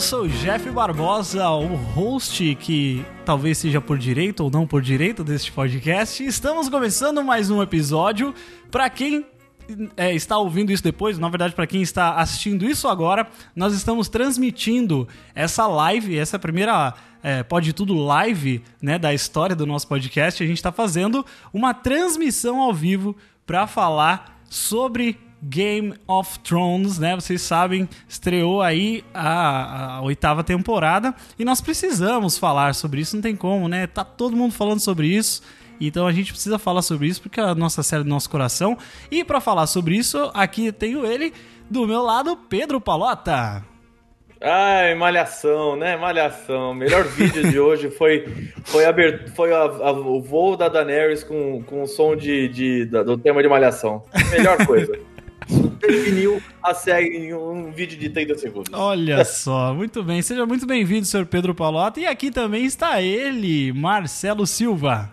eu 0.00 0.02
sou 0.02 0.26
Jeff 0.26 0.70
Barbosa, 0.70 1.46
o 1.50 1.74
host 1.74 2.54
que 2.54 3.04
talvez 3.22 3.58
seja 3.58 3.82
por 3.82 3.98
direito 3.98 4.42
ou 4.42 4.50
não 4.50 4.66
por 4.66 4.80
direito 4.80 5.22
deste 5.22 5.52
podcast. 5.52 6.24
Estamos 6.24 6.70
começando 6.70 7.22
mais 7.22 7.50
um 7.50 7.62
episódio. 7.62 8.34
Para 8.70 8.88
quem 8.88 9.26
é, 9.98 10.14
está 10.14 10.38
ouvindo 10.38 10.72
isso 10.72 10.82
depois, 10.82 11.18
na 11.18 11.28
verdade, 11.28 11.54
para 11.54 11.66
quem 11.66 11.82
está 11.82 12.14
assistindo 12.14 12.64
isso 12.64 12.88
agora, 12.88 13.28
nós 13.54 13.74
estamos 13.74 14.08
transmitindo 14.08 15.06
essa 15.34 15.66
live, 15.66 16.16
essa 16.16 16.38
primeira 16.38 16.94
é, 17.22 17.42
Pode 17.42 17.74
Tudo 17.74 17.94
live 17.94 18.62
né, 18.80 18.98
da 18.98 19.12
história 19.12 19.54
do 19.54 19.66
nosso 19.66 19.86
podcast. 19.86 20.42
A 20.42 20.46
gente 20.46 20.56
está 20.56 20.72
fazendo 20.72 21.26
uma 21.52 21.74
transmissão 21.74 22.58
ao 22.58 22.72
vivo 22.72 23.14
para 23.44 23.66
falar 23.66 24.40
sobre 24.48 25.18
Game 25.42 25.94
of 26.06 26.38
Thrones, 26.40 26.98
né? 26.98 27.14
Vocês 27.14 27.40
sabem, 27.42 27.88
estreou 28.08 28.60
aí 28.60 29.04
a, 29.14 29.96
a, 29.96 30.02
oitava 30.02 30.44
temporada 30.44 31.14
e 31.38 31.44
nós 31.44 31.60
precisamos 31.60 32.36
falar 32.36 32.74
sobre 32.74 33.00
isso, 33.00 33.16
não 33.16 33.22
tem 33.22 33.36
como, 33.36 33.68
né? 33.68 33.86
Tá 33.86 34.04
todo 34.04 34.36
mundo 34.36 34.52
falando 34.52 34.80
sobre 34.80 35.06
isso. 35.06 35.42
Então 35.80 36.06
a 36.06 36.12
gente 36.12 36.32
precisa 36.32 36.58
falar 36.58 36.82
sobre 36.82 37.06
isso 37.06 37.22
porque 37.22 37.40
é 37.40 37.44
a 37.44 37.54
nossa 37.54 37.82
série 37.82 38.04
do 38.04 38.10
nosso 38.10 38.28
coração. 38.28 38.76
E 39.10 39.24
para 39.24 39.40
falar 39.40 39.66
sobre 39.66 39.96
isso, 39.96 40.30
aqui 40.34 40.70
tenho 40.70 41.06
ele 41.06 41.32
do 41.70 41.86
meu 41.86 42.02
lado, 42.02 42.36
Pedro 42.36 42.80
Palota. 42.80 43.64
Ai, 44.42 44.94
malhação, 44.94 45.76
né? 45.76 45.96
Malhação. 45.96 46.70
O 46.70 46.74
melhor 46.74 47.04
vídeo 47.04 47.50
de 47.50 47.60
hoje 47.60 47.90
foi, 47.90 48.26
foi, 48.64 48.86
abert... 48.86 49.28
foi 49.34 49.52
a, 49.52 49.60
a, 49.60 49.92
o 49.92 50.20
voo 50.20 50.56
da 50.56 50.66
Daenerys 50.66 51.22
com, 51.22 51.62
com 51.62 51.82
o 51.82 51.86
som 51.86 52.16
de, 52.16 52.48
de, 52.48 52.86
do 52.86 53.18
tema 53.18 53.42
de 53.42 53.48
malhação. 53.48 54.02
Melhor 54.30 54.64
coisa. 54.66 54.98
Definiu 55.50 56.42
a 56.62 56.74
série 56.74 57.16
em 57.16 57.34
um 57.34 57.72
vídeo 57.72 57.98
de 57.98 58.08
30 58.08 58.38
segundos. 58.38 58.72
Olha 58.72 59.22
só, 59.24 59.74
muito 59.74 60.02
bem. 60.02 60.22
Seja 60.22 60.46
muito 60.46 60.66
bem-vindo, 60.66 61.06
senhor 61.06 61.26
Pedro 61.26 61.54
Palota. 61.54 62.00
E 62.00 62.06
aqui 62.06 62.30
também 62.30 62.64
está 62.64 63.02
ele, 63.02 63.72
Marcelo 63.72 64.46
Silva. 64.46 65.10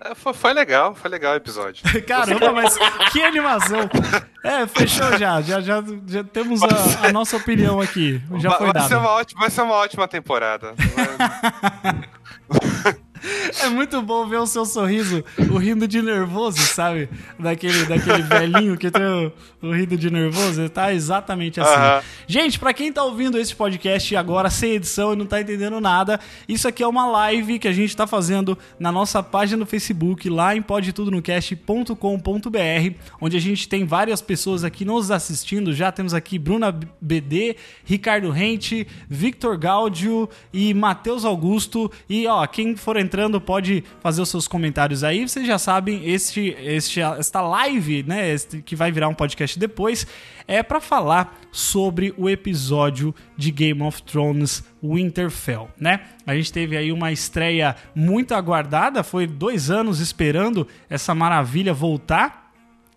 É, 0.00 0.14
foi, 0.14 0.34
foi, 0.34 0.52
legal, 0.52 0.94
foi 0.94 1.10
legal 1.10 1.32
o 1.32 1.36
episódio. 1.36 1.82
Caramba, 2.06 2.52
mas 2.52 2.76
que 3.12 3.22
animação! 3.22 3.88
É, 4.44 4.66
fechou 4.66 5.16
já, 5.18 5.40
já, 5.40 5.60
já, 5.60 5.82
já 6.06 6.22
temos 6.22 6.62
a, 6.62 7.08
a 7.08 7.12
nossa 7.12 7.36
opinião 7.36 7.80
aqui. 7.80 8.22
Já 8.38 8.50
vai, 8.50 8.58
foi 8.58 8.72
vai 8.72 8.88
Ser 8.88 8.96
uma 8.96 9.10
ótima, 9.10 9.40
vai 9.40 9.50
ser 9.50 9.62
uma 9.62 9.74
ótima 9.74 10.06
temporada. 10.06 10.74
É 13.62 13.68
muito 13.68 14.00
bom 14.02 14.26
ver 14.26 14.38
o 14.38 14.46
seu 14.46 14.64
sorriso, 14.64 15.24
o 15.50 15.56
rindo 15.56 15.88
de 15.88 16.02
nervoso, 16.02 16.60
sabe? 16.60 17.08
Daquele, 17.38 17.84
daquele 17.84 18.22
velhinho 18.22 18.76
que 18.76 18.90
tem 18.90 19.02
o, 19.02 19.32
o 19.62 19.72
rindo 19.72 19.96
de 19.96 20.10
nervoso. 20.10 20.68
Tá 20.68 20.92
exatamente 20.92 21.60
assim. 21.60 21.70
Uhum. 21.70 22.02
Gente, 22.26 22.58
para 22.58 22.74
quem 22.74 22.92
tá 22.92 23.04
ouvindo 23.04 23.38
esse 23.38 23.54
podcast 23.54 24.14
agora 24.16 24.50
sem 24.50 24.72
edição 24.72 25.12
e 25.12 25.16
não 25.16 25.26
tá 25.26 25.40
entendendo 25.40 25.80
nada, 25.80 26.18
isso 26.48 26.66
aqui 26.68 26.82
é 26.82 26.86
uma 26.86 27.06
live 27.06 27.58
que 27.58 27.68
a 27.68 27.72
gente 27.72 27.96
tá 27.96 28.06
fazendo 28.06 28.58
na 28.78 28.92
nossa 28.92 29.22
página 29.22 29.64
do 29.64 29.66
Facebook, 29.66 30.28
lá 30.28 30.54
em 30.54 30.62
podtudonocast.com.br, 30.62 32.94
onde 33.20 33.36
a 33.36 33.40
gente 33.40 33.68
tem 33.68 33.84
várias 33.84 34.20
pessoas 34.20 34.64
aqui 34.64 34.84
nos 34.84 35.10
assistindo. 35.10 35.72
Já 35.72 35.90
temos 35.90 36.14
aqui 36.14 36.38
Bruna 36.38 36.78
BD, 37.00 37.56
Ricardo 37.84 38.30
Rente, 38.30 38.86
Victor 39.08 39.56
Gaudio 39.56 40.28
e 40.52 40.74
Matheus 40.74 41.24
Augusto. 41.24 41.90
E 42.08 42.26
ó, 42.26 42.46
quem 42.46 42.76
for 42.76 42.96
entrar 42.96 43.15
entrando 43.16 43.40
pode 43.40 43.82
fazer 44.00 44.20
os 44.20 44.28
seus 44.28 44.46
comentários 44.46 45.02
aí. 45.02 45.26
Vocês 45.26 45.46
já 45.46 45.58
sabem, 45.58 46.06
este, 46.06 46.54
este, 46.60 47.00
esta 47.00 47.40
live, 47.40 48.02
né, 48.02 48.30
este, 48.30 48.60
que 48.60 48.76
vai 48.76 48.92
virar 48.92 49.08
um 49.08 49.14
podcast 49.14 49.58
depois, 49.58 50.06
é 50.46 50.62
para 50.62 50.82
falar 50.82 51.34
sobre 51.50 52.12
o 52.18 52.28
episódio 52.28 53.14
de 53.34 53.50
Game 53.50 53.82
of 53.82 54.02
Thrones 54.02 54.62
Winterfell, 54.82 55.70
né? 55.80 56.00
A 56.26 56.34
gente 56.34 56.52
teve 56.52 56.76
aí 56.76 56.92
uma 56.92 57.10
estreia 57.10 57.74
muito 57.94 58.34
aguardada, 58.34 59.02
foi 59.02 59.26
dois 59.26 59.70
anos 59.70 59.98
esperando 59.98 60.68
essa 60.90 61.14
maravilha 61.14 61.72
voltar. 61.72 62.45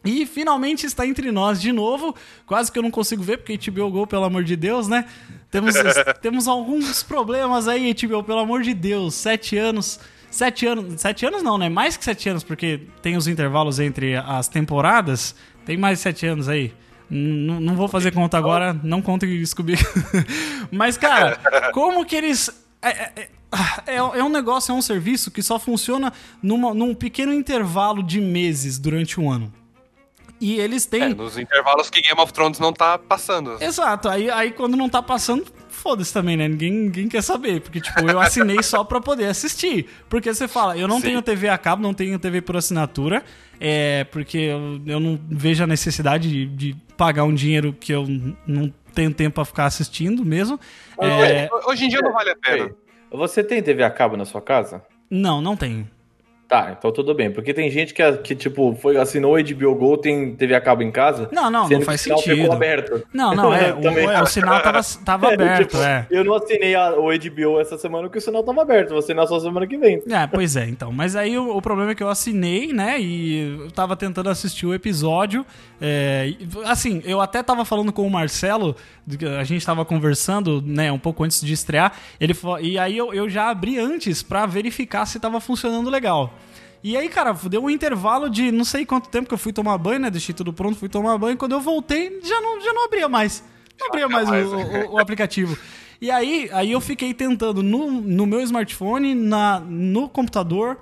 E 0.04 0.26
finalmente 0.26 0.86
está 0.86 1.06
entre 1.06 1.32
nós 1.32 1.62
de 1.62 1.72
novo. 1.72 2.16
Quase 2.46 2.72
que 2.72 2.80
eu 2.80 2.84
não 2.84 2.92
consigo 2.92 3.22
ver, 3.22 3.38
porque 3.38 3.58
HBO 3.70 3.92
Go, 3.92 4.08
pelo 4.08 4.24
amor 4.24 4.44
de 4.44 4.56
Deus, 4.56 4.88
né? 4.88 5.06
Temos, 5.52 5.76
temos 6.22 6.48
alguns 6.48 7.04
problemas 7.04 7.68
aí, 7.68 7.94
HBO, 7.94 8.24
pelo 8.24 8.40
amor 8.40 8.62
de 8.62 8.74
Deus. 8.74 9.14
Sete 9.14 9.58
anos. 9.58 10.00
Sete 10.32 10.66
anos. 10.66 11.02
Sete 11.02 11.26
anos 11.26 11.44
não, 11.44 11.58
né? 11.58 11.68
Mais 11.68 11.98
que 11.98 12.06
sete 12.06 12.30
anos, 12.30 12.44
porque 12.44 12.82
tem 13.02 13.18
os 13.18 13.28
intervalos 13.28 13.80
entre 13.80 14.16
as 14.16 14.48
temporadas. 14.48 15.36
Tem 15.66 15.76
mais 15.76 16.00
sete 16.00 16.26
anos 16.26 16.48
aí. 16.48 16.74
N 17.12 17.60
não 17.60 17.76
vou 17.76 17.88
fazer 17.88 18.14
conta 18.14 18.38
agora, 18.38 18.80
não 18.84 19.02
conta 19.02 19.26
Scooby. 19.46 19.74
Mas, 20.72 20.98
cara, 20.98 21.38
como 21.74 22.06
que 22.06 22.16
eles. 22.16 22.50
É, 22.82 22.90
é, 22.90 23.14
é, 23.16 23.30
é, 23.88 23.96
é, 23.96 24.24
um 24.24 24.30
negócio, 24.30 24.72
é 24.72 24.76
um 24.76 24.82
serviço 24.82 25.32
que 25.32 25.42
só 25.42 25.60
funciona 25.60 26.14
numa, 26.42 26.74
num 26.74 26.94
pequeno 26.94 27.34
intervalo 27.34 28.04
de 28.04 28.22
meses 28.22 28.78
durante 28.78 29.20
um 29.20 29.30
ano. 29.30 29.52
E 30.40 30.60
eles 30.60 30.86
têm. 30.86 31.04
É, 31.04 31.10
nos 31.10 31.38
intervalos 31.38 31.90
que 31.90 32.02
Game 32.02 32.20
of 32.20 32.32
Thrones 32.32 32.60
não 32.60 32.72
tá 32.72 32.98
passando. 32.98 33.58
Exato. 33.62 34.08
Aí, 34.08 34.30
aí 34.30 34.52
quando 34.52 34.78
não 34.78 34.88
tá 34.88 35.02
passando, 35.02 35.46
foda-se 35.68 36.14
também, 36.14 36.38
né? 36.38 36.48
Ninguém, 36.48 36.72
ninguém 36.72 37.08
quer 37.10 37.22
saber. 37.22 37.62
Porque, 37.62 37.82
tipo, 37.82 38.10
eu 38.10 38.20
assinei 38.20 38.62
só 38.64 38.84
pra 38.84 39.02
poder 39.02 39.26
assistir. 39.26 39.90
Porque 40.08 40.34
você 40.34 40.48
fala, 40.48 40.78
eu 40.78 40.88
não 40.88 40.98
Sim. 40.98 41.08
tenho 41.08 41.22
TV 41.22 41.50
a 41.50 41.58
cabo, 41.58 41.82
não 41.82 41.94
tenho 41.94 42.18
TV 42.18 42.42
por 42.42 42.56
assinatura. 42.56 43.24
É, 43.60 44.06
porque 44.06 44.38
eu, 44.38 44.82
eu 44.86 45.00
não 45.00 45.20
vejo 45.30 45.64
a 45.64 45.68
necessidade 45.68 46.30
de, 46.30 46.46
de 46.46 46.76
pagar 46.96 47.26
um 47.26 47.34
dinheiro 47.34 47.74
que 47.74 47.92
eu 47.92 48.06
não 48.48 48.74
tenho 48.94 49.14
tempo 49.14 49.36
pra 49.36 49.46
ficar 49.46 49.66
assistindo 49.66 50.24
mesmo. 50.24 50.60
É... 51.02 51.50
Hoje 51.66 51.86
em 51.86 51.90
dia 51.90 52.02
não 52.02 52.14
vale 52.14 52.32
a 52.32 52.36
pena. 52.36 52.74
Você 53.12 53.44
tem 53.44 53.62
TV 53.62 53.84
a 53.84 53.90
cabo 53.90 54.16
na 54.16 54.26
sua 54.26 54.42
casa? 54.42 54.84
Não, 55.10 55.42
não 55.42 55.58
tenho. 55.58 55.90
Tá, 56.50 56.76
então 56.76 56.92
tudo 56.92 57.14
bem. 57.14 57.30
Porque 57.32 57.54
tem 57.54 57.70
gente 57.70 57.94
que, 57.94 58.12
que 58.18 58.34
tipo, 58.34 58.76
foi, 58.82 58.98
assinou 58.98 59.38
o 59.38 59.44
HBO 59.44 59.76
Go, 59.76 59.96
tem 59.96 60.36
TV 60.36 60.56
a 60.56 60.60
cabo 60.60 60.82
em 60.82 60.92
casa. 60.92 61.30
Não, 61.32 61.52
não, 61.52 61.70
não 61.70 61.82
faz 61.82 62.02
sentido. 62.02 62.38
Ficou 62.38 62.52
aberto. 62.52 63.04
Não, 63.14 63.36
não, 63.36 63.54
é, 63.54 63.72
o, 63.78 63.88
é, 63.88 64.20
o, 64.20 64.26
sinal 64.26 64.60
tava, 64.60 64.80
tava 65.06 65.28
aberto, 65.32 65.68
tipo, 65.68 65.78
é. 65.78 66.08
Eu 66.10 66.26
não 66.26 66.34
assinei 66.34 66.74
a, 66.74 66.96
o 66.96 67.06
HBO 67.06 67.60
essa 67.62 67.78
semana 67.78 68.06
porque 68.06 68.18
o 68.18 68.22
sinal 68.22 68.44
tava 68.44 68.64
aberto. 68.64 68.90
Vou 68.90 68.98
assinar 68.98 69.28
só 69.28 69.40
semana 69.40 69.68
que 69.68 69.78
vem. 69.78 70.02
É, 70.10 70.26
pois 70.26 70.56
é, 70.56 70.68
então. 70.68 70.92
Mas 70.92 71.16
aí 71.16 71.38
o, 71.38 71.56
o, 71.56 71.62
problema 71.62 71.92
é 71.92 71.96
que 71.96 72.02
eu 72.02 72.10
assinei, 72.10 72.74
né, 72.74 73.00
e 73.00 73.60
eu 73.66 73.70
tava 73.70 73.96
tentando 73.96 74.28
assistir 74.28 74.66
o 74.66 74.74
episódio. 74.74 75.46
É, 75.80 76.34
assim, 76.66 77.00
eu 77.06 77.22
até 77.22 77.44
tava 77.44 77.64
falando 77.64 77.94
com 77.94 78.08
o 78.08 78.10
Marcelo, 78.10 78.76
a 79.40 79.44
gente 79.44 79.64
tava 79.64 79.86
conversando, 79.86 80.64
né, 80.66 80.92
um 80.92 80.98
pouco 80.98 81.24
antes 81.24 81.42
de 81.42 81.54
estrear, 81.54 81.94
ele, 82.20 82.36
e 82.60 82.80
aí 82.80 82.98
eu, 82.98 83.14
eu 83.14 83.30
já 83.30 83.52
abri 83.52 83.78
antes 83.78 84.24
para 84.24 84.48
verificar 84.48 85.06
se 85.06 85.20
tava 85.20 85.40
funcionando 85.40 85.92
legal. 85.92 86.39
E 86.84 86.96
aí, 86.96 87.10
cara, 87.10 87.34
deu 87.34 87.64
um 87.64 87.70
intervalo 87.70 88.30
de 88.30 88.52
não 88.52 88.64
sei 88.64 88.86
quanto 88.86 89.10
tempo 89.10 89.28
que 89.28 89.34
eu 89.34 89.38
fui 89.38 89.52
tomar 89.52 89.78
banho, 89.78 90.00
né? 90.00 90.10
Deixei 90.10 90.34
tudo 90.34 90.54
pronto, 90.54 90.78
fui 90.78 90.88
tomar 90.90 91.18
banho. 91.18 91.38
Quando 91.38 91.52
eu 91.52 91.60
voltei, 91.60 92.20
já 92.24 92.40
não, 92.40 92.62
já 92.62 92.72
não 92.72 92.86
abria 92.86 93.10
mais. 93.10 93.44
Não 93.80 93.88
abria 93.88 94.08
mais, 94.08 94.30
o, 94.30 94.56
o, 94.56 94.94
o, 94.94 95.00
aplicativo. 95.00 95.58
E 96.02 96.10
aí, 96.10 96.50
aí 96.54 96.72
eu 96.72 96.80
fiquei 96.80 97.14
tentando 97.14 97.62
no, 97.62 97.90
no 97.90 98.26
meu 98.26 98.42
smartphone, 98.42 99.14
na, 99.14 99.60
no 99.60 100.08
computador 100.08 100.78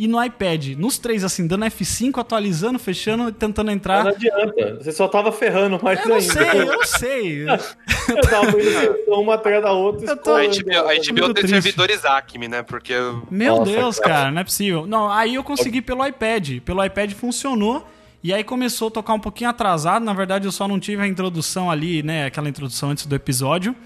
e 0.00 0.08
no 0.08 0.24
iPad. 0.24 0.78
Nos 0.78 0.96
três, 0.96 1.22
assim, 1.22 1.46
dando 1.46 1.66
F5, 1.66 2.18
atualizando, 2.18 2.78
fechando, 2.78 3.30
tentando 3.30 3.70
entrar. 3.70 4.04
Não 4.04 4.12
adianta, 4.12 4.76
você 4.76 4.92
só 4.92 5.06
tava 5.06 5.30
ferrando 5.30 5.78
mais 5.82 6.02
eu 6.06 6.14
ainda. 6.14 6.32
Sei, 6.32 6.62
eu 6.62 6.86
sei, 6.86 7.42
eu 7.42 7.58
sei. 7.60 8.16
eu 8.16 8.22
tava 8.22 8.48
indo 8.48 9.20
uma 9.20 9.34
atrás 9.34 9.62
da 9.62 9.72
outra. 9.72 10.16
Tô, 10.16 10.32
a 10.32 10.40
HBO, 10.40 10.88
a 10.88 10.94
HBO 10.94 11.34
tem 11.34 11.46
servidores 11.46 12.02
Acme, 12.06 12.48
né? 12.48 12.62
Porque. 12.62 12.94
Meu 13.30 13.56
Nossa, 13.56 13.70
Deus, 13.70 13.98
cara. 13.98 14.14
cara, 14.14 14.30
não 14.30 14.40
é 14.40 14.44
possível. 14.44 14.86
Não, 14.86 15.10
aí 15.10 15.34
eu 15.34 15.44
consegui 15.44 15.82
pelo 15.82 16.06
iPad. 16.06 16.60
Pelo 16.60 16.82
iPad 16.82 17.12
funcionou. 17.12 17.86
E 18.24 18.32
aí 18.32 18.42
começou 18.42 18.88
a 18.88 18.90
tocar 18.90 19.12
um 19.12 19.20
pouquinho 19.20 19.50
atrasado. 19.50 20.02
Na 20.02 20.14
verdade, 20.14 20.46
eu 20.46 20.52
só 20.52 20.66
não 20.66 20.80
tive 20.80 21.02
a 21.02 21.06
introdução 21.06 21.70
ali, 21.70 22.02
né? 22.02 22.24
Aquela 22.24 22.48
introdução 22.48 22.88
antes 22.88 23.04
do 23.04 23.14
episódio. 23.14 23.76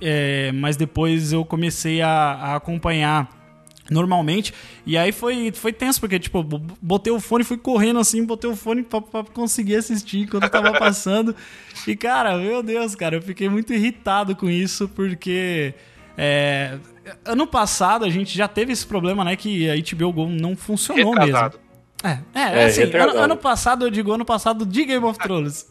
É, 0.00 0.50
mas 0.52 0.78
depois 0.78 1.30
eu 1.30 1.44
comecei 1.44 2.00
a, 2.00 2.08
a 2.08 2.56
acompanhar 2.56 3.37
normalmente. 3.90 4.52
E 4.86 4.96
aí 4.96 5.12
foi, 5.12 5.52
foi 5.52 5.72
tenso, 5.72 6.00
porque, 6.00 6.18
tipo, 6.18 6.42
botei 6.80 7.12
o 7.12 7.20
fone, 7.20 7.44
fui 7.44 7.56
correndo 7.56 7.98
assim, 7.98 8.24
botei 8.24 8.48
o 8.50 8.56
fone 8.56 8.82
pra, 8.82 9.00
pra 9.00 9.24
conseguir 9.24 9.76
assistir 9.76 10.28
quando 10.28 10.48
tava 10.48 10.72
passando. 10.78 11.34
e, 11.86 11.96
cara, 11.96 12.36
meu 12.36 12.62
Deus, 12.62 12.94
cara, 12.94 13.16
eu 13.16 13.22
fiquei 13.22 13.48
muito 13.48 13.72
irritado 13.72 14.34
com 14.36 14.48
isso, 14.48 14.88
porque. 14.88 15.74
É, 16.20 16.76
ano 17.24 17.46
passado 17.46 18.04
a 18.04 18.10
gente 18.10 18.36
já 18.36 18.48
teve 18.48 18.72
esse 18.72 18.84
problema, 18.86 19.24
né? 19.24 19.36
Que 19.36 19.70
a 19.70 19.74
HBO 19.76 20.12
Go 20.12 20.28
não 20.28 20.56
funcionou 20.56 21.14
mesmo. 21.14 21.67
É, 22.04 22.18
é, 22.32 22.62
É, 22.62 22.64
assim, 22.66 22.82
ano, 22.96 23.18
ano 23.18 23.36
passado, 23.36 23.84
eu 23.86 23.90
digo 23.90 24.12
ano 24.12 24.24
passado 24.24 24.64
de 24.64 24.84
Game 24.84 25.04
of 25.04 25.18
Thrones. 25.18 25.66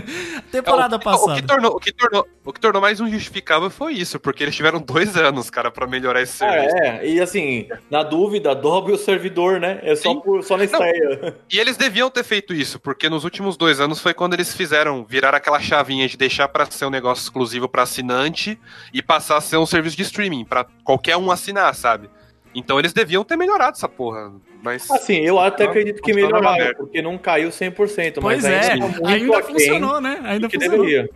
Temporada 0.52 0.96
É, 0.96 0.98
o, 0.98 1.00
passada. 1.00 1.32
O 1.32 1.36
que, 1.36 1.42
tornou, 1.42 1.70
o, 1.72 1.80
que 1.80 1.92
tornou, 1.92 2.28
o 2.44 2.52
que 2.52 2.60
tornou 2.60 2.82
mais 2.82 3.00
injustificável 3.00 3.70
foi 3.70 3.94
isso, 3.94 4.18
porque 4.20 4.42
eles 4.44 4.54
tiveram 4.54 4.80
dois 4.80 5.16
anos, 5.16 5.48
cara, 5.48 5.70
pra 5.70 5.86
melhorar 5.86 6.20
esse 6.20 6.44
Ah, 6.44 6.50
serviço. 6.50 6.76
é, 6.76 7.08
e 7.08 7.20
assim, 7.20 7.66
na 7.90 8.02
dúvida, 8.02 8.54
dobre 8.54 8.92
o 8.92 8.98
servidor, 8.98 9.58
né? 9.58 9.78
É 9.82 9.94
só, 9.96 10.12
Sim. 10.12 10.20
por, 10.20 10.42
só 10.42 10.56
na 10.56 10.64
estreia. 10.64 11.36
E 11.50 11.58
eles 11.58 11.76
deviam 11.76 12.10
ter 12.10 12.24
feito 12.24 12.52
isso, 12.52 12.78
porque 12.78 13.08
nos 13.08 13.24
últimos 13.24 13.56
dois 13.56 13.80
anos 13.80 14.00
foi 14.00 14.12
quando 14.12 14.34
eles 14.34 14.54
fizeram 14.54 15.04
virar 15.04 15.34
aquela 15.34 15.60
chavinha 15.60 16.06
de 16.06 16.16
deixar 16.16 16.48
pra 16.48 16.66
ser 16.70 16.84
um 16.84 16.90
negócio 16.90 17.22
exclusivo 17.22 17.68
pra 17.68 17.82
assinante 17.84 18.58
e 18.92 19.02
passar 19.02 19.38
a 19.38 19.40
ser 19.40 19.56
um 19.56 19.66
serviço 19.66 19.96
de 19.96 20.02
streaming, 20.02 20.44
pra 20.44 20.66
qualquer 20.84 21.16
um 21.16 21.30
assinar, 21.30 21.74
sabe? 21.74 22.10
Então 22.54 22.78
eles 22.78 22.92
deviam 22.92 23.22
ter 23.24 23.36
melhorado 23.36 23.76
essa 23.76 23.88
porra, 23.88 24.32
mas... 24.62 24.90
Assim, 24.90 25.18
eu 25.18 25.38
até 25.38 25.64
Não, 25.64 25.70
acredito 25.70 26.02
que 26.02 26.12
melhoraram, 26.12 26.74
porque 26.74 27.00
não 27.00 27.16
caiu 27.16 27.48
100%, 27.50 27.74
Pois 28.20 28.42
mas 28.42 28.44
é, 28.44 28.72
ainda, 28.72 28.86
muito 28.88 29.06
ainda 29.06 29.42
funcionou, 29.42 30.00
né? 30.00 30.20
Ainda 30.24 30.48
que 30.48 30.56
funcionou. 30.58 30.84
deveria. 30.84 31.10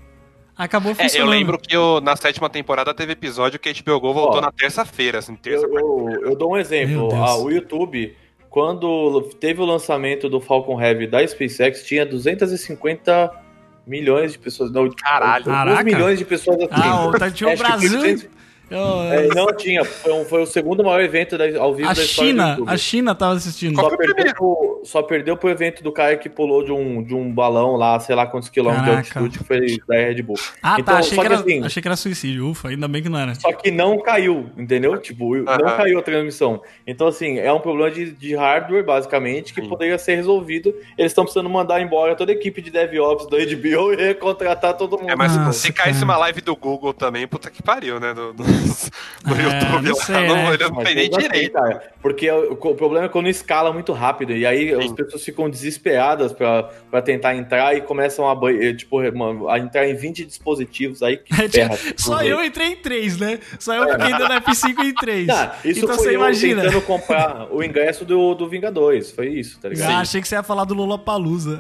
Acabou 0.56 0.92
É, 0.92 0.94
funcionando. 0.94 1.26
eu 1.26 1.38
lembro 1.38 1.58
que 1.58 1.74
eu, 1.76 2.00
na 2.00 2.14
sétima 2.14 2.48
temporada 2.48 2.94
teve 2.94 3.12
episódio 3.12 3.58
que 3.58 3.68
a 3.68 3.72
HBO 3.72 3.98
Go 4.00 4.14
voltou 4.14 4.38
Ó, 4.38 4.40
na 4.40 4.52
terça-feira, 4.52 5.18
assim, 5.18 5.34
terça, 5.34 5.66
Eu, 5.66 5.74
eu, 5.76 6.20
eu 6.30 6.36
dou 6.36 6.52
um 6.52 6.56
exemplo. 6.56 7.12
Ah, 7.12 7.36
o 7.36 7.50
YouTube, 7.50 8.16
quando 8.48 9.20
teve 9.40 9.60
o 9.60 9.64
lançamento 9.64 10.28
do 10.28 10.40
Falcon 10.40 10.80
Heavy 10.80 11.08
da 11.08 11.26
SpaceX, 11.26 11.82
tinha 11.84 12.06
250 12.06 13.32
milhões 13.84 14.32
de 14.32 14.38
pessoas. 14.38 14.70
Não, 14.70 14.88
Caralho. 14.90 15.44
2 15.44 15.56
Caraca. 15.56 15.82
milhões 15.82 16.18
de 16.20 16.24
pessoas 16.24 16.56
assistindo. 16.58 16.82
Ah, 16.84 17.08
o, 17.08 17.12
tá, 17.18 17.30
tinha 17.30 17.52
o 17.52 17.56
Brasil. 17.58 18.30
200 18.70 18.70
eu- 18.70 19.12
É, 19.12 19.28
não 19.34 19.46
tinha, 19.56 19.84
foi, 19.84 20.12
um- 20.12 20.24
foi 20.24 20.42
o 20.42 20.46
segundo 20.46 20.82
maior 20.82 21.00
evento 21.00 21.36
da- 21.38 21.58
ao 21.58 21.74
vivo 21.74 21.88
a 21.88 21.92
da 21.92 22.02
China, 22.02 22.58
a 22.66 22.76
China 22.76 23.14
tava 23.14 23.34
assistindo. 23.34 23.76
Só 23.80 23.96
perdeu, 23.96 24.34
pro, 24.34 24.80
só 24.84 25.02
perdeu 25.02 25.36
pro 25.36 25.48
evento 25.50 25.82
do 25.82 25.92
cara 25.92 26.16
que 26.16 26.28
pulou 26.28 26.64
de 26.64 26.72
um, 26.72 27.02
de 27.02 27.14
um 27.14 27.32
balão 27.32 27.76
lá, 27.76 27.98
sei 28.00 28.14
lá 28.16 28.26
quantos 28.26 28.48
quilômetros 28.48 28.86
Caraca. 28.88 29.02
de 29.10 29.18
altitude, 29.18 29.38
que 29.38 29.44
foi 29.44 29.78
da 29.88 29.94
Red 30.02 30.22
Bull. 30.22 30.36
Ah, 30.62 30.76
Então, 30.78 30.94
tá. 30.94 31.00
Achei 31.00 31.14
só 31.14 31.22
que, 31.22 31.28
que 31.28 31.32
era, 31.34 31.42
assim- 31.42 31.64
achei 31.64 31.82
que 31.82 31.88
era 31.88 31.96
suicídio. 31.96 32.48
Ufa, 32.50 32.68
ainda 32.68 32.88
bem 32.88 33.02
que 33.02 33.08
não 33.08 33.18
era. 33.18 33.34
Só 33.34 33.52
que 33.52 33.70
não 33.70 33.98
caiu, 34.00 34.50
entendeu? 34.56 34.96
Tipo, 34.98 35.36
não 35.36 35.76
caiu 35.76 35.98
a 35.98 36.02
transmissão. 36.02 36.62
Então, 36.86 37.06
assim, 37.06 37.38
é 37.38 37.52
um 37.52 37.60
problema 37.60 37.90
de, 37.90 38.10
de 38.12 38.34
hardware, 38.34 38.84
basicamente, 38.84 39.52
que 39.54 39.60
Sim. 39.62 39.68
poderia 39.68 39.98
ser 39.98 40.16
resolvido. 40.16 40.74
Eles 40.98 41.12
estão 41.12 41.24
precisando 41.24 41.48
mandar 41.50 41.80
embora 41.80 42.14
toda 42.16 42.32
a 42.32 42.34
equipe 42.34 42.60
de 42.62 42.70
DevOps 42.70 43.26
do 43.26 43.36
HBO 43.36 43.92
e 43.94 43.96
recontratar 43.96 44.74
todo 44.76 44.98
mundo. 44.98 45.10
É, 45.10 45.16
mas 45.16 45.36
Nossa, 45.36 45.52
se 45.58 45.72
caísse 45.72 46.00
cara. 46.00 46.04
uma 46.04 46.16
live 46.18 46.40
do 46.40 46.54
Google 46.56 46.92
também, 46.94 47.26
puta 47.26 47.50
que 47.50 47.62
pariu, 47.62 47.98
né? 48.00 48.12
Do, 48.14 48.32
do, 48.32 48.44
do 49.24 49.34
É, 49.34 49.42
YouTube 49.42 49.88
não 49.88 49.94
sei, 49.96 50.26
não, 50.26 50.34
né? 50.34 50.54
Ele 50.54 50.64
não 50.68 50.84
tem 50.84 50.94
nem 50.94 51.08
assim, 51.08 51.18
direito. 51.20 51.52
cara, 51.52 51.82
porque 52.02 52.30
o, 52.30 52.52
o 52.52 52.74
problema 52.74 53.06
é 53.06 53.08
quando 53.08 53.28
escala 53.28 53.72
muito 53.72 53.92
rápido. 53.92 54.32
E 54.32 54.46
aí 54.46 54.72
as 54.72 54.84
Sim. 54.84 54.94
pessoas 54.94 55.24
ficam 55.24 55.48
desesperadas 55.48 56.32
pra, 56.32 56.64
pra 56.90 57.00
tentar 57.02 57.34
entrar 57.34 57.76
e 57.76 57.80
começam 57.80 58.28
a, 58.28 58.52
eh, 58.52 58.74
tipo, 58.74 59.00
mano, 59.16 59.48
a 59.48 59.58
entrar 59.58 59.88
em 59.88 59.94
20 59.94 60.24
dispositivos 60.24 61.02
aí 61.02 61.16
que 61.16 61.34
ferra. 61.48 61.78
Só 61.96 62.22
eu 62.22 62.44
entrei 62.44 62.68
em 62.68 62.76
três, 62.76 63.18
né? 63.18 63.38
Só 63.58 63.74
eu 63.74 63.88
fiquei 63.92 64.10
dando 64.10 64.34
F5 64.34 64.78
em 64.84 64.94
três. 64.94 65.26
Tá, 65.26 65.56
isso 65.64 65.84
então 65.84 65.94
foi 65.96 66.04
você 66.04 66.10
eu 66.10 66.14
imagina. 66.14 66.62
tentando 66.62 66.82
comprar 66.82 67.48
o 67.50 67.62
ingresso 67.62 68.04
do, 68.04 68.34
do 68.34 68.48
Vingadores. 68.48 69.10
Foi 69.10 69.28
isso, 69.28 69.58
tá 69.60 69.68
ligado? 69.68 69.90
Ah, 69.90 69.98
achei 70.00 70.20
que 70.20 70.28
você 70.28 70.34
ia 70.34 70.42
falar 70.42 70.64
do 70.64 70.74
Lula 70.74 70.98
Palusa. 70.98 71.58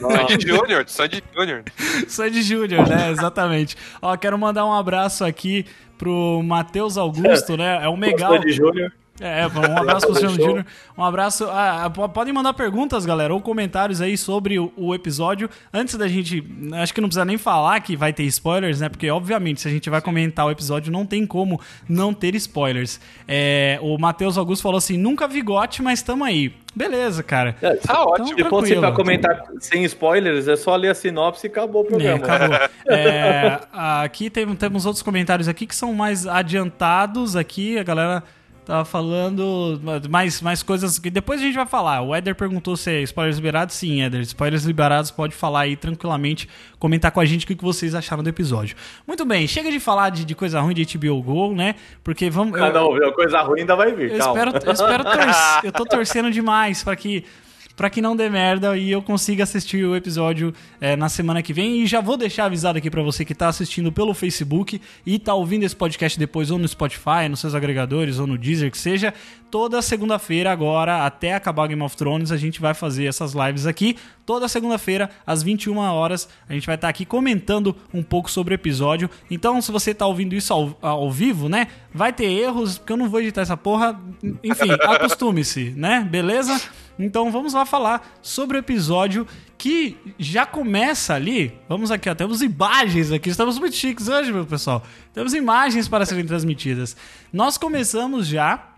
Não, 0.00 0.10
Sandy 0.10 0.46
Júnior, 0.46 0.84
Sandy 0.86 1.22
Júnior. 1.34 1.64
Sandy 2.08 2.42
Júnior, 2.42 2.88
né? 2.88 3.10
Exatamente. 3.10 3.76
Ó, 4.00 4.16
quero 4.16 4.38
mandar 4.38 4.64
um 4.64 4.72
abraço 4.72 5.24
aqui 5.24 5.66
pro 6.00 6.42
Matheus 6.42 6.96
Augusto, 6.96 7.58
né? 7.58 7.84
É 7.84 7.88
o 7.88 7.96
Megal. 7.96 8.38
de 8.38 8.50
Júnior. 8.52 8.90
É, 9.20 9.46
um 9.46 9.78
abraço 9.78 10.06
pro 10.06 10.14
Luciano 10.14 10.34
Show. 10.36 10.44
Júnior. 10.46 10.66
Um 10.96 11.04
abraço. 11.04 11.44
Ah, 11.50 11.84
ah, 11.84 11.90
po- 11.90 12.08
podem 12.08 12.32
mandar 12.32 12.54
perguntas, 12.54 13.04
galera, 13.04 13.34
ou 13.34 13.40
comentários 13.40 14.00
aí 14.00 14.16
sobre 14.16 14.58
o, 14.58 14.72
o 14.76 14.94
episódio. 14.94 15.48
Antes 15.72 15.94
da 15.96 16.08
gente. 16.08 16.42
Acho 16.74 16.94
que 16.94 17.00
não 17.00 17.08
precisa 17.08 17.24
nem 17.24 17.36
falar 17.38 17.78
que 17.80 17.96
vai 17.96 18.12
ter 18.12 18.22
spoilers, 18.24 18.80
né? 18.80 18.88
Porque, 18.88 19.10
obviamente, 19.10 19.60
se 19.60 19.68
a 19.68 19.70
gente 19.70 19.90
vai 19.90 20.00
comentar 20.00 20.46
o 20.46 20.50
episódio, 20.50 20.90
não 20.90 21.04
tem 21.04 21.26
como 21.26 21.60
não 21.88 22.14
ter 22.14 22.34
spoilers. 22.34 22.98
É, 23.28 23.78
o 23.82 23.98
Matheus 23.98 24.38
Augusto 24.38 24.62
falou 24.62 24.78
assim: 24.78 24.96
nunca 24.96 25.28
vi 25.28 25.42
gote, 25.42 25.82
mas 25.82 26.00
tamo 26.02 26.24
aí. 26.24 26.54
Beleza, 26.74 27.22
cara. 27.22 27.56
É, 27.60 27.74
Tá 27.74 28.04
ótimo. 28.04 28.28
Se 28.28 28.34
fosse 28.44 28.48
tranquilo. 28.68 28.80
pra 28.80 28.92
comentar 28.92 29.42
sem 29.58 29.84
spoilers, 29.84 30.46
é 30.48 30.54
só 30.56 30.74
ler 30.76 30.90
a 30.90 30.94
sinopse 30.94 31.46
e 31.46 31.50
acabou 31.50 31.82
o 31.82 31.86
É, 31.86 31.88
programa. 31.88 32.24
acabou. 32.24 32.58
É, 32.90 33.60
aqui 33.72 34.28
tem- 34.30 34.54
temos 34.56 34.84
outros 34.86 35.02
comentários 35.02 35.46
aqui 35.48 35.64
que 35.66 35.74
são 35.76 35.92
mais 35.94 36.26
adiantados 36.26 37.36
aqui. 37.36 37.78
A 37.78 37.82
galera 37.82 38.22
tava 38.64 38.84
falando 38.84 39.80
mais, 40.08 40.40
mais 40.40 40.62
coisas 40.62 40.98
que 40.98 41.10
depois 41.10 41.40
a 41.40 41.44
gente 41.44 41.54
vai 41.54 41.66
falar. 41.66 42.02
O 42.02 42.14
Éder 42.14 42.34
perguntou 42.34 42.76
se 42.76 42.90
é 42.90 43.02
spoilers 43.02 43.36
liberados. 43.36 43.74
Sim, 43.74 44.02
Éder. 44.02 44.20
Spoilers 44.22 44.64
liberados, 44.64 45.10
pode 45.10 45.34
falar 45.34 45.60
aí 45.60 45.76
tranquilamente, 45.76 46.48
comentar 46.78 47.10
com 47.10 47.20
a 47.20 47.24
gente 47.24 47.44
o 47.44 47.48
que 47.48 47.54
vocês 47.62 47.94
acharam 47.94 48.22
do 48.22 48.28
episódio. 48.28 48.76
Muito 49.06 49.24
bem, 49.24 49.46
chega 49.46 49.70
de 49.70 49.80
falar 49.80 50.10
de, 50.10 50.24
de 50.24 50.34
coisa 50.34 50.60
ruim 50.60 50.74
de 50.74 50.98
HBO 50.98 51.22
Go, 51.22 51.54
né? 51.54 51.74
Porque 52.04 52.30
vamos. 52.30 52.60
Ah, 52.60 52.70
não, 52.70 53.12
coisa 53.12 53.40
ruim 53.42 53.60
ainda 53.60 53.76
vai 53.76 53.92
vir. 53.92 54.12
Eu 54.12 54.18
calma. 54.18 54.38
espero, 54.38 54.66
eu 54.66 54.72
espero 54.72 55.04
torcer. 55.04 55.60
Eu 55.64 55.72
tô 55.72 55.84
torcendo 55.84 56.30
demais 56.30 56.82
pra 56.82 56.96
que 56.96 57.24
para 57.80 57.88
que 57.88 58.02
não 58.02 58.14
dê 58.14 58.28
merda 58.28 58.76
e 58.76 58.90
eu 58.90 59.00
consiga 59.00 59.42
assistir 59.42 59.86
o 59.86 59.96
episódio 59.96 60.52
é, 60.82 60.96
na 60.96 61.08
semana 61.08 61.42
que 61.42 61.50
vem. 61.50 61.80
E 61.80 61.86
já 61.86 62.02
vou 62.02 62.14
deixar 62.14 62.44
avisado 62.44 62.76
aqui 62.76 62.90
pra 62.90 63.02
você 63.02 63.24
que 63.24 63.34
tá 63.34 63.48
assistindo 63.48 63.90
pelo 63.90 64.12
Facebook 64.12 64.78
e 65.06 65.18
tá 65.18 65.32
ouvindo 65.32 65.62
esse 65.62 65.74
podcast 65.74 66.18
depois 66.18 66.50
ou 66.50 66.58
no 66.58 66.68
Spotify, 66.68 67.26
nos 67.30 67.40
seus 67.40 67.54
agregadores 67.54 68.18
ou 68.18 68.26
no 68.26 68.36
Deezer, 68.36 68.70
que 68.70 68.76
seja. 68.76 69.14
Toda 69.50 69.80
segunda-feira 69.80 70.52
agora, 70.52 71.06
até 71.06 71.32
acabar 71.32 71.68
Game 71.68 71.80
of 71.82 71.96
Thrones, 71.96 72.30
a 72.30 72.36
gente 72.36 72.60
vai 72.60 72.74
fazer 72.74 73.06
essas 73.06 73.32
lives 73.32 73.66
aqui. 73.66 73.96
Toda 74.30 74.46
segunda-feira, 74.46 75.10
às 75.26 75.42
21 75.42 75.76
horas, 75.78 76.28
a 76.48 76.52
gente 76.52 76.64
vai 76.64 76.76
estar 76.76 76.88
aqui 76.88 77.04
comentando 77.04 77.74
um 77.92 78.00
pouco 78.00 78.30
sobre 78.30 78.54
o 78.54 78.56
episódio. 78.56 79.10
Então, 79.28 79.60
se 79.60 79.72
você 79.72 79.92
tá 79.92 80.06
ouvindo 80.06 80.36
isso 80.36 80.52
ao, 80.52 80.78
ao 80.80 81.10
vivo, 81.10 81.48
né? 81.48 81.66
Vai 81.92 82.12
ter 82.12 82.26
erros, 82.26 82.78
porque 82.78 82.92
eu 82.92 82.96
não 82.96 83.08
vou 83.08 83.20
editar 83.20 83.40
essa 83.40 83.56
porra. 83.56 84.00
Enfim, 84.44 84.70
acostume-se, 84.86 85.74
né? 85.76 86.06
Beleza? 86.08 86.62
Então 86.96 87.32
vamos 87.32 87.54
lá 87.54 87.66
falar 87.66 88.08
sobre 88.22 88.56
o 88.56 88.60
episódio 88.60 89.26
que 89.58 89.96
já 90.16 90.46
começa 90.46 91.12
ali. 91.12 91.52
Vamos 91.68 91.90
aqui, 91.90 92.08
ó, 92.08 92.14
temos 92.14 92.40
imagens 92.40 93.10
aqui. 93.10 93.30
Estamos 93.30 93.58
muito 93.58 93.74
chiques 93.74 94.06
hoje, 94.06 94.32
meu 94.32 94.46
pessoal. 94.46 94.84
Temos 95.12 95.34
imagens 95.34 95.88
para 95.88 96.06
serem 96.06 96.24
transmitidas. 96.24 96.96
Nós 97.32 97.58
começamos 97.58 98.28
já 98.28 98.69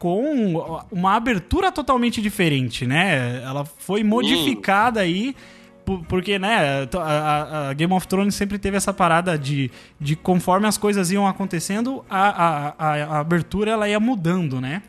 com 0.00 0.82
uma 0.90 1.14
abertura 1.14 1.70
totalmente 1.70 2.22
diferente, 2.22 2.86
né? 2.86 3.42
Ela 3.44 3.64
foi 3.66 4.02
modificada 4.02 4.98
aí 5.00 5.36
por- 5.84 6.02
porque, 6.06 6.38
né, 6.38 6.88
a, 6.98 7.68
a- 7.68 7.72
Game 7.74 7.92
of 7.92 8.08
Thrones 8.08 8.34
sempre 8.34 8.58
teve 8.58 8.78
essa 8.78 8.94
parada 8.94 9.38
de, 9.38 9.70
de 10.00 10.16
conforme 10.16 10.66
as 10.66 10.78
coisas 10.78 11.10
iam 11.10 11.26
acontecendo, 11.26 12.02
a, 12.08 12.28
a, 12.28 12.74
a- 12.78 13.04
a 13.16 13.18
abertura 13.20 13.72
ela 13.72 13.86
ia 13.88 14.00
mudando, 14.00 14.58
né? 14.58 14.82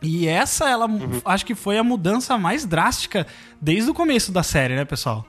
E 0.00 0.28
essa, 0.28 0.68
ela 0.70 0.86
acho 1.24 1.44
que 1.44 1.54
foi 1.56 1.76
a 1.76 1.82
mudança 1.82 2.38
mais 2.38 2.64
drástica 2.64 3.26
desde 3.60 3.90
o 3.90 3.94
começo 3.94 4.30
da 4.30 4.42
série, 4.44 4.76
né, 4.76 4.84
pessoal? 4.84 5.26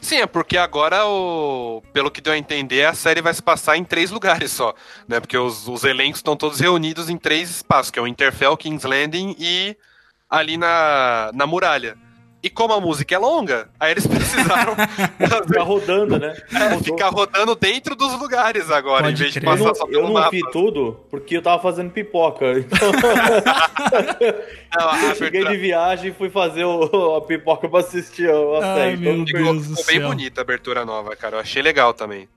Sim, 0.00 0.16
é 0.16 0.26
porque 0.26 0.56
agora, 0.56 1.06
o... 1.06 1.82
pelo 1.92 2.10
que 2.10 2.20
deu 2.20 2.32
a 2.32 2.38
entender, 2.38 2.84
a 2.84 2.94
série 2.94 3.22
vai 3.22 3.32
se 3.32 3.42
passar 3.42 3.76
em 3.76 3.84
três 3.84 4.10
lugares 4.10 4.52
só, 4.52 4.74
né? 5.08 5.20
Porque 5.20 5.36
os, 5.36 5.66
os 5.66 5.84
elencos 5.84 6.18
estão 6.18 6.36
todos 6.36 6.60
reunidos 6.60 7.08
em 7.08 7.16
três 7.16 7.50
espaços, 7.50 7.90
que 7.90 7.98
é 7.98 8.02
o 8.02 8.06
Interfell, 8.06 8.56
King's 8.56 8.84
Landing 8.84 9.34
e 9.38 9.76
ali 10.28 10.56
na, 10.56 11.30
na 11.34 11.46
muralha. 11.46 11.96
E 12.42 12.48
como 12.48 12.72
a 12.72 12.80
música 12.80 13.14
é 13.14 13.18
longa, 13.18 13.68
aí 13.78 13.90
eles 13.90 14.06
precisaram 14.08 14.74
Ficar 15.46 15.62
rodando, 15.62 16.18
né? 16.18 16.34
Rodou. 16.50 16.82
ficar 16.82 17.08
rodando 17.10 17.54
dentro 17.54 17.94
dos 17.94 18.18
lugares 18.18 18.70
agora, 18.70 19.02
Pode 19.04 19.14
em 19.14 19.18
vez 19.18 19.34
de 19.34 19.40
crer. 19.40 19.50
Eu 19.52 19.56
passar 19.58 19.68
não, 19.68 19.74
só 19.74 19.84
eu 19.84 19.88
pelo 19.90 20.02
não 20.04 20.12
mapa. 20.14 20.30
vi 20.30 20.40
tudo 20.50 21.00
porque 21.10 21.36
eu 21.36 21.42
tava 21.42 21.62
fazendo 21.62 21.90
pipoca. 21.90 22.46
Então, 22.58 22.78
Não, 24.78 25.08
eu 25.08 25.14
cheguei 25.16 25.44
de 25.44 25.56
viagem 25.56 26.10
e 26.10 26.14
fui 26.14 26.30
fazer 26.30 26.64
o- 26.64 27.16
a 27.16 27.20
pipoca 27.22 27.68
pra 27.68 27.80
assistir 27.80 28.30
a, 28.30 28.74
série. 28.74 28.96
meu 28.96 29.12
Então, 29.16 29.24
Deus. 29.24 29.66
ficou, 29.66 29.84
bem 29.86 29.98
céu. 30.00 30.08
bonita 30.08 30.40
a 30.40 30.42
abertura 30.42 30.84
nova, 30.84 31.14
cara. 31.16 31.36
Eu 31.36 31.40
achei 31.40 31.60
legal 31.62 31.92
também. 31.92 32.28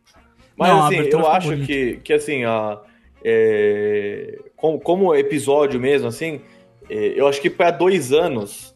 Mas 0.58 0.70
Não, 0.70 0.86
assim, 0.86 0.96
eu 0.98 1.28
acho 1.32 1.48
bonita. 1.50 1.66
que, 1.68 1.96
que 2.04 2.14
assim, 2.14 2.44
a, 2.44 2.78
é, 3.24 4.38
como, 4.56 4.80
como 4.80 5.16
episódio 5.16 5.80
mesmo, 5.80 6.08
assim, 6.08 6.42
é, 6.90 7.14
eu 7.16 7.28
acho 7.28 7.42
que 7.42 7.50
para 7.50 7.72
dois 7.72 8.12
anos, 8.12 8.73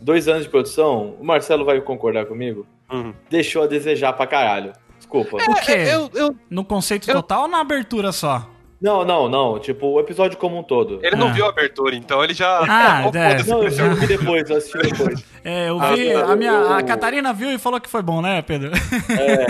dois 0.00 0.28
anos 0.28 0.44
de 0.44 0.48
produção, 0.48 1.14
o 1.20 1.24
Marcelo 1.24 1.64
vai 1.64 1.80
concordar 1.80 2.26
comigo, 2.26 2.66
Uhum. 2.92 3.12
deixou 3.30 3.62
a 3.62 3.66
desejar 3.66 4.12
pra 4.12 4.26
caralho. 4.26 4.72
Desculpa. 4.98 5.36
O 5.36 5.54
quê? 5.64 5.72
É, 5.72 5.94
Eu, 5.94 6.10
eu- 6.14 6.36
No 6.50 6.64
conceito 6.64 7.08
Eu- 7.10 7.16
total 7.16 7.42
ou 7.42 7.48
na 7.48 7.60
abertura 7.60 8.12
só? 8.12 8.48
Não, 8.80 9.04
não, 9.06 9.26
não. 9.28 9.58
Tipo, 9.58 9.86
o 9.86 10.00
episódio 10.00 10.36
como 10.36 10.58
um 10.58 10.62
todo. 10.62 10.98
ele 11.02 11.16
não 11.16 11.28
Ah. 11.28 11.32
viu 11.32 11.46
a 11.46 11.48
abertura, 11.48 11.94
então 11.96 12.22
ele 12.22 12.34
já. 12.34 12.58
Ah, 12.68 13.04
Oh, 13.12 13.16
é. 13.16 13.38
foda-se. 13.42 13.78
Não, 13.80 13.86
eu 13.88 13.94
vi 13.96 14.06
depois, 14.06 14.50
eu 14.50 14.56
assisti 14.56 14.78
depois. 14.78 15.24
É, 15.42 15.68
eu 15.70 15.80
Ah, 15.80 15.94
vi. 15.94 16.12
tá. 16.12 16.24
a, 16.32 16.36
minha, 16.36 16.52
a 16.76 16.80
Eu- 16.80 16.86
Catarina 16.86 17.32
viu 17.32 17.50
e 17.50 17.58
falou 17.58 17.80
que 17.80 17.88
foi 17.88 18.02
bom, 18.02 18.20
né, 18.20 18.42
Pedro? 18.42 18.70
É, 19.08 19.46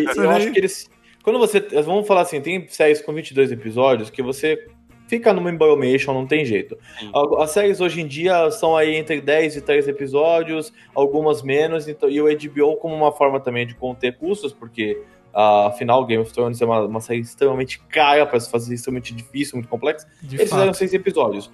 e 0.00 0.18
eu 0.20 0.30
acho 0.30 0.50
que 0.52 0.58
eles. 0.58 0.90
Quando 1.22 1.38
você. 1.38 1.60
Vamos 1.84 2.06
falar 2.06 2.20
assim, 2.22 2.40
tem 2.40 2.66
séries 2.68 3.00
com 3.00 3.12
22 3.14 3.50
episódios 3.50 4.10
que 4.10 4.22
você 4.22 4.66
fica 5.06 5.32
numa 5.32 5.50
embromation, 5.50 6.12
não 6.12 6.26
tem 6.26 6.44
jeito. 6.44 6.76
As 7.38 7.50
séries 7.50 7.80
hoje 7.80 8.00
em 8.00 8.06
dia 8.06 8.50
são 8.50 8.76
aí 8.76 8.96
entre 8.96 9.20
10 9.20 9.56
e 9.56 9.60
13 9.60 9.90
episódios, 9.90 10.72
algumas 10.94 11.42
menos, 11.42 11.88
então, 11.88 12.08
e 12.08 12.20
o 12.20 12.26
HBO 12.26 12.76
como 12.76 12.94
uma 12.94 13.12
forma 13.12 13.40
também 13.40 13.66
de 13.66 13.74
conter 13.74 14.16
custos, 14.16 14.52
porque 14.52 15.00
ah, 15.32 15.66
afinal 15.66 16.04
Game 16.06 16.22
of 16.22 16.32
Thrones 16.32 16.60
é 16.60 16.64
uma, 16.64 16.80
uma 16.80 17.00
série 17.00 17.20
extremamente 17.20 17.78
cara 17.90 18.24
para 18.26 18.40
se 18.40 18.50
fazer, 18.50 18.74
extremamente 18.74 19.14
difícil, 19.14 19.56
muito 19.56 19.68
complexa. 19.68 20.06
De 20.22 20.36
Eles 20.36 20.48
fizeram 20.48 20.66
fato. 20.66 20.78
seis 20.78 20.94
episódios. 20.94 21.50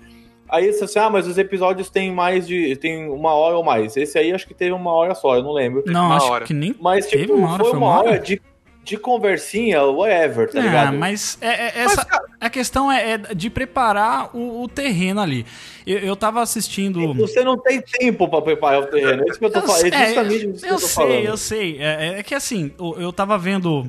Aí 0.48 0.70
você 0.70 0.84
assim, 0.84 0.98
ah, 0.98 1.08
mas 1.08 1.26
os 1.26 1.38
episódios 1.38 1.88
têm 1.88 2.12
mais 2.12 2.46
de. 2.46 2.76
tem 2.76 3.08
uma 3.08 3.32
hora 3.32 3.56
ou 3.56 3.64
mais. 3.64 3.96
Esse 3.96 4.18
aí 4.18 4.32
acho 4.32 4.46
que 4.46 4.52
teve 4.52 4.70
uma 4.72 4.92
hora 4.92 5.14
só, 5.14 5.36
eu 5.36 5.42
não 5.42 5.52
lembro. 5.52 5.82
Não, 5.86 6.06
uma 6.06 6.16
acho 6.16 6.26
hora. 6.26 6.44
que 6.44 6.52
nem. 6.52 6.76
Mas, 6.78 7.06
Teve 7.06 7.22
tipo, 7.22 7.34
uma 7.34 7.54
hora, 7.54 7.62
foi 7.62 7.70
foi 7.70 7.78
uma 7.78 7.86
uma 7.88 7.98
hora 7.98 8.10
hora? 8.10 8.18
de, 8.18 8.40
de 8.84 8.96
conversinha, 8.96 9.82
whatever, 9.84 10.50
tá 10.50 10.58
Ah, 10.58 10.62
ligado? 10.62 10.98
mas 10.98 11.38
é, 11.40 11.46
é- 11.66 11.78
essa, 11.84 12.06
a 12.40 12.50
questão 12.50 12.90
é, 12.90 13.12
é 13.12 13.18
de 13.18 13.48
preparar 13.48 14.34
o, 14.36 14.62
o 14.64 14.68
terreno 14.68 15.20
ali. 15.20 15.46
Eu, 15.86 15.98
eu 15.98 16.16
tava 16.16 16.42
assistindo. 16.42 17.14
Você 17.14 17.44
não 17.44 17.56
tem 17.56 17.80
tempo 17.80 18.28
pra 18.28 18.42
preparar 18.42 18.80
o 18.80 18.86
terreno. 18.86 19.22
É 19.22 19.30
isso 19.30 19.38
que 19.38 19.44
eu 19.44 19.50
tô 19.52 19.62
falando. 19.62 19.84
É 19.84 19.88
é, 20.02 20.06
justamente 20.06 20.46
isso 20.50 20.60
que 20.64 20.66
eu 20.66 20.70
eu 20.74 20.80
tô 20.80 20.86
sei, 20.86 20.94
falando. 20.94 21.24
eu 21.24 21.36
sei. 21.36 21.78
É, 21.80 22.18
é 22.18 22.22
que 22.22 22.34
assim, 22.34 22.72
o- 22.78 22.94
eu 22.96 23.12
tava 23.12 23.38
vendo 23.38 23.88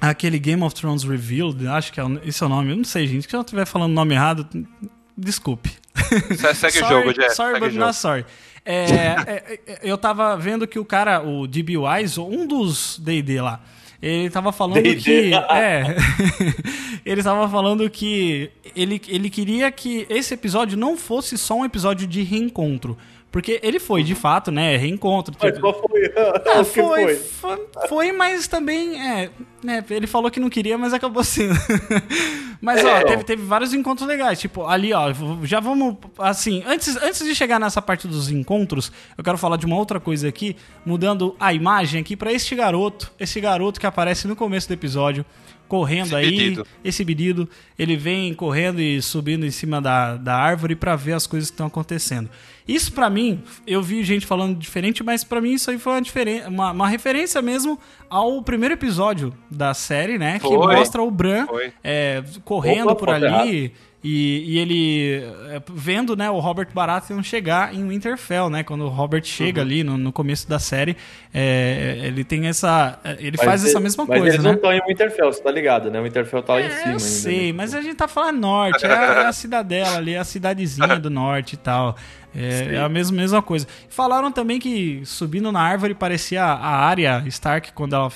aquele 0.00 0.38
Game 0.38 0.62
of 0.62 0.74
Thrones 0.74 1.04
Revealed, 1.04 1.66
acho 1.68 1.92
que 1.92 2.00
é, 2.00 2.04
esse 2.24 2.42
é 2.42 2.46
o 2.46 2.48
nome. 2.48 2.70
Eu 2.72 2.76
não 2.76 2.84
sei, 2.84 3.06
gente. 3.06 3.28
Se 3.30 3.34
eu 3.36 3.40
estiver 3.40 3.64
falando 3.66 3.92
o 3.92 3.94
nome 3.94 4.14
errado, 4.14 4.46
desculpe. 5.16 5.70
Se- 6.36 6.54
Segue 6.54 6.78
sorry, 6.78 6.84
o 6.94 6.98
jogo, 6.98 7.14
Jeff. 7.14 7.34
Sorry, 7.34 7.52
segue 7.52 7.56
o 7.56 7.60
but 7.60 7.70
jogo. 7.72 7.84
not 7.86 7.96
sorry. 7.96 8.26
É, 8.64 8.84
é, 8.84 9.58
é, 9.66 9.78
eu 9.82 9.98
tava 9.98 10.36
vendo 10.36 10.66
que 10.68 10.78
o 10.78 10.84
cara, 10.84 11.20
o 11.20 11.46
DB 11.48 11.76
Wise, 11.76 12.20
um 12.20 12.46
dos 12.46 12.96
D&D 12.98 13.40
lá, 13.40 13.60
ele 14.02 14.28
tava 14.30 14.50
falando 14.50 14.82
D&D. 14.82 14.96
que... 14.96 15.30
É, 15.50 15.94
ele 17.06 17.22
tava 17.22 17.48
falando 17.48 17.88
que 17.88 18.50
ele, 18.74 19.00
ele 19.08 19.30
queria 19.30 19.70
que 19.70 20.06
esse 20.10 20.34
episódio 20.34 20.76
não 20.76 20.96
fosse 20.96 21.38
só 21.38 21.58
um 21.58 21.64
episódio 21.64 22.06
de 22.06 22.22
reencontro. 22.22 22.98
Porque 23.32 23.58
ele 23.62 23.80
foi, 23.80 24.02
de 24.02 24.14
fato, 24.14 24.50
né? 24.52 24.76
Reencontro. 24.76 25.34
Mas 25.40 25.58
qual 25.58 25.72
foi? 25.72 26.02
ah, 26.54 26.62
foi, 26.62 26.84
foi? 26.84 27.16
foi, 27.16 27.58
foi, 27.88 28.12
mas 28.12 28.46
também, 28.46 29.00
é, 29.00 29.30
né, 29.64 29.82
ele 29.88 30.06
falou 30.06 30.30
que 30.30 30.38
não 30.38 30.50
queria, 30.50 30.76
mas 30.76 30.92
acabou 30.92 31.24
sendo. 31.24 31.54
mas, 32.60 32.84
ó, 32.84 32.88
É. 32.88 33.04
teve, 33.04 33.24
teve 33.24 33.42
vários 33.42 33.72
encontros 33.72 34.06
legais, 34.06 34.38
tipo, 34.38 34.66
ali, 34.66 34.92
ó, 34.92 35.10
já 35.44 35.60
vamos, 35.60 35.96
assim, 36.18 36.62
antes, 36.66 36.94
antes 36.96 37.24
de 37.24 37.34
chegar 37.34 37.58
nessa 37.58 37.80
parte 37.80 38.06
dos 38.06 38.30
encontros, 38.30 38.92
eu 39.16 39.24
quero 39.24 39.38
falar 39.38 39.56
de 39.56 39.64
uma 39.64 39.76
outra 39.76 39.98
coisa 39.98 40.28
aqui, 40.28 40.54
mudando 40.84 41.34
a 41.40 41.54
imagem 41.54 42.02
aqui 42.02 42.14
pra 42.14 42.30
este 42.30 42.54
garoto, 42.54 43.10
esse 43.18 43.40
garoto 43.40 43.80
que 43.80 43.86
aparece 43.86 44.28
no 44.28 44.36
começo 44.36 44.68
do 44.68 44.74
episódio, 44.74 45.24
correndo 45.72 46.14
aí, 46.14 46.54
esse 46.84 47.02
pedido, 47.02 47.48
ele 47.78 47.96
vem 47.96 48.34
correndo 48.34 48.78
e 48.78 49.00
subindo 49.00 49.46
em 49.46 49.50
cima 49.50 49.80
da, 49.80 50.18
da 50.18 50.36
árvore 50.36 50.76
pra 50.76 50.94
ver 50.96 51.14
as 51.14 51.26
coisas 51.26 51.48
que 51.48 51.54
estão 51.54 51.66
acontecendo. 51.66 52.28
Isso 52.68 52.92
pra 52.92 53.08
mim, 53.08 53.42
eu 53.66 53.82
vi 53.82 54.04
gente 54.04 54.26
falando 54.26 54.54
diferente, 54.58 55.02
mas 55.02 55.24
pra 55.24 55.40
mim 55.40 55.54
isso 55.54 55.70
aí 55.70 55.78
foi 55.78 55.94
uma, 55.94 56.02
diferen- 56.02 56.42
uma, 56.46 56.72
uma 56.72 56.86
referência 56.86 57.40
mesmo 57.40 57.80
ao 58.10 58.42
primeiro 58.42 58.74
episódio 58.74 59.32
da 59.50 59.72
série, 59.72 60.18
né? 60.18 60.38
Que 60.38 60.46
Foi. 60.46 60.76
mostra 60.76 61.02
o 61.02 61.10
Bran 61.10 61.46
é, 61.82 62.22
correndo 62.44 62.90
Opa, 62.90 62.96
por 62.96 63.08
ali 63.08 63.72
e, 64.04 64.54
e 64.54 64.58
ele 64.58 65.22
é, 65.50 65.62
vendo 65.72 66.16
né, 66.16 66.28
o 66.30 66.38
Robert 66.40 66.68
Baratheon 66.74 67.22
chegar 67.22 67.72
em 67.74 67.86
Winterfell, 67.88 68.50
né? 68.50 68.62
Quando 68.64 68.84
o 68.84 68.88
Robert 68.88 69.24
chega 69.24 69.60
Uhum. 69.60 69.66
ali 69.66 69.84
no, 69.84 69.96
no 69.96 70.12
começo 70.12 70.48
da 70.48 70.58
série, 70.58 70.96
é, 71.32 72.00
ele 72.02 72.24
tem 72.24 72.46
essa... 72.48 72.98
Ele 73.18 73.36
Mas 73.36 73.46
faz 73.46 73.64
essa 73.64 73.76
ele- 73.78 73.84
mesma 73.84 74.04
mas 74.04 74.18
coisa, 74.18 74.34
eles 74.34 74.42
né? 74.44 74.48
não 74.50 74.56
estão 74.56 74.72
em 74.72 74.80
Winterfell, 74.86 75.32
você 75.32 75.42
tá 75.42 75.50
ligado, 75.50 75.90
né? 75.90 76.00
O 76.00 76.02
Winterfell 76.02 76.42
tá 76.42 76.54
lá 76.54 76.60
em 76.60 76.64
É, 76.64 76.68
cima 76.70 76.82
eu 76.82 76.86
ainda. 76.88 76.98
sei, 77.00 77.46
né? 77.48 77.52
mas 77.56 77.74
a 77.74 77.80
gente 77.80 77.94
tá 77.94 78.08
falando 78.08 78.40
norte, 78.40 78.84
é 78.84 78.88
a, 78.92 79.02
é 79.22 79.26
a 79.26 79.32
cidadela 79.32 79.96
ali, 79.98 80.14
é 80.14 80.18
a 80.18 80.24
cidadezinha 80.24 80.98
do 80.98 81.08
norte 81.10 81.52
e 81.54 81.56
tal. 81.58 81.96
É, 82.34 82.76
é 82.76 82.78
a 82.80 82.88
mesma, 82.88 83.16
mesma 83.18 83.42
coisa. 83.42 83.66
Falaram 83.88 84.32
também 84.32 84.58
que 84.58 85.02
subindo 85.04 85.52
na 85.52 85.60
árvore 85.60 85.94
parecia 85.94 86.42
a 86.42 86.86
Arya 86.86 87.22
Stark 87.26 87.72
quando 87.72 87.94
ela 87.94 88.10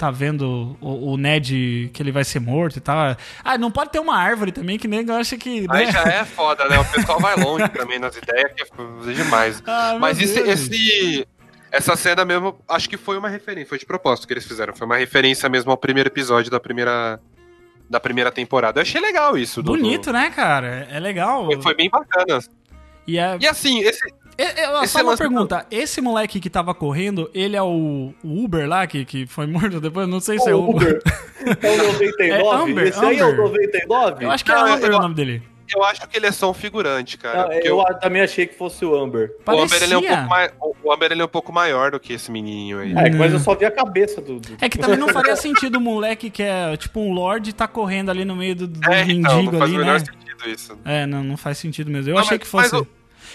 tá 0.00 0.10
vendo 0.10 0.76
o, 0.80 1.12
o 1.12 1.16
Ned 1.18 1.90
que 1.92 2.02
ele 2.02 2.10
vai 2.10 2.24
ser 2.24 2.40
morto 2.40 2.76
e 2.78 2.80
tal. 2.80 3.16
Ah, 3.44 3.58
não 3.58 3.70
pode 3.70 3.90
ter 3.90 3.98
uma 3.98 4.16
árvore 4.16 4.50
também, 4.50 4.78
que 4.78 4.88
nem 4.88 5.06
eu 5.06 5.14
acho 5.16 5.36
que. 5.36 5.66
Aí 5.68 5.86
né? 5.86 5.92
já 5.92 6.02
é 6.04 6.24
foda, 6.24 6.66
né? 6.68 6.78
O 6.78 6.84
pessoal 6.86 7.20
vai 7.20 7.36
longe 7.36 7.68
também 7.68 7.98
nas 7.98 8.16
ideias, 8.16 8.50
que 8.54 8.62
é 8.62 9.12
demais. 9.12 9.62
Ah, 9.66 9.96
Mas 10.00 10.18
esse, 10.18 10.40
esse- 10.40 11.28
essa 11.70 11.94
cena 11.96 12.24
mesmo, 12.24 12.58
acho 12.68 12.88
que 12.88 12.96
foi 12.96 13.18
uma 13.18 13.28
referência, 13.28 13.68
foi 13.68 13.78
de 13.78 13.84
propósito 13.86 14.26
que 14.26 14.32
eles 14.32 14.46
fizeram. 14.46 14.74
Foi 14.74 14.86
uma 14.86 14.96
referência 14.96 15.48
mesmo 15.48 15.70
ao 15.70 15.76
primeiro 15.76 16.08
episódio 16.08 16.50
da 16.50 16.58
primeira, 16.58 17.20
da 17.88 18.00
primeira 18.00 18.32
temporada. 18.32 18.78
Eu 18.78 18.82
achei 18.82 19.00
legal 19.00 19.36
isso. 19.36 19.62
do- 19.62 19.72
Bonito, 19.72 20.12
né, 20.12 20.30
cara? 20.30 20.88
É 20.90 20.98
legal. 20.98 21.44
do- 21.44 21.52
Foi, 21.54 21.62
foi 21.62 21.74
bem 21.74 21.90
bacana. 21.90 22.40
E 23.06 23.18
é, 23.18 23.36
E 23.40 23.46
assim, 23.46 23.80
esse, 23.80 24.00
É, 24.42 24.64
é, 24.82 24.86
só 24.86 25.02
uma 25.02 25.16
pergunta. 25.16 25.66
Esse 25.70 26.00
moleque 26.00 26.40
que 26.40 26.48
tava 26.48 26.72
correndo, 26.74 27.30
ele 27.34 27.56
é 27.56 27.62
o, 27.62 28.14
o 28.24 28.44
Uber 28.44 28.68
lá, 28.68 28.86
que, 28.86 29.04
que 29.04 29.26
foi 29.26 29.46
morto 29.46 29.80
depois? 29.80 30.08
Não 30.08 30.20
sei 30.20 30.38
se 30.38 30.48
é 30.48 30.54
o 30.54 30.60
O 30.60 30.70
Uber. 30.70 31.00
É 31.62 31.70
o 31.70 31.92
99? 31.92 32.30
É 32.30 32.54
Amber, 32.70 32.86
Esse 32.88 33.04
aí 33.04 33.18
é 33.18 33.24
o 33.24 33.28
Amber. 33.28 33.38
99? 33.44 34.24
Eu 34.24 34.30
acho 34.30 34.44
que 34.44 34.50
é 34.50 34.54
Não, 34.54 34.66
eu- 34.66 34.74
Amber 34.74 34.90
eu- 34.90 34.96
o 34.98 35.00
nome 35.02 35.14
dele. 35.14 35.42
eu 35.74 35.84
acho 35.84 36.08
que 36.08 36.16
ele 36.16 36.26
é 36.26 36.32
só 36.32 36.50
um 36.50 36.54
figurante, 36.54 37.16
cara. 37.18 37.42
Não, 37.42 37.48
porque 37.50 37.68
eu 37.68 37.78
o, 37.78 37.84
também 37.94 38.22
achei 38.22 38.46
que 38.46 38.54
fosse 38.56 38.84
o 38.84 38.94
Amber. 38.94 39.30
o 39.46 39.50
Amber 39.50 39.82
ele 39.82 39.94
é 39.94 39.98
um 39.98 40.00
Parecia. 40.02 40.16
pouco 40.16 40.30
mais, 40.30 40.52
o- 40.60 40.76
o 40.84 40.92
Amber 40.92 41.12
ele 41.12 41.22
é 41.22 41.24
um 41.24 41.28
pouco 41.28 41.52
maior 41.52 41.90
do 41.92 42.00
que 42.00 42.12
esse 42.14 42.30
menininho 42.30 42.78
aí. 42.80 42.92
É, 42.92 43.10
mas 43.10 43.32
eu 43.32 43.38
só 43.38 43.54
vi 43.54 43.64
a 43.66 43.70
cabeça 43.70 44.20
do. 44.20 44.40
do- 44.40 44.56
É 44.60 44.68
que 44.68 44.78
também 44.78 44.96
não 44.98 45.08
faria 45.08 45.36
sentido 45.36 45.76
o 45.76 45.80
moleque 45.80 46.30
que 46.30 46.42
é 46.42 46.76
tipo 46.76 47.00
um 47.00 47.12
lord 47.12 47.52
tá 47.52 47.68
correndo 47.68 48.10
ali 48.10 48.24
no 48.24 48.34
meio 48.34 48.54
do, 48.56 48.66
do 48.66 48.90
É, 48.90 49.02
então, 49.02 49.36
mendigo 49.36 49.52
não 49.52 49.58
faz 49.58 49.62
ali, 49.70 49.74
o 49.76 49.80
menor 49.80 50.00
né? 50.00 50.04
sentido 50.06 50.48
isso. 50.50 50.78
É, 50.84 51.06
não, 51.06 51.22
não 51.22 51.36
faz 51.36 51.58
sentido 51.58 51.90
mesmo. 51.90 52.10
Eu 52.10 52.14
Não, 52.14 52.20
achei 52.22 52.38
mas- 52.38 52.44
que 52.44 52.46
fosse. 52.50 52.72
mas 52.74 52.82
o- 52.82 52.86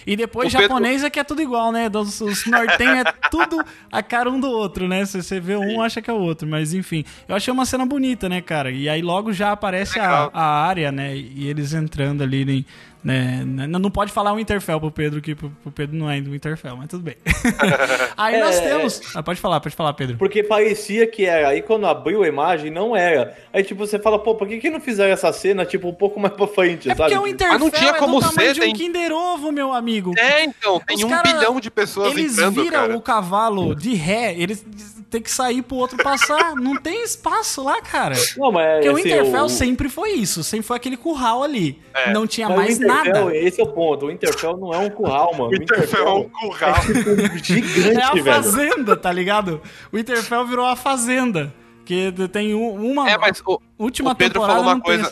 E 0.07 0.15
depois 0.15 0.53
o 0.53 0.57
Pedro- 0.57 0.67
japonês 0.67 1.03
é 1.03 1.09
que 1.09 1.19
é 1.19 1.23
tudo 1.23 1.41
igual, 1.41 1.71
né? 1.71 1.89
Dos, 1.89 2.21
os 2.21 2.45
nortenhos 2.45 3.05
é 3.05 3.13
tudo 3.31 3.57
a 3.91 4.03
cara 4.03 4.29
um 4.29 4.39
do 4.39 4.47
outro, 4.49 4.87
né? 4.87 5.03
Se 5.05 5.21
você 5.21 5.39
vê 5.39 5.55
um, 5.55 5.81
acha 5.81 6.01
que 6.01 6.09
é 6.09 6.13
o 6.13 6.17
outro. 6.19 6.47
Mas 6.47 6.73
enfim, 6.73 7.03
eu 7.27 7.35
achei 7.35 7.51
uma 7.51 7.65
cena 7.65 7.85
bonita, 7.85 8.29
né, 8.29 8.39
cara? 8.41 8.69
E 8.71 8.87
aí 8.87 9.01
logo 9.01 9.33
já 9.33 9.51
aparece 9.51 9.99
a, 9.99 10.29
a 10.33 10.43
área, 10.65 10.91
né? 10.91 11.15
E 11.15 11.47
eles 11.47 11.73
entrando 11.73 12.21
ali, 12.21 12.43
em- 12.59 12.65
né? 13.05 13.43
Não 13.67 13.79
não 13.79 13.91
pode 13.91 14.11
falar 14.11 14.33
o 14.33 14.35
Winterfell 14.37 14.79
pro 14.79 14.89
Pedro, 14.91 15.21
que 15.21 15.35
pro, 15.35 15.49
pro 15.61 15.71
Pedro 15.71 15.95
não 15.95 16.09
é 16.09 16.19
do 16.19 16.31
Winterfell, 16.31 16.75
mas 16.75 16.87
tudo 16.87 17.03
bem. 17.03 17.15
aí 18.17 18.39
nós 18.39 18.55
É, 18.57 18.61
temos. 18.61 19.01
Ah, 19.15 19.21
pode 19.23 19.39
falar, 19.39 19.59
pode 19.59 19.75
falar, 19.75 19.93
Pedro. 19.93 20.17
Porque 20.17 20.43
parecia 20.43 21.05
que 21.07 21.25
era. 21.25 21.49
Aí 21.49 21.61
quando 21.61 21.85
abriu 21.85 22.23
a 22.23 22.27
imagem, 22.27 22.71
não 22.71 22.95
era. 22.95 23.35
Aí, 23.53 23.63
tipo, 23.63 23.85
você 23.85 23.99
fala, 23.99 24.17
pô, 24.19 24.35
por 24.35 24.47
que, 24.47 24.57
que 24.57 24.69
não 24.69 24.79
fizeram 24.81 25.11
essa 25.13 25.31
cena, 25.31 25.65
tipo, 25.65 25.87
um 25.87 25.93
pouco 25.93 26.19
mais 26.19 26.33
pra 26.33 26.47
frente, 26.47 26.89
É 26.89 26.95
sabe? 26.95 27.11
porque 27.13 27.17
o 27.17 27.29
Winterfell 27.31 27.59
não 27.59 27.69
tinha 27.69 27.91
é 27.91 27.93
como 27.93 28.19
do 28.19 28.27
tamanho 28.29 28.47
ser, 28.49 28.53
de 28.55 28.59
um 28.61 28.63
tem- 28.63 28.73
Kinder 28.73 29.11
Ovo, 29.11 29.51
meu 29.51 29.71
amigo. 29.71 30.13
É, 30.17 30.43
então, 30.43 30.79
tem 30.79 30.97
Os 30.97 31.03
um 31.03 31.09
cara- 31.09 31.21
bilhão 31.23 31.59
de 31.59 31.69
pessoas 31.69 32.11
Eles 32.11 32.33
entrando, 32.33 32.63
viram 32.63 32.71
cara. 32.81 32.97
o 32.97 33.01
cavalo 33.01 33.75
de 33.75 33.93
ré, 33.93 34.33
eles 34.37 34.65
têm 35.09 35.21
que 35.21 35.29
sair 35.31 35.61
pro 35.61 35.75
outro 35.77 35.97
passar. 36.03 36.55
não 36.55 36.75
tem 36.77 37.03
espaço 37.03 37.63
lá, 37.63 37.81
cara. 37.81 38.15
Não, 38.37 38.51
mas 38.51 38.73
Porque 38.75 38.89
o 38.89 38.93
assim, 38.93 39.03
Winterfell 39.03 39.43
o- 39.45 39.49
sempre 39.49 39.89
foi 39.89 40.11
isso, 40.13 40.43
sempre 40.43 40.65
foi 40.65 40.77
aquele 40.77 40.97
curral 40.97 41.43
ali. 41.43 41.79
É. 41.93 42.11
Não 42.11 42.25
tinha 42.27 42.47
mas 42.49 42.55
o 42.55 42.59
mais 42.59 42.73
Winterfell, 42.77 42.94
nada. 43.03 43.35
Esse 43.35 43.59
é 43.61 43.63
o 43.63 43.67
ponto. 43.67 44.05
O 44.05 44.09
Winterfell 44.09 44.57
não 44.57 44.73
é 44.73 44.77
um 44.77 44.89
curral, 44.89 45.31
mano. 45.33 45.45
O 45.45 45.49
Winterfell 45.49 46.07
é 46.07 46.11
um 46.13 46.29
curral. 46.29 46.75
é 46.75 47.37
gigante, 47.43 47.97
É 47.99 48.03
a 48.03 48.11
velho. 48.11 48.25
fazenda, 48.25 48.95
tá 48.95 49.11
ligado? 49.11 49.61
O 49.91 49.97
Winterfell 49.97 50.45
virou 50.45 50.65
a 50.65 50.75
fazenda. 50.75 51.53
Que 51.85 52.11
tem 52.31 52.55
um- 52.55 52.91
uma 52.91 53.07
É, 53.09 53.15
mas 53.17 53.41
o 53.45 53.59
última 53.77 54.11
o 54.11 54.15
Pedro 54.15 54.33
temporada 54.39 54.59
falou 54.59 54.73
uma 54.75 54.81
coisa-. 54.81 55.11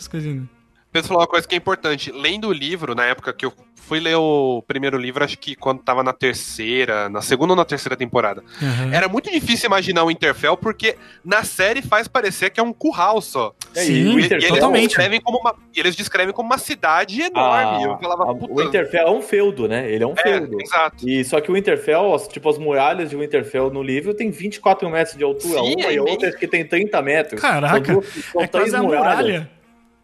Pedro 0.91 1.07
falou 1.07 1.21
uma 1.21 1.27
coisa 1.27 1.47
que 1.47 1.53
é 1.53 1.57
importante. 1.57 2.11
Lendo 2.11 2.47
o 2.47 2.53
livro, 2.53 2.95
na 2.95 3.05
época 3.05 3.31
que 3.33 3.45
eu 3.45 3.53
fui 3.85 3.99
ler 3.99 4.15
o 4.15 4.63
primeiro 4.67 4.97
livro, 4.97 5.23
acho 5.23 5.37
que 5.37 5.55
quando 5.55 5.81
tava 5.81 6.01
na 6.03 6.13
terceira, 6.13 7.09
na 7.09 7.21
segunda 7.21 7.53
ou 7.53 7.57
na 7.57 7.65
terceira 7.65 7.95
temporada. 7.95 8.41
Uhum. 8.61 8.93
Era 8.93 9.07
muito 9.07 9.29
difícil 9.31 9.67
imaginar 9.67 10.03
o 10.03 10.11
Interfell, 10.11 10.55
porque 10.57 10.95
na 11.23 11.43
série 11.43 11.81
faz 11.81 12.07
parecer 12.07 12.49
que 12.49 12.59
é 12.59 12.63
um 12.63 12.71
curral 12.73 13.21
só. 13.21 13.53
É, 13.75 13.81
Sim, 13.81 13.93
e 13.93 14.21
E, 14.21 14.25
eles, 14.33 14.47
Totalmente. 14.47 14.87
descrevem 14.87 15.19
como 15.21 15.37
uma, 15.39 15.55
e 15.75 15.79
eles 15.79 15.95
descrevem 15.95 16.33
como 16.33 16.47
uma 16.49 16.57
cidade 16.57 17.21
enorme. 17.21 17.83
a- 17.85 17.87
eu 17.87 17.97
falava, 17.97 18.31
o 18.31 18.61
Winterfell 18.61 19.07
é 19.07 19.11
um 19.11 19.21
feudo, 19.21 19.67
né? 19.67 19.91
Ele 19.91 20.03
é 20.03 20.07
um 20.07 20.13
é, 20.13 20.21
feudo. 20.21 20.57
exato. 20.61 21.07
E 21.07 21.23
só 21.25 21.41
que 21.41 21.51
o 21.51 21.55
Winterfell, 21.55 22.13
as- 22.13 22.27
tipo, 22.27 22.49
as 22.49 22.57
muralhas 22.57 23.09
de 23.09 23.15
Winterfell 23.15 23.69
no 23.71 23.83
livro 23.83 24.13
tem 24.13 24.31
24 24.31 24.89
metros 24.89 25.17
de 25.17 25.23
altura, 25.23 25.59
Sim, 25.61 25.75
uma 25.75 25.85
é 25.87 25.93
e 25.93 25.99
outra 25.99 26.31
que 26.31 26.47
tem 26.47 26.65
30 26.65 27.01
metros. 27.01 27.41
Caraca, 27.41 27.83
São, 27.85 27.95
duas- 27.95 28.07
são 28.31 28.41
É 28.41 28.47
quase 28.47 28.75
a 28.75 28.81
muralha. 28.83 29.49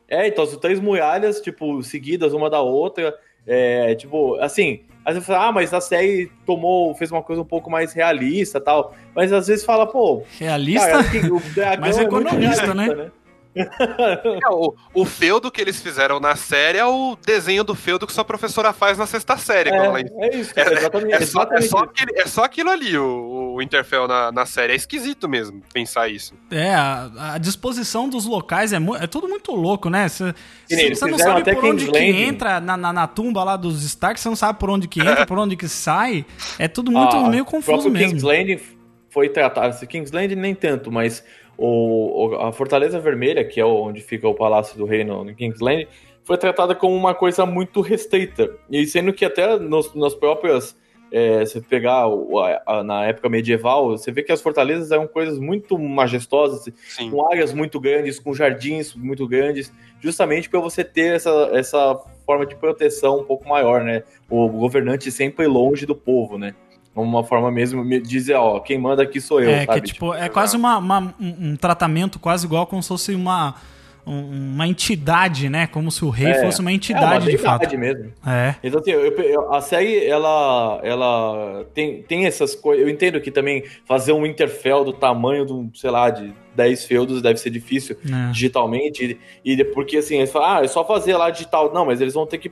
É, 0.07 0.27
então 0.27 0.45
são 0.45 0.59
três 0.59 0.79
muralhas, 0.79 1.39
tipo, 1.39 1.81
seguidas 1.83 2.33
uma 2.33 2.49
da 2.49 2.59
outra. 2.61 3.15
É, 3.51 3.95
tipo, 3.95 4.35
assim, 4.35 4.81
às 5.03 5.15
vezes 5.15 5.25
fala, 5.25 5.47
ah, 5.47 5.51
mas 5.51 5.73
a 5.73 5.81
série 5.81 6.31
tomou, 6.45 6.93
fez 6.93 7.11
uma 7.11 7.23
coisa 7.23 7.41
um 7.41 7.45
pouco 7.45 7.69
mais 7.69 7.93
realista 7.93 8.61
tal. 8.61 8.93
Mas 9.15 9.33
às 9.33 9.47
vezes 9.47 9.65
fala, 9.65 9.87
pô, 9.87 10.21
Realista? 10.37 10.87
cara, 10.87 11.33
o 11.33 11.39
dragão 11.55 11.81
Mas 11.81 11.97
é 11.97 12.03
economista, 12.03 12.73
realista, 12.73 12.73
né? 12.75 13.11
É, 13.59 14.49
o, 14.51 14.73
o 14.93 15.05
feudo 15.05 15.51
que 15.51 15.59
eles 15.59 15.81
fizeram 15.81 16.19
na 16.19 16.35
série 16.35 16.77
é 16.77 16.85
o 16.85 17.17
desenho 17.25 17.63
do 17.63 17.73
feudo 17.75 18.05
que 18.05 18.13
sua 18.13 18.23
professora 18.23 18.71
faz 18.71 18.97
na 18.97 19.05
sexta 19.05 19.37
série. 19.37 19.69
É, 19.69 19.75
é 19.75 20.35
isso, 20.35 20.53
é, 20.57 20.73
exatamente. 20.73 21.13
é, 21.13 21.21
só, 21.25 21.41
é, 21.41 21.43
exatamente 21.57 21.67
só 21.67 21.77
isso. 21.77 21.77
aquele- 21.77 22.19
é 22.21 22.25
só 22.27 22.43
aquilo 22.43 22.69
ali, 22.69 22.97
o, 22.97 23.53
o 23.55 23.61
Interfell 23.61 24.07
na, 24.07 24.31
na 24.31 24.45
série. 24.45 24.73
É 24.73 24.75
esquisito 24.75 25.27
mesmo 25.27 25.61
pensar 25.73 26.07
isso. 26.09 26.33
É, 26.51 26.73
a, 26.73 27.33
a 27.33 27.37
disposição 27.37 28.07
dos 28.07 28.25
locais 28.25 28.71
é, 28.71 28.77
é 29.01 29.07
tudo 29.07 29.27
muito 29.27 29.51
louco, 29.53 29.89
né? 29.89 30.07
Você 30.07 30.33
nem 30.69 30.85
eles 30.85 31.01
não 31.01 31.17
sabe 31.17 31.41
até 31.41 31.53
por 31.55 31.65
onde 31.65 31.89
que 31.91 31.97
entra 31.97 32.59
na, 32.59 32.77
na, 32.77 32.93
na 32.93 33.07
tumba 33.07 33.43
lá 33.43 33.57
dos 33.57 33.83
Stark, 33.83 34.19
você 34.19 34.29
não 34.29 34.35
sabe 34.35 34.59
por 34.59 34.69
onde 34.69 34.87
que 34.87 34.99
entra, 35.01 35.25
por 35.25 35.37
onde 35.37 35.55
que 35.57 35.67
sai. 35.67 36.25
É 36.57 36.67
tudo 36.67 36.91
muito 36.91 37.15
Ah, 37.15 37.29
meio 37.29 37.43
o 37.43 37.45
confuso 37.45 37.89
mesmo. 37.89 38.11
King's 38.11 38.23
Landing 38.23 38.59
foi 39.09 39.27
tratado. 39.29 39.69
esse 39.75 39.85
King's 39.87 40.11
Landing 40.11 40.35
nem 40.35 40.53
tanto, 40.55 40.91
mas 40.91 41.23
o, 41.61 42.35
a 42.35 42.51
Fortaleza 42.51 42.99
Vermelha, 42.99 43.43
que 43.45 43.59
é 43.59 43.65
onde 43.65 44.01
fica 44.01 44.27
o 44.27 44.33
Palácio 44.33 44.77
do 44.77 44.85
Reino 44.85 45.23
no 45.23 45.35
King's 45.35 45.59
Landing, 45.59 45.87
foi 46.23 46.37
tratada 46.37 46.73
como 46.75 46.95
uma 46.95 47.13
coisa 47.13 47.45
muito 47.45 47.81
restrita. 47.81 48.49
E 48.69 48.85
sendo 48.85 49.11
que 49.13 49.25
até 49.25 49.57
nos, 49.59 49.93
nas 49.95 50.13
próprias. 50.15 50.77
É, 51.11 51.43
se 51.43 51.59
pegar 51.59 52.03
a- 52.05 52.61
a- 52.67 52.83
na 52.83 53.07
época 53.07 53.27
medieval, 53.27 53.89
você 53.97 54.11
vê 54.11 54.21
que 54.21 54.31
as 54.31 54.43
fortalezas 54.43 54.91
eram 54.91 55.07
coisas 55.07 55.39
muito 55.39 55.75
majestosas, 55.75 56.71
Sim. 56.87 57.09
com 57.09 57.27
áreas 57.27 57.51
muito 57.51 57.79
grandes, 57.79 58.19
com 58.19 58.31
jardins 58.31 58.93
muito 58.93 59.27
grandes, 59.27 59.73
justamente 59.99 60.47
para 60.47 60.59
você 60.59 60.83
ter 60.83 61.15
essa, 61.15 61.49
essa 61.51 61.99
forma 62.27 62.45
de 62.45 62.55
proteção 62.55 63.21
um 63.21 63.23
pouco 63.23 63.49
maior, 63.49 63.83
né? 63.83 64.03
O 64.29 64.47
governante 64.49 65.09
sempre 65.11 65.47
longe 65.47 65.83
do 65.87 65.95
povo, 65.95 66.37
né? 66.37 66.53
Uma 66.95 67.23
forma 67.23 67.49
mesmo 67.51 67.87
de 67.87 67.99
dizer, 68.01 68.33
ó, 68.33 68.59
quem 68.59 68.77
manda 68.77 69.03
aqui 69.03 69.21
sou 69.21 69.39
eu, 69.41 69.49
É, 69.51 69.65
sabe? 69.65 69.81
que 69.81 69.87
tipo, 69.93 70.13
é 70.13 70.27
quase 70.27 70.57
uma, 70.57 70.77
uma- 70.77 71.13
um, 71.19 71.55
tratamento 71.55 72.19
quase 72.19 72.45
igual 72.45 72.65
como 72.67 72.81
se 72.83 72.89
fosse 72.89 73.13
uma, 73.15 73.55
um- 74.05 74.53
uma 74.55 74.67
entidade, 74.67 75.47
né? 75.49 75.67
Como 75.67 75.91
se 75.91 76.03
o 76.03 76.09
rei 76.09 76.31
É, 76.31 76.41
fosse 76.43 76.59
uma 76.59 76.69
é 76.69 76.73
uma 76.73 76.75
entidade 76.75 77.29
de 77.29 77.37
fato. 77.37 77.77
mesmo. 77.77 78.11
É. 78.25 78.55
Então, 78.63 78.81
assim, 78.81 78.91
eu- 78.91 79.05
eu- 79.13 79.53
a 79.53 79.61
série, 79.61 80.03
ela, 80.05 80.79
ela 80.83 81.65
tem, 81.73 82.01
tem 82.01 82.25
essas 82.25 82.53
coisas. 82.55 82.83
Eu 82.83 82.89
entendo 82.89 83.21
que 83.21 83.31
também 83.31 83.63
fazer 83.85 84.11
um 84.11 84.25
Interfell 84.25 84.83
do 84.83 84.91
tamanho 84.91 85.45
do, 85.45 85.69
sei 85.75 85.91
lá, 85.91 86.09
de 86.09 86.33
10 86.55 86.83
feudos 86.85 87.21
deve 87.21 87.39
ser 87.39 87.51
difícil 87.51 87.95
É. 88.05 88.31
digitalmente. 88.31 89.17
E, 89.45 89.53
e 89.53 89.63
porque, 89.63 89.97
assim, 89.97 90.17
eles 90.17 90.31
falam, 90.31 90.57
ah, 90.57 90.63
é 90.65 90.67
só 90.67 90.83
fazer 90.83 91.15
lá 91.15 91.29
digital. 91.29 91.71
Não, 91.73 91.85
mas 91.85 92.01
eles 92.01 92.13
vão 92.15 92.25
ter 92.25 92.39
que 92.39 92.51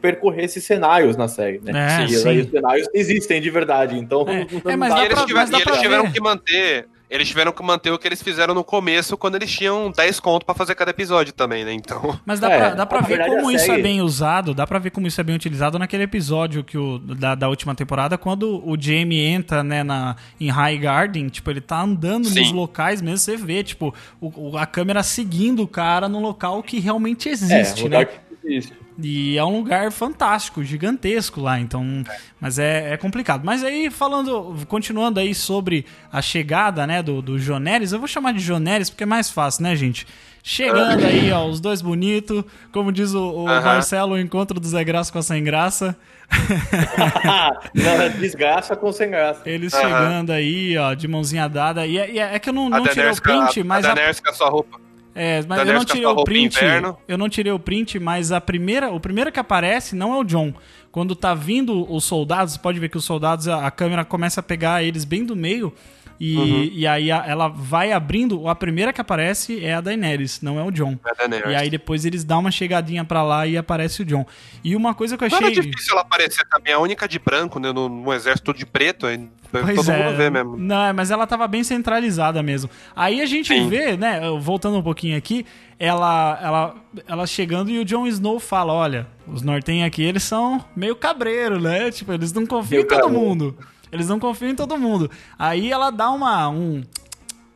percorrer 0.00 0.44
esses 0.44 0.64
cenários 0.64 1.16
na 1.16 1.28
série, 1.28 1.60
né? 1.62 2.00
É, 2.00 2.04
e 2.04 2.08
sim. 2.14 2.40
os 2.40 2.50
cenários 2.50 2.88
existem 2.94 3.40
de 3.40 3.50
verdade, 3.50 3.98
então... 3.98 4.24
É, 4.28 4.46
não 4.64 4.70
é, 4.70 4.76
mas 4.76 4.94
dá 4.94 5.00
E 5.02 5.04
eles, 5.06 5.14
pra- 5.14 5.26
tiveram, 5.26 5.40
mas 5.40 5.50
dá 5.50 5.58
e 5.58 5.62
eles 5.62 5.80
tiveram 5.80 6.04
ver. 6.04 6.12
que 6.12 6.20
manter. 6.20 6.88
Eles 7.10 7.26
tiveram 7.26 7.52
que 7.52 7.62
manter 7.62 7.90
o 7.90 7.98
que 7.98 8.06
eles 8.06 8.22
fizeram 8.22 8.52
no 8.52 8.62
começo, 8.62 9.16
quando 9.16 9.34
eles 9.36 9.50
tinham 9.50 9.90
10 9.90 10.20
conto 10.20 10.44
pra 10.44 10.54
fazer 10.54 10.74
cada 10.74 10.90
episódio 10.90 11.32
também, 11.32 11.64
né? 11.64 11.72
Então. 11.72 12.20
Mas 12.26 12.38
dá 12.38 12.50
É, 12.52 12.58
pra, 12.58 12.74
dá 12.74 12.84
pra 12.84 13.00
ver 13.00 13.24
como 13.24 13.50
isso 13.50 13.72
é 13.72 13.80
bem 13.80 14.02
usado, 14.02 14.52
dá 14.52 14.66
pra 14.66 14.78
ver 14.78 14.90
como 14.90 15.06
isso 15.06 15.18
é 15.18 15.24
bem 15.24 15.34
utilizado 15.34 15.78
naquele 15.78 16.02
episódio 16.02 16.62
que 16.62 16.76
o, 16.76 16.98
da, 16.98 17.34
da 17.34 17.48
última 17.48 17.74
temporada, 17.74 18.18
quando 18.18 18.62
o 18.62 18.76
Jamie 18.78 19.24
entra, 19.24 19.62
né, 19.64 19.82
na, 19.82 20.16
em 20.38 20.50
High 20.50 20.76
Garden, 20.76 21.28
tipo, 21.28 21.50
ele 21.50 21.62
tá 21.62 21.80
andando 21.80 22.24
nos 22.24 22.34
Sim. 22.34 22.52
locais 22.52 23.00
mesmo, 23.00 23.16
você 23.16 23.38
vê, 23.38 23.64
tipo, 23.64 23.94
o, 24.20 24.58
a 24.58 24.66
câmera 24.66 25.02
seguindo 25.02 25.62
o 25.62 25.66
cara 25.66 26.10
no 26.10 26.20
local 26.20 26.62
que 26.62 26.78
realmente 26.78 27.30
É, 27.30 27.32
existe, 27.32 27.84
lugar 27.84 28.00
né? 28.04 28.04
que 28.42 28.46
existe. 28.52 28.74
E 29.00 29.38
é 29.38 29.44
um 29.44 29.58
lugar 29.58 29.92
fantástico, 29.92 30.64
gigantesco 30.64 31.40
lá, 31.40 31.60
então. 31.60 32.02
Mas 32.40 32.58
é, 32.58 32.94
é 32.94 32.96
complicado. 32.96 33.42
Mas 33.44 33.62
aí, 33.62 33.90
falando, 33.90 34.56
continuando 34.66 35.20
aí 35.20 35.34
sobre 35.36 35.86
a 36.12 36.20
chegada, 36.20 36.84
né, 36.84 37.00
do, 37.00 37.22
do 37.22 37.38
Joneres, 37.38 37.92
eu 37.92 38.00
vou 38.00 38.08
chamar 38.08 38.32
de 38.32 38.40
Joneres 38.40 38.90
porque 38.90 39.04
é 39.04 39.06
mais 39.06 39.30
fácil, 39.30 39.62
né, 39.62 39.76
gente? 39.76 40.04
Chegando 40.42 41.04
aí, 41.04 41.30
ó, 41.30 41.46
os 41.46 41.60
dois 41.60 41.80
bonitos. 41.80 42.42
Como 42.72 42.90
diz 42.90 43.14
o, 43.14 43.20
o 43.44 43.48
Aham. 43.48 43.60
Marcelo, 43.64 44.14
o 44.14 44.18
encontro 44.18 44.58
do 44.58 44.66
Zé 44.66 44.82
Graça 44.82 45.12
com 45.12 45.18
a 45.18 45.22
Sem 45.22 45.44
Graça. 45.44 45.96
não, 47.74 48.02
é 48.02 48.08
desgraça 48.10 48.76
com 48.76 48.92
sem 48.92 49.10
graça. 49.10 49.42
Eles 49.46 49.72
Aham. 49.74 49.82
chegando 49.82 50.30
aí, 50.32 50.76
ó, 50.76 50.92
de 50.94 51.06
mãozinha 51.08 51.48
dada. 51.48 51.86
E 51.86 51.98
é, 51.98 52.10
e 52.10 52.18
é- 52.18 52.34
é 52.34 52.38
que 52.38 52.48
eu 52.48 52.52
não, 52.52 52.66
A 52.66 52.70
não 52.70 52.86
tirei 52.86 53.10
o 53.10 53.22
com 53.22 53.30
a- 53.30 53.46
print, 53.46 53.62
mas 53.64 53.84
a 53.84 53.92
a, 53.92 53.94
Daenerys 53.94 54.20
com 54.20 54.30
a 54.30 54.32
sua 54.34 54.48
roupa. 54.48 54.80
É, 55.18 55.38
mas 55.38 55.58
eu 55.58 55.64
Daenerys 55.64 55.80
não 55.80 55.84
tirei 55.84 56.06
o 56.06 56.24
print. 56.24 56.56
inverno. 56.56 56.98
Eu 57.08 57.18
não 57.18 57.28
tirei 57.28 57.52
o 57.52 57.58
print, 57.58 57.98
mas 57.98 58.30
a 58.30 58.40
primeira, 58.40 58.92
o 58.92 59.00
primeiro 59.00 59.32
que 59.32 59.40
aparece 59.40 59.96
não 59.96 60.14
é 60.14 60.18
o 60.18 60.22
John. 60.22 60.54
Quando 60.92 61.16
tá 61.16 61.34
vindo 61.34 61.92
os 61.92 62.04
soldados, 62.04 62.56
pode 62.56 62.78
ver 62.78 62.88
que 62.88 62.96
os 62.96 63.04
soldados, 63.04 63.48
a, 63.48 63.66
a 63.66 63.70
câmera 63.70 64.04
começa 64.04 64.38
a 64.38 64.42
pegar 64.42 64.82
eles 64.84 65.04
bem 65.04 65.24
do 65.24 65.34
meio. 65.34 65.74
E, 66.20 66.36
Uhum. 66.36 66.70
e 66.72 66.86
aí 66.86 67.10
a- 67.12 67.24
ela 67.26 67.46
vai 67.48 67.92
abrindo. 67.92 68.48
A 68.48 68.54
primeira 68.54 68.92
que 68.92 69.00
aparece 69.00 69.64
é 69.64 69.74
a 69.74 69.80
Daenerys, 69.80 70.40
não 70.42 70.58
é 70.58 70.64
o 70.64 70.70
John. 70.70 70.98
É 71.06 71.10
a 71.10 71.14
Daenerys. 71.14 71.52
E 71.52 71.54
aí 71.54 71.70
depois 71.70 72.04
eles 72.04 72.24
dão 72.24 72.40
uma 72.40 72.50
chegadinha 72.50 73.04
pra 73.04 73.22
lá 73.22 73.46
e 73.46 73.56
aparece 73.56 74.02
o 74.02 74.04
John. 74.04 74.26
E 74.64 74.74
uma 74.74 74.94
coisa 74.94 75.16
que 75.16 75.24
eu 75.24 75.28
Não 75.28 75.36
achei. 75.38 75.52
era 75.52 75.60
difícil 75.62 75.92
ela 75.92 76.00
aparecer 76.02 76.44
também, 76.48 76.72
a 76.74 76.78
única 76.80 77.06
de 77.06 77.18
branco, 77.20 77.60
né? 77.60 77.72
No, 77.72 77.88
no 77.88 78.12
exército 78.12 78.52
de 78.52 78.66
preto, 78.66 79.06
aí 79.06 79.28
Pois 79.50 79.76
todo 79.76 79.90
é. 79.92 80.04
mundo 80.04 80.16
vê 80.16 80.28
mesmo. 80.28 80.56
Não, 80.56 80.82
é, 80.86 80.92
mas 80.92 81.10
ela 81.10 81.26
tava 81.26 81.46
bem 81.48 81.62
centralizada 81.64 82.42
mesmo. 82.42 82.68
Aí 82.96 83.20
a 83.22 83.26
gente 83.26 83.48
Sim. 83.54 83.68
vê, 83.68 83.96
né, 83.96 84.20
voltando 84.40 84.76
um 84.76 84.82
pouquinho 84.82 85.16
aqui, 85.16 85.46
ela, 85.78 86.38
ela, 86.42 86.74
ela 87.06 87.26
chegando 87.26 87.70
e 87.70 87.78
o 87.78 87.84
Jon 87.84 88.06
Snow 88.08 88.40
fala: 88.40 88.72
olha, 88.72 89.06
os 89.26 89.40
nortenhos 89.42 89.86
aqui, 89.86 90.02
eles 90.02 90.22
são 90.24 90.62
meio 90.74 90.96
cabreiro, 90.96 91.60
né? 91.60 91.90
Tipo, 91.92 92.12
eles 92.12 92.32
não 92.32 92.44
confiam 92.44 92.82
em 92.82 92.86
todo 92.86 93.08
mundo. 93.08 93.56
Eles 93.92 94.08
não 94.08 94.18
confiam 94.18 94.50
em 94.50 94.54
todo 94.54 94.76
mundo. 94.78 95.10
Aí 95.38 95.70
ela 95.70 95.90
dá 95.90 96.10
uma. 96.10 96.48
Um, 96.48 96.82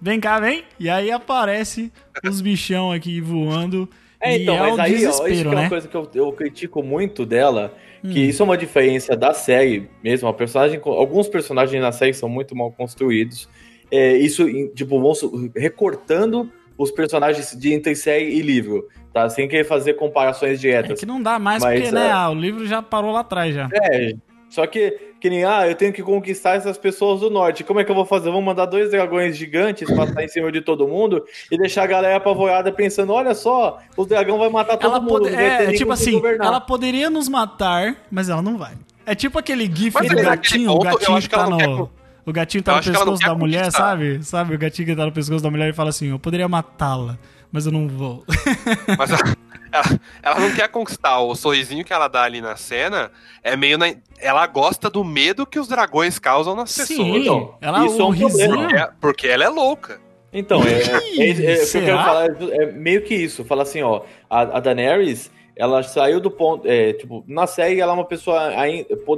vem 0.00 0.18
cá, 0.20 0.38
vem. 0.40 0.64
E 0.78 0.88
aí 0.88 1.10
aparece 1.10 1.92
os 2.24 2.40
bichão 2.40 2.92
aqui 2.92 3.20
voando. 3.20 3.88
É, 4.20 4.36
então, 4.36 4.54
é 4.54 4.70
mas 4.70 4.78
aí, 4.78 5.06
ó, 5.06 5.10
isso 5.10 5.24
que 5.24 5.40
é 5.40 5.42
uma 5.42 5.54
né? 5.54 5.66
Hum. 5.66 5.68
coisa 5.68 5.88
que 5.88 5.96
eu, 5.96 6.08
eu 6.14 6.32
critico 6.32 6.80
muito 6.80 7.26
dela, 7.26 7.74
que 8.02 8.20
isso 8.20 8.42
é 8.42 8.44
uma 8.44 8.56
diferença 8.56 9.16
da 9.16 9.34
série 9.34 9.88
mesmo. 10.02 10.28
A 10.28 10.32
personagem, 10.32 10.80
alguns 10.84 11.28
personagens 11.28 11.82
na 11.82 11.90
série 11.90 12.14
são 12.14 12.28
muito 12.28 12.54
mal 12.54 12.70
construídos. 12.70 13.48
É, 13.90 14.16
isso, 14.16 14.44
tipo, 14.74 15.00
vão 15.00 15.12
recortando 15.54 16.50
os 16.78 16.90
personagens 16.90 17.56
de 17.58 17.72
entre 17.72 17.94
série 17.94 18.26
e 18.26 18.40
livro, 18.42 18.88
tá? 19.12 19.28
Sem 19.28 19.48
querer 19.48 19.64
fazer 19.64 19.94
comparações 19.94 20.58
É 20.58 20.60
diretas. 20.60 21.00
que 21.00 21.06
não 21.06 21.20
dá 21.22 21.38
mais, 21.38 21.62
Mas, 21.62 21.80
porque, 21.80 21.94
né, 21.94 22.06
é. 22.06 22.10
ah, 22.10 22.30
o 22.30 22.34
livro 22.34 22.66
já 22.66 22.80
parou 22.80 23.12
lá 23.12 23.20
atrás 23.20 23.54
já. 23.54 23.68
É, 23.72 24.14
só 24.52 24.66
que, 24.66 24.90
que 25.18 25.30
nem, 25.30 25.44
ah, 25.44 25.66
eu 25.66 25.74
tenho 25.74 25.92
que 25.94 26.02
conquistar 26.02 26.56
essas 26.56 26.76
pessoas 26.76 27.20
do 27.20 27.30
norte. 27.30 27.64
Como 27.64 27.80
é 27.80 27.84
que 27.84 27.90
eu 27.90 27.94
vou 27.94 28.04
fazer? 28.04 28.30
Vou 28.30 28.42
mandar 28.42 28.66
dois 28.66 28.90
dragões 28.90 29.34
gigantes 29.36 29.88
passar 29.96 30.22
em 30.22 30.28
cima 30.28 30.52
de 30.52 30.60
todo 30.60 30.86
mundo 30.86 31.24
e 31.50 31.56
deixar 31.56 31.84
a 31.84 31.86
galera 31.86 32.16
apavorada 32.16 32.70
pensando: 32.70 33.12
olha 33.14 33.34
só, 33.34 33.78
o 33.96 34.04
dragão 34.04 34.38
vai 34.38 34.50
matar 34.50 34.76
todo 34.76 34.90
ela 34.90 35.00
mundo. 35.00 35.20
pode- 35.22 35.34
é, 35.34 35.60
ninguém 35.60 35.76
tipo 35.78 35.90
assim, 35.92 36.12
governar." 36.12 36.46
ela 36.46 36.60
poderia 36.60 37.08
nos 37.08 37.28
matar, 37.30 37.96
mas 38.10 38.28
ela 38.28 38.42
não 38.42 38.58
vai. 38.58 38.74
É 39.06 39.14
tipo 39.14 39.38
aquele 39.38 39.64
gif 39.64 39.94
Mas 39.94 40.06
do 40.08 40.14
naquele 40.14 40.28
gatinho, 40.36 40.70
o 40.70 40.74
ponto, 40.74 40.86
eu 40.86 40.92
gatinho 40.98 41.20
que 41.22 41.28
tá 41.30 41.46
no... 41.50 41.56
quer- 41.56 42.02
O 42.24 42.32
gatinho 42.32 42.62
tá 42.62 42.72
Eu 42.72 42.76
no 42.76 42.82
pescoço 42.82 43.22
da 43.22 43.34
mulher, 43.34 43.60
conquistar. 43.62 43.78
sabe? 43.88 44.22
Sabe? 44.22 44.54
O 44.54 44.58
gatinho 44.58 44.86
que 44.86 44.94
tá 44.94 45.06
no 45.06 45.12
pescoço 45.12 45.42
da 45.42 45.50
mulher 45.50 45.70
e 45.70 45.72
fala 45.72 45.88
assim, 45.88 46.10
eu 46.10 46.18
poderia 46.20 46.46
matá-la, 46.46 47.18
mas 47.52 47.66
eu 47.66 47.72
não 47.72 47.86
vou. 47.86 48.24
Mas 48.98 49.10
ela, 49.10 49.36
ela- 49.70 50.00
ela 50.22 50.40
não 50.40 50.54
quer 50.54 50.68
conquistar. 50.68 51.20
O 51.20 51.34
sorrisinho 51.34 51.84
que 51.84 51.92
ela 51.92 52.08
dá 52.08 52.22
ali 52.22 52.40
na 52.40 52.56
cena 52.56 53.10
é 53.42 53.56
meio. 53.56 53.76
Na, 53.78 53.94
ela 54.18 54.46
gosta 54.46 54.88
do 54.90 55.04
medo 55.04 55.46
que 55.46 55.58
os 55.58 55.68
dragões 55.68 56.18
causam 56.18 56.54
nas 56.56 56.70
Sim, 56.70 56.86
pessoas. 56.86 57.08
então, 57.22 57.54
ela, 57.60 57.84
isso 57.86 58.00
é 58.00 58.04
um 58.04 58.16
problema. 58.16 58.26
risinho... 58.56 58.68
Porque, 58.68 58.92
porque 59.00 59.28
ela 59.28 59.44
é 59.44 59.48
louca. 59.48 60.00
Então, 60.32 60.62
é, 60.64 60.72
é, 60.72 61.30
é, 61.30 61.60
é, 61.60 61.62
o 61.62 61.70
que 61.70 61.76
eu 61.76 61.84
quero 61.84 61.98
falar 61.98 62.24
é, 62.24 62.62
é 62.62 62.72
meio 62.72 63.02
que 63.02 63.14
isso. 63.14 63.44
Fala 63.44 63.62
assim, 63.64 63.82
ó, 63.82 64.00
a, 64.30 64.40
a 64.40 64.60
Daenerys, 64.60 65.30
ela 65.54 65.82
saiu 65.82 66.20
do 66.20 66.30
ponto, 66.30 66.66
é, 66.66 66.94
tipo, 66.94 67.22
na 67.28 67.46
série 67.46 67.78
ela 67.80 67.92
é 67.92 67.94
uma 67.94 68.04
pessoa 68.06 68.50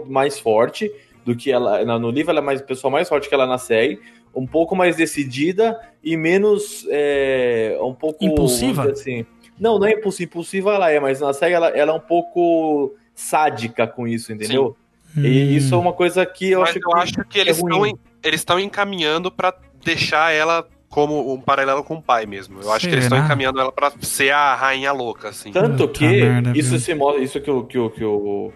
mais 0.06 0.40
forte 0.40 0.90
do 1.24 1.36
que 1.36 1.52
ela, 1.52 1.84
no 1.98 2.10
livro 2.10 2.32
ela 2.32 2.40
é 2.40 2.42
mais 2.42 2.60
pessoa 2.60 2.90
mais 2.90 3.08
forte 3.08 3.28
que 3.28 3.34
ela 3.34 3.46
na 3.46 3.58
série, 3.58 4.00
um 4.34 4.46
pouco 4.46 4.74
mais 4.74 4.96
decidida 4.96 5.78
e 6.02 6.16
menos, 6.16 6.86
é, 6.90 7.78
um 7.80 7.94
pouco... 7.94 8.24
Impulsiva? 8.24 8.90
Assim, 8.90 9.24
não, 9.58 9.78
não 9.78 9.86
é 9.86 9.92
impulsiva, 9.92 10.28
impulsiva 10.28 10.74
ela 10.74 10.90
é, 10.90 10.98
mas 11.00 11.20
na 11.20 11.32
série 11.32 11.54
ela, 11.54 11.68
ela 11.68 11.92
é 11.92 11.94
um 11.94 12.00
pouco 12.00 12.94
sádica 13.14 13.86
com 13.86 14.06
isso, 14.06 14.32
entendeu? 14.32 14.76
Hum. 15.16 15.22
E 15.24 15.56
isso 15.56 15.74
é 15.74 15.78
uma 15.78 15.92
coisa 15.92 16.26
que 16.26 16.50
eu 16.50 16.60
Mas 16.60 16.70
acho 16.70 16.78
eu 16.84 16.96
acho 16.96 17.24
que 17.28 17.38
eles 17.38 17.58
é 17.58 17.60
estão 17.60 17.86
en- 17.86 17.96
eles 18.22 18.40
estão 18.40 18.58
encaminhando 18.58 19.30
pra 19.30 19.54
deixar 19.84 20.32
ela 20.32 20.66
como 20.88 21.32
um 21.32 21.40
paralelo 21.40 21.84
com 21.84 21.94
o 21.96 22.02
pai 22.02 22.26
mesmo. 22.26 22.60
Eu 22.62 22.72
acho 22.72 22.86
que 22.88 22.92
eles 22.94 23.04
estão 23.04 23.18
encaminhando 23.18 23.60
ela 23.60 23.70
pra 23.70 23.92
ser 24.00 24.30
a 24.32 24.54
rainha 24.54 24.92
louca, 24.92 25.28
assim. 25.28 25.52
Tanto 25.52 25.88
que 25.88 26.06
merda, 26.06 26.52
isso 26.56 26.70
viu? 26.70 26.78
se 26.80 26.94
mostra, 26.94 27.22
isso 27.22 27.40
que 27.40 27.50
o, 27.50 27.64
que, 27.64 27.78
o, 27.78 27.90
que, 27.90 28.04
o, 28.04 28.52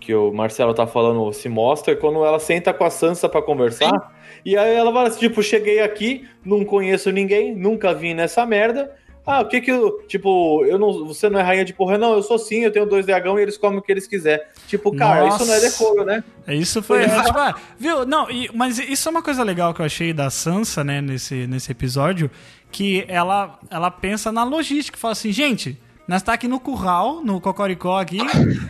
que 0.00 0.14
o 0.14 0.32
Marcelo 0.32 0.74
tá 0.74 0.86
falando 0.86 1.32
se 1.32 1.48
mostra 1.48 1.94
quando 1.96 2.24
ela 2.24 2.38
senta 2.38 2.72
com 2.72 2.84
a 2.84 2.90
Sansa 2.90 3.28
pra 3.28 3.40
conversar. 3.42 3.90
E 4.44 4.56
aí 4.56 4.74
ela 4.74 4.92
fala 4.92 5.08
assim, 5.08 5.20
tipo, 5.20 5.42
cheguei 5.42 5.80
aqui, 5.80 6.26
não 6.44 6.64
conheço 6.64 7.10
ninguém, 7.10 7.54
nunca 7.54 7.92
vim 7.94 8.14
nessa 8.14 8.44
merda. 8.46 8.94
Ah, 9.30 9.42
o 9.42 9.44
que 9.46 9.60
que 9.60 9.70
eu. 9.70 10.02
Tipo, 10.08 10.64
eu 10.64 10.78
não, 10.78 11.04
você 11.06 11.28
não 11.28 11.38
é 11.38 11.42
rainha 11.42 11.62
de 11.62 11.74
porra. 11.74 11.98
Não, 11.98 12.14
eu 12.14 12.22
sou 12.22 12.38
sim, 12.38 12.60
eu 12.64 12.72
tenho 12.72 12.86
dois 12.86 13.04
dragão 13.04 13.38
e 13.38 13.42
eles 13.42 13.58
comem 13.58 13.78
o 13.78 13.82
que 13.82 13.92
eles 13.92 14.06
quiserem. 14.06 14.42
Tipo, 14.66 14.96
cara, 14.96 15.26
Nossa. 15.26 15.42
isso 15.42 15.46
não 15.46 15.54
é 15.54 15.60
decoro, 15.60 16.04
né? 16.06 16.24
Isso 16.48 16.82
foi. 16.82 17.02
É. 17.02 17.04
é, 17.04 17.22
tipo, 17.24 17.38
ah, 17.38 17.54
viu? 17.78 18.06
Não, 18.06 18.30
e- 18.30 18.48
mas 18.54 18.78
isso 18.78 19.06
é 19.06 19.10
uma 19.10 19.22
coisa 19.22 19.42
legal 19.42 19.74
que 19.74 19.82
eu 19.82 19.84
achei 19.84 20.14
da 20.14 20.30
Sansa, 20.30 20.82
né, 20.82 21.02
nesse, 21.02 21.46
nesse 21.46 21.70
episódio, 21.70 22.30
que 22.72 23.04
ela, 23.06 23.58
ela 23.70 23.90
pensa 23.90 24.32
na 24.32 24.44
logística, 24.44 24.96
fala 24.96 25.12
assim, 25.12 25.30
gente. 25.30 25.78
Nós 26.08 26.22
tá 26.22 26.32
aqui 26.32 26.48
no 26.48 26.58
curral, 26.58 27.22
no 27.22 27.38
Cocoricó 27.38 28.00
aqui. 28.00 28.16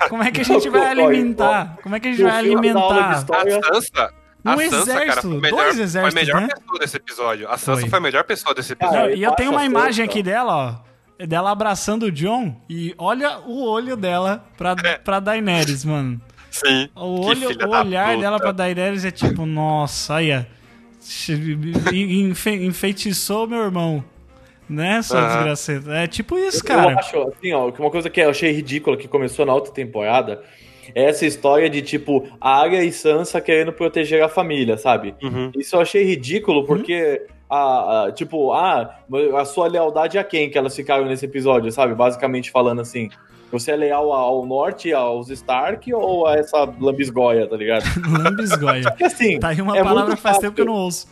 Como 0.08 0.24
é 0.24 0.32
que 0.32 0.40
a 0.40 0.42
gente 0.44 0.68
vai 0.68 0.88
alimentar? 0.88 1.78
Como 1.84 1.94
é 1.94 2.00
que 2.00 2.08
a 2.08 2.10
gente 2.10 2.22
vai 2.24 2.36
alimentar? 2.36 3.24
A 3.30 3.72
Sansa. 3.72 4.12
Um 4.44 4.50
a 4.50 4.56
Sansa, 4.56 4.76
exército, 4.76 5.06
cara, 5.08 5.22
foi 5.22 5.30
melhor, 5.40 5.56
dois 5.56 5.72
foi 5.74 5.80
a 5.80 5.84
exércitos, 5.84 6.14
melhor 6.14 6.40
né? 6.40 6.48
pessoa 6.48 6.78
desse 6.78 6.96
episódio. 6.96 7.48
A 7.48 7.58
Sansa 7.58 7.80
Foi. 7.80 7.90
foi, 7.90 7.98
a 7.98 8.02
melhor 8.02 8.24
pessoa 8.24 8.54
desse 8.54 8.76
Cara, 8.76 8.90
episódio. 8.92 9.10
Não, 9.12 9.18
e 9.18 9.22
eu 9.24 9.30
eu 9.30 9.36
tenho 9.36 9.50
uma 9.50 9.64
imagem 9.64 10.04
aqui 10.04 10.22
dela, 10.22 10.82
ó. 11.20 11.24
Dela 11.26 11.50
abraçando 11.50 12.04
o 12.04 12.12
John 12.12 12.54
e 12.70 12.94
olha 12.96 13.40
o 13.40 13.64
olho 13.68 13.96
dela 13.96 14.44
pra, 14.56 14.76
pra 15.02 15.18
Daenerys, 15.18 15.84
mano. 15.84 16.20
Sim. 16.50 16.88
O, 16.94 17.26
olho, 17.26 17.48
o 17.66 17.70
olhar 17.70 18.08
puta. 18.10 18.20
dela 18.20 18.38
pra 18.38 18.52
Daenerys 18.52 19.04
é 19.04 19.10
tipo, 19.10 19.44
nossa, 19.44 20.14
olha. 20.14 20.46
enfe- 21.92 22.50
Enfeitiçou 22.64 23.46
meu 23.46 23.62
irmão. 23.62 24.04
Né, 24.68 25.00
sua 25.00 25.18
Aham. 25.20 25.28
desgraceta? 25.36 25.94
É 25.94 26.06
tipo 26.06 26.36
isso, 26.38 26.58
Eu 26.58 26.64
cara. 26.64 26.98
acho, 27.00 27.16
assim, 27.22 27.54
ó, 27.54 27.70
que 27.70 27.80
uma 27.80 27.90
coisa 27.90 28.10
que 28.10 28.20
eu 28.20 28.28
achei 28.28 28.52
ridícula 28.52 28.98
que 28.98 29.08
começou 29.08 29.46
na 29.46 29.54
outra 29.54 29.72
temporada 29.72 30.32
é 30.34 30.38
essa 30.94 31.24
história 31.26 31.68
de, 31.68 31.82
tipo, 31.82 32.26
Arya 32.40 32.82
e 32.82 32.92
Sansa 32.92 33.40
querendo 33.40 33.72
proteger 33.72 34.22
a 34.22 34.28
família, 34.28 34.76
sabe? 34.76 35.14
Uhum. 35.22 35.50
Isso 35.56 35.76
eu 35.76 35.80
achei 35.80 36.04
ridículo 36.04 36.64
porque, 36.66 37.26
a, 37.48 38.04
a- 38.06 38.12
tipo, 38.12 38.52
ah, 38.52 38.98
a 39.38 39.44
sua 39.44 39.66
lealdade 39.68 40.18
a 40.18 40.24
quem 40.24 40.50
que 40.50 40.58
elas 40.58 40.74
ficaram 40.74 41.04
nesse 41.06 41.24
episódio, 41.24 41.70
sabe? 41.72 41.94
Basicamente 41.94 42.50
falando 42.50 42.80
assim, 42.80 43.08
você 43.50 43.70
é 43.72 43.76
leal 43.76 44.12
ao 44.12 44.44
norte, 44.44 44.92
aos 44.92 45.30
Stark 45.30 45.92
ou 45.94 46.26
a 46.26 46.34
essa 46.36 46.64
lambisgoia, 46.78 47.46
tá 47.46 47.56
ligado? 47.56 47.84
Lambisgoia. 48.22 48.82
Porque 48.82 49.04
assim, 49.04 49.38
Tá 49.38 49.48
aí 49.48 49.60
uma 49.62 49.76
é 49.76 49.82
palavra 49.82 50.08
muito 50.10 50.20
faz 50.20 50.36
fácil- 50.36 50.40
tempo 50.50 50.54
que 50.56 50.60
eu 50.60 50.66
não 50.66 50.74
ouço. 50.74 51.08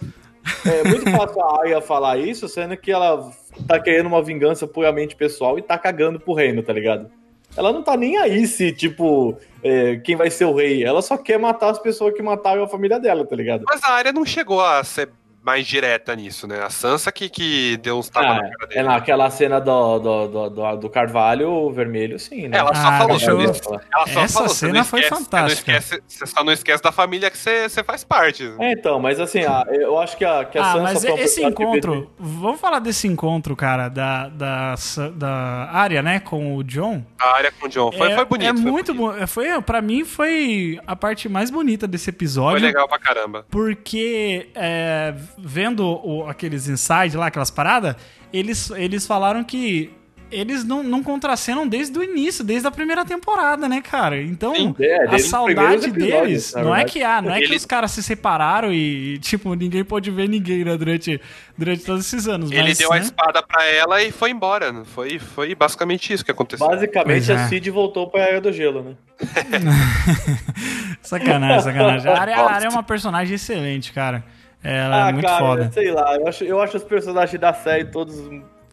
É 0.64 0.84
muito 0.88 1.10
fácil 1.10 1.42
a 1.42 1.60
Arya 1.60 1.80
falar 1.80 2.18
isso, 2.18 2.46
sendo 2.48 2.76
que 2.76 2.92
ela 2.92 3.30
tá 3.66 3.80
querendo 3.80 4.06
uma 4.06 4.22
vingança 4.22 4.64
puramente 4.66 5.16
pessoal 5.16 5.58
e 5.58 5.62
tá 5.62 5.76
cagando 5.76 6.20
pro 6.20 6.34
reino, 6.34 6.62
tá 6.62 6.72
ligado? 6.72 7.10
Ela 7.57 7.73
não 7.73 7.83
tá 7.83 7.97
nem 7.97 8.16
aí 8.19 8.47
se, 8.47 8.73
tipo, 8.73 9.37
é, 9.62 9.97
quem 9.97 10.14
vai 10.14 10.31
ser 10.31 10.45
o 10.45 10.55
rei. 10.55 10.85
Ela 10.85 11.01
só 11.03 11.16
quer 11.16 11.38
matar 11.38 11.71
as 11.71 11.79
pessoas 11.79 12.14
que 12.14 12.23
mataram 12.23 12.62
a 12.62 12.69
família 12.69 13.01
dela, 13.01 13.27
tá 13.27 13.35
ligado? 13.35 13.64
Mas 13.66 13.83
a 13.83 13.92
área 13.92 14.12
não 14.12 14.25
chegou 14.25 14.61
a 14.61 14.83
ser 14.85 15.09
mais 15.46 15.64
direta 15.64 16.14
nisso, 16.16 16.48
né? 16.48 16.61
A 16.61 16.68
Sansa 16.70 17.12
que, 17.12 17.28
que 17.28 17.76
deu 17.76 17.96
uns 17.98 18.09
tapas 18.11 18.30
Ah, 18.30 18.35
na 18.42 18.50
cara 18.50 18.66
dele. 18.66 18.80
é 18.80 18.82
naquela 18.82 19.30
cena 19.30 19.61
do, 19.61 19.98
do, 20.00 20.26
do, 20.26 20.50
do, 20.50 20.76
do 20.76 20.90
carvalho 20.90 21.70
vermelho, 21.70 22.18
sim, 22.18 22.48
né? 22.48 22.59
Ela 22.59 22.74
só 22.74 22.88
Ah, 22.88 22.98
falou 22.98 23.18
sobre 23.20 23.44
isso. 23.44 23.62
Ela 23.94 24.06
só 24.09 24.20
Essa 24.22 24.35
falou, 24.35 24.48
você 24.48 24.66
cena 24.66 24.72
não 24.78 24.85
foi 24.85 25.00
esquece- 25.00 25.14
você 25.14 25.20
não 25.24 25.30
fantástica. 25.30 25.72
esquece- 25.76 26.02
Você 26.09 26.26
só 26.26 26.42
não 26.44 26.52
esquece 26.52 26.82
da 26.82 26.90
família 26.90 27.30
que 27.30 27.38
você, 27.38 27.68
você 27.68 27.85
faz 27.85 28.02
parte. 28.02 28.52
É, 28.59 28.72
então, 28.72 28.98
mas 28.98 29.20
assim, 29.20 29.44
a- 29.44 29.64
eu 29.70 29.96
acho 30.00 30.16
que 30.16 30.24
a, 30.24 30.44
que 30.44 30.59
a 30.59 30.62
Ah, 30.62 30.72
Sansa 30.72 30.82
mas 30.82 31.04
foi 31.04 31.20
esse 31.20 31.44
encontro. 31.44 32.11
Vamos 32.18 32.61
falar 32.61 32.80
desse 32.80 33.06
encontro, 33.06 33.54
cara, 33.54 33.88
da, 33.88 34.28
da, 34.28 34.74
da 35.14 35.70
área, 35.72 36.02
né, 36.02 36.18
com 36.18 36.56
o 36.56 36.64
John. 36.64 37.04
A 37.20 37.37
área 37.37 37.52
com 37.52 37.66
o 37.66 37.68
John. 37.68 37.92
Foi, 37.92 38.11
é, 38.11 38.14
foi 38.16 38.24
bonito. 38.24 38.48
É 38.50 38.52
foi 38.52 38.70
muito 38.72 38.94
bonito. 38.94 39.18
bom. 39.20 39.26
Foi, 39.28 39.62
pra 39.62 39.80
mim, 39.80 40.04
foi 40.04 40.80
a 40.87 40.96
parte 40.96 41.28
mais 41.28 41.50
bonita 41.52 41.87
desse 41.87 42.06
Foi 42.06 42.14
episódio. 42.14 42.66
legal 42.66 42.88
pra 42.88 42.98
caramba. 42.98 43.46
Porque, 43.50 44.48
é, 44.54 45.14
vendo 45.38 45.85
o- 45.85 46.27
aqueles 46.29 46.68
insights 46.68 47.14
lá, 47.14 47.27
aquelas 47.27 47.51
paradas, 47.51 47.96
eles, 48.33 48.70
eles 48.70 49.07
falaram 49.07 49.42
que 49.44 49.90
eles 50.29 50.64
não, 50.64 50.83
não 50.83 51.05
contracenam 51.05 51.68
desde 51.68 51.96
o 51.96 52.03
início, 52.03 52.42
desde 52.42 52.66
a 52.66 52.70
primeira 52.72 53.05
temporada, 53.05 53.68
né, 53.68 53.81
cara? 53.81 54.20
Então, 54.20 54.53
Sim. 54.57 54.75
É, 54.81 55.14
a 55.14 55.18
saudade 55.20 55.88
deles 55.92 56.53
não 56.53 56.75
é 56.75 56.85
que 56.85 57.01
ah, 57.05 57.22
não 57.22 57.31
é 57.33 57.38
que 57.38 57.44
Ele- 57.44 57.55
os 57.57 57.64
caras 57.64 57.92
se 57.92 58.03
separaram 58.03 58.72
e, 58.72 59.18
tipo, 59.18 59.55
ninguém 59.55 59.85
pôde 59.85 60.11
ver 60.11 60.29
ninguém, 60.29 60.64
né, 60.64 60.77
durante, 60.77 61.20
durante 61.57 61.85
todos 61.85 62.05
esses 62.05 62.27
anos. 62.27 62.51
Ele 62.51 62.61
mas, 62.64 62.79
deu 62.79 62.92
a 62.92 62.96
né? 62.96 63.03
espada 63.03 63.40
pra 63.40 63.64
ela 63.66 64.03
e 64.03 64.11
foi 64.11 64.31
embora. 64.31 64.72
né? 64.72 64.83
Foi, 64.85 65.16
foi 65.20 65.55
basicamente 65.55 66.12
isso 66.12 66.25
que 66.25 66.33
aconteceu. 66.33 66.66
Basicamente, 66.66 67.31
é. 67.31 67.35
a 67.37 67.46
Cid 67.49 67.70
voltou 67.70 68.09
pra 68.11 68.22
Era 68.22 68.40
do 68.40 68.53
Gelo, 68.53 68.83
né? 68.83 68.94
Sacanagem, 71.03 71.61
sacanagem. 71.62 72.11
A 72.11 72.20
área, 72.20 72.37
a 72.37 72.53
área 72.53 72.66
é 72.66 72.68
uma 72.68 72.83
personagem 72.83 73.35
excelente, 73.37 73.92
cara. 73.92 74.25
Ela 74.68 75.09
é 75.09 75.12
muito 75.12 75.26
Ah, 75.26 75.29
cara, 75.31 75.44
foda. 75.46 75.70
sei 75.72 75.90
lá, 75.92 76.16
eu 76.16 76.26
acho, 76.26 76.44
eu 76.44 76.61
acho 76.61 76.76
os 76.79 76.83
personagens 76.85 77.40
da 77.40 77.52
série 77.52 77.85
todos, 77.85 78.16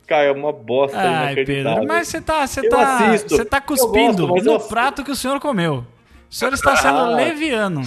cara, 0.07 0.33
uma 0.33 0.51
bosta 0.51 0.97
Ai. 0.97 1.35
Pedro, 1.35 1.85
mas 1.85 2.07
você 2.07 2.19
tá, 2.21 2.47
você 2.47 2.67
tá, 2.67 2.97
assisto, 2.97 3.35
você 3.35 3.45
tá 3.45 3.61
cuspindo 3.61 4.27
gosto, 4.27 4.43
no 4.45 4.59
prato 4.59 5.03
que 5.03 5.11
o 5.11 5.15
senhor 5.15 5.39
comeu. 5.39 5.85
O 6.29 6.33
senhor 6.33 6.51
está 6.53 6.75
sendo 6.77 6.97
Ah. 6.97 7.07
leviano. 7.15 7.81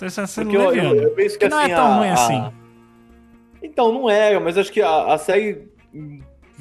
Está 0.00 0.26
sendo 0.26 0.44
Porque 0.46 0.56
eu, 0.56 0.62
eu, 0.62 0.68
leviano. 0.70 0.96
eu 1.02 1.10
penso 1.10 1.38
que 1.38 1.44
Que 1.44 1.50
não 1.50 1.60
é 1.60 1.64
assim, 1.66 1.74
tão 1.74 1.86
a- 1.86 1.96
ruim 1.96 2.08
a- 2.08 2.14
assim. 2.14 2.52
Então, 3.62 3.92
não 3.92 4.08
é, 4.10 4.38
mas 4.40 4.56
acho 4.58 4.72
que 4.72 4.80
a, 4.82 5.12
a 5.12 5.18
série 5.18 5.68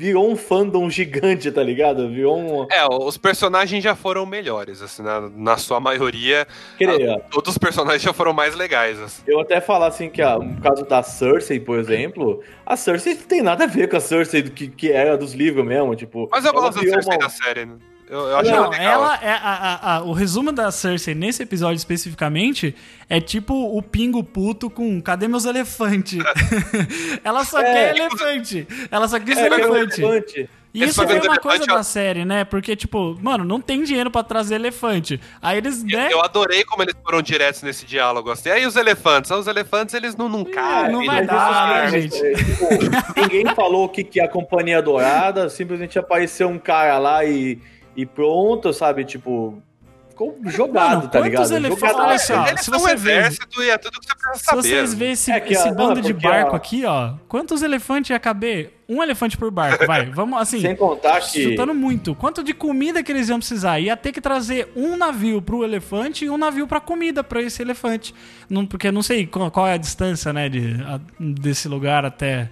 virou 0.02 0.32
um 0.32 0.36
fandom 0.36 0.90
gigante, 0.90 1.52
tá 1.52 1.62
ligado? 1.62 2.10
Virou 2.10 2.36
um... 2.40 2.68
É, 2.72 2.84
os 2.90 3.18
personagens 3.18 3.84
já 3.84 3.94
foram 3.94 4.26
melhores, 4.26 4.82
assim, 4.82 5.04
na, 5.04 5.30
na 5.30 5.58
sua 5.58 5.80
maioria. 5.80 6.48
Querer, 6.76 7.22
Todos 7.30 7.52
os 7.52 7.58
personagens 7.60 8.02
já 8.02 8.12
foram 8.12 8.34
mais 8.34 8.56
legais, 8.56 9.00
assim. 9.00 9.22
Eu 9.28 9.40
até 9.40 9.62
falar 9.62 9.86
assim 9.86 10.10
que 10.10 10.20
a, 10.20 10.40
no 10.40 10.60
caso 10.60 10.84
da 10.86 11.04
Cersei, 11.04 11.60
por 11.60 11.78
exemplo, 11.78 12.42
a 12.66 12.76
Cersei 12.76 13.14
não 13.14 13.22
tem 13.22 13.44
nada 13.44 13.66
a 13.66 13.68
ver 13.68 13.88
com 13.88 13.96
a 13.98 14.00
Cersei 14.00 14.42
que, 14.42 14.68
que 14.70 14.92
era 14.92 15.16
dos 15.16 15.34
livros 15.34 15.64
mesmo, 15.64 15.96
tipo... 15.96 16.28
Mas 16.32 16.46
eu 16.46 16.52
gosto 16.52 16.82
da 16.84 16.90
Cersei 16.90 17.14
uma- 17.14 17.20
da 17.20 17.30
série, 17.30 17.66
né? 17.68 17.76
Eu, 18.12 18.20
eu 18.28 18.38
acho 18.40 18.52
Não, 18.52 18.58
ela 18.58 18.70
legal. 18.72 18.92
ela 18.94 19.20
é 19.22 19.30
a, 19.32 19.38
a- 19.38 19.96
a- 19.96 20.02
o 20.04 20.12
resumo 20.12 20.52
da 20.52 20.70
Cersei 20.70 21.16
nesse 21.16 21.44
episódio 21.44 21.78
especificamente 21.78 22.76
é 23.10 23.22
tipo 23.22 23.54
o 23.54 23.82
pingo 23.82 24.22
puto 24.22 24.70
com 24.70 25.02
cadê 25.02 25.30
meus 25.30 25.46
elefantes? 25.46 26.20
ela 27.24 27.46
só 27.46 27.60
É, 27.62 27.64
quer 27.64 27.96
elefante. 27.98 28.68
Ela 28.92 29.08
só 29.08 29.18
quis 29.20 29.38
É, 29.38 29.46
elefante. 29.46 30.02
elefante. 30.02 30.50
E 30.74 30.84
Esse 30.84 30.92
isso 30.92 31.06
foi 31.08 31.20
uma 31.20 31.38
coisa 31.38 31.66
da 31.66 31.84
série, 31.84 32.24
né? 32.24 32.46
Porque, 32.46 32.78
tipo, 32.78 33.18
mano, 33.22 33.44
não 33.44 33.60
tem 33.60 33.84
dinheiro 33.84 34.10
pra 34.10 34.24
trazer 34.24 34.56
elefante. 34.56 35.20
Aí 35.42 35.58
eles, 35.58 35.84
né? 35.84 36.08
Eu 36.12 36.22
adorei 36.22 36.64
como 36.64 36.82
eles 36.84 36.96
foram 37.04 37.22
diretos 37.22 37.62
nesse 37.62 37.86
diálogo. 37.86 38.32
Assim. 38.32 38.50
Aí 38.50 38.66
os 38.66 38.78
elefantes? 38.78 39.32
Os 39.32 39.48
elefantes, 39.48 39.94
eles 39.96 40.16
não, 40.16 40.30
não 40.30 40.46
cabem. 40.46 40.92
não 40.94 41.06
vai 41.06 41.18
Mas 41.26 41.28
dar, 41.28 41.94
isso, 41.98 42.18
gente. 42.20 42.26
é, 42.26 42.34
tipo, 42.36 42.68
ninguém 43.22 43.46
falou 43.54 43.84
o 43.86 43.90
que, 43.90 44.02
que 44.02 44.22
é 44.22 44.24
a 44.24 44.30
Companhia 44.30 44.82
Dourada, 44.82 45.50
simplesmente 45.50 46.00
apareceu 46.00 46.48
um 46.48 46.58
cara 46.58 46.98
lá 47.00 47.26
e, 47.26 47.60
e 47.96 48.06
pronto, 48.06 48.72
sabe? 48.74 49.04
Tipo, 49.06 49.62
ficou 50.10 50.38
jogado, 50.46 50.90
Mano, 50.90 51.02
tá 51.04 51.20
quantos 51.20 51.24
ligado? 51.24 51.52
elefantes- 51.54 51.80
Jogado. 51.90 52.08
olha 52.08 52.20
só, 52.20 52.48
Eles 52.48 52.60
se 52.62 52.66
são 52.72 52.80
você 52.80 52.96
vê- 52.96 53.12
exército 53.18 53.64
e 53.64 53.70
é 53.70 53.78
tudo 53.78 54.00
que 54.00 54.06
você 54.08 54.14
precisa 54.16 54.38
Se 54.40 54.44
saber. 54.46 54.62
vocês 54.62 54.94
verem 54.94 55.14
esse, 55.14 55.32
É 55.32 55.40
que 55.40 55.54
esse 55.54 55.68
a- 55.68 55.74
bando 55.74 56.02
de 56.02 56.14
barco 56.14 56.54
a- 56.54 56.58
aqui, 56.58 56.86
ó. 56.86 57.14
Quantos 57.28 57.62
elefantes 57.62 58.10
ia 58.12 58.20
caber? 58.20 58.78
Um 58.88 59.02
elefante 59.02 59.38
por 59.38 59.50
barco, 59.50 59.86
vai. 59.88 60.06
Vamos 60.12 60.38
assim. 60.40 60.60
Sem 60.60 60.76
contar 60.76 61.22
que. 61.22 61.44
Chutando 61.44 61.74
muito. 61.74 62.14
Quanto 62.14 62.44
de 62.44 62.54
comida 62.54 63.02
que 63.02 63.10
eles 63.10 63.30
iam 63.30 63.40
precisar? 63.40 63.80
Ia 63.80 63.96
ter 63.96 64.12
que 64.12 64.20
trazer 64.20 64.70
um 64.76 64.98
navio 64.98 65.42
pro 65.42 65.64
elefante 65.64 66.26
e 66.26 66.30
um 66.30 66.38
navio 66.38 66.68
pra 66.68 66.82
comida 66.82 67.24
pra 67.24 67.42
esse 67.42 67.62
elefante. 67.62 68.14
Não, 68.50 68.66
porque 68.66 68.88
eu 68.90 68.92
não 68.92 69.02
sei 69.02 69.26
qual, 69.26 69.50
qual 69.50 69.66
é 69.66 69.74
a 69.74 69.78
distância, 69.78 70.34
né, 70.34 70.50
de, 70.50 70.76
a- 70.86 71.00
desse 71.18 71.70
lugar 71.70 72.04
até 72.06 72.50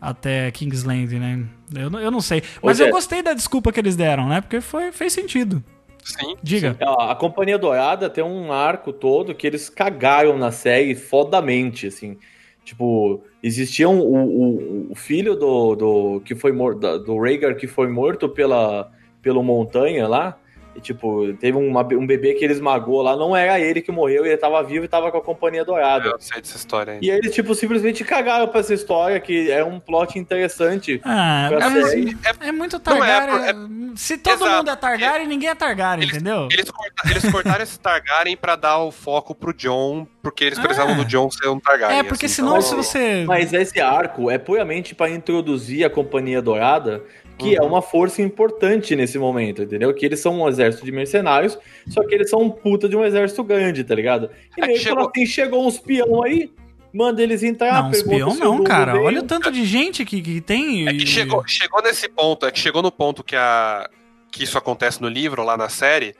até 0.00 0.50
Kingsland, 0.52 1.18
né? 1.18 1.44
Eu, 1.74 1.90
não- 1.90 2.00
eu 2.00 2.10
não 2.10 2.20
sei. 2.20 2.42
Mas 2.62 2.78
eu 2.80 2.86
Zé. 2.86 2.92
gostei 2.92 3.22
da 3.22 3.34
desculpa 3.34 3.72
que 3.72 3.80
eles 3.80 3.96
deram, 3.96 4.28
né? 4.28 4.40
Porque 4.40 4.60
foi, 4.60 4.92
fez 4.92 5.12
sentido. 5.12 5.62
Sim. 6.04 6.36
Diga. 6.42 6.76
Ó, 6.82 7.10
A 7.10 7.16
Companhia 7.16 7.58
Dourada 7.58 8.08
tem 8.08 8.22
um 8.22 8.52
arco 8.52 8.92
todo 8.92 9.34
que 9.34 9.46
eles 9.46 9.68
cagaram 9.68 10.38
na 10.38 10.52
série 10.52 10.94
fodamente, 10.94 11.88
assim. 11.88 12.16
Tipo, 12.64 13.22
existia 13.42 13.88
um, 13.88 14.90
o, 14.90 14.94
filho 14.94 15.34
do, 15.36 15.74
do 15.74 16.20
que 16.24 16.34
foi 16.34 16.52
morto, 16.52 16.98
do 16.98 17.18
Rhaegar 17.18 17.56
que 17.56 17.66
foi 17.66 17.88
morto 17.88 18.28
pela, 18.28 18.90
pelo 19.22 19.42
Montanha 19.42 20.06
lá. 20.08 20.36
E, 20.76 20.80
tipo, 20.80 21.32
teve 21.40 21.56
uma- 21.56 21.82
um 21.94 22.06
bebê 22.06 22.34
que 22.34 22.44
ele 22.44 22.52
esmagou 22.52 23.00
lá, 23.00 23.16
não 23.16 23.34
era 23.34 23.58
ele 23.58 23.80
que 23.80 23.90
morreu, 23.90 24.26
ele 24.26 24.36
tava 24.36 24.62
vivo 24.62 24.84
e 24.84 24.88
tava 24.88 25.10
com 25.10 25.16
a 25.18 25.22
Companhia 25.22 25.64
Dourada. 25.64 26.08
Eu 26.10 26.18
sei 26.20 26.40
dessa 26.40 26.56
história 26.56 26.92
aí. 26.94 26.98
E 27.02 27.10
eles, 27.10 27.34
tipo, 27.34 27.54
simplesmente 27.54 28.04
cagaram 28.04 28.46
pra 28.48 28.60
essa 28.60 28.74
história, 28.74 29.18
que 29.18 29.50
é 29.50 29.64
um 29.64 29.80
plot 29.80 30.18
interessante. 30.18 31.00
Ah, 31.04 31.48
série. 31.88 32.16
é 32.40 32.52
muito 32.52 32.80
Não 32.84 33.02
é, 33.04 33.20
Targaryen. 33.20 33.92
Se 33.96 34.18
todo 34.18 34.34
Exato. 34.34 34.56
mundo 34.58 34.70
é 34.70 34.76
Targaryen, 34.76 35.26
ninguém 35.26 35.48
é 35.48 35.54
Targaryen, 35.54 36.02
Eles- 36.04 36.14
entendeu? 36.16 36.48
Eles, 36.52 36.70
corta- 36.70 37.10
eles 37.10 37.30
cortaram 37.32 37.62
esse 37.62 37.80
Targaryen 37.80 38.36
pra 38.36 38.54
dar 38.56 38.78
o 38.78 38.92
foco 38.92 39.34
pro 39.34 39.54
John, 39.54 40.06
porque 40.22 40.44
eles 40.44 40.58
precisavam 40.58 40.92
Ah. 40.92 40.96
do 40.98 41.04
John 41.06 41.30
ser 41.30 41.48
um 41.48 41.58
Targaryen. 41.58 42.00
É, 42.00 42.02
porque 42.02 42.26
assim, 42.26 42.34
senão 42.36 42.58
então- 42.58 42.62
se 42.62 42.74
você. 42.74 43.24
Mas 43.26 43.52
esse 43.54 43.80
arco 43.80 44.30
é 44.30 44.36
puramente 44.36 44.94
para 44.94 45.10
introduzir 45.10 45.84
a 45.86 45.88
Companhia 45.90 46.42
Dourada, 46.42 47.02
que 47.38 47.56
é 47.56 47.60
Uhum. 47.60 47.68
uma 47.68 47.82
força 47.82 48.22
importante 48.22 48.96
nesse 48.96 49.18
momento, 49.18 49.62
entendeu? 49.62 49.92
Que 49.94 50.06
eles 50.06 50.20
são 50.20 50.40
um 50.40 50.48
exército 50.48 50.84
de 50.84 50.92
mercenários, 50.92 51.58
só 51.88 52.02
que 52.06 52.14
eles 52.14 52.30
são 52.30 52.40
um 52.40 52.50
puta 52.50 52.88
de 52.88 52.96
um 52.96 53.04
exército 53.04 53.42
grande, 53.44 53.84
tá 53.84 53.94
ligado? 53.94 54.30
E 54.56 54.62
É 54.64 54.68
que 54.68 54.78
chegou- 54.78 54.96
falou 54.96 55.10
assim, 55.14 55.26
chegou 55.26 55.66
uns 55.66 55.78
peão 55.78 56.22
aí, 56.22 56.50
manda 56.92 57.22
eles 57.22 57.42
entrar, 57.42 57.82
Não, 57.82 57.90
pergunta 57.90 58.16
espião 58.16 58.34
não, 58.58 58.64
cara. 58.64 58.92
veio. 58.92 59.04
Olha 59.04 59.20
o 59.20 59.24
tanto 59.24 59.50
de 59.52 59.64
gente 59.66 60.04
que, 60.04 60.22
que 60.22 60.40
tem. 60.40 60.88
É 60.88 60.92
que 60.94 61.06
chegou, 61.06 61.46
chegou 61.46 61.82
nesse 61.82 62.08
ponto, 62.08 62.46
é 62.46 62.50
que 62.50 62.58
chegou 62.58 62.80
no 62.82 62.90
ponto 62.90 63.22
que, 63.22 63.36
a, 63.36 63.88
que 64.32 64.44
isso 64.44 64.56
acontece 64.56 65.02
no 65.02 65.08
livro, 65.08 65.44
lá 65.44 65.56
na 65.58 65.68
série, 65.68 66.14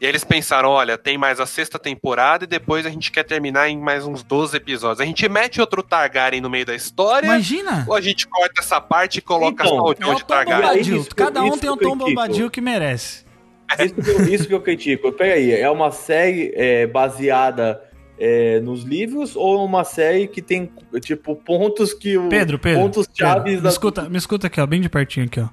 e 0.00 0.06
aí 0.06 0.10
eles 0.10 0.24
pensaram, 0.24 0.70
olha, 0.70 0.96
tem 0.96 1.18
mais 1.18 1.38
a 1.38 1.44
sexta 1.44 1.78
temporada 1.78 2.44
e 2.44 2.46
depois 2.46 2.86
a 2.86 2.90
gente 2.90 3.12
quer 3.12 3.22
terminar 3.22 3.68
em 3.68 3.78
mais 3.78 4.06
uns 4.06 4.22
12 4.22 4.56
episódios. 4.56 4.98
A 4.98 5.04
gente 5.04 5.28
mete 5.28 5.60
outro 5.60 5.82
Targaryen 5.82 6.40
no 6.40 6.48
meio 6.48 6.64
da 6.64 6.74
história, 6.74 7.26
Imagina! 7.26 7.84
ou 7.86 7.94
a 7.94 8.00
gente 8.00 8.26
corta 8.26 8.62
essa 8.62 8.80
parte 8.80 9.18
e 9.18 9.20
coloca 9.20 9.62
Então, 9.62 9.76
só 9.76 9.82
o 9.84 9.92
É 9.92 9.94
John 9.96 10.12
o 10.12 10.14
de 10.14 10.20
Tom 10.22 10.26
Targaryen. 10.26 11.04
Cada 11.14 11.42
um 11.42 11.58
tem 11.58 11.68
eu 11.68 11.76
Tom. 11.76 11.98
Bombadil 11.98 12.50
que 12.50 12.62
merece. 12.62 13.24
Isso 13.78 13.94
que, 13.94 14.10
eu, 14.10 14.34
isso 14.34 14.48
que 14.48 14.54
eu 14.54 14.60
critico. 14.60 15.12
Peraí, 15.12 15.52
é 15.52 15.70
uma 15.70 15.92
série 15.92 16.50
é, 16.56 16.88
baseada 16.88 17.80
é, 18.18 18.58
nos 18.60 18.82
livros 18.82 19.36
ou 19.36 19.64
uma 19.64 19.84
série 19.84 20.26
que 20.26 20.42
tem, 20.42 20.72
tipo, 21.00 21.36
pontos 21.36 21.94
que 21.94 22.18
o. 22.18 22.28
Pedro, 22.28 22.58
Pedro. 22.58 22.82
Pontos 22.82 23.06
Pedro, 23.06 23.32
chaves 23.32 23.54
me, 23.54 23.60
da. 23.60 23.68
escuta, 23.68 24.08
me 24.08 24.18
escuta 24.18 24.48
aqui, 24.48 24.60
ó, 24.60 24.66
bem 24.66 24.80
de 24.80 24.88
pertinho 24.88 25.26
aqui, 25.26 25.40
ó. 25.40 25.48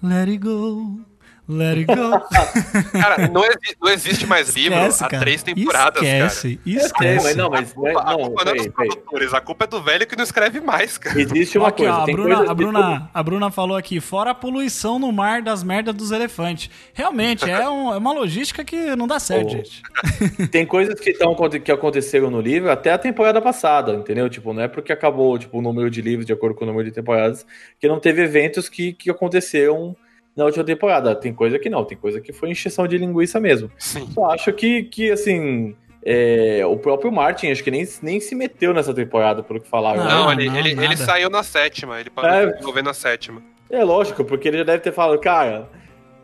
Let 0.00 0.28
it 0.28 0.38
go. 0.38 1.00
Let 1.48 1.78
it 1.78 1.84
go. 1.86 2.20
Cara, 2.92 3.28
não, 3.28 3.44
exi- 3.44 3.76
não 3.80 3.88
existe 3.90 4.26
mais 4.26 4.54
livro 4.54 4.76
Esquece, 4.78 5.04
há 5.04 5.08
cara. 5.08 5.22
três 5.22 5.42
temporadas, 5.44 6.02
cara. 6.02 6.26
Esquece, 6.26 6.60
É, 6.66 6.70
esquece. 6.70 7.24
mas 7.24 7.36
não, 7.36 7.48
mas. 7.50 7.70
A 7.70 7.74
culpa, 7.74 8.00
a 8.00 8.04
não, 8.10 8.18
culpa 8.18 8.44
não 8.44 8.52
é 8.52 8.54
dos 8.54 8.66
peraí, 8.66 8.72
peraí. 8.72 8.88
produtores, 8.90 9.34
a 9.34 9.40
culpa 9.40 9.64
é 9.64 9.68
do 9.68 9.82
velho 9.82 10.06
que 10.06 10.16
não 10.16 10.24
escreve 10.24 10.60
mais, 10.60 10.98
cara. 10.98 11.20
Existe 11.20 11.56
uma 11.56 11.68
Aqui, 11.68 11.84
coisa. 11.84 11.92
ó, 11.98 12.02
a, 12.02 12.04
tem 12.04 12.14
Bruna, 12.14 12.34
coisas 12.34 12.50
a, 12.50 12.54
Bruna, 12.54 13.10
a 13.14 13.22
Bruna 13.22 13.50
falou 13.52 13.76
aqui, 13.76 14.00
fora 14.00 14.30
a 14.30 14.34
poluição 14.34 14.98
no 14.98 15.12
mar 15.12 15.40
das 15.40 15.62
merdas 15.62 15.94
dos 15.94 16.10
elefantes. 16.10 16.68
Realmente, 16.92 17.48
é, 17.48 17.68
um- 17.68 17.94
é 17.94 17.96
uma 17.96 18.12
logística 18.12 18.64
que 18.64 18.96
não 18.96 19.06
dá 19.06 19.20
certo, 19.20 19.46
Oh. 19.46 19.50
gente. 19.50 19.82
Tem 20.50 20.66
coisas 20.66 20.98
que, 20.98 21.12
tão, 21.12 21.34
que 21.62 21.70
aconteceram 21.70 22.30
no 22.30 22.40
livro 22.40 22.70
até 22.70 22.92
a 22.92 22.98
temporada 22.98 23.40
passada, 23.40 23.92
entendeu? 23.94 24.28
Tipo, 24.28 24.52
não 24.52 24.62
é 24.62 24.68
porque 24.68 24.92
acabou 24.92 25.38
tipo, 25.38 25.58
o 25.58 25.62
número 25.62 25.88
de 25.90 26.02
livros 26.02 26.26
de 26.26 26.32
acordo 26.32 26.56
com 26.56 26.64
o 26.64 26.66
número 26.66 26.84
de 26.88 26.92
temporadas 26.92 27.46
que 27.80 27.86
não 27.86 28.00
teve 28.00 28.22
eventos 28.22 28.68
que, 28.68 28.92
que 28.92 29.10
aconteceram 29.10 29.96
na 30.36 30.44
última 30.44 30.62
temporada. 30.64 31.14
Tem 31.14 31.32
coisa 31.32 31.58
que 31.58 31.70
não, 31.70 31.84
tem 31.84 31.96
coisa 31.96 32.20
que 32.20 32.32
foi 32.32 32.50
encheção 32.50 32.86
de 32.86 32.98
linguiça 32.98 33.40
mesmo. 33.40 33.70
Sim. 33.78 34.08
Eu 34.16 34.30
acho 34.30 34.52
que, 34.52 34.82
que 34.84 35.10
assim, 35.10 35.74
é, 36.04 36.62
o 36.66 36.76
próprio 36.76 37.10
Martin 37.10 37.50
acho 37.50 37.64
que 37.64 37.70
nem, 37.70 37.86
nem 38.02 38.20
se 38.20 38.34
meteu 38.34 38.74
nessa 38.74 38.92
temporada, 38.94 39.42
pelo 39.42 39.60
que 39.60 39.68
falaram. 39.68 40.04
né? 40.04 40.10
Não, 40.10 40.24
Não, 40.24 40.32
ele, 40.32 40.46
não, 40.48 40.56
ele, 40.56 40.70
ele 40.84 40.96
saiu 40.96 41.30
na 41.30 41.42
sétima, 41.42 41.98
ele 41.98 42.10
parou 42.10 42.30
É. 42.30 42.46
de 42.46 42.52
desenvolver 42.52 42.82
na 42.82 42.94
sétima. 42.94 43.42
É 43.70 43.82
lógico, 43.82 44.24
porque 44.24 44.46
ele 44.46 44.58
já 44.58 44.64
deve 44.64 44.78
ter 44.78 44.92
falado, 44.92 45.18
cara, 45.18 45.68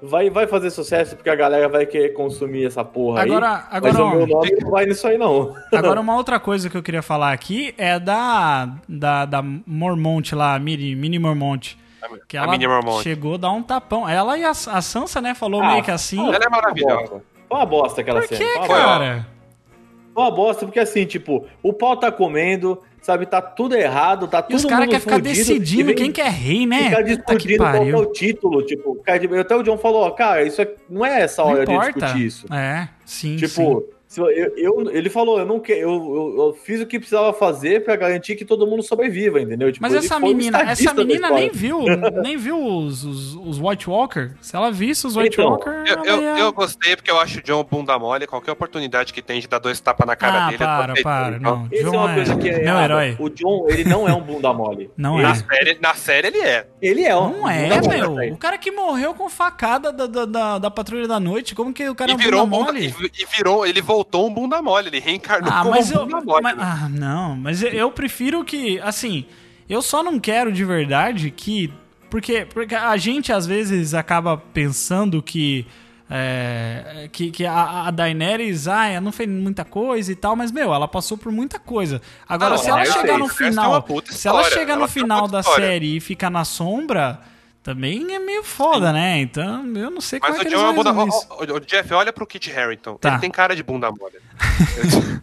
vai, 0.01 0.31
vai 0.31 0.47
fazer 0.47 0.71
sucesso 0.71 1.17
porque 1.17 1.29
a 1.31 1.35
galera 1.35 1.69
vai 1.69 1.85
querer 1.87 2.11
consumir 2.11 2.67
essa 2.67 2.85
porra 2.85 3.23
Agora, 3.23 3.49
aí. 3.49 3.81
Mas 3.83 3.97
agora, 3.97 4.05
o 4.05 4.17
meu 4.19 4.27
nome 4.29 4.57
não 4.61 4.71
vai 4.71 4.87
nisso 4.87 5.09
aí, 5.09 5.19
não. 5.19 5.53
agora 5.73 6.01
uma 6.01 6.15
outra 6.17 6.39
coisa 6.39 6.71
que 6.71 6.77
eu 6.77 6.83
queria 6.83 7.03
falar 7.03 7.33
aqui 7.33 7.75
é 7.77 7.99
da, 7.99 8.77
da, 8.89 9.25
da 9.25 9.43
Mormont 9.43 10.35
lá, 10.35 10.57
Mini, 10.59 10.95
Mini 10.95 11.19
Mormont. 11.19 11.77
Que 12.29 12.37
A 12.37 12.43
ela 12.45 13.03
chegou 13.03 13.35
a 13.35 13.39
dar 13.39 13.53
um 13.53 13.63
tapão. 13.63 14.09
Ela 14.09 14.39
e 14.39 14.45
a, 14.45 14.51
a 14.51 14.83
Sansa, 14.83 15.21
né, 15.21 15.35
falou 15.35 15.63
Ah, 15.63 15.73
meio 15.73 15.83
que 15.85 15.91
assim. 15.91 16.19
Ela 16.19 16.45
é 16.45 16.49
maravilhosa. 16.49 16.97
Bosta. 16.97 17.23
Foi 17.49 17.59
uma 17.59 17.67
bosta 17.67 18.01
aquela 18.01 18.21
Por 18.21 18.29
cena. 18.29 18.39
que, 18.41 18.51
foi 18.53 18.61
uma 18.61 18.69
cara? 18.69 19.27
Foi 20.15 20.23
uma 20.25 20.31
bosta, 20.31 20.67
porque 20.67 20.81
assim, 20.81 21.05
tipo, 21.07 21.47
o 21.63 21.73
pau 21.73 21.97
tá 21.97 22.13
comendo, 22.13 22.79
sabe, 23.01 23.25
tá 23.27 23.41
tudo 23.41 23.75
errado, 23.75 24.27
tá 24.29 24.41
E 24.41 24.43
tudo 24.43 24.57
os 24.57 24.65
caras 24.65 24.87
querem 24.87 25.01
ficar 25.01 25.21
decidindo 25.21 25.95
quem 25.95 26.13
que 26.13 26.21
é 26.21 26.29
rei, 26.29 26.67
né? 26.67 26.85
Ficar 26.85 27.03
que 27.03 27.17
discutindo 27.17 27.59
qual 27.59 27.85
que 27.85 27.91
é 27.91 27.97
o 27.97 28.07
título, 28.07 28.63
tipo, 28.65 29.03
até 29.41 29.57
o 29.57 29.63
John 29.63 29.79
falou, 29.79 30.03
ó, 30.05 30.11
cara, 30.11 30.43
isso 30.45 30.61
é- 30.61 30.75
não 30.89 31.05
é 31.05 31.23
essa 31.23 31.43
hora 31.43 31.65
de 31.65 31.79
discutir 31.79 32.27
isso. 32.27 32.47
É, 32.53 32.89
sim, 33.05 33.39
sim. 33.39 33.47
Tipo, 33.47 33.83
se 33.83 34.02
eu, 34.21 34.57
eu- 34.57 34.91
ele 34.91 35.09
falou, 35.11 35.39
eu 35.39 35.47
não 35.47 35.59
que, 35.61 35.73
eu, 35.73 35.91
eu, 35.91 36.35
eu 36.47 36.59
fiz 36.65 36.81
o 36.81 36.87
que 36.87 36.99
precisava 36.99 37.33
fazer 37.33 37.85
pra 37.85 37.97
garantir 37.97 38.37
que 38.37 38.45
todo 38.45 38.67
mundo 38.67 38.83
sobreviva, 38.83 39.41
entendeu? 39.41 39.71
Tipo, 39.73 39.83
Mas 39.83 39.95
essa 39.95 40.17
um 40.17 40.21
menina, 40.21 40.61
essa 40.63 40.93
menina 40.95 41.31
nem 41.31 41.51
viu, 41.51 41.81
nem 42.23 42.37
viu 42.37 42.59
os, 42.63 43.05
os, 43.05 43.35
os 43.35 43.59
White 43.61 43.89
Walker. 43.89 44.31
Se 44.41 44.55
ela 44.57 44.71
visse 44.71 45.07
os 45.07 45.17
White 45.17 45.35
Então, 45.41 45.51
Walker, 45.51 45.71
Eu, 46.05 46.21
ia- 46.23 46.39
eu 46.39 46.53
gostei 46.53 46.97
porque 46.97 47.11
eu 47.11 47.19
acho 47.19 47.39
o 47.39 47.43
John 47.43 47.65
bunda 47.65 47.99
mole. 47.99 48.27
Qualquer 48.27 48.53
oportunidade 48.53 49.13
que 49.13 49.23
tem 49.23 49.41
de 49.41 49.49
dar 49.49 49.59
dois 49.59 49.81
tapas 49.81 50.07
na 50.07 50.17
cara 50.17 50.45
ah, 50.45 50.47
dele. 50.47 50.59
para, 50.59 50.93
aceitando. 50.93 51.03
para, 51.03 51.39
não. 51.39 51.69
Isso 51.71 51.87
é 51.87 51.91
uma 51.91 52.15
coisa 52.15 52.37
que 52.37 52.49
é 52.49 52.85
herói. 52.85 53.17
O 53.19 53.29
John, 53.31 53.67
ele 53.69 53.85
não 53.85 54.09
é 54.09 54.13
um 54.15 54.21
bunda 54.21 54.53
mole. 54.53 54.91
Não 54.97 55.15
ele, 55.19 55.23
Na 55.23 55.31
é. 55.31 55.35
série, 55.35 55.79
na 55.81 55.95
série 55.95 56.27
ele 56.29 56.39
é. 56.41 56.67
Ele 56.81 57.03
é 57.05 57.17
um 57.17 57.39
Não 57.41 57.49
é, 57.51 57.69
mole, 57.81 57.89
meu. 57.89 58.35
O 58.35 58.37
cara 58.37 58.59
que 58.59 58.71
morreu 58.71 59.15
com 59.15 59.29
facada 59.29 59.93
da, 59.93 60.07
da, 60.07 60.25
da, 60.25 60.59
da 60.59 60.71
Patrulha 60.71 61.07
da 61.09 61.19
Noite, 61.19 61.55
como 61.55 61.73
que 61.73 61.89
o 61.89 61.95
cara 61.95 62.11
é 62.11 62.15
E 62.15 62.17
um 62.17 62.19
virou, 62.19 62.47
bunda 62.47 62.57
um 62.57 62.59
bunda, 62.67 62.73
mole? 62.73 62.95
e, 63.17 63.23
e 63.23 63.27
virou, 63.37 63.67
ele 63.67 63.81
voltou 63.81 64.02
um 64.27 64.33
bunda 64.35 64.61
mole, 64.63 64.89
ele 64.89 65.01
reencarnou 65.01 65.51
Ah, 65.53 65.59
como 65.59 65.71
mas 65.71 65.91
um 65.91 65.95
eu. 65.95 66.07
bunda 66.07 66.21
mole. 66.21 66.43
mas- 66.43 66.57
ah, 66.59 66.89
não, 66.89 67.37
mas 67.37 67.63
eu, 67.63 67.91
prefiro 67.91 68.45
que. 68.45 68.79
Assim, 68.81 69.25
eu 69.69 69.81
só 69.83 70.03
não 70.03 70.19
quero 70.19 70.53
de 70.53 70.65
verdade 70.65 71.31
que. 71.31 71.73
Porque, 72.11 72.47
porque 72.53 72.75
a 72.75 72.97
gente 72.97 73.33
às 73.33 73.47
vezes 73.47 73.95
acaba 73.95 74.37
pensando 74.37 75.23
que. 75.23 75.67
é, 76.11 77.09
que, 77.11 77.31
que 77.31 77.47
a, 77.47 77.87
a 77.87 77.91
Daenerys 77.91 78.69
ah, 78.69 79.01
não 79.01 79.11
fez 79.11 79.29
muita 79.31 79.65
coisa 79.65 80.13
e 80.13 80.15
tal, 80.15 80.37
mas 80.37 80.53
meu, 80.53 80.75
ela 80.75 80.87
passou 80.87 81.17
por 81.17 81.33
muita 81.33 81.59
coisa. 81.59 82.03
Agora, 82.29 82.51
Não, 82.51 82.59
se 82.59 82.69
ela 82.69 82.85
eu 82.85 82.93
chegar 82.93 83.19
no 83.19 83.25
é 83.25 83.29
final. 83.31 83.87
se 84.11 84.29
ela 84.29 84.45
chegar 84.45 84.77
no 84.77 84.89
final 84.89 85.27
da 85.27 85.41
história. 85.41 85.65
série 85.67 85.97
e 85.97 86.01
ficar 86.01 86.29
na 86.29 86.45
sombra, 86.45 87.19
também 87.63 88.15
é 88.15 88.19
meio 88.19 88.43
foda, 88.43 88.93
né? 88.93 89.21
Então, 89.21 89.65
eu 89.77 89.91
não 89.91 90.01
sei 90.01 90.19
Mas 90.21 90.31
como 90.31 90.43
é 90.43 90.45
o 90.45 90.49
que 90.49 90.55
John 90.55 90.61
é 90.61 90.65
eles 90.71 90.77
uma 90.79 90.93
vão 90.93 91.05
bunda 91.07 91.17
isso. 91.17 91.27
o, 91.31 91.55
o, 91.55 91.57
o 91.57 91.61
Jeff, 91.61 91.95
olha 91.95 92.13
pro 92.13 92.27
Kit 92.27 92.51
Harington. 92.53 92.95
Tá. 92.97 93.11
Ele 93.11 93.19
tem 93.21 93.31
cara 93.31 93.55
de 93.55 93.63
bunda 93.63 93.91
mole. 93.91 94.15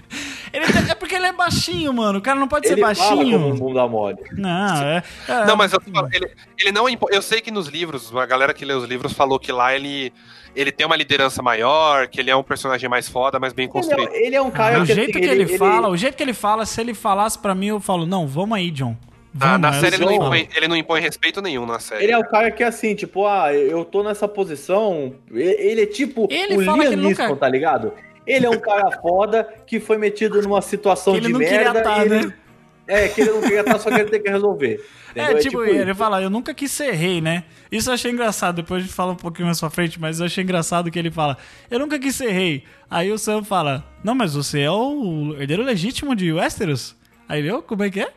Ele 0.52 0.66
tem- 0.66 0.90
é 0.90 0.96
porque 0.96 1.14
ele 1.14 1.28
é 1.28 1.32
baixinho, 1.32 1.94
mano. 1.94 2.18
O 2.18 2.22
cara 2.24 2.40
não 2.40 2.48
pode 2.48 2.66
ser 2.68 2.74
Ele 2.74 2.82
fala 2.82 2.96
baixinho. 2.96 3.40
como 3.40 3.54
um 3.54 3.56
bunda 3.56 3.88
mole. 3.88 4.18
Não, 4.32 4.82
é. 4.84 5.04
é- 5.28 5.46
Não, 5.46 5.56
mas 5.56 5.72
eu, 5.74 5.80
ele, 6.12 6.32
ele 6.58 6.72
não 6.72 6.88
é 6.88 6.92
impo- 6.92 7.08
Eu 7.12 7.22
sei 7.22 7.40
que 7.40 7.52
nos 7.52 7.68
livros, 7.68 8.12
a 8.16 8.26
galera 8.26 8.52
que 8.52 8.66
lê 8.66 8.74
os 8.74 8.84
livros 8.86 9.14
falou 9.14 9.38
que 9.38 9.52
lá 9.52 9.76
ele, 9.76 10.12
ele 10.56 10.72
tem 10.72 10.88
uma 10.88 10.96
liderança 10.96 11.44
maior, 11.44 12.08
que 12.08 12.20
ele 12.20 12.32
é 12.32 12.36
um 12.36 12.42
personagem 12.42 12.90
mais 12.90 13.08
foda, 13.08 13.40
mais 13.40 13.54
bem 13.54 13.66
Ele 13.66 13.72
construído. 13.74 14.10
é, 14.12 14.26
ele 14.26 14.36
é 14.36 14.42
um 14.42 14.50
cara 14.50 14.80
Ah, 14.80 14.82
o 14.82 14.86
que 14.88 14.96
jeito 14.96 15.12
assim, 15.12 15.20
que 15.20 15.26
ele, 15.28 15.56
fala, 15.56 15.88
o 15.88 15.96
jeito 15.96 16.16
que 16.18 16.24
ele 16.24 16.34
fala, 16.34 16.66
se 16.66 16.82
ele 16.82 16.96
falasse 16.96 17.38
pra 17.38 17.54
mim, 17.54 17.68
eu 17.68 17.80
falo, 17.80 18.08
não, 18.08 18.26
vamos 18.28 18.58
aí, 18.58 18.72
John. 18.72 18.98
Na, 19.34 19.46
Vamos, 19.58 19.62
na 19.62 19.70
aí 19.72 19.80
série 19.80 19.96
ele 19.98 20.06
não, 20.06 20.14
impõe, 20.14 20.50
ele 20.56 20.68
não 20.68 20.76
impõe 20.76 21.02
respeito 21.02 21.42
nenhum 21.42 21.66
na 21.66 21.80
série. 21.80 22.04
Ele 22.04 22.12
é 22.14 22.18
o 22.18 22.24
cara 22.28 22.50
que 22.50 22.64
assim, 22.64 22.96
tipo, 22.96 23.28
ah, 23.28 23.54
eu 23.54 23.86
tô 23.86 24.02
nessa 24.04 24.28
posição. 24.28 25.14
Ele 25.32 25.82
é 25.84 25.86
tipo 25.86 26.28
Ele 26.32 26.58
o 26.58 26.62
Liam 26.62 26.82
ele 26.84 26.96
Neeson, 26.96 27.24
nunca- 27.28 27.36
tá 27.36 27.48
ligado? 27.50 27.94
Ele 28.26 28.46
é 28.46 28.50
um 28.50 28.60
cara 28.60 28.90
foda 29.02 29.48
que 29.68 29.80
foi 29.80 29.98
metido 29.98 30.42
numa 30.42 30.62
situação 30.62 31.14
Que 31.14 31.20
ele 31.20 31.28
de 31.28 31.34
não 31.34 31.40
queria 31.40 31.60
merda. 31.74 31.82
tá, 31.82 31.98
e 32.00 32.02
ele- 32.06 32.26
né? 32.28 32.34
É, 32.88 33.08
que 33.08 33.22
ele 33.22 33.30
não 33.32 33.42
queria 33.42 33.60
estar, 33.60 33.78
só 33.78 33.90
que 33.90 34.00
ele 34.00 34.10
tem 34.10 34.22
que 34.22 34.30
resolver. 34.30 34.84
É, 35.16 35.24
entendeu? 35.24 35.42
tipo, 35.42 35.64
isso. 35.66 35.76
ele 35.76 35.94
fala, 35.96 36.22
eu 36.22 36.30
nunca 36.30 36.54
quis 36.54 36.72
ser 36.72 36.92
rei, 36.92 37.20
né? 37.20 37.44
Isso 37.72 37.90
eu 37.90 37.96
achei 37.96 38.12
engraçado, 38.12 38.58
depois 38.58 38.84
a 38.84 38.86
gente 38.86 38.94
fala 38.96 39.14
um 39.14 39.16
pouquinho 39.16 39.48
mais 39.48 39.60
pra 39.60 39.68
frente, 39.72 40.00
mas 40.00 40.20
eu 40.20 40.28
achei 40.28 40.44
engraçado 40.44 40.92
que 40.92 41.00
ele 41.00 41.10
fala, 41.10 41.36
eu 41.70 41.80
nunca 41.80 41.98
quis 41.98 42.16
ser 42.16 42.30
rei. 42.30 42.64
Aí 42.90 43.12
o 43.12 43.18
Sam 43.18 43.44
fala, 43.44 43.84
não, 44.04 44.14
mas 44.14 44.36
você 44.36 44.62
é 44.62 44.70
o 44.72 45.36
herdeiro 45.40 45.64
legítimo 45.64 46.16
de 46.16 46.32
Westeros? 46.32 46.96
Aí 47.28 47.40
ele, 47.40 47.52
"Ô, 47.52 47.60
como 47.64 47.84
é 47.84 47.90
que 47.90 48.02
é? 48.02 48.12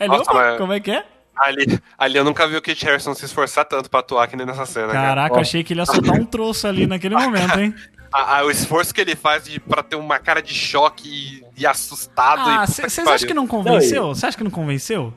Ele, 0.00 0.08
Nossa, 0.08 0.22
"Opa, 0.30 0.34
mas- 0.34 0.58
como 0.58 0.72
é 0.72 0.80
que 0.80 0.90
é? 0.90 1.04
Ali, 1.34 1.80
ali 1.96 2.18
eu 2.18 2.24
nunca 2.24 2.46
vi 2.46 2.56
o 2.56 2.62
Kit 2.62 2.86
Harington 2.86 3.14
se 3.14 3.24
esforçar 3.24 3.64
tanto 3.64 3.88
pra 3.90 4.00
atuar 4.00 4.28
que 4.28 4.36
nem 4.36 4.44
nessa 4.46 4.66
cena. 4.66 4.88
cara. 4.92 5.08
Caraca, 5.08 5.34
eu 5.36 5.40
achei 5.40 5.64
que 5.64 5.72
ele 5.72 5.80
ia 5.80 5.86
soltar 5.86 6.14
um 6.14 6.24
troço 6.26 6.68
ali 6.68 6.86
naquele 6.86 7.16
momento, 7.16 7.58
hein? 7.58 7.74
A- 8.12 8.40
a- 8.40 8.44
o 8.44 8.50
esforço 8.50 8.92
que 8.92 9.00
ele 9.00 9.16
faz 9.16 9.44
de, 9.44 9.58
pra 9.58 9.82
ter 9.82 9.96
uma 9.96 10.18
cara 10.18 10.42
de 10.42 10.52
choque 10.52 11.08
e, 11.56 11.62
e 11.62 11.66
assustado. 11.66 12.42
Ah, 12.46 12.66
vocês 12.66 12.98
acham 12.98 13.26
que 13.26 13.32
não 13.32 13.46
convenceu? 13.46 14.08
Você 14.08 14.26
acha 14.26 14.36
que 14.36 14.44
não 14.44 14.50
convenceu? 14.50 15.14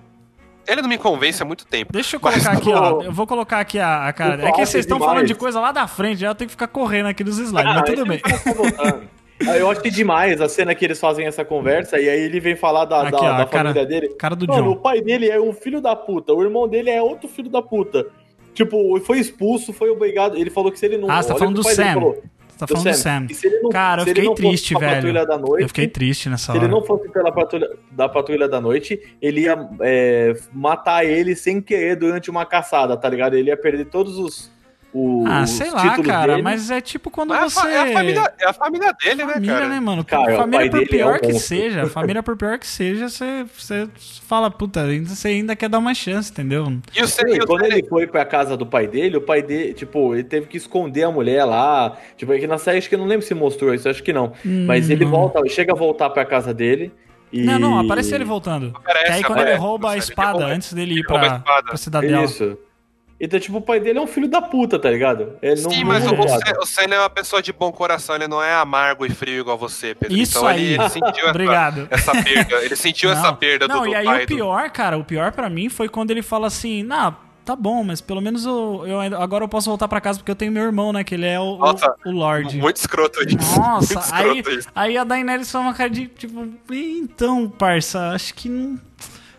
Ele 0.65 0.81
não 0.81 0.87
me 0.87 0.97
convence 0.97 1.43
há 1.43 1.45
muito 1.45 1.65
tempo. 1.65 1.91
Deixa 1.91 2.15
eu 2.15 2.19
colocar 2.21 2.53
aqui, 2.53 2.71
ó. 2.73 3.01
Eu 3.01 3.11
vou 3.11 3.27
colocar 3.27 3.59
aqui 3.59 3.77
a, 3.77 4.07
a 4.07 4.13
cara. 4.13 4.41
o 4.45 4.47
É 4.47 4.51
que 4.53 4.65
vocês 4.65 4.85
estão 4.85 4.97
falando 4.97 5.27
de 5.27 5.35
coisa 5.35 5.59
lá 5.59 5.73
da 5.73 5.85
frente, 5.87 6.21
já 6.21 6.27
eu 6.27 6.35
tenho 6.35 6.47
que 6.47 6.53
ficar 6.53 6.69
correndo 6.69 7.07
aqui 7.07 7.21
nos 7.21 7.37
slides, 7.37 7.69
Ah, 7.69 7.73
mas 7.75 7.83
tudo 7.83 8.05
bem. 8.05 8.21
Tá 9.39 9.57
Eu 9.57 9.69
acho 9.69 9.81
demais 9.89 10.39
a 10.41 10.47
cena 10.49 10.73
que 10.75 10.85
eles 10.85 10.99
fazem 10.99 11.25
essa 11.25 11.43
conversa 11.43 11.99
e 11.99 12.07
aí 12.09 12.19
ele 12.21 12.39
vem 12.39 12.55
falar 12.55 12.85
da, 12.85 13.01
Aqui, 13.01 13.11
da, 13.11 13.17
ó, 13.17 13.37
da 13.37 13.45
cara- 13.45 13.69
família 13.73 13.85
dele. 13.85 14.09
Cara 14.15 14.35
do 14.35 14.47
Mano, 14.47 14.71
o 14.71 14.73
John. 14.75 14.81
pai 14.81 15.01
dele 15.01 15.29
é 15.29 15.39
um 15.39 15.53
filho 15.53 15.81
da 15.81 15.95
puta, 15.95 16.33
o 16.33 16.41
irmão 16.43 16.67
dele 16.67 16.89
é 16.89 17.01
outro 17.01 17.27
filho 17.27 17.49
da 17.49 17.61
puta. 17.61 18.05
Tipo, 18.53 18.99
foi 19.01 19.19
expulso, 19.19 19.73
foi 19.73 19.89
obrigado. 19.89 20.37
Ele 20.37 20.49
falou 20.49 20.71
que 20.71 20.79
se 20.79 20.85
ele 20.85 20.97
não. 20.97 21.09
Ah, 21.11 21.21
você 21.21 21.27
tá 21.27 21.33
olha 21.33 21.39
falando 21.39 21.57
o 21.57 21.61
que 21.61 21.67
o 21.67 21.71
do 21.71 21.75
Sam. 21.75 21.93
falou. 21.93 22.23
Você 22.47 22.57
tá 22.59 22.67
falando 22.67 22.85
do 22.85 22.93
Sam. 22.95 23.27
Não- 23.63 23.69
Cara, 23.69 24.01
eu 24.03 24.05
fiquei 24.05 24.33
triste, 24.33 24.73
velho. 24.79 25.13
noite, 25.13 25.61
Eu 25.63 25.67
fiquei 25.67 25.87
triste 25.89 26.29
nessa 26.29 26.53
Se 26.53 26.57
ele 26.57 26.59
hora. 26.65 26.67
não 26.73 26.81
fosse 26.81 27.09
pela 27.09 27.29
patrulha, 27.33 27.69
da 27.91 28.07
patrulha 28.07 28.47
da 28.47 28.61
noite, 28.61 28.97
ele 29.21 29.41
ia 29.41 29.67
é, 29.81 30.33
matar 30.53 31.05
ele 31.05 31.35
sem 31.35 31.61
querer 31.61 31.97
durante 31.97 32.29
uma 32.31 32.45
caçada, 32.45 32.95
tá 32.95 33.09
ligado? 33.09 33.33
Ele 33.35 33.49
ia 33.49 33.57
perder 33.57 33.85
todos 33.87 34.17
os, 34.17 34.49
os 34.97 35.29
Ah, 35.29 35.45
sei 35.45 35.71
lá, 35.71 36.01
cara, 36.01 36.31
dele. 36.33 36.41
mas 36.43 36.71
é 36.71 36.79
tipo 36.79 37.11
quando 37.11 37.29
Mas 37.29 37.51
você. 37.53 37.67
é, 37.67 37.77
a, 37.81 37.85
fa- 37.85 37.89
é 37.89 37.91
a 37.91 37.93
família, 37.93 38.33
é 38.39 38.45
a 38.47 38.53
família 38.53 38.93
dele, 38.93 39.25
né, 39.25 39.33
Família, 39.33 39.53
cara? 39.55 39.67
né, 39.69 39.79
mano? 39.81 40.05
Cara, 40.05 40.33
o 40.33 40.37
família 40.37 40.69
por 40.71 40.81
é 40.81 40.85
pior 40.85 41.15
um 41.15 41.19
que 41.19 41.33
monstro. 41.33 41.47
seja, 41.47 41.87
família 41.87 42.23
por 42.23 42.37
pior 42.37 42.57
que 42.57 42.65
seja, 42.65 43.09
você, 43.09 43.45
você 43.57 43.89
fala, 44.25 44.49
puta, 44.49 44.85
você 45.05 45.27
ainda 45.27 45.55
quer 45.55 45.67
dar 45.67 45.79
uma 45.79 45.93
chance, 45.93 46.31
entendeu? 46.31 46.65
E 46.95 47.03
o, 47.03 47.07
Sim, 47.07 47.23
o- 47.41 47.45
quando 47.45 47.65
ele 47.65 47.83
foi 47.87 48.07
pra 48.07 48.23
casa 48.23 48.55
do 48.55 48.65
pai 48.65 48.87
dele, 48.87 49.17
o 49.17 49.21
pai 49.21 49.41
dele, 49.41 49.73
tipo, 49.73 50.13
ele 50.15 50.23
teve 50.23 50.47
que 50.47 50.55
esconder 50.55 51.03
a 51.03 51.11
mulher 51.11 51.43
lá. 51.43 51.97
Tipo, 52.15 52.31
é 52.33 52.39
que 52.39 52.47
na 52.47 52.57
série 52.57 52.77
acho 52.77 52.87
que 52.87 52.95
eu 52.95 52.99
não 52.99 53.05
lembro 53.07 53.25
se 53.25 53.33
mostrou 53.33 53.73
isso, 53.73 53.89
acho 53.89 54.01
que 54.01 54.13
não. 54.13 54.31
Mas 54.65 54.89
ele 54.89 55.03
Hum, 55.05 55.09
não. 55.09 55.17
volta, 55.17 55.41
chega 55.49 55.73
a 55.73 55.75
voltar 55.75 56.09
pra 56.09 56.23
casa 56.23 56.53
dele 56.53 56.91
E... 57.33 57.41
Não, 57.43 57.59
não, 57.59 57.79
aparece 57.79 58.15
ele 58.15 58.23
voltando. 58.23 58.71
Aparece, 58.75 59.05
que 59.07 59.11
aí 59.11 59.23
quando 59.23 59.39
aparece, 59.39 59.57
ele 59.57 59.61
rouba 59.61 59.91
a 59.91 59.97
espada 59.97 60.45
antes 60.45 60.71
dele 60.73 60.99
ir 60.99 61.03
pra, 61.05 61.39
pra 61.39 61.75
cidadela. 61.75 62.23
Isso. 62.23 62.57
Então, 63.25 63.39
tipo, 63.39 63.57
o 63.57 63.61
pai 63.61 63.79
dele 63.79 63.97
é 63.99 64.01
um 64.01 64.07
filho 64.07 64.27
da 64.27 64.41
puta, 64.41 64.77
tá 64.77 64.89
ligado? 64.89 65.33
Ele 65.41 65.61
não 65.61 65.71
Sim, 65.71 65.79
não 65.79 65.87
mas 65.87 66.05
é 66.05 66.09
o, 66.09 66.61
o 66.61 66.65
Senna 66.65 66.95
é 66.95 66.99
uma 66.99 67.09
pessoa 67.09 67.41
de 67.41 67.51
bom 67.51 67.71
coração, 67.71 68.15
ele 68.15 68.27
não 68.27 68.41
é 68.41 68.53
amargo 68.53 69.05
e 69.05 69.09
frio 69.09 69.39
igual 69.41 69.57
você, 69.57 69.95
Pedro. 69.95 70.15
Isso 70.17 70.37
então 70.37 70.47
aí. 70.47 70.73
Ele, 70.73 70.73
ele 70.75 70.89
sentiu 70.89 71.11
essa, 71.21 71.29
Obrigado. 71.29 71.87
essa 71.89 72.11
perda. 72.23 72.55
Ele 72.63 72.75
sentiu 72.75 73.11
essa 73.11 73.33
perda 73.33 73.67
não, 73.67 73.79
do, 73.79 73.85
do 73.85 73.89
e 73.91 73.95
aí 73.95 74.05
pai. 74.05 74.17
o 74.23 74.27
do- 74.27 74.35
pior, 74.35 74.69
cara, 74.69 74.97
o 74.97 75.03
pior 75.03 75.31
pra 75.31 75.49
mim 75.49 75.69
foi 75.69 75.89
quando 75.89 76.11
ele 76.11 76.21
fala 76.21 76.47
assim, 76.47 76.83
nah, 76.83 77.13
tá 77.43 77.55
bom, 77.55 77.83
mas 77.83 78.01
pelo 78.01 78.21
menos 78.21 78.45
eu, 78.45 78.83
eu 78.87 78.99
ainda- 78.99 79.17
agora 79.21 79.43
eu 79.43 79.47
posso 79.49 79.69
voltar 79.69 79.87
pra 79.87 80.01
casa 80.01 80.19
porque 80.19 80.31
eu 80.31 80.35
tenho 80.35 80.51
meu 80.51 80.63
irmão, 80.63 80.91
né, 80.93 81.03
que 81.03 81.13
ele 81.15 81.25
é 81.25 81.39
o, 81.39 81.57
Nossa, 81.57 81.95
o, 82.05 82.09
o 82.09 82.11
Lorde. 82.11 82.57
Muito 82.57 82.77
escroto 82.77 83.19
isso. 83.21 83.59
Nossa, 83.59 83.93
muito 83.99 84.13
aí, 84.13 84.37
escroto 84.39 84.59
isso. 84.59 84.67
aí 84.75 84.97
a 84.97 85.03
Daenerys 85.03 85.51
foi 85.51 85.61
uma 85.61 85.73
cara 85.73 85.89
de, 85.89 86.07
tipo, 86.07 86.47
então, 86.71 87.47
parça, 87.49 88.09
acho 88.09 88.33
que 88.33 88.49
não, 88.49 88.79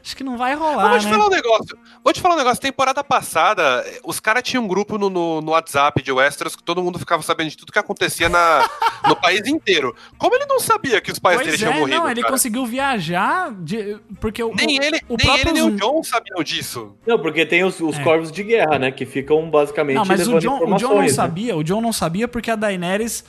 acho 0.06 0.16
que 0.16 0.22
não 0.22 0.38
vai 0.38 0.54
Mas 0.54 0.64
rolar, 0.64 0.88
vou 0.90 0.98
te 1.00 1.04
né? 1.06 1.10
falar 1.10 1.26
um 1.26 1.30
negócio. 1.30 1.78
Vou 2.04 2.12
te 2.12 2.20
falar 2.20 2.34
um 2.36 2.38
negócio. 2.38 2.60
Temporada 2.62 3.02
passada, 3.02 3.84
os 4.04 4.20
caras 4.20 4.44
tinham 4.44 4.62
um 4.62 4.68
grupo 4.68 4.96
no, 4.96 5.10
no, 5.10 5.40
no 5.40 5.50
WhatsApp 5.50 6.00
de 6.00 6.12
Westeros 6.12 6.54
que 6.54 6.62
todo 6.62 6.80
mundo 6.82 6.96
ficava 6.98 7.22
sabendo 7.22 7.50
de 7.50 7.56
tudo 7.56 7.72
que 7.72 7.78
acontecia 7.78 8.28
na, 8.28 8.64
no 9.08 9.16
país 9.16 9.46
inteiro. 9.48 9.94
Como 10.16 10.34
ele 10.36 10.46
não 10.46 10.60
sabia 10.60 11.00
que 11.00 11.10
os 11.10 11.18
pais 11.18 11.38
dele 11.38 11.50
Pois 11.50 11.58
tinham 11.58 11.72
é, 11.72 11.78
morrido? 11.80 11.98
não, 11.98 12.08
ele 12.08 12.20
cara? 12.20 12.32
conseguiu 12.32 12.64
viajar, 12.64 13.52
de- 13.52 13.98
porque 14.20 14.42
o, 14.42 14.54
Nem 14.54 14.78
o- 14.78 14.82
ele, 14.82 15.00
o 15.08 15.16
nem, 15.16 15.26
próprio 15.26 15.48
ele 15.48 15.52
nem 15.52 15.62
o 15.64 15.76
John 15.76 16.02
sabiam 16.04 16.42
disso. 16.44 16.94
Não, 17.04 17.18
porque 17.18 17.44
tem 17.44 17.64
os, 17.64 17.80
os 17.80 17.98
É. 17.98 18.02
corvos 18.04 18.30
de 18.30 18.42
guerra, 18.44 18.78
né? 18.78 18.92
Que 18.92 19.04
ficam 19.04 19.50
basicamente 19.50 19.96
Não, 19.96 20.04
mas 20.04 20.26
o 20.28 20.38
John, 20.38 20.62
o. 20.62 20.76
John 20.76 20.94
não 20.94 21.02
né? 21.02 21.08
sabia, 21.08 21.56
o 21.56 21.64
John 21.64 21.80
não 21.80 21.92
sabia 21.92 22.28
porque 22.28 22.50
a 22.50 22.54
Daenerys, 22.56 23.24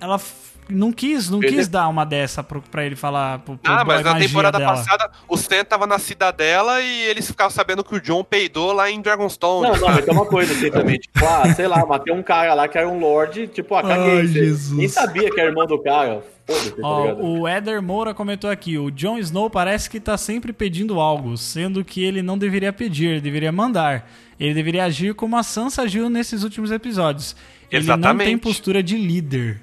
ela 0.00 0.18
não 0.68 0.92
quis, 0.92 1.30
não 1.30 1.42
Ele- 1.42 1.56
quis 1.56 1.68
dar 1.68 1.88
uma 1.88 2.04
dessa 2.04 2.42
pro, 2.42 2.60
pra 2.62 2.84
ele 2.84 2.96
falar 2.96 3.38
pro, 3.40 3.56
pro 3.56 3.72
Ah, 3.72 3.84
mas 3.84 4.02
na 4.04 4.18
temporada 4.18 4.58
dela. 4.58 4.72
passada, 4.74 5.10
o 5.28 5.34
Stan 5.34 5.64
tava 5.64 5.86
na 5.86 5.98
cidadela 5.98 6.80
e 6.80 7.02
eles 7.04 7.26
ficavam 7.26 7.50
sabendo 7.50 7.84
que 7.84 7.94
o 7.94 8.00
John 8.00 8.24
peidou 8.24 8.72
lá 8.72 8.90
em 8.90 9.00
Dragonstone. 9.00 9.68
Não, 9.68 9.76
não, 9.76 9.88
mas 9.88 10.04
tem 10.04 10.14
uma 10.14 10.26
coisa 10.26 10.52
assim 10.52 10.70
também, 10.70 10.98
tipo, 10.98 11.24
ah, 11.24 11.52
sei 11.54 11.66
lá, 11.68 11.84
matei 11.86 12.12
um 12.12 12.22
cara 12.22 12.54
lá 12.54 12.66
que 12.68 12.76
era 12.78 12.88
um 12.88 12.98
lord, 12.98 13.46
tipo, 13.48 13.74
ah, 13.74 13.82
caguei. 13.82 14.18
Ai, 14.20 14.26
Jesus. 14.26 14.76
Nem 14.78 14.88
sabia 14.88 15.30
que 15.30 15.40
era 15.40 15.50
irmão 15.50 15.66
do 15.66 15.78
cara. 15.82 16.22
Foda-se, 16.46 16.70
tá 16.72 16.86
Ó, 16.86 17.02
ligado? 17.02 17.24
o 17.24 17.48
Eder 17.48 17.82
Moura 17.82 18.14
comentou 18.14 18.48
aqui: 18.48 18.78
o 18.78 18.88
Jon 18.90 19.18
Snow 19.18 19.50
parece 19.50 19.90
que 19.90 19.98
tá 19.98 20.16
sempre 20.16 20.52
pedindo 20.52 21.00
algo, 21.00 21.36
sendo 21.36 21.84
que 21.84 22.04
ele 22.04 22.22
não 22.22 22.38
deveria 22.38 22.72
pedir, 22.72 23.06
ele 23.08 23.20
deveria 23.20 23.50
mandar. 23.50 24.08
Ele 24.38 24.54
deveria 24.54 24.84
agir 24.84 25.12
como 25.14 25.36
a 25.36 25.42
Sansa 25.42 25.82
agiu 25.82 26.08
nesses 26.08 26.42
últimos 26.44 26.70
episódios. 26.70 27.34
Ele 27.70 27.84
não 27.86 27.94
tem 27.94 28.04
Exatamente. 28.10 28.42
postura 28.42 28.80
de 28.82 28.96
líder. 28.96 29.60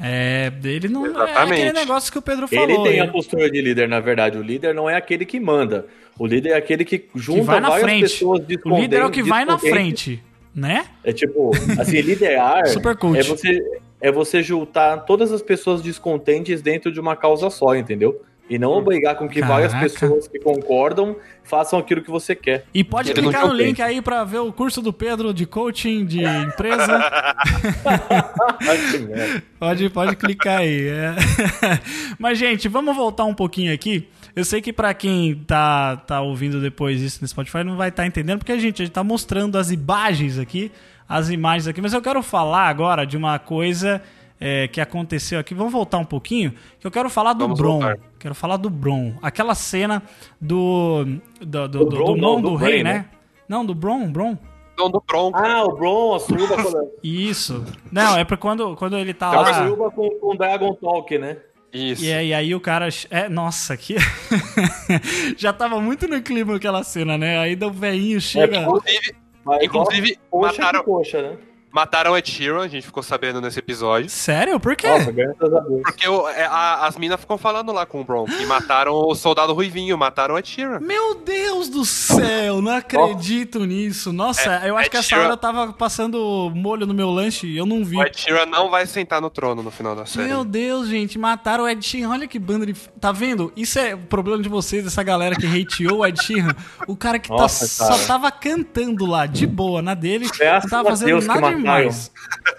É, 0.00 0.52
ele 0.64 0.88
não. 0.88 1.06
É 1.06 1.10
Exatamente. 1.10 1.52
aquele 1.52 1.72
negócio 1.72 2.10
que 2.12 2.18
o 2.18 2.22
Pedro 2.22 2.46
Ele 2.50 2.60
falou. 2.72 2.82
tem 2.84 3.00
a 3.00 3.04
ele- 3.04 3.12
postura 3.12 3.50
de 3.50 3.60
líder, 3.60 3.88
na 3.88 4.00
verdade. 4.00 4.36
O 4.38 4.42
líder 4.42 4.74
não 4.74 4.88
é 4.90 4.96
aquele 4.96 5.24
que 5.24 5.38
manda. 5.38 5.86
O 6.18 6.26
líder 6.26 6.50
é 6.50 6.56
aquele 6.56 6.84
que 6.84 7.08
junta 7.14 7.40
que 7.40 7.46
vai 7.46 7.60
na 7.60 7.68
várias 7.68 7.84
frente. 7.88 8.02
pessoas 8.02 8.40
O 8.64 8.76
líder 8.80 8.96
é 9.00 9.04
o 9.06 9.10
que 9.10 9.22
vai 9.22 9.44
na 9.44 9.58
frente, 9.58 10.22
né? 10.54 10.86
É 11.04 11.12
tipo, 11.12 11.50
assim, 11.78 12.00
liderar 12.00 12.66
Super 12.68 12.96
coach. 12.96 13.18
é 13.18 13.22
você, 13.22 13.60
é 14.00 14.10
você 14.12 14.42
juntar 14.42 14.98
todas 14.98 15.30
as 15.32 15.40
pessoas 15.42 15.80
descontentes 15.80 16.60
dentro 16.60 16.90
de 16.92 16.98
uma 17.00 17.14
causa 17.16 17.48
só, 17.50 17.74
entendeu? 17.74 18.20
E 18.50 18.58
não 18.58 18.72
obrigar 18.72 19.14
com 19.14 19.28
que 19.28 19.40
várias 19.40 19.72
Caraca. 19.72 19.90
pessoas 19.90 20.28
que 20.28 20.38
concordam 20.38 21.16
façam 21.42 21.78
aquilo 21.78 22.02
que 22.02 22.10
você 22.10 22.34
quer. 22.34 22.64
E 22.74 22.84
pode 22.84 23.10
Ele 23.10 23.22
não 23.22 23.30
clicar 23.30 23.48
no 23.48 23.54
link 23.54 23.80
aí 23.80 24.02
pra 24.02 24.24
ver 24.24 24.38
o 24.38 24.52
curso 24.52 24.82
do 24.82 24.92
Pedro 24.92 25.32
de 25.32 25.46
coaching 25.46 26.04
de 26.04 26.22
empresa. 26.22 27.00
Pode, 29.58 29.88
pode 29.90 30.16
clicar 30.16 30.58
aí. 30.58 30.88
é. 30.88 31.14
Mas, 32.18 32.38
gente, 32.38 32.68
vamos 32.68 32.94
voltar 32.96 33.24
um 33.24 33.34
pouquinho 33.34 33.72
aqui. 33.72 34.08
Eu 34.34 34.44
sei 34.44 34.60
que 34.60 34.72
pra 34.72 34.94
quem 34.94 35.34
tá, 35.46 35.96
tá 35.96 36.20
ouvindo 36.20 36.60
depois 36.60 37.00
isso 37.00 37.18
no 37.20 37.28
Spotify 37.28 37.62
não 37.62 37.76
vai 37.76 37.90
estar 37.90 38.06
entendendo, 38.06 38.38
porque 38.38 38.52
a 38.52 38.58
gente, 38.58 38.82
a 38.82 38.84
gente 38.84 38.94
tá 38.94 39.04
mostrando 39.04 39.58
as 39.58 39.70
imagens 39.70 40.38
aqui, 40.38 40.72
as 41.08 41.28
imagens 41.28 41.68
aqui, 41.68 41.80
mas 41.82 41.92
eu 41.92 42.00
quero 42.00 42.22
falar 42.22 42.68
agora 42.68 43.04
de 43.04 43.16
uma 43.16 43.38
coisa 43.38 44.02
é, 44.42 44.68
que 44.68 44.80
aconteceu 44.80 45.38
aqui. 45.38 45.54
Vamos 45.54 45.72
voltar 45.72 45.98
um 45.98 46.04
pouquinho, 46.04 46.52
que 46.80 46.86
eu 46.86 46.90
quero 46.90 47.08
falar 47.08 47.32
do 47.32 47.44
Vamos 47.44 47.58
Bron. 47.58 47.80
voltar. 47.80 47.98
Quero 48.18 48.34
falar 48.34 48.56
do 48.56 48.68
Bron. 48.68 49.14
Aquela 49.22 49.54
cena 49.54 50.02
do. 50.40 51.04
do, 51.40 51.68
do, 51.68 51.68
do, 51.68 51.86
Bron, 51.86 52.14
do 52.14 52.16
não, 52.16 52.40
do, 52.40 52.50
do 52.50 52.56
rei, 52.56 52.82
Bran, 52.82 52.92
né? 52.92 52.98
né? 52.98 53.06
Não, 53.48 53.64
do 53.64 53.74
Bron, 53.74 54.10
Bron. 54.10 54.36
Não, 54.76 54.90
do 54.90 55.02
Bronco. 55.06 55.38
Ah, 55.38 55.64
o 55.64 55.76
Bron, 55.76 56.14
a 56.14 56.20
suruba 56.20 56.56
Isso. 57.04 57.64
Não, 57.90 58.16
é 58.16 58.24
pra 58.24 58.36
quando, 58.36 58.74
quando 58.74 58.96
ele 58.96 59.14
tá 59.14 59.32
é 59.32 59.36
lá. 59.36 59.54
suruba 59.54 59.90
com, 59.90 60.08
com 60.18 60.34
Dragon 60.34 60.74
Talk, 60.74 61.18
né? 61.18 61.36
Isso. 61.72 62.04
E 62.04 62.12
aí, 62.12 62.28
e 62.28 62.34
aí 62.34 62.54
o 62.54 62.60
cara. 62.60 62.88
É, 63.10 63.28
nossa, 63.28 63.76
que. 63.76 63.96
Já 65.36 65.52
tava 65.52 65.80
muito 65.80 66.08
no 66.08 66.20
clima 66.20 66.56
aquela 66.56 66.82
cena, 66.82 67.16
né? 67.16 67.38
Aí 67.38 67.56
o 67.62 67.70
velhinho 67.70 68.20
chega. 68.20 68.58
tipo, 68.58 68.70
Inclusive, 68.70 69.14
inclusive 69.62 70.18
ó, 70.30 70.38
coxa 70.38 70.62
mataram, 70.62 70.84
coxa, 70.84 71.22
né? 71.22 71.38
Mataram 71.72 72.16
Ed 72.16 72.30
Sheeran, 72.30 72.62
a 72.62 72.68
gente 72.68 72.84
ficou 72.86 73.02
sabendo 73.02 73.40
nesse 73.40 73.58
episódio. 73.58 74.08
Sério? 74.10 74.60
Por 74.60 74.76
quê? 74.76 74.86
Nossa, 74.88 75.10
graças 75.10 75.54
a 75.54 75.60
Deus. 75.60 75.82
Porque 75.82 76.08
o- 76.08 76.28
é, 76.28 76.44
a- 76.44 76.86
as 76.86 76.96
minas 76.96 77.18
ficam 77.20 77.38
falando 77.38 77.72
lá 77.72 77.86
com 77.86 78.00
o 78.00 78.04
Bronco. 78.04 78.30
E 78.32 78.46
mataram 78.46 78.92
o 78.94 79.14
soldado 79.14 79.52
Ruivinho, 79.52 79.96
mataram 79.96 80.34
o 80.34 80.38
Ed 80.38 80.48
Sheeran. 80.48 80.80
Meu 80.80 81.14
Deus 81.16 81.68
do 81.68 81.84
céu, 81.84 82.60
não 82.60 82.72
acredito 82.72 83.64
nisso. 83.64 84.12
Nossa, 84.12 84.60
É, 84.64 84.68
eu 84.70 84.76
acho 84.76 84.86
é 84.86 84.90
que 84.90 84.96
essa 84.98 85.08
tiro- 85.08 85.20
hora 85.22 85.32
eu 85.32 85.36
tava 85.36 85.72
passando 85.72 86.52
molho 86.54 86.86
no 86.86 86.94
meu 86.94 87.10
lanche 87.10 87.46
e 87.46 87.56
eu 87.56 87.64
não 87.66 87.84
vi. 87.84 87.96
O 87.96 88.02
Ed 88.02 88.18
Sheeran 88.20 88.46
não 88.46 88.70
vai 88.70 88.86
sentar 88.86 89.20
no 89.20 89.30
trono 89.30 89.62
no 89.62 89.70
final 89.70 89.96
da 89.96 90.04
série. 90.06 90.28
Meu 90.28 90.44
Deus, 90.44 90.88
gente, 90.88 91.18
mataram 91.18 91.64
o 91.64 91.68
Ed 91.68 91.84
Sheeran. 91.84 92.10
Olha 92.10 92.26
que 92.28 92.38
banda 92.38 92.66
de. 92.66 92.74
Tá 93.00 93.12
vendo? 93.12 93.52
Isso 93.56 93.78
é 93.78 93.94
o 93.94 93.98
problema 93.98 94.42
de 94.42 94.48
vocês, 94.48 94.84
dessa 94.84 95.02
galera 95.02 95.34
que 95.34 95.46
hateou 95.46 96.00
o 96.00 96.06
Ed 96.06 96.22
Sheeran. 96.22 96.54
O 96.86 96.96
cara 96.96 97.18
que 97.18 97.28
tá- 97.28 97.34
Nossa, 97.36 97.66
só 97.66 97.88
cara. 97.88 98.06
tava 98.06 98.30
cantando 98.30 99.06
lá, 99.06 99.26
de 99.26 99.46
boa, 99.46 99.80
na 99.80 99.94
dele. 99.94 100.28
Graças 100.36 100.70
não 100.70 100.78
tava 100.78 100.90
fazendo 100.90 101.08
Deus 101.08 101.26
nada. 101.26 101.40
Demais. 101.62 102.10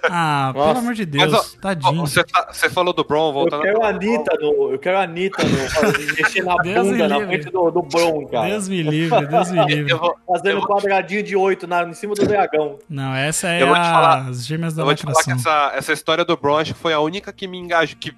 Ah, 0.10 0.50
pelo 0.54 0.66
Nossa. 0.66 0.80
amor 0.80 0.94
de 0.94 1.06
Mas, 1.06 1.32
Deus, 1.32 1.34
ó, 1.56 1.62
tadinho. 1.62 2.02
ó, 2.02 2.06
Você 2.06 2.24
tá- 2.24 2.50
você 2.52 2.70
falou 2.70 2.94
do 2.94 3.04
Bron, 3.04 3.28
Eu 3.30 3.34
voltando 3.34 3.62
quero 3.62 3.84
a 3.84 3.88
Anitta 3.90 4.38
no. 4.40 4.72
Eu 4.72 4.80
quero 4.80 4.98
a 4.98 5.04
Anitta 5.04 5.44
no. 5.44 5.50
mexer 6.18 6.44
na 6.44 6.56
Deus 6.58 6.88
bunda 6.88 7.08
na 7.08 7.28
frente 7.28 7.50
do, 7.50 7.72
do 7.72 7.82
Bron, 7.82 8.28
cara. 8.28 8.48
Deus 8.50 8.68
me 8.68 8.82
livre, 8.84 9.28
Deus 9.28 9.52
me 9.52 9.66
livre. 9.68 9.92
Eu 9.92 9.98
vou, 10.00 10.16
Fazendo 10.28 10.48
eu 10.48 10.60
vou- 10.60 10.68
quadradinho 10.68 11.24
de 11.24 11.36
oito 11.36 11.68
na, 11.68 11.84
em 11.84 11.94
cima 11.94 12.16
do 12.16 12.26
dragão. 12.26 12.80
Não, 12.90 13.14
essa 13.16 13.48
é 13.50 13.62
Eu 13.62 13.68
vou 13.68 13.76
te 13.76 13.82
falar- 13.82 14.28
as 14.30 14.46
gêmeas 14.46 14.74
da 14.74 14.82
eu 14.82 14.86
vou 14.86 14.96
te 14.96 15.04
falar 15.04 15.24
que 15.24 15.32
essa, 15.32 15.72
essa 15.76 15.94
história 15.94 16.26
do 16.26 16.36
Bron 16.38 16.58
acho 16.58 16.74
que 16.74 16.80
foi 16.80 16.94
a 16.94 17.00
única 17.00 17.32
que 17.32 17.48
me 17.48 17.58
engajou, 17.58 17.98
que 18.00 18.14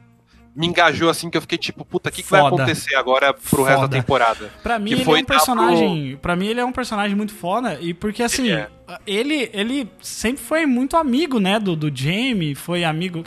me 0.55 0.67
engajou 0.67 1.09
assim, 1.09 1.29
que 1.29 1.37
eu 1.37 1.41
fiquei 1.41 1.57
tipo, 1.57 1.83
puta, 1.83 2.09
o 2.09 2.11
que, 2.11 2.23
que 2.23 2.29
vai 2.31 2.39
acontecer 2.41 2.95
agora 2.95 3.33
pro 3.33 3.63
resto 3.63 3.81
Foda. 3.81 3.87
da 3.89 3.97
temporada? 4.01 4.49
Pra 4.63 4.79
mim, 4.79 4.87
que 4.87 4.93
ele 4.95 5.01
é 5.01 5.05
foi 5.05 5.21
um 5.21 5.25
personagem. 5.25 6.17
Pra 6.21 6.35
mim, 6.35 6.47
ele 6.47 6.59
é 6.61 6.65
um 6.65 6.71
personagem 6.71 7.15
muito 7.15 7.33
foda. 7.33 7.77
E 7.81 7.93
porque, 7.93 8.23
assim, 8.23 8.43
Ele 8.43 8.53
é. 8.53 8.69
ele, 9.05 9.49
ele 9.53 9.89
sempre 10.01 10.41
foi 10.41 10.65
muito 10.65 10.95
amigo, 10.95 11.39
né? 11.39 11.59
Do, 11.59 11.75
do 11.75 11.91
Jamie, 11.93 12.55
foi 12.55 12.83
amigo. 12.85 13.23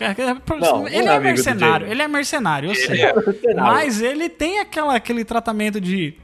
não 0.60 0.88
ele 0.88 0.96
é 0.96 1.12
é, 1.12 1.16
amigo 1.16 1.20
do 1.20 1.22
mercenário. 1.22 1.86
Ele 1.86 2.02
é 2.02 2.08
mercenário, 2.08 2.68
eu 2.70 2.72
Ele 2.74 2.80
sei. 2.86 3.02
é. 3.02 3.14
Mas 3.54 4.00
ele 4.00 4.28
tem 4.28 4.60
aquela, 4.60 4.94
aquele 4.94 5.24
tratamento 5.24 5.80
de. 5.80 6.14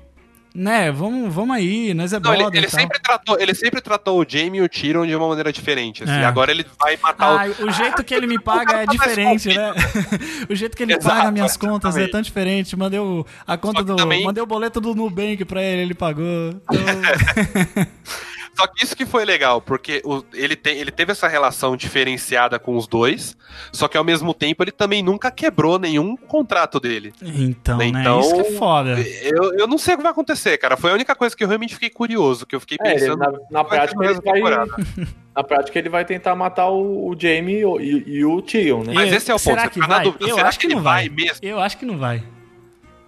Né, 0.57 0.93
vamos, 0.93 1.35
vamos 1.35 1.57
aí, 1.57 1.93
nós 1.95 2.13
é 2.13 2.21
Não, 2.21 2.33
ele, 2.33 2.43
brother 2.43 2.59
ele 2.63 2.71
sempre 2.71 3.01
tratou, 3.01 3.41
ele 3.41 3.55
sempre 3.55 3.81
tratou 3.81 4.21
o 4.21 4.25
Jamie 4.29 4.61
e 4.61 4.63
o 4.63 4.69
Tyrion 4.69 5.05
de 5.05 5.17
uma 5.17 5.27
maneira 5.27 5.53
diferente. 5.53 6.05
Assim. 6.05 6.13
É. 6.13 6.25
Agora 6.25 6.53
ele 6.53 6.65
vai 6.81 6.97
matar 7.03 7.45
Ah, 7.49 7.51
o. 7.59 7.67
o 7.67 7.71
jeito 7.73 8.05
que 8.05 8.15
ele 8.15 8.29
me 8.29 8.39
paga 8.41 8.83
é 8.83 8.87
tá 8.87 8.93
diferente, 8.93 9.49
né? 9.49 9.73
o 10.49 10.55
jeito 10.55 10.77
que 10.77 10.85
ele 10.85 10.93
Exato, 10.95 11.17
paga 11.17 11.31
minhas 11.33 11.57
contas 11.57 11.97
é 11.97 12.07
tão 12.07 12.23
diferente. 12.23 12.77
Mandei 12.77 13.01
o, 13.01 13.27
a 13.45 13.57
conta 13.57 13.83
do. 13.83 13.97
também- 13.97 14.23
Mandei 14.25 14.41
o 14.43 14.47
boleto 14.47 14.81
do 14.81 14.95
Nubank 14.95 15.45
pra 15.45 15.61
ele, 15.61 15.83
ele 15.83 15.95
pagou. 15.95 16.25
Então, 16.71 18.34
Só 18.57 18.67
que 18.69 18.85
isso 18.85 18.97
que 18.97 19.05
foi 19.05 19.25
legal, 19.25 19.61
porque 19.61 20.01
o- 20.05 20.23
ele, 20.33 20.55
tem, 20.55 20.79
ele 20.79 20.91
teve 20.91 21.13
essa 21.13 21.27
relação 21.27 21.77
diferenciada 21.77 22.59
com 22.59 22.77
os 22.77 22.87
dois, 22.87 23.37
só 23.73 23.89
que 23.89 23.97
ao 23.97 24.05
mesmo 24.05 24.33
tempo 24.33 24.63
ele 24.63 24.71
também 24.71 25.03
nunca 25.03 25.31
quebrou 25.31 25.79
nenhum 25.79 26.17
contrato 26.17 26.79
dele. 26.79 27.13
então, 27.23 27.79
né? 27.79 27.87
Então, 27.87 28.21
Isso 28.21 28.35
que 28.35 28.41
é 28.41 28.53
foda. 28.53 28.97
Eu, 29.23 29.59
eu 29.59 29.67
não 29.67 29.77
sei 29.79 29.95
o 29.95 29.97
que 29.97 30.03
vai 30.03 30.13
acontecer, 30.13 30.57
cara. 30.59 30.77
Foi 30.77 30.91
a 30.91 30.95
única 30.95 31.15
coisa 31.15 31.37
que 31.37 31.43
eu 31.43 31.49
realmente 31.49 31.75
fiquei 31.75 31.91
curioso, 31.91 32.47
que 32.47 32.55
eu 32.55 32.61
fiquei 32.61 32.79
É, 32.81 32.91
ele, 32.93 33.01
pensando. 33.01 33.19
na, 33.19 33.33
na 33.51 33.65
prática 33.65 34.05
ele 34.05 34.21
vai, 34.21 34.41
na 35.35 35.43
prática 35.45 35.79
ele 35.79 35.89
vai 35.89 36.05
tentar 36.05 36.37
matar 36.37 36.69
o, 36.69 37.09
o 37.09 37.17
Jamie 37.19 37.59
e, 37.61 37.65
o- 37.65 37.81
e- 37.81 38.05
e 38.07 38.25
o 38.25 38.41
Tyrion, 38.41 38.85
né? 38.85 38.93
Mas 38.95 39.13
esse 39.13 39.31
é 39.31 39.35
o 39.35 39.37
ponto, 39.37 39.43
Será 39.45 39.63
você 39.65 39.71
que 39.71 39.81
tá 39.81 39.87
na 39.89 39.95
vai? 39.97 40.05
dúvida, 40.05 40.25
Eu 40.29 40.35
será 40.37 40.49
acho 40.49 40.59
que 40.59 40.67
que 40.67 40.73
ele 40.73 40.77
não 40.77 40.83
vai 40.83 41.09
vai. 41.09 41.17
mesmo? 41.25 41.39
Eu 41.43 41.59
acho 41.61 41.77
que 41.77 41.85
não 41.85 41.99
vai. 41.99 42.23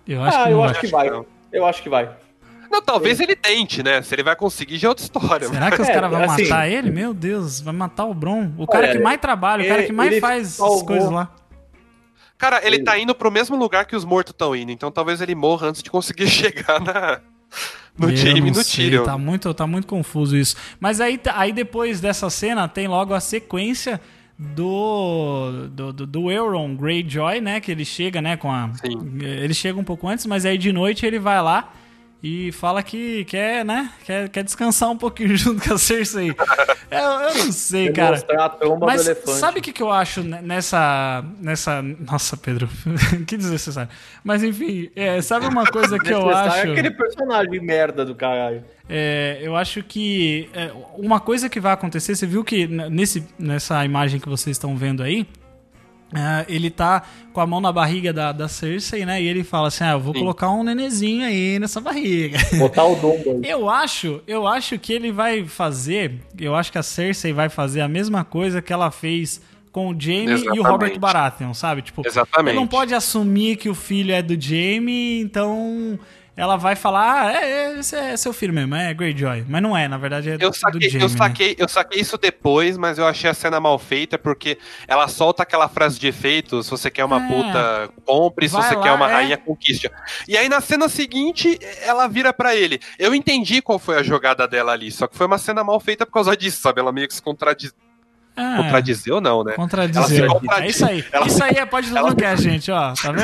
Eu 0.09 0.23
acho 0.23 0.39
ah, 0.39 0.43
que 0.45 0.51
eu 0.51 0.57
não 0.57 0.65
acho 0.65 0.73
vai. 0.75 0.81
que 0.81 0.87
vai. 1.13 1.27
Eu 1.53 1.67
acho 1.67 1.83
que 1.83 1.89
vai. 1.89 2.11
Não, 2.71 2.83
talvez 2.83 3.21
ele 3.21 3.35
tente, 3.37 3.83
né? 3.83 4.03
Se 4.03 4.15
ele 4.15 4.23
vai 4.23 4.35
conseguir, 4.37 4.77
já 4.79 4.87
é 4.87 4.91
outra 4.91 5.05
história. 5.05 5.49
Será 5.49 5.71
que 5.71 5.81
os 5.83 5.89
É, 5.89 5.93
caras 5.93 6.11
vão 6.11 6.23
assim- 6.23 6.43
matar 6.49 6.69
ele? 6.69 6.91
Meu 6.91 7.13
Deus, 7.15 7.61
vai 7.61 7.75
matar 7.75 8.05
o 8.05 8.15
Bron. 8.15 8.53
O 8.59 8.67
cara 8.67 8.93
que 8.93 8.99
mais 8.99 9.21
trabalha, 9.21 9.65
o 9.65 9.69
cara 9.69 9.83
que 9.85 9.93
mais 9.93 10.19
faz 10.19 10.43
essas 10.43 10.57
salvou- 10.57 10.85
coisas 10.87 11.11
lá. 11.11 11.31
Cara, 12.39 12.59
ele 12.67 12.77
Ele- 12.77 12.85
tá 12.85 12.99
indo 12.99 13.15
pro 13.15 13.31
mesmo 13.31 13.57
lugar 13.57 13.87
que 13.87 13.97
os 13.97 14.05
mortos 14.05 14.33
estão 14.33 14.55
indo, 14.55 14.71
então 14.71 14.91
talvez 14.91 15.21
ele 15.23 15.35
morra 15.35 15.69
antes 15.69 15.83
de 15.83 15.91
conseguir 15.91 16.27
chegar 16.29 16.79
na, 16.81 17.21
no 17.99 18.11
Eu 18.11 18.15
e 18.37 18.41
não 18.41 18.49
no 18.51 18.65
Tyrion. 18.65 19.05
Tá 19.05 19.17
muito, 19.17 19.55
tá 19.55 19.67
muito 19.67 19.87
confuso 19.87 20.37
isso. 20.37 20.55
Mas 20.79 21.01
aí, 21.01 21.19
aí 21.35 21.51
depois 21.53 21.99
dessa 22.01 22.29
cena 22.29 22.69
tem 22.69 22.87
logo 22.89 23.15
a 23.15 23.21
sequência 23.21 23.99
do 24.39 25.69
do, 25.71 25.93
do, 25.95 26.07
do 26.07 26.31
Euron 26.31 26.77
Greyjoy, 26.77 27.41
né? 27.41 27.59
Que 27.61 27.73
ele 27.73 27.85
chega, 27.87 28.21
né? 28.21 28.37
Com 28.37 28.51
a. 28.53 28.71
Sim. 28.75 29.19
Ele 29.23 29.55
chega 29.55 29.79
um 29.79 29.85
pouco 29.85 30.07
antes, 30.09 30.27
mas 30.27 30.45
aí 30.45 30.59
de 30.59 30.73
noite 30.73 31.07
ele 31.07 31.19
vai 31.19 31.41
lá 31.41 31.73
e 32.27 32.51
fala 32.51 32.83
que 32.83 33.25
quer, 33.27 33.65
né? 33.65 33.93
Quer, 34.05 34.29
quer 34.29 34.43
descansar 34.43 34.91
um 34.91 34.97
pouquinho 34.97 35.35
junto 35.39 35.63
com 35.67 35.75
a 35.75 35.79
Cersei. 35.79 36.31
eu, 36.91 36.99
eu 36.99 37.35
não 37.45 37.53
sei, 37.53 37.93
cara. 37.93 38.17
A 38.39 38.49
tromba 38.49 38.87
Mas 38.87 39.05
do 39.05 39.11
elefante. 39.13 39.39
sabe 39.39 39.61
o 39.61 39.63
que, 39.63 39.73
que 39.73 39.83
eu 39.83 39.93
acho 39.93 40.23
ne- 40.23 40.43
nessa. 40.43 41.25
nessa. 41.41 41.81
Nossa, 41.83 42.37
Pedro, 42.37 42.69
que 43.27 43.37
desnecessário. 43.37 43.91
Mas 44.25 44.43
enfim, 44.43 44.91
é, 44.97 45.23
sabe 45.23 45.47
uma 45.47 45.65
coisa 45.67 45.99
que 45.99 46.13
eu 46.13 46.27
Necessário 46.27 46.53
acho. 46.53 46.67
É 46.67 46.73
aquele 46.73 46.91
personagem 46.91 47.61
merda 47.61 48.05
do 48.05 48.15
caralho. 48.15 48.65
É, 48.89 49.39
eu 49.41 49.55
acho 49.57 49.83
que 49.83 50.49
é, 50.53 50.71
uma 50.97 51.21
coisa 51.21 51.49
que 51.49 51.61
vai 51.61 51.73
acontecer, 51.73 52.15
você 52.15 52.27
viu 52.27 52.43
que 52.45 52.67
nesse, 52.67 53.25
nessa 53.39 53.85
imagem 53.85 54.19
que 54.21 54.29
vocês 54.29 54.57
estão 54.57 54.77
vendo 54.77 55.03
aí, 55.03 55.27
é, 56.15 56.45
ele 56.49 56.71
tá 56.71 57.03
com 57.33 57.41
a 57.41 57.47
mão 57.47 57.61
na 57.61 57.73
barriga 57.73 58.13
da, 58.13 58.31
da 58.31 58.47
Cersei, 58.47 59.05
né? 59.05 59.21
E 59.21 59.27
ele 59.27 59.43
fala 59.43 59.69
assim: 59.69 59.85
Ah, 59.85 59.93
eu 59.93 60.01
vou 60.01 60.15
Sim. 60.15 60.21
colocar 60.21 60.51
um 60.51 60.63
nenezinho 60.63 61.27
aí 61.27 61.59
nessa 61.59 61.81
barriga. 61.81 62.39
Botar 62.59 62.85
o 62.85 62.95
Dumbo 62.95 63.33
aí. 63.33 63.41
Eu 63.57 63.69
acho, 63.69 64.23
eu 64.27 64.47
acho 64.47 64.79
que 64.79 64.93
ele 64.93 65.11
vai 65.11 65.45
fazer, 65.47 66.21
eu 66.39 66.55
acho 66.55 66.71
que 66.71 66.79
a 66.79 66.83
Cersei 66.83 67.33
vai 67.33 67.49
fazer 67.49 67.81
a 67.81 67.89
mesma 67.89 68.25
coisa 68.25 68.61
que 68.63 68.73
ela 68.73 68.91
fez 68.91 69.41
com 69.73 69.89
o 69.89 70.01
Jaime 70.01 70.31
e 70.31 70.35
o 70.35 70.37
Exatamente. 70.37 70.69
Robert 70.69 70.99
Baratheon, 70.99 71.55
sabe? 71.55 71.83
Tipo, 71.83 72.03
Exatamente. 72.07 72.55
não 72.55 72.67
pode 72.67 72.95
assumir 72.95 73.57
que 73.57 73.69
o 73.69 73.75
filho 73.75 74.13
é 74.15 74.23
do 74.23 74.41
Jaime, 74.41 75.21
então 75.21 75.99
ela 76.37 76.57
vai 76.57 76.77
falar, 76.77 77.23
ah, 77.27 77.33
é, 77.33 77.45
é, 77.75 77.79
esse 77.79 77.97
é 77.97 78.17
seu 78.17 78.33
filho 78.33 78.53
mesmo, 78.53 78.75
é 78.75 78.93
Greyjoy. 78.93 79.45
Mas 79.49 79.63
não 79.63 79.77
é, 79.77 79.89
na 79.89 79.97
verdade 79.97 80.31
é 80.31 80.35
Eu 80.35 80.51
do 80.51 80.57
saquei, 80.57 80.91
Jaime, 80.91 81.05
eu, 81.05 81.09
né? 81.11 81.17
saquei, 81.17 81.57
eu 81.59 81.69
saquei 81.69 82.01
isso 82.01 82.19
depois, 82.19 82.77
mas 82.77 82.99
eu 82.99 83.07
achei 83.07 83.31
a 83.31 83.35
cena 83.35 83.59
mal 83.59 83.79
feita 83.79 84.19
porque 84.19 84.59
ela 84.87 85.09
solta 85.09 85.43
aquela 85.43 85.69
frase 85.69 85.99
de 85.99 86.07
efeito: 86.07 86.63
se 86.63 86.71
você 86.71 86.91
quer 86.91 87.05
uma 87.05 87.25
É. 87.25 87.27
puta, 87.27 87.91
compre, 88.05 88.49
se 88.49 88.55
Vai 88.55 88.63
você 88.69 88.75
lá, 88.77 88.83
quer 88.83 88.93
uma 88.93 89.09
é. 89.11 89.13
rainha, 89.15 89.37
conquiste. 89.39 89.91
E 90.29 90.37
aí 90.37 90.49
na 90.49 90.61
cena 90.61 90.89
seguinte, 90.89 91.59
ela 91.83 92.07
vira 92.07 92.33
pra 92.33 92.55
ele. 92.55 92.81
Eu 92.99 93.15
entendi 93.15 93.63
qual 93.63 93.79
foi 93.79 93.97
a 93.97 94.03
jogada 94.03 94.47
dela 94.47 94.73
ali, 94.73 94.91
só 94.93 95.07
que 95.07 95.17
foi 95.17 95.27
uma 95.27 95.39
cena 95.39 95.65
mal 95.65 95.81
feita 95.81 96.05
por 96.05 96.13
causa 96.13 96.37
disso, 96.37 96.61
sabe? 96.61 96.81
Ela 96.81 96.93
meio 96.93 97.09
que 97.09 97.15
se 97.15 97.23
contradiz... 97.23 97.73
É, 98.37 98.57
contradizeu, 98.63 99.21
não, 99.21 99.43
né? 99.43 99.53
Ela 99.53 99.57
Contradizer. 99.57 100.05
se 100.23 100.27
contradiz. 100.29 100.63
É 100.65 100.69
isso 100.69 100.87
aí. 100.87 101.05
Ela- 101.11 101.27
Isso 101.27 101.43
aí 101.45 101.55
é 101.57 101.65
pode 101.67 101.91
no 101.91 102.15
cast, 102.17 102.45
gente, 102.45 102.71
ó. 102.71 102.93
Tá 102.93 103.11
vendo? 103.13 103.23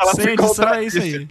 Ela 0.00 0.12
Sem 0.14 0.24
se 0.24 0.30
edição 0.30 0.68
é 0.74 0.84
isso 0.84 0.98
aí. 0.98 1.10
Sim, 1.10 1.28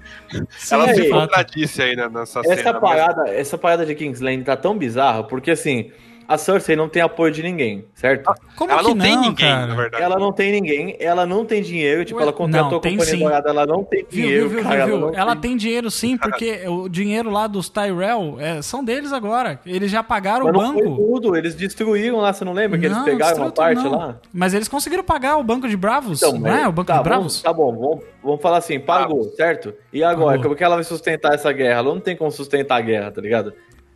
Ela 0.75 0.93
se 0.93 1.09
contradisse 1.09 1.81
aí 1.81 1.95
né, 1.95 2.09
nessa 2.09 2.41
Essa 2.41 2.55
cena. 2.55 2.71
mas- 2.73 2.81
parada, 2.81 3.29
essa 3.29 3.57
parada 3.57 3.85
de 3.85 3.95
King's 3.95 4.19
Landing 4.19 4.43
tá 4.43 4.57
tão 4.57 4.77
bizarra, 4.77 5.23
porque 5.23 5.51
assim, 5.51 5.91
a 6.29 6.37
Cersei 6.37 6.75
não 6.75 6.87
tem 6.87 7.01
apoio 7.01 7.31
de 7.33 7.41
ninguém, 7.41 7.85
certo? 7.95 8.31
Como 8.55 8.71
Ela 8.71 8.83
que 8.83 8.89
não, 8.93 8.97
tem 8.99 9.17
ninguém, 9.17 9.33
cara? 9.49 9.65
na 9.65 9.73
verdade. 9.75 10.03
Ela 10.03 10.19
não 10.19 10.31
tem 10.31 10.51
ninguém, 10.51 10.95
ela 10.99 11.25
não 11.25 11.43
tem 11.43 11.59
dinheiro, 11.63 12.05
tipo, 12.05 12.17
Ué, 12.19 12.23
ela 12.23 12.31
contratou 12.31 12.71
não, 12.73 12.77
a 12.77 12.81
tem 12.81 12.91
companhia 12.97 13.15
sim. 13.15 13.19
dourada, 13.23 13.49
ela 13.49 13.65
não 13.65 13.83
tem 13.83 14.05
dinheiro, 14.07 14.47
viu, 14.47 14.59
viu, 14.59 14.63
cara, 14.69 14.85
viu, 14.85 14.95
ela 14.95 14.97
viu? 14.97 15.11
não 15.11 15.19
Ela 15.19 15.31
tem. 15.35 15.41
tem 15.49 15.57
dinheiro 15.57 15.89
sim, 15.89 16.15
porque 16.21 16.67
o 16.67 16.87
dinheiro 16.87 17.31
lá 17.31 17.47
dos 17.47 17.67
Tyrell 17.67 18.35
é, 18.39 18.61
são 18.61 18.83
deles 18.83 19.11
agora. 19.11 19.59
Eles 19.65 19.89
já 19.89 20.03
pagaram 20.03 20.45
Mas 20.45 20.55
o 20.55 20.57
não 20.61 20.73
foi 20.73 20.83
banco. 20.83 20.95
tudo, 20.97 21.35
eles 21.35 21.55
destruíram 21.55 22.17
lá, 22.17 22.31
você 22.31 22.45
não 22.45 22.53
lembra? 22.53 22.77
Que 22.77 22.85
eles 22.85 22.97
Não, 22.97 23.05
pegaram 23.05 23.37
uma 23.37 23.51
parte 23.51 23.83
não. 23.83 23.91
lá? 23.97 24.19
Mas 24.31 24.53
eles 24.53 24.67
conseguiram 24.67 25.03
pagar 25.03 25.37
o 25.37 25.43
banco 25.43 25.67
de 25.67 25.75
Bravos, 25.75 26.21
Então, 26.21 26.33
não 26.33 26.41
mas- 26.41 26.61
é? 26.61 26.67
O 26.67 26.71
banco 26.71 26.87
tá, 26.87 26.97
de 26.97 27.03
Bravos? 27.03 27.23
Vamos, 27.23 27.41
tá 27.41 27.51
bom, 27.53 27.75
vamos, 27.75 28.03
vamos 28.23 28.39
falar 28.41 28.57
assim, 28.57 28.79
pagou, 28.79 29.23
certo? 29.35 29.73
E 29.91 30.03
agora, 30.03 30.33
Pagou. 30.33 30.43
como 30.43 30.55
que 30.55 30.63
ela 30.63 30.75
vai 30.75 30.83
sustentar 30.83 31.33
essa 31.33 31.51
guerra? 31.51 31.79
Ela 31.79 31.89
não 31.91 31.99
tem 31.99 32.15
como 32.15 32.29
sustentar 32.29 32.77
a 32.77 32.81
guerra, 32.81 33.09
tá 33.09 33.19
ligado? 33.19 33.51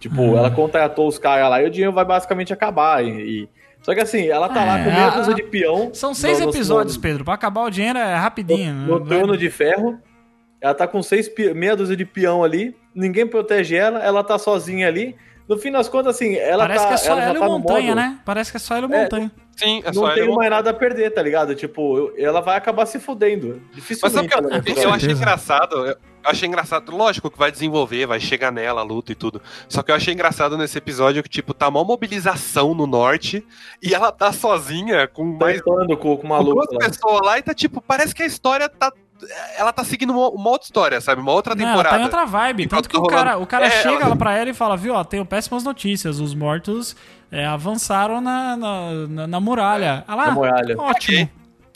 Tipo, 0.09 0.35
Ah. 0.35 0.39
ela 0.39 0.51
contratou 0.51 1.07
os 1.07 1.17
caras 1.17 1.49
lá 1.49 1.61
e 1.61 1.65
o 1.65 1.69
dinheiro 1.69 1.93
vai 1.93 2.03
basicamente 2.05 2.51
acabar. 2.53 3.03
E, 3.03 3.09
e- 3.43 3.49
Só 3.81 3.93
que 3.93 3.99
assim, 3.99 4.27
ela 4.27 4.47
tá 4.47 4.63
lá 4.63 4.79
É, 4.79 4.83
com 4.85 4.91
meia 4.91 5.09
dúzia 5.09 5.33
de 5.33 5.43
peão. 5.43 5.89
São 5.93 6.13
seis 6.13 6.39
no- 6.39 6.45
no- 6.45 6.51
episódios, 6.51 6.95
no- 6.95 7.01
Pedro. 7.01 7.25
Pra 7.25 7.33
acabar 7.33 7.63
o 7.63 7.69
dinheiro 7.69 7.99
é 7.99 8.15
rapidinho. 8.15 8.73
No, 8.73 8.99
no 8.99 8.99
não 8.99 9.05
é- 9.05 9.19
trono 9.19 9.37
de 9.37 9.49
ferro. 9.49 9.99
Ela 10.61 10.73
tá 10.73 10.87
com 10.87 11.01
seis, 11.03 11.29
meia 11.53 11.75
dúzia 11.75 11.95
de 11.97 12.05
peão 12.05 12.43
ali. 12.43 12.75
Ninguém 12.95 13.27
protege 13.27 13.75
ela, 13.75 13.99
ela 13.99 14.23
tá 14.23 14.37
sozinha 14.37 14.87
ali. 14.87 15.15
No 15.49 15.57
fim 15.57 15.69
das 15.71 15.89
contas, 15.89 16.15
assim, 16.15 16.35
ela 16.35 16.63
Parece 16.65 16.83
tá. 16.83 16.87
que 16.87 16.93
é 16.93 16.97
só 16.97 17.11
ela 17.11 17.21
ela 17.23 17.35
e 17.35 17.39
tá 17.39 17.45
no 17.45 17.51
Montanha, 17.59 17.87
modo- 17.89 17.95
né? 17.95 18.19
Parece 18.23 18.51
que 18.51 18.57
é 18.57 18.59
só 18.61 18.77
ela 18.77 18.87
e 18.89 18.93
É, 18.93 19.03
Montanha. 19.03 19.31
Sim, 19.55 19.81
é 19.85 19.91
Não 19.91 20.11
ele. 20.11 20.31
mais 20.35 20.49
nada 20.49 20.69
a 20.71 20.73
perder, 20.73 21.11
tá 21.11 21.21
ligado? 21.21 21.53
Tipo, 21.55 21.97
eu- 21.97 22.13
ela 22.17 22.41
vai 22.41 22.57
acabar 22.57 22.85
se 22.85 22.99
fudendo. 22.99 23.61
Mas 23.67 23.75
Dificilmente. 23.75 24.33
sabe 24.33 24.47
o 24.57 24.63
que 24.63 24.71
eu, 24.71 24.83
eu 24.83 24.93
achei 24.93 25.11
engraçado? 25.11 25.75
Eu 25.85 25.97
eu 26.23 26.29
achei 26.31 26.47
engraçado, 26.47 26.95
lógico 26.95 27.29
que 27.29 27.37
vai 27.37 27.51
desenvolver, 27.51 28.05
vai 28.05 28.17
chegar 28.17 28.49
nela 28.49 28.79
a 28.79 28.83
luta 28.85 29.11
e 29.11 29.15
tudo. 29.15 29.41
Só 29.67 29.83
que 29.83 29.91
eu 29.91 29.95
achei 29.95 30.13
engraçado 30.13 30.57
nesse 30.57 30.77
episódio 30.77 31.21
que, 31.21 31.27
tipo, 31.27 31.53
tá 31.53 31.67
uma 31.67 31.83
mobilização 31.83 32.73
no 32.73 32.87
norte 32.87 33.45
e 33.81 33.93
ela 33.93 34.09
tá 34.09 34.31
sozinha 34.31 35.05
com 35.05 35.25
mais 35.25 35.57
Taipando 35.61 35.97
com, 35.97 36.15
com 36.15 36.27
o 36.29 36.37
com 36.37 36.43
duas 36.45 36.67
lá. 36.71 36.79
pessoas 36.79 37.19
lá 37.25 37.39
e 37.39 37.41
tá, 37.41 37.53
tipo, 37.53 37.81
parece 37.81 38.15
que 38.15 38.23
a 38.23 38.25
história 38.25 38.69
tá. 38.69 38.89
Ela 39.57 39.71
tá 39.71 39.83
seguindo 39.83 40.11
uma, 40.11 40.29
uma 40.29 40.49
outra 40.49 40.65
história, 40.65 40.99
sabe? 40.99 41.21
Uma 41.21 41.31
outra 41.31 41.55
Não, 41.55 41.61
ela 41.63 41.71
temporada. 41.71 41.95
tá 41.95 42.01
em 42.01 42.03
outra 42.05 42.25
vibe. 42.25 42.63
Enquanto 42.63 42.81
Tanto 42.83 42.89
que 42.89 42.97
o 42.97 43.03
tá 43.03 43.09
cara, 43.09 43.23
rolando- 43.31 43.43
o 43.43 43.47
cara 43.47 43.65
É, 43.67 43.69
chega 43.69 43.95
ela- 43.95 44.07
lá 44.09 44.15
pra 44.15 44.37
ela 44.37 44.49
e 44.49 44.53
fala, 44.53 44.75
viu, 44.75 44.93
ó, 44.93 45.03
tenho 45.03 45.25
péssimas 45.25 45.63
notícias. 45.63 46.19
Os 46.19 46.33
mortos 46.33 46.95
é, 47.31 47.45
avançaram 47.45 48.19
na, 48.19 48.57
na, 48.57 48.91
na- 49.07 49.27
na 49.27 49.39
muralha. 49.39 50.03
Ah 50.07 50.15
lá, 50.15 50.25
Na 50.27 50.31
muralha. 50.33 50.75
ótimo. 50.77 51.21
Ok. 51.23 51.29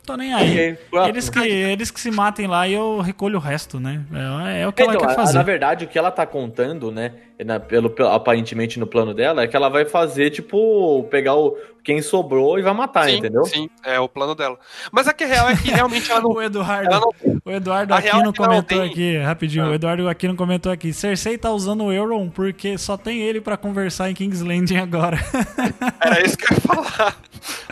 Tô 0.05 0.15
nem 0.15 0.33
aí. 0.33 0.51
Ok, 0.51 0.73
próximo. 0.89 1.13
Eles 1.13 1.29
que, 1.29 1.39
eles 1.39 1.91
que 1.91 1.99
se 1.99 2.09
matem 2.11 2.47
lá 2.47 2.65
e 2.65 2.73
eu 2.73 3.01
recolho 3.01 3.37
o 3.37 3.41
resto, 3.41 3.77
né? 3.77 4.01
É, 4.47 4.61
é 4.61 4.67
o 4.67 4.71
que 4.71 4.81
ela 4.81 4.93
Então, 4.95 5.05
quer 5.05 5.11
a- 5.13 5.15
fazer. 5.15 5.37
na 5.37 5.43
verdade, 5.43 5.83
o 5.83 5.87
que 5.89 5.99
ela 5.99 6.09
tá 6.11 6.25
contando, 6.25 6.89
né, 6.93 7.11
na- 7.43 7.59
pelo, 7.59 7.89
pelo- 7.89 8.09
aparentemente 8.09 8.79
no 8.79 8.87
plano 8.87 9.13
dela, 9.13 9.43
é 9.43 9.47
que 9.47 9.55
ela 9.55 9.69
vai 9.69 9.85
fazer, 9.85 10.29
tipo, 10.31 11.03
pegar 11.11 11.35
o 11.35 11.57
quem 11.83 12.01
sobrou 12.01 12.59
e 12.59 12.61
vai 12.61 12.73
matar, 12.73 13.05
sim, 13.09 13.15
entendeu? 13.15 13.45
Sim, 13.45 13.69
é 13.85 13.97
o 13.97 14.09
plano 14.09 14.35
dela. 14.35 14.59
Mas 14.91 15.07
a 15.07 15.13
que 15.13 15.23
é 15.23 15.27
real 15.27 15.47
é 15.49 15.55
que 15.55 15.71
realmente 15.71 16.11
ela 16.11 16.19
não. 16.19 16.31
O 16.31 16.41
Eduardo, 16.41 16.91
ela 16.93 16.99
não 16.99 17.39
o 17.45 17.49
Eduardo 17.51 17.93
A 17.93 17.99
real 17.99 18.15
Aquino 18.17 18.23
é 18.23 18.25
não 18.25 18.33
comentou 18.33 18.79
tem- 18.81 18.89
aqui, 18.91 19.17
rapidinho, 19.19 19.63
Ah. 19.65 19.69
o 19.69 19.73
Eduardo 19.73 20.09
Aquino 20.09 20.35
comentou 20.35 20.69
aqui, 20.69 20.91
Cersei 20.91 21.37
tá 21.37 21.49
usando 21.49 21.85
o 21.85 21.91
Euron 21.93 22.29
porque 22.29 22.77
só 22.77 22.97
tem 22.97 23.21
ele 23.21 23.39
pra 23.39 23.55
conversar 23.55 24.09
em 24.11 24.13
King's 24.13 24.41
Landing 24.41 24.75
agora. 24.79 25.17
Era 26.03 26.25
isso 26.25 26.37
que 26.37 26.51
eu 26.51 26.57
ia 26.57 26.61
falar. 26.61 27.15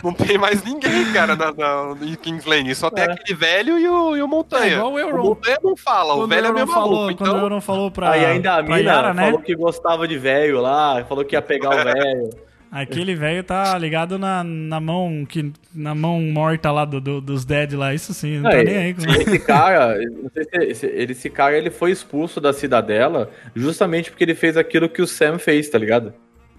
Não 0.02 0.12
tem 0.14 0.38
mais 0.38 0.64
ninguém, 0.64 1.12
cara, 1.12 1.36
na, 1.36 1.52
na, 1.52 1.96
em 2.00 2.14
King's 2.14 2.46
Landing. 2.46 2.72
Só 2.72 2.88
tem 2.88 3.04
É. 3.04 3.12
aquele 3.12 3.38
velho 3.38 3.78
e 3.78 3.86
o, 3.86 4.16
e 4.16 4.22
o 4.22 4.28
Montanha. 4.28 4.64
É 4.64 4.76
igual 4.78 4.92
o 4.94 4.98
Euron. 4.98 5.22
Montanha 5.24 5.58
não 5.62 5.76
fala, 5.76 6.14
o 6.14 6.18
Quando 6.20 6.30
velho 6.30 6.46
é 6.46 6.52
meio 6.52 6.66
falou, 6.66 6.90
maluco. 7.02 7.18
Quando 7.18 7.28
o 7.28 7.32
Então, 7.32 7.42
Euron 7.42 7.60
falou 7.60 7.90
pra, 7.90 8.10
Aí 8.12 8.24
ainda 8.24 8.54
a 8.58 8.64
pra 8.64 8.76
mina 8.76 8.90
Yara, 8.90 9.12
né? 9.12 9.24
falou 9.26 9.40
que 9.40 9.55
gostava 9.56 10.06
de 10.06 10.18
velho 10.18 10.60
lá, 10.60 11.04
falou 11.08 11.24
que 11.24 11.34
ia 11.34 11.42
pegar 11.42 11.70
o 11.70 11.84
velho. 11.84 12.30
Aquele 12.70 13.14
velho 13.14 13.42
tá 13.44 13.78
ligado 13.78 14.18
na, 14.18 14.42
na 14.44 14.80
mão 14.80 15.24
que 15.26 15.52
na 15.72 15.94
mão 15.94 16.20
morta 16.20 16.70
lá 16.72 16.84
do, 16.84 17.00
do- 17.00 17.20
dos 17.20 17.44
dead 17.44 17.72
lá, 17.74 17.94
isso 17.94 18.12
sim, 18.12 18.38
não 18.38 18.50
tá 18.50 18.56
Aí, 18.56 18.64
nem 18.64 18.76
aí. 18.76 18.92
Com... 18.94 19.02
Esse 19.10 19.38
cara, 19.38 19.96
não 20.22 20.28
sei 20.34 20.44
se 20.44 20.64
esse, 20.70 20.86
ele- 20.86 21.12
esse 21.12 21.30
cara, 21.30 21.56
ele 21.56 21.70
foi 21.70 21.92
expulso 21.92 22.40
da 22.40 22.52
cidadela 22.52 23.30
justamente 23.54 24.10
porque 24.10 24.24
ele 24.24 24.34
fez 24.34 24.56
aquilo 24.56 24.88
que 24.88 25.00
o 25.00 25.06
Sam 25.06 25.38
fez, 25.38 25.68
tá 25.70 25.78
ligado? 25.78 26.12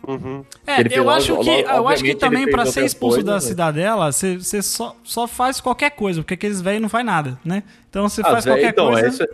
uhum. 0.07 0.43
É, 0.65 0.77
fez 0.77 0.91
eu 0.95 1.03
logo- 1.03 1.17
acho 1.17 1.37
que 1.39 1.49
logo- 1.49 1.69
eu 1.69 1.87
acho 1.89 2.03
que 2.03 2.15
também 2.15 2.45
fez 2.49 2.69
ser 2.69 2.85
expulso 2.85 3.17
da 3.21 3.33
coisas, 3.33 3.43
né? 3.43 3.49
cidadela, 3.49 4.11
você 4.11 4.37
você 4.37 4.61
só, 4.61 4.95
só 5.03 5.27
faz 5.27 5.59
qualquer 5.59 5.91
coisa, 5.91 6.21
porque 6.21 6.35
aqueles 6.35 6.61
velhos 6.61 6.81
não 6.81 6.89
faz 6.89 7.05
nada, 7.05 7.37
né? 7.43 7.63
Então 7.89 8.07
você 8.07 8.21
Ah, 8.21 8.31
faz 8.31 8.43
Zé, 8.45 8.51
qualquer 8.51 8.69
então, 8.69 8.87
coisa. 8.91 9.07
esse, 9.07 9.27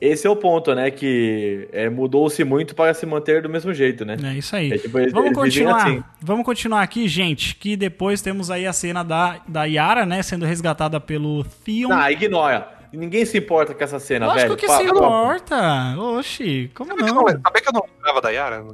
esse 0.00 0.26
é 0.26 0.30
o 0.30 0.36
ponto, 0.36 0.74
né? 0.74 0.90
Que 0.90 1.68
é, 1.72 1.88
mudou-se 1.90 2.42
muito 2.44 2.74
para 2.74 2.92
se 2.94 3.04
manter 3.06 3.42
do 3.42 3.48
mesmo 3.48 3.72
jeito, 3.74 4.04
né? 4.04 4.16
É 4.22 4.32
isso 4.34 4.54
aí. 4.56 4.72
É, 4.72 4.78
tipo, 4.78 4.98
eles- 4.98 5.12
Vamos 5.12 5.26
eles 5.30 5.38
continuar. 5.38 5.76
assim. 5.82 6.02
Vamos 6.20 6.44
continuar 6.44 6.82
aqui, 6.82 7.06
gente. 7.08 7.54
Que 7.54 7.76
depois 7.76 8.22
temos 8.22 8.50
aí 8.50 8.66
a 8.66 8.72
cena 8.72 9.02
da, 9.04 9.40
da 9.46 9.64
Yara, 9.64 10.06
né? 10.06 10.22
Sendo 10.22 10.44
resgatada 10.46 10.98
pelo 11.00 11.44
Theon. 11.64 11.92
Ah, 11.92 12.10
ignora. 12.10 12.68
Ninguém 12.92 13.24
se 13.24 13.38
importa 13.38 13.72
com 13.72 13.84
essa 13.84 14.00
cena, 14.00 14.26
Lógico 14.26 14.42
velho. 14.48 14.56
que 14.56 14.66
Pa- 14.66 14.78
se 14.78 14.84
importa. 14.84 15.94
Oxi, 15.96 16.70
como 16.74 16.90
Sabe 16.90 17.04
que 17.04 17.10
eu 17.10 17.14
não? 17.14 17.26
Sabe 17.28 17.60
que 17.60 17.68
eu 17.68 17.72
não 17.72 17.84
lembrava 17.96 18.20
da 18.20 18.30
Yara? 18.30 18.64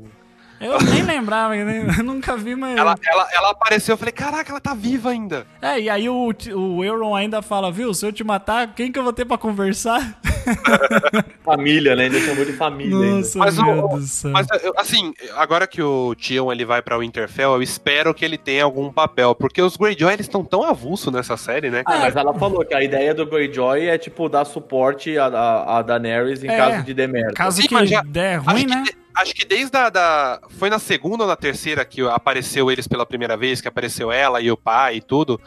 Eu 0.59 0.79
nem 0.91 1.03
lembrava, 1.03 1.55
eu 1.55 1.67
nem- 1.67 1.83
eu 1.99 2.01
nunca 2.03 2.35
vi, 2.35 2.57
mas. 2.57 2.79
Ela, 2.79 2.95
ela, 3.07 3.29
ela 3.35 3.51
apareceu, 3.51 3.93
eu 3.93 3.99
falei, 3.99 4.13
caraca, 4.13 4.51
ela 4.51 4.59
tá 4.61 4.73
viva 4.73 5.11
ainda. 5.11 5.47
É, 5.61 5.79
e 5.79 5.91
aí 5.91 6.09
o, 6.09 6.33
o 6.55 6.83
Euron 6.83 7.15
ainda 7.15 7.43
fala, 7.43 7.71
viu? 7.71 7.93
Se 7.93 8.07
eu 8.07 8.13
te 8.13 8.25
matar, 8.25 8.73
quem 8.75 8.91
que 8.91 8.99
eu 8.99 9.03
vou 9.03 9.13
ter 9.13 9.27
pra 9.27 9.37
conversar? 9.37 10.19
Família, 11.45 11.95
né? 11.97 12.05
Ainda 12.05 12.21
chamou 12.21 12.45
de 12.45 12.53
família 12.53 12.97
ainda. 12.97 13.17
Nossa, 13.19 13.39
Mas, 13.39 13.57
meu 13.59 13.85
o- 13.85 13.89
Deus 13.89 14.01
do 14.01 14.07
céu. 14.07 14.31
Mas, 14.33 14.47
assim, 14.77 15.13
agora 15.37 15.67
que 15.67 15.83
o 15.83 16.15
Tion 16.15 16.51
ele 16.53 16.65
vai 16.65 16.83
pra 16.83 16.99
Winterfell, 16.99 17.53
eu 17.55 17.63
espero 17.63 18.13
que 18.15 18.25
ele 18.25 18.37
tenha 18.39 18.65
algum 18.65 18.93
papel, 18.93 19.35
porque 19.35 19.61
os 19.63 19.77
Greyjoy 19.77 20.13
eles 20.13 20.27
estão 20.27 20.45
tão 20.45 20.63
avulso 20.63 21.11
nessa 21.11 21.37
série, 21.37 21.71
né? 21.71 21.83
Ah, 21.87 21.99
mas 21.99 22.17
ela 22.17 22.35
falou 22.35 22.65
que 22.65 22.75
a 22.75 22.83
ideia 22.83 23.15
do 23.15 23.27
Greyjoy 23.27 23.87
é, 23.87 23.97
tipo, 23.99 24.29
dar 24.29 24.45
suporte 24.45 25.17
a, 25.19 25.27
a, 25.27 25.79
a 25.79 25.83
Daenerys 25.83 26.43
em 26.43 26.49
É. 26.51 26.57
caso 26.57 26.83
de 26.85 26.95
demerda. 26.95 27.33
Caso 27.35 27.63
Sim, 27.63 27.69
que 27.69 27.87
já- 27.87 28.03
der 28.03 28.39
acho, 28.41 28.51
ruim, 28.51 28.67
que, 28.67 28.75
né? 28.75 28.83
de- 28.85 28.97
acho 29.15 29.35
que 29.35 29.45
desde 29.45 29.77
a 29.77 29.89
da. 29.89 30.41
Foi 30.59 30.69
na 30.69 30.79
segunda 30.79 31.25
ou 31.25 31.29
na 31.29 31.37
terceira 31.37 31.85
que 31.85 32.03
apareceu 32.03 32.71
eles 32.71 32.87
pela 32.89 33.07
primeira 33.07 33.37
vez, 33.37 33.61
que 33.61 33.69
apareceu 33.69 34.11
ela 34.13 34.41
e 34.41 34.51
o 34.51 34.57
pai 34.57 34.97
e 34.97 35.01
tudo. 35.01 35.41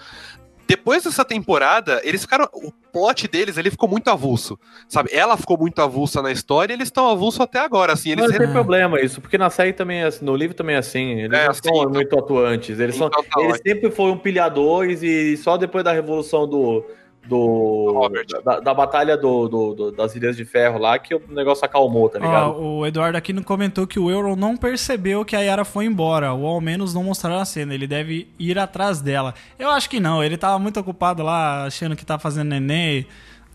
Depois 0.70 1.04
dessa 1.04 1.26
temporada, 1.26 2.00
eles 2.04 2.22
ficaram. 2.22 2.48
O 2.54 2.72
plot 2.94 3.28
deles 3.28 3.58
ele 3.58 3.72
ficou 3.72 3.90
muito 3.90 4.08
avulso. 4.10 4.58
Sabe? 4.88 5.10
Ela 5.12 5.36
ficou 5.36 5.58
muito 5.58 5.80
avulsa 5.82 6.22
na 6.22 6.32
história 6.32 6.72
e 6.74 6.76
eles 6.76 6.88
estão 6.90 7.10
avulso 7.10 7.42
até 7.42 7.60
agora, 7.60 7.94
assim. 7.94 8.12
Eles 8.12 8.26
Mas 8.26 8.34
não 8.34 8.40
tem 8.40 8.52
problema 8.54 9.02
isso, 9.02 9.20
porque 9.20 9.38
na 9.38 9.50
série 9.50 9.74
também 9.74 10.02
é 10.02 10.06
assim, 10.06 10.24
no 10.24 10.36
livro 10.36 10.56
também 10.56 10.76
é 10.76 10.80
assim. 10.80 11.22
Eles 11.22 11.38
É, 11.40 11.44
não 11.46 11.52
assim, 11.52 11.62
são 11.64 11.76
então- 11.78 11.90
muito 11.92 12.20
atuantes. 12.20 12.80
Eles, 12.80 12.96
são, 12.96 13.08
Então 13.08 13.24
tá 13.24 13.42
eles 13.42 13.60
sempre 13.66 13.90
foram 13.90 14.16
pilhadores 14.18 15.02
e 15.02 15.36
só 15.38 15.58
depois 15.58 15.84
da 15.84 15.92
revolução 15.92 16.48
do. 16.48 16.86
Do, 17.28 17.92
Robert. 17.94 18.26
da, 18.44 18.60
da 18.60 18.74
batalha 18.74 19.16
do, 19.16 19.48
do- 19.48 19.74
do- 19.76 19.92
das 19.92 20.16
Ilhas 20.16 20.36
de 20.36 20.44
Ferro 20.46 20.80
lá 20.80 20.98
que 20.98 21.14
o 21.14 21.22
negócio 21.30 21.64
acalmou, 21.64 22.10
tá 22.10 22.18
ligado? 22.18 22.56
Ó, 22.56 22.80
o 22.80 22.86
Eduardo 22.88 23.18
aqui 23.18 23.32
não 23.34 23.44
comentou 23.44 23.86
que 23.86 24.00
o 24.00 24.10
Euron 24.10 24.36
não 24.36 24.58
percebeu 24.58 25.24
que 25.24 25.36
a 25.36 25.42
Yara 25.42 25.64
foi 25.64 25.86
embora, 25.86 26.34
ou 26.34 26.48
ao 26.48 26.60
menos 26.60 26.94
não 26.94 27.04
mostraram 27.04 27.40
a 27.40 27.46
cena. 27.46 27.74
Ele 27.74 27.86
deve 27.86 28.28
ir 28.40 28.58
atrás 28.58 29.00
dela. 29.00 29.36
Eu 29.60 29.70
acho 29.70 29.90
que 29.90 30.00
não, 30.00 30.24
ele 30.24 30.38
tava 30.38 30.58
muito 30.58 30.80
ocupado 30.80 31.22
lá, 31.22 31.66
achando 31.66 31.96
que 31.96 32.04
tá 32.06 32.18
fazendo 32.18 32.48
neném, 32.50 33.06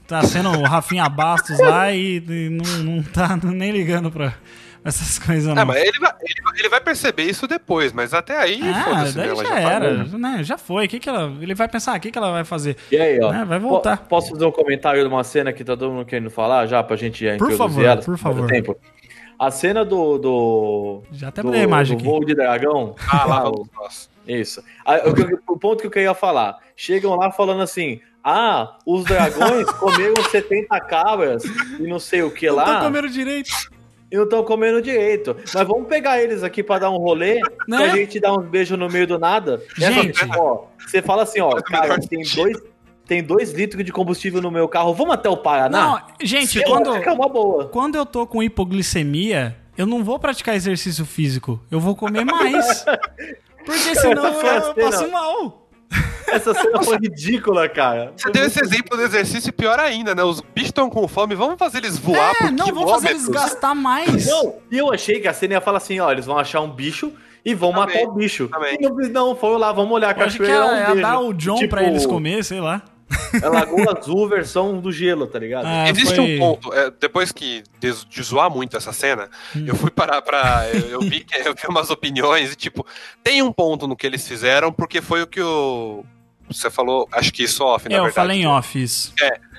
tá 0.06 0.22
sendo 0.22 0.50
o 0.50 0.62
Rafinha 0.62 1.08
Bastos 1.08 1.58
lá 1.58 1.90
e, 1.92 2.18
e 2.18 2.50
não, 2.50 2.94
não 2.94 3.02
tá 3.02 3.36
nem 3.42 3.72
ligando 3.72 4.08
pra 4.10 4.34
essas 4.84 5.18
coisas, 5.18 5.54
não. 5.54 5.62
É, 5.62 5.64
mas 5.64 5.76
ele 5.82 5.98
vai, 5.98 6.12
ele, 6.20 6.42
vai- 6.42 6.58
ele 6.58 6.68
vai 6.68 6.80
perceber 6.80 7.22
isso 7.24 7.46
depois, 7.46 7.92
mas 7.92 8.12
até 8.14 8.36
aí, 8.38 8.60
Ah, 8.62 8.84
foda-se, 8.84 9.16
daí 9.16 9.26
né? 9.26 9.32
Ela 9.32 9.44
já, 9.44 9.50
tá 9.50 9.60
era, 9.60 10.04
né? 10.04 10.38
Já 10.42 10.58
foi. 10.58 10.86
Que 10.86 10.98
que 11.00 11.08
ela, 11.08 11.32
ele 11.40 11.54
vai 11.54 11.68
pensar, 11.68 11.96
o 11.96 12.00
que, 12.00 12.10
que 12.10 12.18
ela 12.18 12.30
vai 12.32 12.44
fazer? 12.44 12.76
E 12.92 12.96
aí, 12.96 13.18
ó. 13.20 13.32
É, 13.32 13.44
vai 13.44 13.58
voltar. 13.58 13.96
po- 13.98 14.08
Posso 14.08 14.30
fazer 14.30 14.44
um 14.44 14.52
comentário 14.52 15.00
de 15.02 15.08
uma 15.08 15.24
cena 15.24 15.52
que 15.52 15.64
tá 15.64 15.76
todo 15.76 15.90
mundo 15.92 16.04
querendo 16.06 16.30
falar 16.30 16.66
já 16.66 16.82
pra 16.82 16.96
gente 16.96 17.24
Por 17.24 17.34
introduzir 17.34 17.58
favor, 17.58 17.84
ela? 17.84 18.02
por 18.02 18.18
favor. 18.18 18.46
Tempo. 18.48 18.76
A 19.38 19.50
cena 19.50 19.84
do. 19.84 20.16
do 20.18 21.02
Já 21.12 21.28
até 21.28 21.42
do, 21.42 21.52
a 21.52 21.56
imagem 21.58 21.96
do 21.96 22.00
aqui. 22.02 22.08
voo 22.08 22.24
de 22.24 22.34
dragão. 22.34 22.94
Ah, 23.10 23.24
lá 23.24 23.44
Ah. 23.82 23.88
Isso. 24.28 24.62
Ah, 24.86 25.00
o, 25.48 25.52
o 25.54 25.58
ponto 25.58 25.80
que 25.80 25.86
eu 25.86 25.90
queria 25.90 26.14
falar. 26.14 26.56
Chegam 26.76 27.16
lá 27.16 27.30
falando 27.32 27.60
assim: 27.62 28.00
ah, 28.22 28.76
os 28.86 29.04
dragões 29.04 29.68
comeram 29.80 30.14
70 30.30 30.80
cabras 30.82 31.42
e 31.80 31.82
não 31.82 31.98
sei 31.98 32.22
o 32.22 32.30
que 32.30 32.46
Não 32.46 32.54
lá. 32.56 32.78
tô 32.78 32.84
comendo 32.86 33.08
direito. 33.08 33.50
E 34.14 34.16
não 34.16 34.22
estão 34.22 34.44
comendo 34.44 34.80
direito. 34.80 35.34
Mas 35.52 35.66
vamos 35.66 35.88
pegar 35.88 36.22
eles 36.22 36.44
aqui 36.44 36.62
pra 36.62 36.78
dar 36.78 36.88
um 36.90 36.98
rolê, 36.98 37.40
Né? 37.66 37.78
pra 37.78 37.88
gente 37.88 38.20
dar 38.20 38.32
uns 38.32 38.46
beijos 38.46 38.78
no 38.78 38.88
meio 38.88 39.08
do 39.08 39.18
nada. 39.18 39.60
Gente. 39.76 40.22
Essa- 40.22 40.40
ó, 40.40 40.66
você 40.78 41.02
fala 41.02 41.24
assim, 41.24 41.40
ó, 41.40 41.50
cara, 41.60 41.98
tem 41.98 42.22
dois, 42.36 42.56
tem 43.04 43.24
dois 43.24 43.50
litros 43.50 43.84
de 43.84 43.90
combustível 43.90 44.40
no 44.40 44.52
meu 44.52 44.68
carro, 44.68 44.94
vamos 44.94 45.14
até 45.14 45.28
o 45.28 45.32
Não, 45.34 45.42
Paraná? 45.42 46.06
gente, 46.22 46.58
Eu 46.60 46.64
quando, 46.64 46.94
é 46.94 47.14
boa. 47.28 47.64
quando 47.66 47.96
eu 47.96 48.06
tô 48.06 48.24
com 48.24 48.40
hipoglicemia, 48.40 49.56
eu 49.76 49.84
não 49.84 50.04
vou 50.04 50.16
praticar 50.20 50.54
exercício 50.54 51.04
físico. 51.04 51.60
Eu 51.68 51.80
vou 51.80 51.96
comer 51.96 52.24
mais. 52.24 52.84
Porque 53.66 53.94
senão 53.96 54.26
eu, 54.26 54.40
eu 54.46 54.74
passo 54.74 55.10
mal. 55.10 55.63
Essa 56.34 56.54
cena 56.54 56.82
foi 56.82 56.96
ridícula, 56.98 57.68
cara. 57.68 58.12
Você 58.16 58.30
deu 58.30 58.44
esse 58.44 58.60
exemplo 58.62 58.96
do 58.96 59.02
exercício 59.02 59.52
pior 59.52 59.78
ainda, 59.78 60.14
né? 60.14 60.22
Os 60.24 60.40
bichos 60.40 60.68
estão 60.70 60.88
com 60.90 61.06
fome, 61.08 61.34
vamos 61.34 61.58
fazer 61.58 61.78
eles 61.78 61.98
voar 61.98 62.32
É, 62.32 62.34
por 62.34 62.50
não, 62.52 62.66
vou 62.66 62.88
fazer 62.88 63.10
eles 63.10 63.22
quilômetros. 63.24 63.52
gastar 63.52 63.74
mais. 63.74 64.26
Não, 64.26 64.56
e 64.70 64.78
eu 64.78 64.92
achei 64.92 65.20
que 65.20 65.28
a 65.28 65.32
cena 65.32 65.54
ia 65.54 65.60
falar 65.60 65.78
assim, 65.78 65.98
ó, 66.00 66.10
eles 66.10 66.26
vão 66.26 66.38
achar 66.38 66.60
um 66.60 66.70
bicho 66.70 67.12
e 67.44 67.54
vão 67.54 67.72
Também, 67.72 67.96
matar 68.04 68.10
o 68.10 68.14
bicho. 68.14 68.48
também. 68.48 68.78
Não, 68.80 68.94
não, 69.10 69.36
foram 69.36 69.58
lá, 69.58 69.70
vamos 69.72 69.92
olhar 69.92 70.14
a 70.16 70.18
Eu 70.20 70.26
acho 70.26 70.36
que 70.38 70.44
cachoeira, 70.44 70.64
ia, 70.66 70.72
um 70.72 70.78
ia 70.78 70.86
beijo. 70.86 71.02
dar 71.02 71.20
o 71.20 71.32
John 71.34 71.54
Tipo, 71.56 71.70
pra 71.70 71.84
eles 71.84 72.06
comer, 72.06 72.42
sei 72.44 72.60
lá. 72.60 72.82
É 73.40 73.48
Lagoa 73.48 73.98
Azul 73.98 74.26
versão 74.28 74.80
do 74.80 74.90
gelo, 74.90 75.26
tá 75.26 75.38
ligado? 75.38 75.66
Ah, 75.66 75.88
Existe 75.90 76.16
foi- 76.16 76.36
um 76.36 76.38
ponto, 76.38 76.72
é, 76.72 76.90
depois 76.98 77.30
que 77.30 77.62
de, 77.78 77.92
de 78.06 78.22
zoar 78.22 78.50
muito 78.50 78.76
essa 78.78 78.92
cena, 78.94 79.28
Hum. 79.54 79.64
eu 79.68 79.76
fui 79.76 79.90
parar 79.90 80.22
pra. 80.22 80.66
Eu, 80.72 80.88
eu 80.88 81.00
vi, 81.00 81.20
que- 81.20 81.36
eu 81.46 81.54
vi 81.54 81.68
umas 81.68 81.90
opiniões 81.90 82.52
e, 82.52 82.56
tipo, 82.56 82.84
tem 83.22 83.42
um 83.42 83.52
ponto 83.52 83.86
no 83.86 83.94
que 83.94 84.06
eles 84.06 84.26
fizeram, 84.26 84.72
porque 84.72 85.02
foi 85.02 85.22
o 85.22 85.26
que 85.26 85.40
o. 85.40 86.02
Você 86.48 86.70
falou, 86.70 87.08
acho 87.12 87.32
que 87.32 87.42
isso 87.42 87.64
off, 87.64 87.88
na 87.88 87.94
É, 87.94 87.98
eu 87.98 88.02
verdade. 88.04 88.14
falei 88.14 88.40
em 88.42 88.46
off 88.46 88.80
isso. 88.82 89.12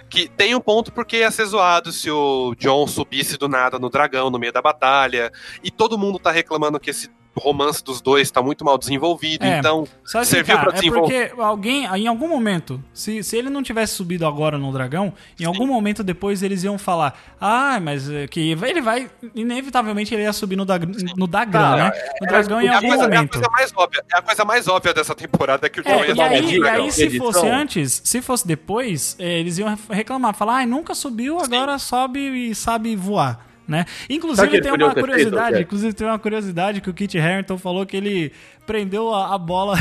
Que 0.09 0.27
tem 0.29 0.53
um 0.55 0.59
ponto 0.59 0.91
porque 0.91 1.17
ia 1.17 1.31
ser 1.31 1.45
zoado 1.45 1.91
se 1.91 2.09
o 2.11 2.53
John 2.59 2.85
subisse 2.87 3.37
do 3.37 3.47
nada 3.49 3.79
no 3.79 3.89
dragão 3.89 4.29
no 4.29 4.37
meio 4.37 4.53
da 4.53 4.61
batalha. 4.61 5.31
E 5.63 5.71
todo 5.71 5.97
mundo 5.97 6.19
tá 6.19 6.31
reclamando 6.31 6.79
que 6.79 6.91
esse 6.91 7.09
romance 7.39 7.83
dos 7.83 8.01
dois 8.01 8.31
tá 8.31 8.41
muito 8.41 8.63
mal 8.63 8.77
desenvolvido. 8.77 9.43
É. 9.43 9.59
Então, 9.59 9.87
assim, 10.03 10.23
serviu 10.31 10.55
cara, 10.55 10.69
pra 10.69 10.77
é 10.77 10.81
desenvolver. 10.81 11.29
porque 11.29 11.41
alguém, 11.41 11.85
em 11.85 12.07
algum 12.07 12.27
momento, 12.27 12.81
se, 12.93 13.21
se 13.23 13.37
ele 13.37 13.49
não 13.49 13.61
tivesse 13.61 13.93
subido 13.93 14.25
agora 14.25 14.57
no 14.57 14.71
dragão, 14.71 15.13
em 15.39 15.45
algum 15.45 15.67
momento 15.67 16.03
depois 16.03 16.41
eles 16.43 16.63
iam 16.63 16.77
falar, 16.77 17.17
ah, 17.39 17.79
mas 17.79 18.09
é 18.09 18.27
que 18.27 18.51
ele 18.51 18.81
vai, 18.81 19.09
inevitavelmente 19.33 20.13
ele 20.13 20.23
ia 20.23 20.33
subir 20.33 20.55
no, 20.55 20.65
dag, 20.65 20.85
no 21.17 21.27
Dagrão, 21.27 21.77
né? 21.77 21.91
No 22.21 22.27
dragão 22.27 22.61
em 22.61 22.67
é 22.67 22.73
algum 22.73 22.87
coisa, 22.87 23.03
é 23.03 23.05
a 23.05 23.09
momento. 23.09 23.31
coisa 23.31 23.49
mais 23.51 23.71
óbvia. 23.75 24.05
É 24.13 24.17
a 24.17 24.21
coisa 24.21 24.45
mais 24.45 24.67
óbvia 24.67 24.93
dessa 24.93 25.15
temporada 25.15 25.69
que 25.69 25.79
o 25.79 25.83
John 25.83 25.89
É, 25.89 26.07
ia 26.09 26.15
e 26.15 26.21
aí, 26.21 26.57
e 26.57 26.67
aí 26.67 26.91
se 26.91 27.03
Edição. 27.03 27.25
fosse 27.31 27.47
antes, 27.47 28.01
se 28.03 28.21
fosse 28.21 28.47
depois, 28.47 29.15
é, 29.19 29.39
eles 29.39 29.57
iam 29.57 29.77
reclamar, 29.89 30.33
falar, 30.35 30.55
ai, 30.57 30.65
nunca 30.65 30.95
subiu, 30.95 31.39
agora 31.39 31.77
sobe 31.77 32.19
e 32.49 32.55
sabe 32.55 32.95
voar. 32.95 33.45
Né? 33.67 33.83
Inclusive 34.07 34.61
tem 34.61 34.71
uma 34.71 34.91
feito, 34.93 34.99
curiosidade, 35.07 35.51
Jack? 35.53 35.61
inclusive 35.63 35.93
tem 35.93 36.05
uma 36.05 36.19
curiosidade 36.19 36.81
que 36.81 36.89
o 36.89 36.93
Kit 36.93 37.17
Harington 37.17 37.57
falou 37.57 37.83
que 37.83 37.97
ele 37.97 38.31
prendeu 38.67 39.11
a, 39.13 39.33
a 39.33 39.37
bola, 39.39 39.75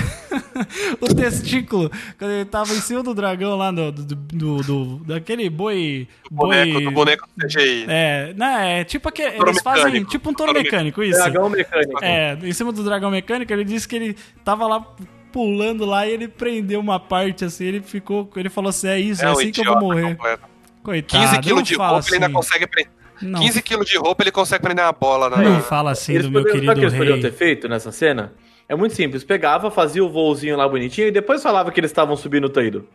o 1.01 1.15
testículo, 1.15 1.91
quando 2.19 2.31
ele 2.31 2.45
tava 2.47 2.73
em 2.73 2.81
cima 2.81 3.03
do 3.03 3.15
dragão 3.15 3.57
lá 3.57 3.71
do, 3.71 3.93
do, 3.93 4.05
do- 4.15 4.63
do- 4.63 4.97
daquele 5.05 5.51
boi, 5.51 6.09
boneco, 6.31 6.73
boi 6.73 6.85
do 6.85 6.91
boneco 6.93 7.29
do 7.37 7.47
CGI. 7.47 7.85
é, 7.89 8.33
né, 8.35 8.81
é 8.81 8.85
tipo 8.85 9.09
aquele, 9.09 9.37
eles 9.37 9.61
fazem 9.63 9.85
mecânico. 9.85 10.11
tipo 10.11 10.31
um 10.31 10.35
touro 10.35 10.53
mecânico, 10.53 11.03
isso. 11.03 11.19
Dragão 11.19 11.51
mecânico. 11.51 12.03
É, 12.05 12.39
em 12.43 12.53
cima 12.53 12.73
do 12.73 12.83
dragão 12.83 13.11
mecânico, 13.11 13.53
ele 13.53 13.65
disse 13.65 13.87
que 13.87 13.97
ele 13.97 14.17
tava 14.45 14.67
lá 14.67 14.87
pulando 15.33 15.85
lá 15.85 16.07
e 16.07 16.11
ele 16.13 16.29
prendeu 16.29 16.81
uma 16.81 16.99
parte 17.01 17.45
assim, 17.45 17.65
ele 17.65 17.83
ficou, 17.83 18.31
ele 18.37 18.49
falou 18.49 18.71
assim, 18.71 18.89
é 18.89 18.99
isso, 19.01 19.23
é, 19.23 19.29
É 19.29 19.31
assim 19.31 19.51
que 19.51 19.61
eu 19.61 19.65
vou 19.65 19.81
morrer. 19.81 20.15
completo. 20.15 20.43
Coitado, 20.83 21.23
15 21.23 21.35
não 21.35 21.41
quilos 21.43 21.63
de 21.69 21.75
roupa, 21.77 22.01
ele 22.07 22.15
ainda 22.15 22.27
assim. 22.27 22.35
consegue 22.35 22.67
prender. 22.67 22.93
Não, 23.23 23.41
15 23.41 23.63
quilos 23.63 23.87
de 23.89 23.97
roupa, 23.97 24.23
ele 24.23 24.31
consegue 24.33 24.63
prender 24.63 24.85
uma 24.85 24.93
bola 24.93 25.31
na. 25.31 25.37
não 25.39 25.61
fala 25.61 25.91
assim 25.93 26.13
Eles 26.15 26.27
do 26.27 26.33
meu 26.33 26.43
poderiam- 26.43 26.65
sabe 26.67 26.71
o 26.71 26.75
que 26.75 26.81
querido 26.81 26.87
eles 26.87 26.93
poderiam 26.99 27.15
rei. 27.23 27.31
ter 27.31 27.37
feito 27.37 27.69
nessa 27.69 27.93
cena? 27.93 28.33
É 28.69 28.75
muito 28.75 28.95
simples. 28.95 29.23
Pegava, 29.25 29.71
fazia 29.71 30.03
o 30.05 30.09
voozinho 30.09 30.57
lá 30.57 30.69
bonitinho 30.69 31.09
e 31.09 31.11
depois 31.11 31.43
falava 31.43 31.71
que 31.71 31.79
eles 31.81 31.91
estavam 31.91 32.17
subindo 32.17 32.45
o 32.47 32.49
Taído. 32.51 32.89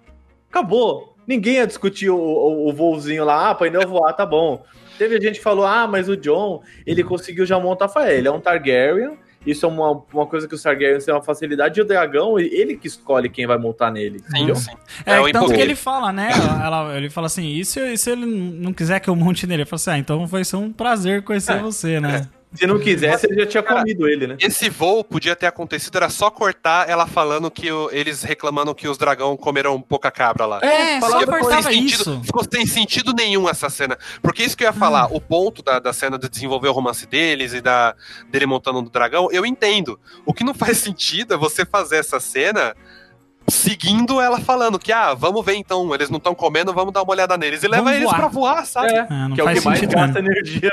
Acabou. 0.49 1.15
Ninguém 1.27 1.55
ia 1.55 1.67
discutir 1.67 2.09
o, 2.09 2.17
o, 2.17 2.69
o 2.69 2.73
voozinho 2.73 3.23
lá. 3.23 3.47
Ah, 3.47 3.49
aprendeu 3.51 3.81
a 3.81 3.85
voar, 3.85 4.13
tá 4.13 4.25
bom. 4.25 4.63
Teve 4.97 5.21
gente 5.21 5.37
que 5.37 5.43
falou, 5.43 5.65
ah, 5.65 5.87
mas 5.87 6.09
o 6.09 6.17
John, 6.17 6.61
ele 6.85 7.03
conseguiu 7.03 7.45
já 7.45 7.59
montar 7.59 7.87
Fael. 7.87 8.17
Ele 8.17 8.27
é 8.27 8.31
um 8.31 8.39
Targaryen. 8.39 9.17
Isso 9.45 9.65
é 9.65 9.69
uma, 9.69 10.03
uma 10.13 10.25
coisa 10.27 10.47
que 10.47 10.53
os 10.55 10.61
Targaryens 10.61 11.05
têm 11.05 11.13
uma 11.13 11.21
facilidade. 11.23 11.79
E 11.79 11.81
o 11.81 11.85
dragão, 11.85 12.37
ele 12.37 12.75
que 12.75 12.87
escolhe 12.87 13.29
quem 13.29 13.47
vai 13.47 13.57
montar 13.57 13.89
nele. 13.89 14.19
Sim, 14.29 14.53
sim. 14.55 14.71
É, 15.05 15.19
o 15.19 15.31
tanto 15.31 15.53
que 15.53 15.61
ele 15.61 15.75
fala, 15.75 16.11
né? 16.11 16.29
ela- 16.63 16.95
ele 16.97 17.09
fala 17.09 17.27
assim, 17.27 17.47
e 17.47 17.63
se, 17.63 17.79
e 17.79 17.97
se 17.97 18.11
ele 18.11 18.25
não 18.25 18.73
quiser 18.73 18.99
que 18.99 19.09
eu 19.09 19.15
monte 19.15 19.47
nele? 19.47 19.61
Ele 19.61 19.69
fala 19.69 19.77
assim, 19.77 19.91
ah, 19.91 19.97
então 19.97 20.27
vai 20.27 20.43
ser 20.43 20.57
um 20.57 20.71
prazer 20.73 21.23
conhecer 21.23 21.53
É. 21.53 21.59
você, 21.59 21.99
né? 21.99 22.27
Se 22.53 22.65
não 22.65 22.79
quisesse, 22.79 23.27
ele 23.27 23.41
já 23.41 23.45
tinha 23.45 23.61
Cara, 23.63 23.81
comido 23.81 24.07
ele, 24.07 24.25
né? 24.25 24.35
Esse 24.39 24.69
voo 24.69 25.03
podia 25.03 25.35
ter 25.35 25.45
acontecido, 25.45 25.95
era 25.97 26.09
só 26.09 26.31
cortar 26.31 26.89
ela 26.89 27.05
falando 27.05 27.51
que 27.51 27.71
o- 27.71 27.89
eles 27.91 28.23
reclamando 28.23 28.73
que 28.73 28.87
os 28.87 28.97
dragão 28.97 29.37
comeram 29.37 29.79
pouca 29.79 30.09
cabra 30.09 30.45
lá. 30.47 30.59
É, 30.63 30.99
só 30.99 31.07
falava 31.07 31.19
Ficou 31.25 31.39
cortava 31.39 31.61
sem 31.63 31.73
sentido- 31.87 32.01
isso. 32.01 32.21
Ficou 32.23 32.43
sem 32.51 32.65
sentido 32.65 33.13
nenhum 33.13 33.47
essa 33.47 33.69
cena. 33.69 33.97
Porque 34.21 34.43
isso 34.43 34.57
que 34.57 34.63
eu 34.63 34.67
ia 34.67 34.73
falar, 34.73 35.13
o 35.13 35.21
ponto 35.21 35.61
da, 35.61 35.77
da 35.77 35.93
cena 35.93 36.17
de 36.17 36.27
desenvolver 36.27 36.69
o 36.69 36.71
romance 36.73 37.05
deles 37.05 37.53
e 37.53 37.61
da, 37.61 37.93
dele 38.31 38.47
montando 38.47 38.81
no 38.81 38.89
dragão, 38.89 39.29
eu 39.31 39.45
entendo. 39.45 39.99
O 40.25 40.33
que 40.33 40.43
não 40.43 40.55
faz 40.55 40.77
sentido 40.79 41.35
é 41.35 41.37
você 41.37 41.63
fazer 41.65 41.97
essa 41.97 42.19
cena 42.19 42.75
seguindo 43.49 44.19
ela 44.21 44.39
falando 44.39 44.77
que, 44.79 44.91
ah, 44.91 45.13
vamos 45.13 45.43
ver 45.45 45.55
então, 45.55 45.93
eles 45.93 46.09
não 46.09 46.17
estão 46.17 46.33
comendo, 46.35 46.73
vamos 46.73 46.93
dar 46.93 47.01
uma 47.03 47.11
olhada 47.11 47.37
neles. 47.37 47.63
E 47.63 47.67
leva 47.67 47.83
Vamos 47.83 47.97
eles 47.97 48.09
voar. 48.09 48.17
pra 48.19 48.27
voar, 48.27 48.65
sabe? 48.65 48.93
É, 48.93 49.07
Ah, 49.09 49.27
não 49.29 49.35
que 49.35 49.41
é 49.41 49.43
o 49.43 49.47
que 49.53 49.61
mais 49.65 49.81
gasta 49.81 50.21
mesmo. 50.21 50.29
energia 50.37 50.71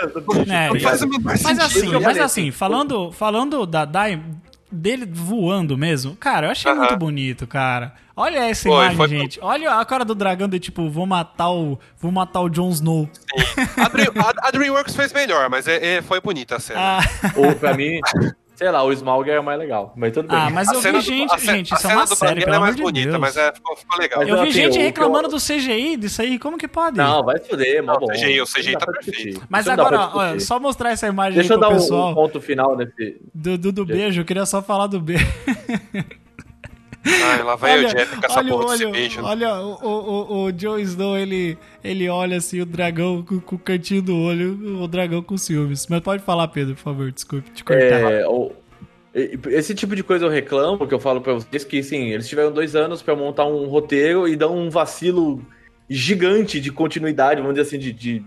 É, 0.48 0.68
Não 0.72 0.80
faz 0.80 1.02
o 1.02 1.08
menor 1.08 1.22
Mas 1.24 1.40
sentido. 1.40 1.62
assim, 1.62 1.86
mas 1.92 2.02
falei, 2.04 2.22
assim, 2.22 2.50
falando, 2.50 3.12
falando 3.12 3.66
da, 3.66 3.84
da- 3.84 4.18
dele 4.70 5.06
voando 5.10 5.78
mesmo, 5.78 6.16
cara, 6.16 6.48
eu 6.48 6.50
achei 6.50 6.70
Aham. 6.70 6.80
muito 6.80 6.96
bonito, 6.96 7.46
cara. 7.46 7.94
Olha 8.16 8.38
essa 8.48 8.62
Foi, 8.62 8.72
imagem, 8.72 8.96
foi- 8.96 9.08
gente. 9.08 9.38
Olha 9.42 9.74
a 9.74 9.84
cara 9.84 10.04
do 10.04 10.14
dragão 10.14 10.48
de 10.48 10.58
tipo, 10.58 10.88
vou 10.90 11.06
matar 11.06 11.50
o, 11.50 11.78
vou 12.00 12.10
matar 12.10 12.40
o 12.40 12.48
Jon 12.48 12.70
Snow. 12.70 13.08
A, 13.76 13.88
Dream- 13.88 14.12
a- 14.16 14.48
a 14.48 14.50
DreamWorks 14.50 14.96
fez 14.96 15.12
melhor, 15.12 15.48
mas 15.50 15.68
é- 15.68 15.96
é- 15.98 16.02
foi 16.02 16.20
bonita 16.20 16.56
a 16.56 16.60
cena. 16.60 16.80
Ah, 16.80 17.00
Ou 17.36 17.54
pra 17.54 17.74
mim, 17.74 18.00
sei 18.56 18.70
lá, 18.70 18.82
o 18.82 18.90
Smaug 18.92 19.30
é 19.30 19.40
mais 19.40 19.58
legal. 19.58 19.92
Mas 19.94 20.12
tudo 20.12 20.28
bem. 20.28 20.36
ah, 20.38 20.50
mas 20.50 20.68
A 20.68 20.74
eu 20.74 20.80
vi 20.80 20.92
do- 20.92 21.00
gente, 21.00 21.32
a 21.34 21.38
ce- 21.38 21.46
gente, 21.46 21.74
a 21.74 21.76
isso 21.76 21.86
é 21.86 21.90
cena 21.90 22.00
uma 22.00 22.06
do 22.06 22.16
série, 22.16 22.40
pelo 22.44 22.56
é 22.56 22.58
mais 22.58 22.74
de 22.76 22.82
bonita, 22.82 23.08
Deus. 23.10 23.20
mas 23.20 23.36
é, 23.36 23.52
ficou, 23.52 23.76
ficou 23.76 23.98
legal. 23.98 24.18
Mas 24.20 24.28
Eu 24.28 24.42
vi 24.42 24.50
gente 24.50 24.78
o 24.78 24.80
reclamando 24.82 25.26
eu- 25.28 25.30
do 25.32 25.36
CGI 25.38 25.96
disso 25.96 26.22
aí, 26.22 26.38
como 26.38 26.58
que 26.58 26.66
pode? 26.66 26.96
Não, 26.96 27.22
vai 27.22 27.38
se 27.38 27.48
fuder, 27.48 27.82
mó 27.84 27.96
bom. 27.98 28.06
o 28.06 28.08
CGI, 28.08 28.40
o 28.40 28.46
CGI 28.46 28.72
tá 28.76 28.86
perfeito. 28.86 29.42
Mas 29.48 29.62
Isso 29.66 29.70
agora, 29.72 30.10
ó, 30.12 30.38
só 30.40 30.58
mostrar 30.58 30.90
essa 30.90 31.06
imagem 31.06 31.34
Deixa 31.34 31.52
eu 31.52 31.56
aí 31.56 31.60
pro 31.60 31.68
dar 31.68 31.74
um, 31.74 31.78
pessoal 31.78 32.10
um 32.10 32.14
ponto 32.14 32.40
final 32.40 32.76
nesse. 32.76 33.20
do, 33.34 33.56
do, 33.58 33.70
do 33.72 33.84
beijo, 33.86 34.20
eu 34.20 34.24
queria 34.24 34.46
só 34.46 34.60
falar 34.62 34.86
do 34.88 34.98
beijo. 35.00 35.26
Ai, 37.06 37.42
lá 37.42 37.56
vai 37.56 37.84
o 37.84 37.88
Jeff 37.88 38.16
com 38.16 38.26
essa 38.26 38.38
olha, 38.38 38.48
porra 38.48 38.66
desse 38.72 38.84
olha, 38.84 38.92
beijo. 38.92 39.22
né? 39.22 39.28
olha 39.28 39.54
o, 39.60 39.72
o, 39.82 40.44
o, 40.44 40.52
Jon 40.52 40.78
Snow, 40.78 41.16
ele, 41.16 41.56
ele 41.84 42.08
olha 42.08 42.36
assim, 42.38 42.60
o 42.60 42.66
dragão 42.66 43.22
com, 43.22 43.38
com 43.40 43.56
o 43.56 43.58
cantinho 43.58 44.02
do 44.02 44.16
olho, 44.16 44.80
o 44.82 44.88
dragão 44.88 45.22
com 45.22 45.36
ciúmes. 45.36 45.86
Mas 45.88 46.00
pode 46.00 46.22
falar, 46.22 46.48
Pedro, 46.48 46.74
por 46.74 46.80
favor, 46.82 47.12
desculpe 47.12 47.50
te 47.50 47.62
cortar. 47.64 47.82
É, 48.12 48.26
o- 48.26 48.52
Esse 49.48 49.74
tipo 49.74 49.96
de 49.96 50.02
coisa 50.02 50.26
eu 50.26 50.30
reclamo, 50.30 50.86
que 50.86 50.92
eu 50.94 51.00
falo 51.00 51.20
pra 51.20 51.32
vocês, 51.34 51.64
que 51.64 51.82
sim, 51.82 52.08
eles 52.10 52.28
tiveram 52.28 52.52
dois 52.52 52.76
anos 52.76 53.00
pra 53.02 53.14
montar 53.16 53.46
um 53.46 53.66
roteiro 53.66 54.28
e 54.28 54.36
dão 54.36 54.56
um 54.56 54.68
vacilo 54.68 55.40
gigante 55.88 56.60
de 56.60 56.70
continuidade, 56.72 57.40
vamos 57.40 57.54
dizer 57.56 57.66
assim, 57.68 57.78
de, 57.78 57.92
de, 57.92 58.22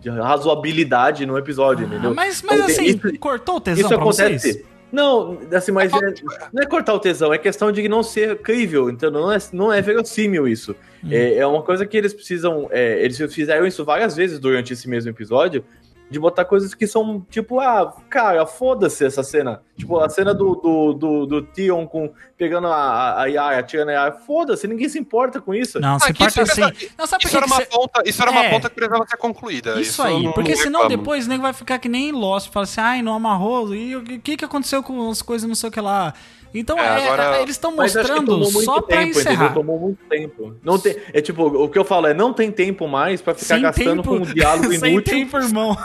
de 0.00 0.08
razoabilidade 0.08 1.26
no 1.26 1.36
episódio, 1.38 1.84
Ah, 1.86 1.88
entendeu? 1.88 2.14
mas, 2.14 2.42
mas 2.42 2.54
Então, 2.56 2.66
assim, 2.66 2.84
isso- 2.86 3.18
cortou 3.18 3.56
o 3.56 3.60
tesão 3.60 3.80
Isso 3.80 3.88
pra 3.94 4.04
vocês? 4.04 4.62
Não, 4.92 5.38
assim, 5.52 5.72
mas 5.72 5.90
é- 5.92 6.14
não 6.52 6.62
é 6.62 6.66
cortar 6.66 6.92
o 6.92 6.98
tesão, 6.98 7.32
é 7.32 7.38
questão 7.38 7.72
de 7.72 7.88
não 7.88 8.02
ser 8.02 8.36
crível, 8.38 8.90
então 8.90 9.10
não 9.10 9.32
é, 9.32 9.38
não 9.52 9.72
é 9.72 9.80
verossímil 9.80 10.46
isso. 10.46 10.76
Hum. 11.02 11.08
É, 11.10 11.36
é 11.36 11.46
uma 11.46 11.62
coisa 11.62 11.86
que 11.86 11.96
eles 11.96 12.12
precisam. 12.12 12.68
é, 12.70 13.02
eles 13.02 13.18
fizeram 13.32 13.66
isso 13.66 13.84
várias 13.84 14.14
vezes 14.14 14.38
durante 14.38 14.74
esse 14.74 14.88
mesmo 14.88 15.10
episódio. 15.10 15.64
De 16.12 16.20
botar 16.20 16.44
coisas 16.44 16.74
que 16.74 16.86
são, 16.86 17.24
tipo, 17.30 17.58
ah, 17.58 17.92
cara, 18.10 18.44
foda-se 18.44 19.04
essa 19.04 19.22
cena. 19.22 19.62
Tipo, 19.76 19.98
a 19.98 20.08
cena 20.08 20.34
do, 20.34 20.54
do, 20.54 20.92
do, 20.92 21.26
do 21.26 21.42
Tion 21.42 21.86
com, 21.86 22.12
pegando 22.36 22.66
a, 22.68 23.22
a 23.22 23.24
Yara, 23.26 23.62
tirando 23.62 23.88
a 23.88 23.92
Yara. 23.92 24.12
Foda-se, 24.12 24.68
ninguém 24.68 24.88
se 24.88 24.98
importa 24.98 25.40
com 25.40 25.54
isso. 25.54 25.80
Não, 25.80 25.98
se 25.98 26.06
Ah, 26.06 26.10
importa 26.10 26.42
isso 26.42 26.52
assim. 26.52 26.62
era- 26.62 26.74
Não, 26.98 27.06
sabe 27.06 27.22
por 27.22 27.28
Isso 27.28 27.30
que 27.30 27.36
era, 27.38 27.46
uma 27.46 27.56
você- 27.56 27.64
ponta, 27.66 28.02
isso 28.04 28.22
era 28.22 28.30
uma 28.30 28.44
É. 28.44 28.50
ponta 28.50 28.68
que 28.68 28.74
precisava 28.74 29.06
ser 29.08 29.16
concluída. 29.16 29.80
Isso 29.80 30.02
eu 30.02 30.06
aí, 30.06 30.22
não- 30.22 30.32
porque 30.32 30.50
não 30.50 30.58
senão 30.58 30.80
reclamo. 30.82 30.96
depois 31.02 31.26
o 31.26 31.28
nego 31.30 31.42
vai 31.42 31.52
ficar 31.54 31.78
que 31.78 31.88
nem 31.88 32.12
Lost, 32.12 32.50
fala 32.52 32.64
assim, 32.64 32.80
ai, 32.80 33.02
não 33.02 33.14
amarrou, 33.14 33.74
e 33.74 33.96
o 33.96 34.02
que, 34.04 34.36
que 34.36 34.44
aconteceu 34.44 34.82
com 34.82 35.08
as 35.10 35.22
coisas, 35.22 35.48
não 35.48 35.54
sei 35.54 35.68
o 35.70 35.72
que 35.72 35.80
lá. 35.80 36.12
Então, 36.54 36.78
É, 36.78 36.82
é, 36.82 37.08
agora- 37.08 37.40
eles 37.40 37.54
estão 37.56 37.74
Mas 37.74 37.96
acho 37.96 38.06
que 38.06 38.12
mostrando 38.12 38.26
tomou 38.32 38.52
muito 38.52 38.64
só 38.64 38.80
pra 38.82 38.98
tempo, 38.98 39.10
encerrar. 39.18 39.34
entendeu? 39.34 39.54
Tomou 39.54 39.78
muito 39.80 39.98
tempo. 40.08 40.54
Não 40.62 40.78
tem, 40.78 40.96
é 41.12 41.20
tipo, 41.20 41.44
o 41.46 41.68
que 41.68 41.78
eu 41.78 41.84
falo 41.84 42.06
é, 42.06 42.14
não 42.14 42.32
tem 42.32 42.50
tempo 42.50 42.86
mais 42.86 43.20
pra 43.22 43.34
ficar 43.34 43.54
Sem 43.54 43.62
gastando 43.62 44.02
tempo, 44.02 44.08
com 44.08 44.16
um 44.16 44.20
diálogo 44.34 44.72
sem 44.78 44.92
inútil. 44.92 45.14
tempo, 45.14 45.36
irmão. 45.38 45.76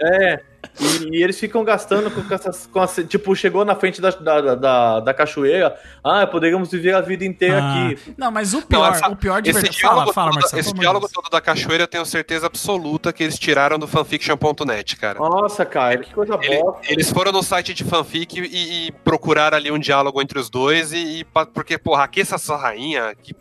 É. 0.00 0.40
E, 0.78 1.16
e 1.18 1.22
eles 1.22 1.38
ficam 1.40 1.64
gastando 1.64 2.10
com 2.10 2.34
essas. 2.34 2.66
Com 2.66 2.82
essa- 2.82 3.02
tipo, 3.04 3.34
chegou 3.34 3.64
na 3.64 3.74
frente 3.74 4.00
da, 4.00 4.10
da, 4.10 4.54
da, 4.54 5.00
da 5.00 5.14
cachoeira. 5.14 5.74
Ah, 6.04 6.26
poderíamos 6.26 6.70
viver 6.70 6.94
a 6.94 7.00
vida 7.00 7.24
inteira 7.24 7.62
Ah, 7.62 7.86
aqui. 7.88 8.14
Não, 8.16 8.30
mas 8.30 8.52
o 8.52 8.60
Não, 8.60 8.62
pior, 8.66 8.92
essa- 8.92 9.08
o 9.08 9.16
pior 9.16 9.40
de 9.42 9.50
esse 9.50 9.60
verdade. 9.60 9.78
diálogo, 9.78 10.00
Fala, 10.00 10.12
fala, 10.14 10.30
todo, 10.30 10.40
Marcelo. 10.40 10.60
esse 10.60 10.72
diálogo 10.74 11.08
todo 11.12 11.30
da 11.30 11.40
cachoeira 11.40 11.84
eu 11.84 11.88
tenho 11.88 12.04
certeza 12.04 12.46
absoluta 12.46 13.12
que 13.12 13.22
eles 13.22 13.38
tiraram 13.38 13.78
do 13.78 13.86
fanfiction.net, 13.88 14.96
cara. 14.96 15.18
Nossa, 15.18 15.64
cara, 15.64 15.98
que 15.98 16.12
coisa 16.12 16.38
Ele- 16.42 16.60
bosta. 16.62 16.80
eles 16.92 17.10
foram 17.10 17.32
no 17.32 17.42
site 17.42 17.72
de 17.74 17.84
fanfic 17.84 18.38
e, 18.38 18.86
e 18.88 18.92
procuraram 19.04 19.56
ali 19.56 19.70
um 19.70 19.78
diálogo 19.78 20.20
entre 20.20 20.38
os 20.38 20.50
dois 20.50 20.92
e, 20.92 21.20
e 21.20 21.24
porque, 21.54 21.78
porra, 21.78 22.04
aqueça 22.04 22.36
sua 22.38 22.56
rainha, 22.56 23.14
que 23.22 23.34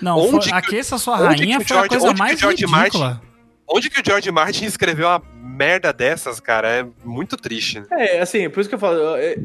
Não, 0.00 0.18
Onde 0.18 0.30
foi, 0.30 0.40
que- 0.40 0.52
aqueça 0.54 0.96
sua 0.98 1.14
onde 1.20 1.42
rainha 1.42 1.60
foi 1.60 1.76
a 1.76 1.88
coisa 1.88 2.14
mais 2.14 2.40
ridícula. 2.40 3.20
Onde 3.70 3.90
que 3.90 4.00
o 4.00 4.04
George 4.04 4.30
Martin 4.30 4.64
escreveu 4.64 5.06
uma 5.08 5.22
merda 5.42 5.92
dessas, 5.92 6.40
cara? 6.40 6.68
É 6.68 6.86
muito 7.04 7.36
triste. 7.36 7.80
né? 7.80 7.86
É, 7.90 8.20
assim, 8.20 8.48
por 8.50 8.60
isso 8.60 8.68
que 8.68 8.74
eu 8.74 8.78
falo. 8.78 9.16
é, 9.16 9.36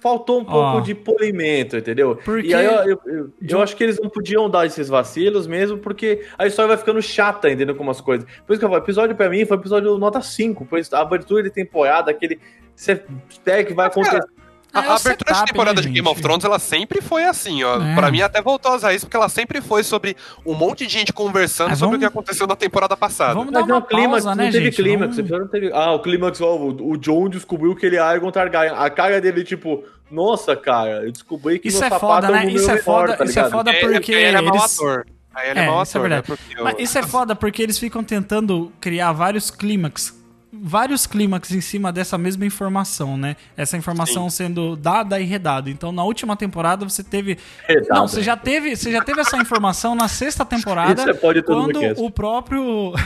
faltou 0.00 0.40
um 0.40 0.44
pouco 0.44 0.78
Ó. 0.78 0.80
de 0.80 0.94
polimento, 0.94 1.76
entendeu? 1.76 2.16
Porque- 2.24 2.48
E 2.48 2.54
aí 2.54 2.64
eu, 2.64 2.72
eu, 2.72 3.00
eu- 3.06 3.30
eu 3.46 3.60
acho 3.62 3.76
que 3.76 3.84
eles 3.84 4.00
não 4.00 4.08
podiam 4.08 4.48
dar 4.48 4.64
esses 4.64 4.88
vacilos 4.88 5.46
mesmo, 5.46 5.76
porque 5.76 6.26
a 6.38 6.46
história 6.46 6.68
vai 6.68 6.78
ficando 6.78 7.02
chata, 7.02 7.50
entendeu? 7.50 7.74
Com 7.74 7.82
umas 7.82 8.00
coisas. 8.00 8.26
Por 8.46 8.54
isso 8.54 8.58
que 8.60 8.64
eu 8.64 8.70
falo, 8.70 8.80
o 8.80 8.84
episódio 8.84 9.14
pra 9.14 9.28
mim 9.28 9.44
foi 9.44 9.58
episódio 9.58 9.98
nota 9.98 10.22
5, 10.22 10.64
pois 10.68 10.90
a 10.92 11.00
abertura 11.00 11.42
de 11.42 11.50
temporada, 11.50 12.10
aquele. 12.10 12.40
Você 12.74 13.02
espera 13.28 13.62
que 13.62 13.74
vai 13.74 13.90
Mas, 13.94 14.08
cara, 14.08 14.26
É, 14.72 14.78
A, 14.78 14.80
a 14.80 14.84
abertura 14.96 14.98
setup, 14.98 15.34
de 15.40 15.44
temporada 15.52 15.80
né, 15.80 15.86
de 15.88 15.92
Game 15.92 16.06
of? 16.08 16.20
Thrones, 16.22 16.44
ela 16.44 16.58
sempre 16.58 17.00
foi 17.00 17.24
assim, 17.24 17.64
ó. 17.64 17.82
É. 17.82 17.94
Pra 17.94 18.10
mim 18.10 18.20
até 18.22 18.40
voltou 18.40 18.72
às 18.72 18.82
raízes, 18.82 19.04
porque 19.04 19.16
ela 19.16 19.28
sempre 19.28 19.60
foi 19.60 19.82
sobre 19.82 20.16
um 20.46 20.54
monte 20.54 20.86
de 20.86 20.92
gente 20.92 21.12
conversando 21.12 21.70
Mas 21.70 21.78
sobre 21.78 21.92
vamos- 21.92 21.96
o 21.96 22.00
que 22.00 22.18
aconteceu 22.18 22.46
na 22.46 22.54
temporada 22.56 22.96
passada. 22.96 23.34
Vamos 23.34 23.52
dar 23.52 23.60
Mas 23.60 23.68
não, 23.68 23.76
uma 23.78 23.82
clímax, 23.86 24.10
pausa, 24.24 24.28
não 24.30 24.44
né, 24.44 24.50
teve 24.50 24.64
gente? 24.66 24.76
clímax. 24.76 25.16
Vamos- 25.16 25.30
não 25.30 25.48
teve... 25.48 25.72
Ah, 25.72 25.92
o 25.92 25.98
clímax, 26.00 26.40
ó, 26.40 26.56
o, 26.56 26.96
John 26.96 27.28
descobriu 27.28 27.74
que 27.74 27.84
ele 27.86 27.96
é 27.96 28.00
Aegon 28.00 28.30
Targaryen. 28.30 28.74
A 28.76 28.88
cara 28.90 29.20
dele, 29.20 29.42
tipo, 29.44 29.82
nossa, 30.10 30.54
cara, 30.54 31.04
eu 31.04 31.10
descobri 31.12 31.58
que 31.58 31.68
Isso 31.68 31.80
meu 31.80 31.86
é 31.88 31.98
foda, 31.98 32.28
é 32.28 32.30
né? 32.30 32.46
Isso 32.52 32.64
é 32.70 32.74
menor, 32.74 32.84
foda, 32.84 33.16
tá 33.16 33.24
isso 33.24 33.40
é 33.40 33.50
foda 33.50 33.70
É, 33.72 33.80
porque 33.80 34.12
ele 34.12 34.36
é 34.36 34.40
mau 34.40 34.54
eles- 34.54 34.74
ator. 34.78 35.06
Aí 35.34 35.50
ele 35.50 35.60
é, 35.60 35.62
É, 35.62 35.66
mau 35.66 35.82
isso 35.82 35.96
é 35.96 36.00
ator, 36.00 36.08
né? 36.10 36.16
verdade. 36.22 36.26
Porque 36.42 36.62
Mas 36.62 36.74
o- 36.74 36.80
isso 36.82 36.98
é 36.98 37.02
foda 37.02 37.34
porque 37.36 37.62
eles 37.62 37.78
ficam 37.78 38.02
tentando 38.04 38.72
criar 38.80 39.12
vários 39.12 39.50
clímax. 39.50 40.19
Vários 40.52 41.06
clímax 41.06 41.52
em 41.52 41.60
cima 41.60 41.92
dessa 41.92 42.18
mesma 42.18 42.44
informação, 42.44 43.16
né? 43.16 43.36
Essa 43.56 43.76
informação 43.76 44.28
sendo 44.28 44.74
dada 44.74 45.20
e 45.20 45.24
redada. 45.24 45.70
Então, 45.70 45.92
na 45.92 46.02
última 46.02 46.36
temporada, 46.36 46.84
você 46.88 47.04
teve. 47.04 47.38
Redada. 47.68 47.94
Não, 48.00 48.08
você 48.08 48.20
já 48.22 48.36
teve, 48.36 48.74
você 48.74 48.90
já 48.90 49.02
teve 49.02 49.20
essa 49.20 49.36
informação 49.36 49.94
na 49.94 50.08
sexta 50.08 50.44
temporada. 50.44 51.08
É 51.08 51.14
pode 51.14 51.42
tudo 51.42 51.68
no 51.68 51.72
quando 51.72 52.04
o 52.04 52.10
próprio. 52.10 52.92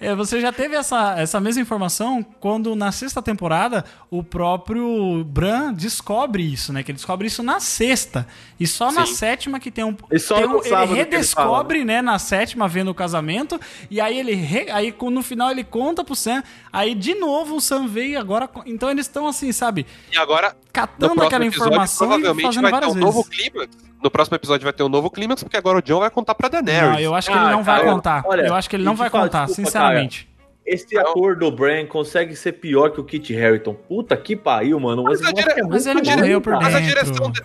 É, 0.00 0.14
você 0.14 0.40
já 0.40 0.52
teve 0.52 0.76
essa, 0.76 1.14
essa 1.18 1.40
mesma 1.40 1.60
informação 1.62 2.24
quando 2.38 2.76
na 2.76 2.92
sexta 2.92 3.20
temporada 3.20 3.84
o 4.10 4.22
próprio 4.22 5.24
Bran 5.24 5.72
descobre 5.72 6.42
isso, 6.42 6.72
né? 6.72 6.82
Que 6.82 6.92
ele 6.92 6.96
descobre 6.96 7.26
isso 7.26 7.42
na 7.42 7.58
sexta. 7.58 8.26
E 8.60 8.66
só 8.66 8.92
na 8.92 9.06
Sim. 9.06 9.14
sétima 9.14 9.58
que 9.58 9.70
tem 9.70 9.84
um. 9.84 9.96
E 10.12 10.18
só 10.18 10.36
tem 10.36 10.44
um- 10.46 10.62
sábado 10.62 10.62
que 10.62 10.68
ele 10.68 11.00
ele 11.00 11.10
redescobre, 11.10 11.84
né, 11.84 12.00
na 12.02 12.18
sétima, 12.18 12.68
vendo 12.68 12.90
o 12.90 12.94
casamento. 12.94 13.60
E 13.90 14.00
aí 14.00 14.18
ele. 14.18 14.34
re- 14.34 14.70
aí 14.70 14.94
no 15.10 15.22
final 15.22 15.50
ele 15.50 15.64
conta 15.64 16.04
pro 16.08 16.16
Sam. 16.16 16.42
Aí 16.72 16.94
de 16.94 17.14
novo 17.14 17.56
o 17.56 17.60
Sam 17.60 17.86
veio 17.86 18.18
agora. 18.18 18.48
Então 18.66 18.90
eles 18.90 19.06
estão 19.06 19.26
assim, 19.28 19.52
sabe? 19.52 19.86
E 20.12 20.18
agora, 20.18 20.56
Catando 20.72 21.22
aquela 21.22 21.44
episódio, 21.46 21.68
informação 21.72 22.06
e 22.06 22.10
provavelmente 22.10 22.46
fazendo 22.46 22.62
vai 22.62 22.70
ter 22.70 22.74
várias 22.76 22.90
um 22.90 22.94
vezes. 22.94 23.14
novo 23.14 23.28
clímax. 23.28 23.76
No 24.02 24.10
próximo 24.10 24.36
episódio 24.36 24.64
vai 24.64 24.72
ter 24.72 24.82
um 24.82 24.88
novo 24.88 25.10
clímax, 25.10 25.42
porque 25.42 25.56
agora 25.56 25.78
o 25.78 25.82
John 25.82 26.00
vai 26.00 26.10
contar 26.10 26.34
pra 26.34 26.48
Daenerys. 26.48 26.90
Não, 26.92 26.98
eu 27.00 27.14
acho 27.14 27.30
que 27.30 27.36
Ah, 27.36 27.42
ele 27.42 27.50
não 27.50 27.62
vai 27.64 27.80
cara, 27.80 27.92
contar. 27.92 28.22
olha, 28.26 28.42
eu 28.46 28.54
acho 28.54 28.70
que 28.70 28.76
ele 28.76 28.84
não 28.84 28.94
vai 28.94 29.10
contar, 29.10 29.46
desculpa, 29.46 29.70
sinceramente. 29.70 30.28
Esse 30.64 30.98
ator 30.98 31.34
do 31.36 31.50
Bran 31.50 31.86
consegue 31.86 32.36
ser 32.36 32.52
pior 32.52 32.90
que 32.90 33.00
o 33.00 33.04
Kit 33.04 33.34
Harington. 33.34 33.74
Puta 33.74 34.16
que 34.16 34.36
pariu, 34.36 34.78
mano. 34.78 35.02
Mas 35.02 35.22
a 35.24 35.32
dire- 35.32 35.50
é 35.56 35.62
mas 35.62 35.86
ele 35.86 36.02
morreu 36.02 36.40
por 36.42 36.52
cara. 36.52 36.64
Mas 36.64 36.74
a 36.74 36.78
dentro. 36.78 36.94
direção, 36.94 37.30
de... 37.32 37.42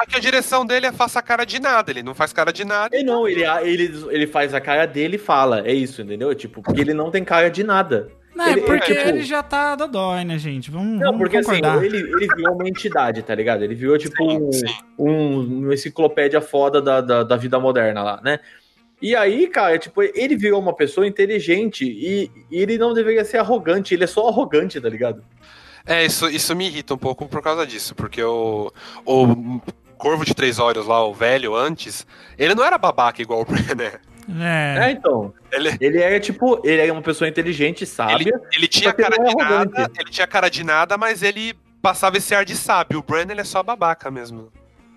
Aqui 0.00 0.16
a 0.16 0.20
direção 0.20 0.64
dele 0.64 0.86
é 0.86 0.92
faça 0.92 1.20
cara 1.20 1.44
de 1.44 1.60
nada. 1.60 1.90
Ele 1.90 2.02
não 2.02 2.14
faz 2.14 2.32
cara 2.32 2.52
de 2.52 2.64
nada. 2.64 2.96
Ele 2.96 3.04
não, 3.04 3.28
ele, 3.28 3.42
ele, 3.62 4.04
ele 4.10 4.26
faz 4.26 4.54
a 4.54 4.60
cara 4.60 4.86
dele 4.86 5.16
e 5.16 5.18
fala. 5.18 5.60
É 5.66 5.72
isso, 5.74 6.00
entendeu? 6.00 6.34
Tipo, 6.34 6.62
porque 6.62 6.80
ele 6.80 6.94
não 6.94 7.10
tem 7.10 7.22
cara 7.22 7.50
de 7.50 7.62
nada. 7.62 8.08
Não, 8.34 8.46
é 8.46 8.52
Ele- 8.52 8.60
porque 8.62 8.94
tipo, 8.94 9.08
ele 9.08 9.22
já 9.22 9.42
tá 9.42 9.74
dodói, 9.74 10.24
né, 10.24 10.38
gente? 10.38 10.70
Vamos, 10.70 10.98
Não, 11.00 11.06
vamos 11.06 11.18
porque 11.20 11.36
assim, 11.36 11.56
concordar. 11.60 11.84
ele, 11.84 11.98
ele 11.98 12.26
virou 12.34 12.54
uma 12.54 12.68
entidade, 12.68 13.22
tá 13.22 13.34
ligado? 13.34 13.62
Ele 13.64 13.74
virou 13.74 13.98
tipo 13.98 14.16
Sim, 14.16 14.38
um, 14.96 15.04
um- 15.04 15.62
uma 15.64 15.74
enciclopédia 15.74 16.40
foda 16.40 16.80
da, 16.80 17.00
da, 17.00 17.22
da 17.24 17.36
vida 17.36 17.58
moderna 17.58 18.02
lá, 18.02 18.20
né? 18.22 18.38
E 19.02 19.16
aí, 19.16 19.48
cara, 19.48 19.78
tipo, 19.78 20.00
ele 20.02 20.36
virou 20.36 20.60
uma 20.60 20.74
pessoa 20.74 21.06
inteligente 21.06 21.84
e, 21.84 22.30
e 22.50 22.62
ele 22.62 22.78
não 22.78 22.94
deveria 22.94 23.24
ser 23.24 23.38
arrogante, 23.38 23.94
ele 23.94 24.04
é 24.04 24.06
só 24.06 24.28
arrogante, 24.28 24.80
tá 24.80 24.88
ligado? 24.88 25.24
É, 25.86 26.04
isso, 26.04 26.28
isso 26.28 26.54
me 26.54 26.66
irrita 26.66 26.94
um 26.94 26.98
pouco 26.98 27.26
por 27.26 27.42
causa 27.42 27.66
disso, 27.66 27.94
porque 27.94 28.22
o, 28.22 28.70
o 29.04 29.60
Corvo 30.00 30.24
de 30.24 30.34
Três 30.34 30.58
Olhos 30.58 30.86
lá, 30.86 31.04
o 31.04 31.12
velho 31.14 31.54
antes, 31.54 32.06
ele 32.38 32.54
não 32.54 32.64
era 32.64 32.78
babaca 32.78 33.20
igual 33.22 33.42
o 33.42 33.44
Bran, 33.46 33.74
né? 33.76 33.92
É. 34.38 34.86
É, 34.86 34.90
então. 34.92 35.32
Ele, 35.52 35.76
Ele 35.80 35.98
era 36.00 36.18
tipo, 36.20 36.60
ele 36.64 36.80
era 36.80 36.92
uma 36.92 37.02
pessoa 37.02 37.28
inteligente, 37.28 37.82
ele, 37.82 37.86
sábia. 37.90 38.40
ele 38.52 38.68
tinha 38.68 38.90
só 38.90 38.96
que 38.96 39.02
cara 39.02 39.16
ele 39.16 39.24
de 39.24 39.30
é 39.30 39.34
nada, 39.44 39.54
arrogante. 39.54 40.00
ele 40.00 40.10
tinha 40.10 40.26
cara 40.26 40.48
de 40.48 40.62
nada, 40.64 40.96
mas 40.96 41.22
ele 41.22 41.54
passava 41.82 42.16
esse 42.16 42.34
ar 42.34 42.44
de 42.44 42.54
sábio. 42.56 43.04
O 43.06 43.16
ele 43.16 43.40
é 43.40 43.44
só 43.44 43.62
babaca 43.62 44.10
mesmo. 44.10 44.52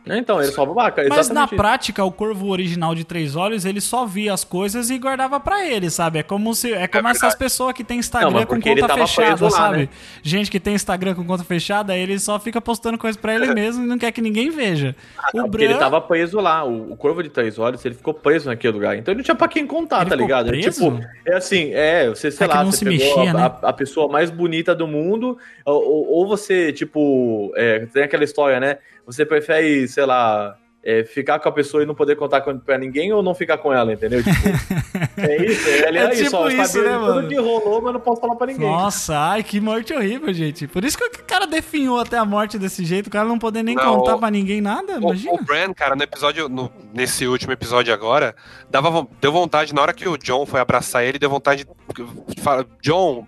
Né? 0.06 0.18
Então, 0.18 0.40
ele 0.40 0.50
é 0.50 0.52
só 0.52 0.66
babaca. 0.66 1.04
Mas 1.10 1.30
na 1.30 1.46
isso. 1.46 1.56
prática, 1.56 2.04
o 2.04 2.12
corvo 2.12 2.50
original 2.50 2.94
de 2.96 3.04
três 3.04 3.36
olhos, 3.36 3.66
ele 3.66 3.80
só 3.82 4.06
via 4.06 4.34
as 4.34 4.44
coisas 4.44 4.90
e 4.90 4.98
guardava 4.98 5.40
pra 5.40 5.66
ele, 5.66 5.90
sabe? 5.90 6.20
É 6.20 6.24
como 6.24 6.54
se 6.54 6.74
é 6.74 6.88
como 6.88 7.08
É 7.08 7.12
essas 7.12 7.36
pessoas 7.36 7.74
que 7.74 7.84
tem 7.84 7.98
Não, 7.98 8.00
Instagram 8.00 8.32
mas 8.32 8.46
com 8.46 8.62
conta 8.62 8.94
fechada, 8.96 9.44
lá, 9.46 9.50
sabe? 9.52 9.78
né? 9.78 9.90
Gente 10.22 10.52
que 10.52 10.60
tem 10.60 10.74
Instagram 10.76 11.16
com 11.16 11.24
conta 11.26 11.44
fechada, 11.44 11.96
ele 11.96 12.18
só 12.20 12.40
fica 12.40 12.60
postando 12.62 12.98
coisa 12.98 13.18
pra 13.18 13.34
ele 13.36 13.48
mesmo 13.56 13.84
e 13.84 13.88
não 13.88 13.98
quer 13.98 14.12
que 14.12 14.22
ninguém 14.22 14.50
veja. 14.50 14.96
o 15.34 15.38
Porque 15.38 15.50
Bran 15.50 15.64
ele 15.66 15.76
tava 15.76 16.00
preso 16.02 16.40
lá, 16.40 16.64
o, 16.64 16.92
o 16.94 16.98
Corvo 16.98 17.24
de 17.24 17.30
Três 17.30 17.58
Olhos, 17.58 17.84
ele 17.86 17.96
ficou 17.96 18.14
preso 18.14 18.50
naquele 18.50 18.74
lugar. 18.74 18.98
Então 18.98 19.12
ele 19.14 19.20
não 19.20 19.24
tinha 19.24 19.36
pra 19.36 19.48
quem 19.48 19.66
contar, 19.66 20.02
Ele 20.02 20.10
tá 20.10 20.16
ligado? 20.16 20.48
preso? 20.48 20.70
Tipo, 20.92 21.00
é 21.26 21.36
assim, 21.36 21.72
é, 21.74 22.10
você, 22.10 22.30
sei 22.32 22.46
É 22.46 22.50
lá, 22.50 22.64
não 22.64 22.72
você 22.72 22.78
se 22.80 22.86
pegou 22.86 23.18
mexia, 23.18 23.32
a, 23.32 23.34
né? 23.34 23.42
a- 23.64 23.70
a 23.70 23.74
pessoa 23.74 24.08
mais 24.12 24.30
bonita 24.30 24.76
do 24.76 24.88
mundo, 24.88 25.38
ou, 25.66 25.76
ou- 25.84 26.08
ou 26.10 26.28
você, 26.28 26.72
tipo, 26.74 27.52
é, 27.56 27.86
tem 27.94 28.04
aquela 28.04 28.24
história, 28.24 28.60
né? 28.60 28.78
Você 29.06 29.26
prefere, 29.26 29.88
sei 29.88 30.06
lá, 30.06 30.56
é, 30.86 31.04
ficar 31.06 31.40
com 31.40 31.48
a 31.48 31.52
pessoa 31.52 31.82
e 31.82 31.86
não 31.86 31.96
poder 31.96 32.16
contar 32.18 32.42
com- 32.42 32.58
pra 32.60 32.78
ninguém 32.78 33.12
ou 33.14 33.24
não 33.24 33.34
ficar 33.34 33.58
com 33.58 33.72
ela, 33.74 33.94
entendeu? 33.94 34.22
Tipo, 34.22 34.32
é 35.18 35.46
isso, 35.46 35.70
é, 35.70 35.80
É 35.80 35.98
é, 35.98 36.14
isso, 36.14 36.24
tipo 36.26 36.36
ó, 36.38 36.48
isso, 36.50 36.82
né, 36.84 36.90
de 36.92 36.98
mano? 37.00 37.14
tudo 37.22 37.28
que 37.30 37.36
rolou, 37.36 37.82
mas 37.82 37.94
não 37.94 38.00
posso 38.02 38.20
falar 38.22 38.36
pra 38.36 38.48
ninguém. 38.48 38.68
Nossa, 38.70 39.18
ai, 39.18 39.44
que 39.44 39.62
morte 39.62 39.94
horrível, 39.94 40.34
gente. 40.34 40.68
Por 40.68 40.84
isso 40.84 40.98
que 40.98 41.06
o 41.06 41.24
cara 41.26 41.46
definhou 41.48 42.00
até 42.00 42.18
a 42.18 42.26
morte 42.26 42.58
desse 42.60 42.84
jeito, 42.84 43.08
o 43.08 43.10
cara 43.10 43.26
não 43.28 43.40
poder 43.40 43.64
nem 43.64 43.76
Não, 43.76 43.98
contar 44.00 44.16
o- 44.16 44.20
pra 44.20 44.30
ninguém 44.32 44.60
nada, 44.62 44.96
O, 44.96 45.02
imagina. 45.02 45.34
o 45.34 45.44
Bran, 45.44 45.74
cara, 45.74 45.96
no 45.96 46.04
episódio, 46.04 46.50
no- 46.50 46.72
nesse 46.94 47.26
último 47.28 47.54
episódio 47.54 47.94
agora, 47.94 48.36
dava, 48.70 49.08
deu 49.22 49.32
vontade, 49.32 49.74
na 49.74 49.82
hora 49.82 49.94
que 49.94 50.08
o 50.08 50.18
John 50.18 50.46
foi 50.46 50.60
abraçar 50.60 51.06
ele, 51.06 51.18
deu 51.20 51.30
vontade 51.30 51.66
de 51.66 52.42
falar, 52.42 52.66
John, 52.82 53.26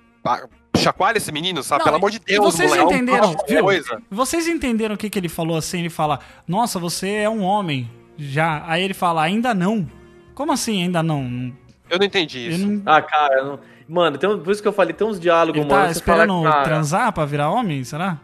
chacoalha 0.78 1.18
esse 1.18 1.32
menino, 1.32 1.62
sabe? 1.64 1.80
Não, 1.80 1.86
Pelo 1.86 1.98
amor 1.98 2.12
de 2.12 2.20
Deus, 2.20 2.44
vocês 2.54 2.70
moleque. 2.72 2.94
entenderam, 2.94 3.28
Alguma 3.30 3.44
viu? 3.48 3.64
Coisa. 3.64 4.02
Vocês 4.10 4.48
entenderam 4.48 4.96
o 4.96 4.98
que, 4.98 5.10
que 5.10 5.20
ele 5.20 5.30
falou 5.30 5.58
assim? 5.58 5.80
Ele 5.80 5.90
fala, 5.90 6.20
nossa, 6.48 6.78
você 6.80 7.10
é 7.10 7.30
um 7.30 7.42
homem, 7.44 7.90
já. 8.18 8.64
Aí 8.68 8.84
ele 8.84 8.94
fala, 8.94 9.22
ainda 9.24 9.54
não. 9.54 9.88
Como 10.34 10.52
assim, 10.52 10.84
ainda 10.84 11.02
não? 11.04 11.54
Eu 11.90 12.00
não 12.00 12.06
entendi 12.06 12.50
isso. 12.50 12.66
não- 12.68 12.82
Ah, 12.86 13.02
cara, 13.02 13.44
não- 13.44 13.60
Mano, 13.88 14.18
tem 14.18 14.28
um- 14.28 14.40
por 14.40 14.52
isso 14.52 14.64
que 14.64 14.68
eu 14.68 14.74
falei, 14.74 14.94
tem 14.96 15.06
uns 15.06 15.20
diálogos, 15.20 15.62
Ele 15.62 15.70
mano. 15.70 15.80
tá 15.84 15.94
você 15.94 16.00
esperando 16.00 16.34
fala, 16.42 16.52
cara, 16.52 16.64
transar 16.64 17.12
pra 17.14 17.24
virar 17.24 17.52
homem, 17.52 17.84
será? 17.84 18.18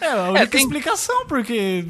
É, 0.00 0.06
a 0.10 0.30
única 0.30 0.46
tem- 0.48 0.60
explicação, 0.60 1.24
porque. 1.26 1.86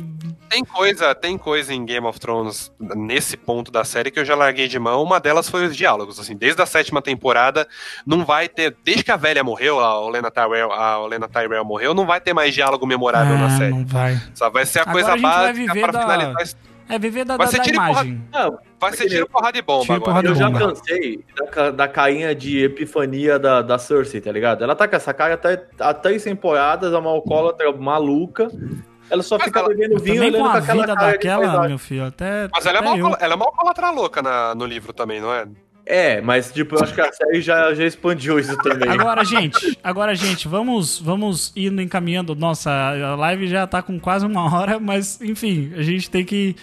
Tem 0.49 0.65
coisa, 0.65 1.15
tem 1.15 1.37
coisa 1.37 1.75
em 1.75 1.85
Game 1.85 2.07
of 2.07 2.19
Thrones 2.21 2.73
nesse 2.95 3.37
ponto 3.37 3.71
da 3.71 3.85
série 3.85 4.11
que 4.11 4.19
eu 4.21 4.25
já 4.25 4.35
larguei 4.35 4.69
de 4.69 4.79
mão. 4.79 5.03
Uma 5.03 5.19
delas 5.19 5.49
foi 5.51 5.67
os 5.67 5.77
diálogos. 5.77 6.19
Assim, 6.21 6.37
desde 6.37 6.61
a 6.63 6.67
sétima 6.67 7.03
temporada, 7.03 7.67
não 8.07 8.25
vai 8.25 8.49
ter. 8.49 8.77
Desde 8.85 9.03
que 9.05 9.11
a 9.11 9.17
velha 9.17 9.43
morreu, 9.43 9.81
a 9.81 10.01
Olena 10.01 10.31
Tyrell, 10.31 10.73
a 10.73 10.99
Olena 11.01 11.29
Tyrell 11.29 11.65
morreu, 11.65 11.93
não 11.95 12.07
vai 12.07 12.21
ter 12.21 12.33
mais 12.33 12.55
diálogo 12.55 12.87
memorável 12.87 13.37
na 13.37 13.47
Ah, 13.47 13.59
série. 13.59 13.71
não 13.71 13.85
vai. 13.85 14.21
Só 14.35 14.49
vai 14.49 14.65
ser 14.65 14.79
a 14.79 14.83
Agora 14.83 14.93
coisa 14.95 15.13
a 15.13 15.17
gente 15.17 15.23
vai 15.23 15.33
básica 15.53 15.55
viver 15.75 15.81
pra 15.83 15.93
da- 15.93 16.01
finalizar. 16.01 16.43
isso. 16.43 16.57
É 16.89 16.99
viver 17.01 17.25
da, 17.25 17.37
Vai 17.37 17.47
da, 17.47 17.51
ser 17.51 17.59
da 17.59 17.65
tiro 17.65 17.75
imagem. 17.77 18.23
Não, 18.33 18.59
Vai 18.79 18.93
ser 18.93 19.09
tiro, 19.09 19.29
porrada 19.29 19.59
e 19.59 19.63
bomba 19.63 19.83
Tiro, 19.83 19.95
agora. 19.97 20.05
porrada 20.13 20.29
eu 20.29 20.35
já 20.37 20.49
bomba. 20.49 20.69
cansei 20.69 21.25
da, 21.53 21.71
da 21.73 21.89
cainha 21.89 22.33
de 22.33 22.63
epifania 22.63 23.41
da, 23.41 23.61
da 23.61 23.77
Cersei, 23.77 24.21
tá 24.21 24.31
ligado? 24.31 24.63
Ela 24.63 24.77
tá 24.77 24.87
com 24.87 24.95
essa 24.95 25.13
cara 25.13 25.35
até, 25.35 25.67
há 25.81 25.93
três 25.93 26.23
temporadas, 26.23 26.93
é 26.93 26.97
uma 26.97 27.11
alcoólatra 27.11 27.73
maluca. 27.73 28.49
Ela 29.09 29.23
só 29.23 29.37
Mas 29.39 29.47
fica 29.47 29.61
ela- 29.61 29.69
bebendo 29.69 29.99
vinho 30.01 30.17
Também 30.17 30.31
olhando 30.31 30.39
com 30.43 30.47
a 30.47 30.59
aquela 30.59 30.81
vida 30.83 30.95
cara 30.95 31.07
de 31.07 31.13
daquela, 31.13 31.69
meu 31.69 31.79
filho, 31.79 32.05
até. 32.07 32.49
Mas 32.53 32.67
ela 32.67 32.79
é, 32.79 32.81
até 32.81 32.89
uma, 32.91 32.99
eu. 32.99 33.17
ela 33.21 33.33
é 33.33 33.37
uma 33.37 33.45
alcoólatra 33.47 33.91
louca 33.91 34.21
na- 34.23 34.55
no 34.55 34.65
livro 34.67 34.93
também, 34.93 35.21
não 35.21 35.33
é? 35.33 35.47
É, 35.89 36.21
mas 36.21 36.53
tipo, 36.53 36.75
eu 36.75 36.83
acho 36.83 36.93
que 36.93 37.01
a 37.01 37.13
série 37.13 37.41
já, 37.41 37.73
já 37.73 37.85
expandiu 37.85 38.41
isso 38.41 38.57
também. 38.59 38.89
Agora, 38.91 39.25
gente, 39.25 39.79
agora, 39.85 40.17
gente, 40.17 40.49
vamos, 40.49 40.99
vamos 40.99 41.53
indo 41.55 41.81
encaminhando. 41.81 42.35
Nossa, 42.35 42.71
a 42.73 43.15
live 43.15 43.47
já 43.47 43.65
tá 43.69 43.81
com 43.81 44.01
quase 44.01 44.27
uma 44.27 44.53
hora, 44.53 44.81
mas 44.81 45.21
enfim, 45.21 45.73
a 45.77 45.83
gente 45.83 46.11
tem 46.11 46.25
que. 46.25 46.57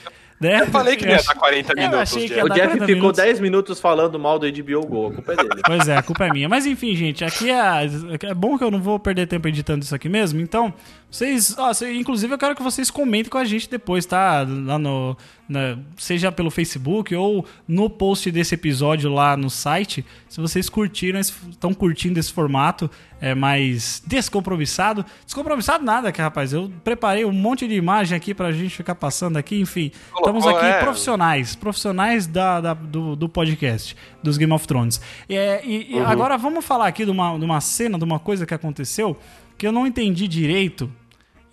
Né? 0.43 0.61
Eu 0.61 0.67
falei 0.67 0.95
que 0.95 1.05
não 1.05 1.11
ia 1.11 1.17
ach- 1.19 1.25
dar 1.25 1.35
40 1.35 1.71
Eu 1.73 1.75
minutos. 1.77 1.99
achei 1.99 2.25
o 2.25 2.27
Jeff 2.27 2.47
40 2.47 2.71
ficou 2.73 2.87
minutos. 2.87 3.23
10 3.23 3.39
minutos 3.39 3.79
falando 3.79 4.19
mal 4.19 4.37
do 4.37 4.45
HBO 4.45 4.85
Go, 4.85 5.07
a 5.07 5.13
culpa 5.13 5.33
é 5.33 5.35
dele. 5.37 5.49
Pois 5.65 5.87
é, 5.87 5.97
a 5.97 6.03
culpa 6.03 6.25
é 6.25 6.29
minha. 6.31 6.49
Mas 6.49 6.65
enfim, 6.65 6.95
gente, 6.95 7.23
aqui 7.23 7.49
é, 7.49 7.85
é 8.23 8.33
bom 8.33 8.57
que 8.57 8.63
eu 8.63 8.69
não 8.71 8.81
vou 8.81 8.99
perder 8.99 9.27
tempo 9.27 9.47
editando 9.47 9.83
isso 9.83 9.95
aqui 9.95 10.07
mesmo. 10.09 10.39
Então, 10.41 10.73
vocês. 11.09 11.55
Ó, 11.57 11.71
inclusive, 11.93 12.33
eu 12.33 12.37
quero 12.37 12.55
que 12.55 12.63
vocês 12.63 12.89
comentem 12.91 13.29
com 13.29 13.37
a 13.37 13.45
gente 13.45 13.69
depois, 13.69 14.05
tá? 14.05 14.45
Lá 14.47 14.77
no. 14.77 15.15
na- 15.47 15.77
seja 15.97 16.31
pelo 16.31 16.49
Facebook 16.51 17.13
ou 17.15 17.45
no 17.67 17.89
post 17.89 18.29
desse 18.31 18.55
episódio 18.55 19.11
lá 19.11 19.37
no 19.37 19.49
site. 19.49 20.03
Se 20.27 20.41
vocês 20.41 20.67
curtiram, 20.69 21.19
estão 21.19 21.73
curtindo 21.73 22.19
esse 22.19 22.31
formato 22.33 22.89
é 23.25 23.33
mais 23.33 24.03
descompromissado. 24.05 25.05
Descompromissado 25.25 25.83
nada, 25.83 26.11
que 26.11 26.21
rapaz. 26.21 26.51
Eu 26.51 26.69
preparei 26.83 27.23
um 27.23 27.31
monte 27.31 27.65
de 27.67 27.73
imagem 27.75 28.17
aqui 28.17 28.33
pra 28.33 28.51
gente 28.51 28.75
ficar 28.75 28.95
passando 28.95 29.37
aqui. 29.37 29.59
Enfim, 29.61 29.91
Colocou, 30.11 30.37
estamos 30.39 30.45
aqui 30.57 30.65
é. 30.65 30.79
profissionais. 30.79 31.55
Profissionais 31.55 32.27
da, 32.27 32.59
da- 32.59 32.73
do, 32.73 33.15
do 33.15 33.29
podcast, 33.29 33.95
dos 34.21 34.37
Game 34.37 34.51
of 34.51 34.67
Thrones. 34.67 34.99
É, 35.29 35.61
e 35.65 35.93
e 35.93 35.95
Uhum. 35.95 36.05
agora 36.07 36.37
vamos 36.37 36.65
falar 36.65 36.87
aqui 36.87 37.05
de 37.05 37.11
uma, 37.11 37.37
de 37.39 37.45
uma 37.45 37.61
cena, 37.61 37.97
de 37.97 38.03
uma 38.03 38.19
coisa 38.19 38.45
que 38.45 38.53
aconteceu 38.53 39.17
que 39.57 39.65
eu 39.65 39.71
não 39.71 39.87
entendi 39.87 40.27
direito. 40.27 40.91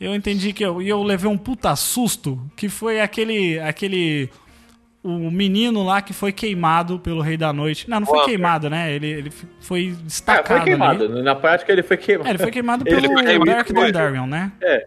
Eu 0.00 0.14
entendi 0.14 0.52
que 0.52 0.64
eu, 0.64 0.80
e 0.82 0.88
eu 0.88 1.02
levei 1.02 1.30
um 1.30 1.36
puta 1.38 1.76
susto, 1.76 2.40
que 2.56 2.68
foi 2.68 3.00
aquele. 3.00 3.60
aquele 3.60 4.28
o 5.02 5.30
menino 5.30 5.82
lá 5.82 6.02
que 6.02 6.12
foi 6.12 6.32
queimado 6.32 6.98
pelo 6.98 7.20
Rei 7.22 7.36
da 7.36 7.52
Noite. 7.52 7.88
Não, 7.88 8.00
não 8.00 8.06
foi 8.06 8.24
queimado, 8.24 8.68
né? 8.68 8.92
Ele, 8.92 9.06
ele 9.06 9.32
foi 9.60 9.96
destacado. 10.02 10.46
foi 10.58 10.60
queimado. 10.64 11.04
ali. 11.04 11.22
Na 11.22 11.34
prática 11.34 11.72
ele 11.72 11.82
foi 11.82 11.96
queimado. 11.96 12.28
É, 12.28 12.30
ele 12.32 12.38
foi 12.38 12.50
queimado 12.50 12.84
Ele 12.86 13.00
pelo 13.00 13.12
foi 13.14 13.24
queimado 13.24 13.60
ele. 13.68 13.72
Dondarrion, 13.92 14.26
né? 14.26 14.52
É. 14.62 14.86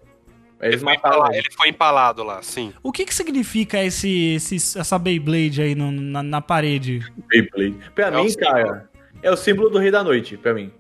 Ele 0.62 0.78
foi, 0.78 0.94
empalado, 0.94 1.34
ele. 1.36 1.48
foi 1.58 1.68
empalado 1.70 2.24
lá, 2.24 2.42
sim. 2.42 2.72
O 2.82 2.90
que 2.92 3.04
que 3.06 3.14
significa 3.14 3.84
esse, 3.84 4.36
esse- 4.36 4.80
essa 4.80 4.98
Beyblade 4.98 5.62
aí 5.62 5.76
no- 5.76 5.92
na, 5.92 6.24
na 6.24 6.40
parede? 6.42 7.02
Beyblade. 7.28 7.76
Pra 7.94 8.08
É 8.08 8.12
mim, 8.12 8.34
cara, 8.36 8.90
é 9.22 9.30
o 9.30 9.36
símbolo 9.36 9.70
do 9.70 9.78
Rei 9.78 9.92
da 9.92 10.02
Noite, 10.04 10.38
pra 10.38 10.54
mim. 10.54 10.72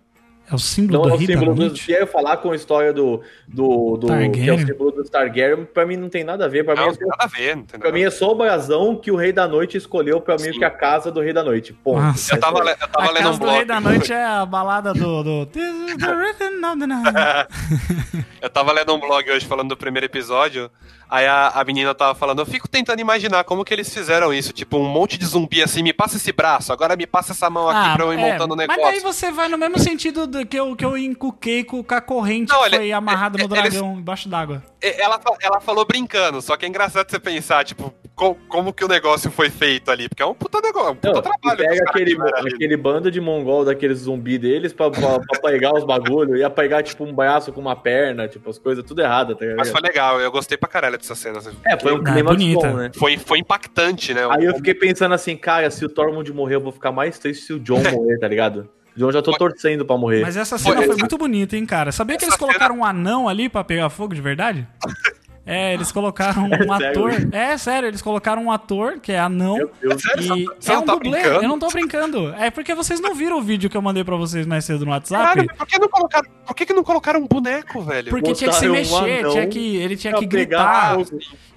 É 0.51 0.53
o 0.53 0.59
símbolo 0.59 0.99
Não 0.99 1.05
é 1.05 1.09
do 1.09 1.15
o 1.15 1.17
Rei 1.17 1.27
da 1.27 1.33
símbolo 1.39 1.69
do. 1.69 1.77
Se 1.77 1.91
eu 1.93 2.05
falar 2.05 2.37
com 2.37 2.51
a 2.51 2.55
história 2.55 2.91
do. 2.91 3.21
do, 3.47 3.95
do 3.97 4.07
que 4.31 4.49
é 4.49 4.53
o 4.53 4.59
símbolo 4.59 4.91
do 4.91 5.03
Targaryen, 5.05 5.65
pra 5.65 5.85
mim 5.85 5.95
não 5.95 6.09
tem 6.09 6.23
nada 6.23 6.45
a 6.45 6.47
ver. 6.49 6.65
Pra, 6.65 6.75
Não, 6.75 6.83
mim, 6.83 6.89
não 6.89 6.95
tem 6.97 7.07
é, 7.07 7.09
nada 7.09 7.23
a 7.23 7.27
ver. 7.27 7.55
Não 7.55 7.63
tem 7.63 7.79
pra 7.79 7.91
mim 7.93 8.03
é 8.03 8.09
só 8.09 8.31
o 8.31 8.35
brasão 8.35 8.95
que 8.95 9.09
o 9.09 9.15
Rei 9.15 9.31
da 9.31 9.47
Noite 9.47 9.77
escolheu 9.77 10.19
pra 10.19 10.35
mim, 10.35 10.51
Sim. 10.51 10.59
que 10.59 10.63
é 10.63 10.67
a 10.67 10.71
casa 10.71 11.09
do 11.09 11.21
Rei 11.21 11.31
da 11.31 11.43
Noite. 11.43 11.71
Ponto. 11.71 12.01
Nossa. 12.01 12.35
Eu 12.35 12.39
tava, 12.41 12.59
eu 12.59 12.75
tava 12.87 13.07
a 13.07 13.11
lendo 13.11 13.23
casa 13.23 13.35
um 13.35 13.39
do 13.39 13.45
Rei 13.45 13.65
blog. 13.65 13.67
da 13.67 13.79
Noite 13.79 14.13
é 14.13 14.25
a 14.25 14.45
balada 14.45 14.93
do... 14.93 15.23
do... 15.23 15.45
This 15.45 15.63
is 15.63 15.97
the 15.97 16.11
rhythm 16.13 16.65
of 16.65 16.79
the 16.79 16.87
night. 16.87 18.27
Eu 18.41 18.49
tava 18.49 18.73
lendo 18.73 18.93
um 18.93 18.99
blog 18.99 19.31
hoje 19.31 19.45
falando 19.45 19.69
do 19.69 19.77
primeiro 19.77 20.05
episódio. 20.05 20.69
Aí 21.13 21.27
a, 21.27 21.49
a 21.49 21.63
menina 21.63 21.93
tava 21.93 22.15
falando, 22.15 22.39
eu 22.39 22.45
fico 22.47 22.67
tentando 22.67 22.99
imaginar 22.99 23.43
como 23.43 23.63
que 23.63 23.71
eles 23.71 23.93
fizeram 23.93 24.33
isso. 24.33 24.51
Tipo, 24.51 24.77
um 24.79 24.89
monte 24.89 25.15
de 25.15 25.27
zumbi 25.27 25.61
assim, 25.61 25.83
me 25.83 25.93
passa 25.93 26.17
esse 26.17 26.31
braço, 26.31 26.73
agora 26.73 26.95
me 26.95 27.05
passa 27.05 27.33
essa 27.33 27.51
mão 27.51 27.69
aqui 27.69 27.93
pra 27.95 28.03
eu 28.03 28.13
ir 28.13 28.17
é, 28.19 28.31
montando 28.31 28.55
o 28.55 28.57
Mas 28.57 28.67
negócio. 28.67 28.91
daí 28.91 28.99
você 28.99 29.31
vai 29.31 29.47
no 29.47 29.55
mesmo 29.55 29.77
sentido 29.77 30.25
do 30.25 30.43
que 30.43 30.57
eu, 30.59 30.75
que 30.75 30.83
eu 30.83 30.97
encuquei 30.97 31.63
com, 31.63 31.85
a 31.87 32.01
corrente 32.01 32.49
Não, 32.51 32.61
que 32.61 32.65
ele- 32.69 32.77
foi 32.77 32.91
amarrada 32.91 33.37
no 33.37 33.43
eles- 33.55 33.71
dragão 33.73 33.93
embaixo 33.99 34.27
d'água. 34.27 34.63
E- 34.83 35.01
Ela, 35.01 35.19
ela 35.41 35.59
falou 35.61 35.85
brincando, 35.85 36.41
só 36.41 36.57
que 36.57 36.65
é 36.65 36.69
engraçado 36.69 37.09
você 37.09 37.17
pensar, 37.19 37.63
tipo, 37.63 37.93
co- 38.15 38.35
como 38.49 38.73
que 38.73 38.83
o 38.83 38.87
negócio 38.87 39.31
foi 39.31 39.49
feito 39.49 39.89
ali. 39.89 40.09
Porque 40.09 40.21
é 40.21 40.25
um 40.25 40.33
puta 40.33 40.59
negócio, 40.61 40.91
um 40.91 40.95
puta 40.95 41.13
Não, 41.13 41.21
trabalho. 41.21 41.57
pega 41.57 41.83
aquele, 41.89 42.17
aquele 42.35 42.75
bando 42.77 43.09
de 43.09 43.21
mongol 43.21 43.63
daqueles 43.63 43.99
zumbi 43.99 44.37
deles 44.37 44.73
pra, 44.73 44.91
pra, 44.91 45.19
pra 45.19 45.39
pegar 45.41 45.73
os 45.73 45.85
bagulho. 45.85 46.35
Ia 46.35 46.49
pegar, 46.49 46.83
tipo, 46.83 47.03
um 47.05 47.13
braço 47.13 47.53
com 47.53 47.61
uma 47.61 47.75
perna, 47.75 48.27
tipo, 48.27 48.49
as 48.49 48.57
coisas 48.59 48.83
tudo 48.83 49.01
errado, 49.01 49.35
tá 49.35 49.41
ligado? 49.45 49.57
Mas 49.57 49.71
foi 49.71 49.81
legal, 49.81 50.19
eu 50.19 50.31
gostei 50.31 50.57
pra 50.57 50.67
caralho 50.67 50.97
dessa 50.97 51.15
cena. 51.15 51.37
assim. 51.39 51.55
É, 51.65 51.79
foi 51.79 51.93
um 51.93 52.01
Ah, 52.01 52.13
clima 52.13 52.31
bonita. 52.31 52.67
bom, 52.67 52.75
né? 52.75 52.91
Foi, 52.97 53.17
foi 53.17 53.39
impactante, 53.39 54.13
né? 54.13 54.21
Aí 54.29 54.45
eu 54.45 54.55
fiquei 54.55 54.73
pensando 54.73 55.13
assim, 55.15 55.37
cara, 55.37 55.71
se 55.71 55.85
o 55.85 55.89
Tormund 55.89 56.31
morrer, 56.33 56.55
eu 56.55 56.61
vou 56.61 56.71
ficar 56.73 56.91
mais 56.91 57.17
triste 57.17 57.45
se 57.45 57.53
o 57.53 57.59
John 57.59 57.81
morrer, 58.05 58.17
tá 58.19 58.27
ligado? 58.27 58.69
John 58.95 59.11
já 59.11 59.21
tô 59.21 59.31
torcendo 59.33 59.85
pra 59.85 59.97
morrer. 59.97 60.21
Mas 60.21 60.37
essa 60.37 60.57
cena 60.57 60.75
Foi- 60.77 60.85
foi 60.87 60.95
muito 60.97 61.17
bonita, 61.17 61.57
hein, 61.57 61.65
cara? 61.65 61.91
Sabia 61.91 62.17
que 62.17 62.23
Essa 62.25 62.33
eles 62.33 62.39
colocaram 62.39 62.77
um 62.79 62.85
anão 62.85 63.27
ali 63.27 63.49
pra 63.49 63.63
pegar 63.63 63.89
fogo 63.89 64.13
de 64.13 64.21
verdade? 64.21 64.67
É, 65.45 65.73
eles 65.73 65.91
colocaram 65.91 66.45
um 66.45 66.49
sério? 66.77 67.05
ator. 67.07 67.11
É 67.33 67.57
sério, 67.57 67.87
eles 67.89 68.01
colocaram 68.01 68.43
um 68.45 68.51
ator 68.51 68.99
que 69.01 69.11
é 69.11 69.19
anão. 69.19 69.57
Meu 69.57 69.71
Deus. 69.81 70.01
Sério? 70.01 70.35
E 70.37 70.45
Você 70.57 70.71
é 70.71 70.77
um 70.77 70.83
tá 70.83 70.93
dublê, 70.93 71.19
brincando? 71.21 71.43
eu 71.43 71.49
não 71.49 71.59
tô 71.59 71.67
brincando. 71.67 72.33
É 72.35 72.49
porque 72.49 72.73
vocês 72.73 73.01
não 73.01 73.13
viram 73.13 73.39
o 73.39 73.41
vídeo 73.41 73.69
que 73.69 73.75
eu 73.75 73.81
mandei 73.81 74.05
pra 74.05 74.15
vocês 74.15 74.45
mais 74.45 74.63
cedo 74.63 74.85
no 74.85 74.91
WhatsApp. 74.91 75.45
Mas 75.45 75.57
por 75.57 75.67
que 75.67 75.77
não 75.77 75.89
colocaram, 75.89 76.29
por 76.45 76.55
que 76.55 76.65
que 76.65 76.73
não 76.73 76.83
colocaram 76.83 77.19
um 77.19 77.27
boneco, 77.27 77.81
velho? 77.81 78.09
Porque 78.09 78.31
tinha 78.33 78.49
que 78.49 78.55
se 78.55 78.67
Botaram 78.67 78.73
um 78.73 79.01
mexer, 79.03 79.19
anão 79.19 79.31
tinha 79.33 79.47
que, 79.47 79.75
ele 79.75 79.97
tinha 79.97 80.13
que 80.13 80.25
gritar. 80.25 80.97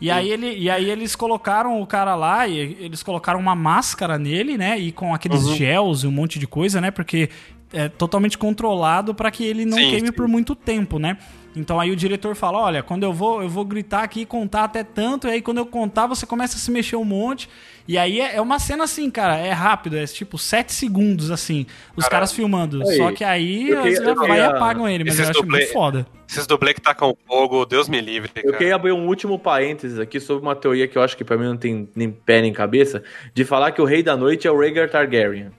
E 0.01 0.11
aí, 0.11 0.30
ele, 0.30 0.53
e 0.59 0.68
aí 0.68 0.91
eles 0.91 1.14
colocaram 1.14 1.80
o 1.80 1.87
cara 1.87 2.14
lá, 2.16 2.47
e 2.49 2.59
eles 2.80 3.03
colocaram 3.05 3.39
uma 3.39 3.55
máscara 3.55 4.18
nele, 4.18 4.59
né? 4.59 4.76
E 4.78 4.91
com 4.91 5.14
aqueles 5.14 5.45
Uhum. 5.45 5.55
gels 5.55 6.03
e 6.03 6.07
um 6.09 6.11
monte 6.12 6.39
de 6.41 6.47
coisa, 6.47 6.80
né? 6.80 6.91
Porque 6.91 7.30
é 7.76 7.88
totalmente 7.88 8.36
controlado 8.38 9.14
pra 9.14 9.30
que 9.30 9.44
ele 9.44 9.64
não 9.64 9.76
Sim, 9.78 9.90
queime 9.90 10.06
sim. 10.08 10.12
por 10.12 10.26
muito 10.26 10.54
tempo, 10.54 10.98
né? 10.98 11.16
Então 11.54 11.80
aí 11.80 11.90
o 11.90 11.96
diretor 11.96 12.34
fala, 12.36 12.58
olha, 12.58 12.82
quando 12.82 13.02
eu 13.04 13.14
vou, 13.14 13.42
eu 13.42 13.48
vou 13.48 13.64
gritar 13.64 14.02
aqui 14.02 14.20
e 14.22 14.26
contar 14.26 14.64
até 14.64 14.84
tanto, 14.84 15.26
e 15.26 15.30
aí 15.30 15.40
quando 15.42 15.56
eu 15.56 15.64
contar 15.64 16.06
você 16.06 16.26
começa 16.26 16.56
a 16.56 16.58
se 16.58 16.70
mexer 16.70 16.96
um 16.96 17.04
monte. 17.04 17.48
E 17.88 17.96
aí 17.96 18.20
é, 18.20 18.36
é 18.36 18.40
uma 18.42 18.58
cena 18.58 18.84
assim, 18.84 19.08
cara, 19.10 19.38
é 19.38 19.52
rápido, 19.52 19.96
é 19.96 20.04
tipo 20.06 20.36
7 20.36 20.70
segundos, 20.72 21.30
assim, 21.30 21.64
os 21.96 22.04
Caralho. 22.04 22.10
caras 22.10 22.32
filmando. 22.32 22.82
Aí, 22.86 22.96
Só 22.98 23.10
que 23.12 23.24
aí 23.24 23.70
eu 23.70 23.82
queria- 23.82 23.96
já 23.96 24.02
eu 24.10 24.14
vai 24.16 24.38
e 24.38 24.42
apagam 24.42 24.86
ele, 24.88 25.04
mas 25.04 25.18
eu 25.18 25.24
acho 25.30 25.40
dublê- 25.40 25.60
muito 25.60 25.72
foda. 25.72 26.06
Esses 26.28 26.46
dublê 26.46 26.74
que 26.74 26.80
tacam 26.80 27.16
fogo, 27.26 27.64
Deus 27.64 27.88
me 27.88 28.00
livre, 28.00 28.32
Eu 28.34 28.42
cara. 28.46 28.56
queria 28.58 28.74
abrir 28.74 28.90
um 28.92 29.06
último 29.06 29.38
parênteses 29.38 29.98
aqui 30.00 30.18
sobre 30.18 30.42
uma 30.42 30.56
teoria 30.56 30.88
que 30.88 30.98
eu 30.98 31.02
acho 31.02 31.16
que 31.16 31.24
pra 31.24 31.38
mim 31.38 31.44
não 31.44 31.56
tem 31.56 31.88
nem 31.94 32.10
pé 32.10 32.42
nem 32.42 32.52
cabeça, 32.52 33.02
de 33.32 33.44
falar 33.44 33.70
que 33.70 33.80
o 33.80 33.84
Rei 33.84 34.02
da 34.02 34.16
Noite 34.16 34.46
é 34.48 34.50
o 34.50 34.58
Rhaegar 34.58 34.90
Targaryen. 34.90 35.50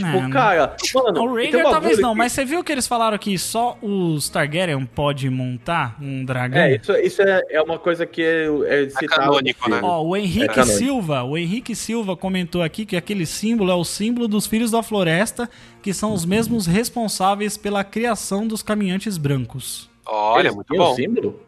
Não, 0.00 0.12
Pô, 0.12 0.20
não. 0.22 0.30
cara, 0.30 0.76
mano, 0.94 1.22
O 1.22 1.34
Rhaegar 1.34 1.62
talvez 1.70 1.98
não, 1.98 2.12
que- 2.12 2.18
mas 2.18 2.32
você 2.32 2.44
viu 2.44 2.62
que 2.62 2.70
eles 2.72 2.86
falaram 2.86 3.16
que 3.18 3.36
só 3.38 3.76
os 3.82 4.28
Targaryen 4.28 4.84
pode 4.86 5.28
montar 5.30 5.96
um 6.00 6.24
dragão? 6.24 6.60
É, 6.62 6.76
isso, 6.76 6.92
isso 6.96 7.22
é, 7.22 7.42
é 7.50 7.62
uma 7.62 7.78
coisa 7.78 8.04
que 8.06 8.22
é, 8.22 8.46
é 8.66 8.88
citado. 8.90 9.08
canônico, 9.22 9.68
né? 9.70 9.80
Ó, 9.82 10.02
o 10.02 10.16
Henrique 10.16 10.60
É. 10.60 10.64
Silva, 10.64 11.22
o 11.22 11.36
Henrique 11.36 11.74
Silva 11.74 12.16
comentou 12.16 12.62
aqui 12.62 12.84
que 12.84 12.96
aquele 12.96 13.26
símbolo 13.26 13.70
é 13.70 13.74
o 13.74 13.84
símbolo 13.84 14.28
dos 14.28 14.46
filhos 14.46 14.70
da 14.70 14.82
floresta, 14.82 15.48
que 15.82 15.92
são 15.94 16.12
os 16.12 16.24
mesmos 16.24 16.66
responsáveis 16.66 17.56
pela 17.56 17.82
criação 17.84 18.46
dos 18.46 18.62
caminhantes 18.62 19.16
brancos. 19.16 19.88
Olha, 20.06 20.42
Eles 20.42 20.54
muito 20.54 20.74
bom. 20.76 20.94
símbolo? 20.94 21.40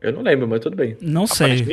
Eu 0.00 0.12
não 0.12 0.22
lembro, 0.22 0.46
mas 0.46 0.60
tudo 0.60 0.76
bem. 0.76 0.96
Não 1.00 1.26
sei. 1.26 1.64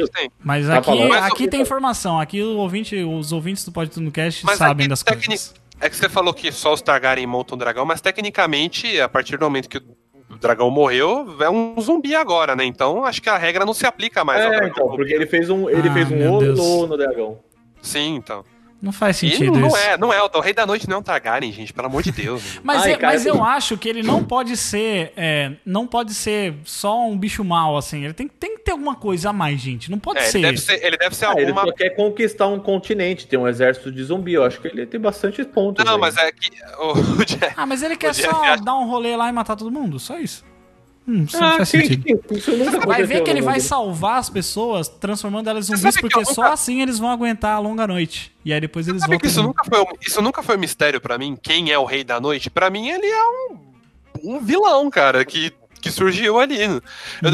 Mas 0.43 0.67
Tá 0.67 0.77
aqui. 0.77 1.07
Mas 1.07 1.23
aqui 1.25 1.47
tem 1.47 1.61
informação. 1.61 2.19
Aqui 2.19 2.41
o 2.41 2.57
ouvinte, 2.57 2.95
os 2.95 3.31
ouvintes 3.31 3.63
do 3.65 3.71
Pode 3.71 3.91
Tudo 3.91 4.03
no 4.03 4.11
Cast 4.11 4.45
Mas 4.45 4.57
sabem 4.57 4.85
aqui, 4.85 4.89
das 4.89 5.03
tecni- 5.03 5.27
coisas. 5.27 5.53
É 5.79 5.89
que 5.89 5.95
você 5.95 6.07
falou 6.09 6.33
que 6.33 6.51
só 6.51 6.73
os 6.73 6.81
Targaryen 6.81 7.27
montam 7.27 7.55
um 7.55 7.59
dragão, 7.59 7.85
mas 7.85 7.99
tecnicamente, 8.01 8.99
a 8.99 9.09
partir 9.09 9.37
do 9.37 9.43
momento 9.45 9.67
que 9.69 9.77
o 9.77 10.37
dragão 10.39 10.71
morreu, 10.71 11.35
é 11.41 11.49
um 11.49 11.75
zumbi 11.79 12.15
agora, 12.15 12.55
né? 12.55 12.63
Então 12.65 13.03
acho 13.05 13.21
que 13.21 13.29
a 13.29 13.37
regra 13.37 13.65
não 13.65 13.73
se 13.73 13.85
aplica 13.85 14.23
mais 14.23 14.41
ao 14.43 14.53
É, 14.53 14.55
dragão. 14.55 14.69
então, 14.85 14.95
porque 14.95 15.13
ele 15.13 15.25
fez 15.27 15.49
um, 15.49 15.69
ele 15.69 15.89
Ah, 15.89 15.93
fez 15.93 16.09
um 16.11 16.39
Deus. 16.39 16.59
olô 16.59 16.87
no 16.87 16.97
dragão. 16.97 17.39
Sim, 17.81 18.15
então. 18.15 18.43
Não 18.81 18.91
faz 18.91 19.17
sentido 19.17 19.51
não, 19.57 19.67
isso. 19.67 19.75
não 19.75 19.77
é, 19.77 19.97
não 19.97 20.13
é. 20.13 20.21
O 20.21 20.39
Rei 20.41 20.53
da 20.53 20.63
Noite 20.65 20.87
não 20.87 20.97
é 20.97 20.99
um 20.99 21.01
Targaryen, 21.03 21.51
gente, 21.51 21.73
pelo 21.73 21.87
amor 21.87 22.03
de 22.03 22.11
Deus. 22.11 22.59
Mas, 22.63 22.83
Ai, 22.83 22.91
é- 22.93 22.97
cara, 22.97 23.13
mas 23.13 23.25
eu- 23.25 23.35
eu 23.35 23.43
acho 23.43 23.77
que 23.77 23.89
ele 23.89 24.03
não 24.03 24.23
pode 24.23 24.55
ser. 24.55 25.11
é, 25.17 25.53
não 25.65 25.87
pode 25.87 26.13
ser 26.13 26.53
só 26.65 27.07
um 27.07 27.17
bicho 27.17 27.43
mau, 27.43 27.77
assim. 27.77 28.03
Ele 28.03 28.13
tem, 28.13 28.27
tem 28.27 28.55
que 28.57 28.63
ter 28.63 28.71
alguma 28.71 28.93
coisa 28.95 29.29
a 29.29 29.33
mais, 29.33 29.59
gente. 29.59 29.89
Não 29.89 29.97
pode 29.97 30.19
É, 30.19 30.23
ser. 30.23 30.37
ele, 30.39 30.47
deve 30.47 30.57
ser, 30.59 30.85
ele 30.85 30.97
deve 30.97 31.15
ser 31.15 31.25
Ah, 31.25 31.33
ele 31.37 31.45
alguma. 31.51 31.65
só 31.65 31.71
quer 31.71 31.89
conquistar 31.91 32.47
um 32.47 32.59
continente, 32.59 33.25
tem 33.25 33.39
um 33.39 33.47
exército 33.47 33.91
de 33.91 34.03
zumbi. 34.03 34.33
Eu 34.33 34.43
acho 34.43 34.61
que 34.61 34.67
ele 34.67 34.85
tem 34.85 34.99
bastante 34.99 35.43
pontos. 35.45 35.83
Não, 35.83 35.95
aí. 35.95 35.99
mas 35.99 36.17
é 36.17 36.31
que. 36.31 36.51
O, 36.77 36.91
o 37.21 37.25
Jeff- 37.25 37.53
Ah, 37.57 37.65
mas 37.65 37.81
ele 37.81 37.95
quer 37.95 38.11
Jeff 38.11 38.29
só 38.29 38.43
acha- 38.43 38.61
dar 38.63 38.75
um 38.75 38.87
rolê 38.87 39.15
lá 39.15 39.29
e 39.29 39.31
matar 39.31 39.55
todo 39.55 39.71
mundo? 39.71 39.97
Só 39.99 40.19
isso. 40.19 40.43
Hum, 41.07 41.23
isso 41.23 41.39
não 41.39 41.47
Ah, 41.47 41.57
faz 41.57 41.71
quem- 41.71 41.81
sentido. 41.81 42.03
quem- 42.03 42.37
isso 42.37 42.51
nunca 42.57 42.79
Vai 42.87 43.03
ver 43.03 43.23
que 43.23 43.29
ele 43.29 43.41
vai 43.41 43.59
salvar 43.59 44.17
as 44.19 44.29
pessoas, 44.29 44.87
transformando 44.87 45.47
elas 45.49 45.69
em 45.69 45.75
zumbis, 45.75 45.95
que 45.95 46.01
porque 46.01 46.17
eu 46.17 46.25
só 46.25 46.41
nunca- 46.43 46.53
assim 46.53 46.81
eles 46.81 46.97
vão 46.97 47.09
aguentar 47.11 47.55
a 47.55 47.59
longa 47.59 47.85
noite. 47.85 48.31
E 48.43 48.51
aí 48.51 48.59
depois 48.59 48.87
eles 48.87 49.03
que 49.03 49.09
voltam. 49.09 49.29
isso 49.29 49.43
nunca, 49.43 49.63
foi 49.63 49.81
um, 49.81 49.85
isso 50.01 50.21
nunca 50.21 50.41
foi 50.41 50.55
um 50.57 50.59
mistério 50.59 50.99
pra 50.99 51.17
mim? 51.17 51.37
Quem 51.41 51.71
é 51.71 51.77
o 51.77 51.85
Rei 51.85 52.03
da 52.03 52.19
Noite? 52.19 52.49
Pra 52.49 52.69
mim, 52.71 52.87
ele 52.89 53.05
é 53.05 53.23
um, 53.23 53.57
um 54.35 54.39
vilão, 54.39 54.89
cara, 54.89 55.23
que, 55.23 55.53
que 55.85 55.91
surgiu 55.91 56.39
ali. 56.39 56.59
Eu, 56.61 56.81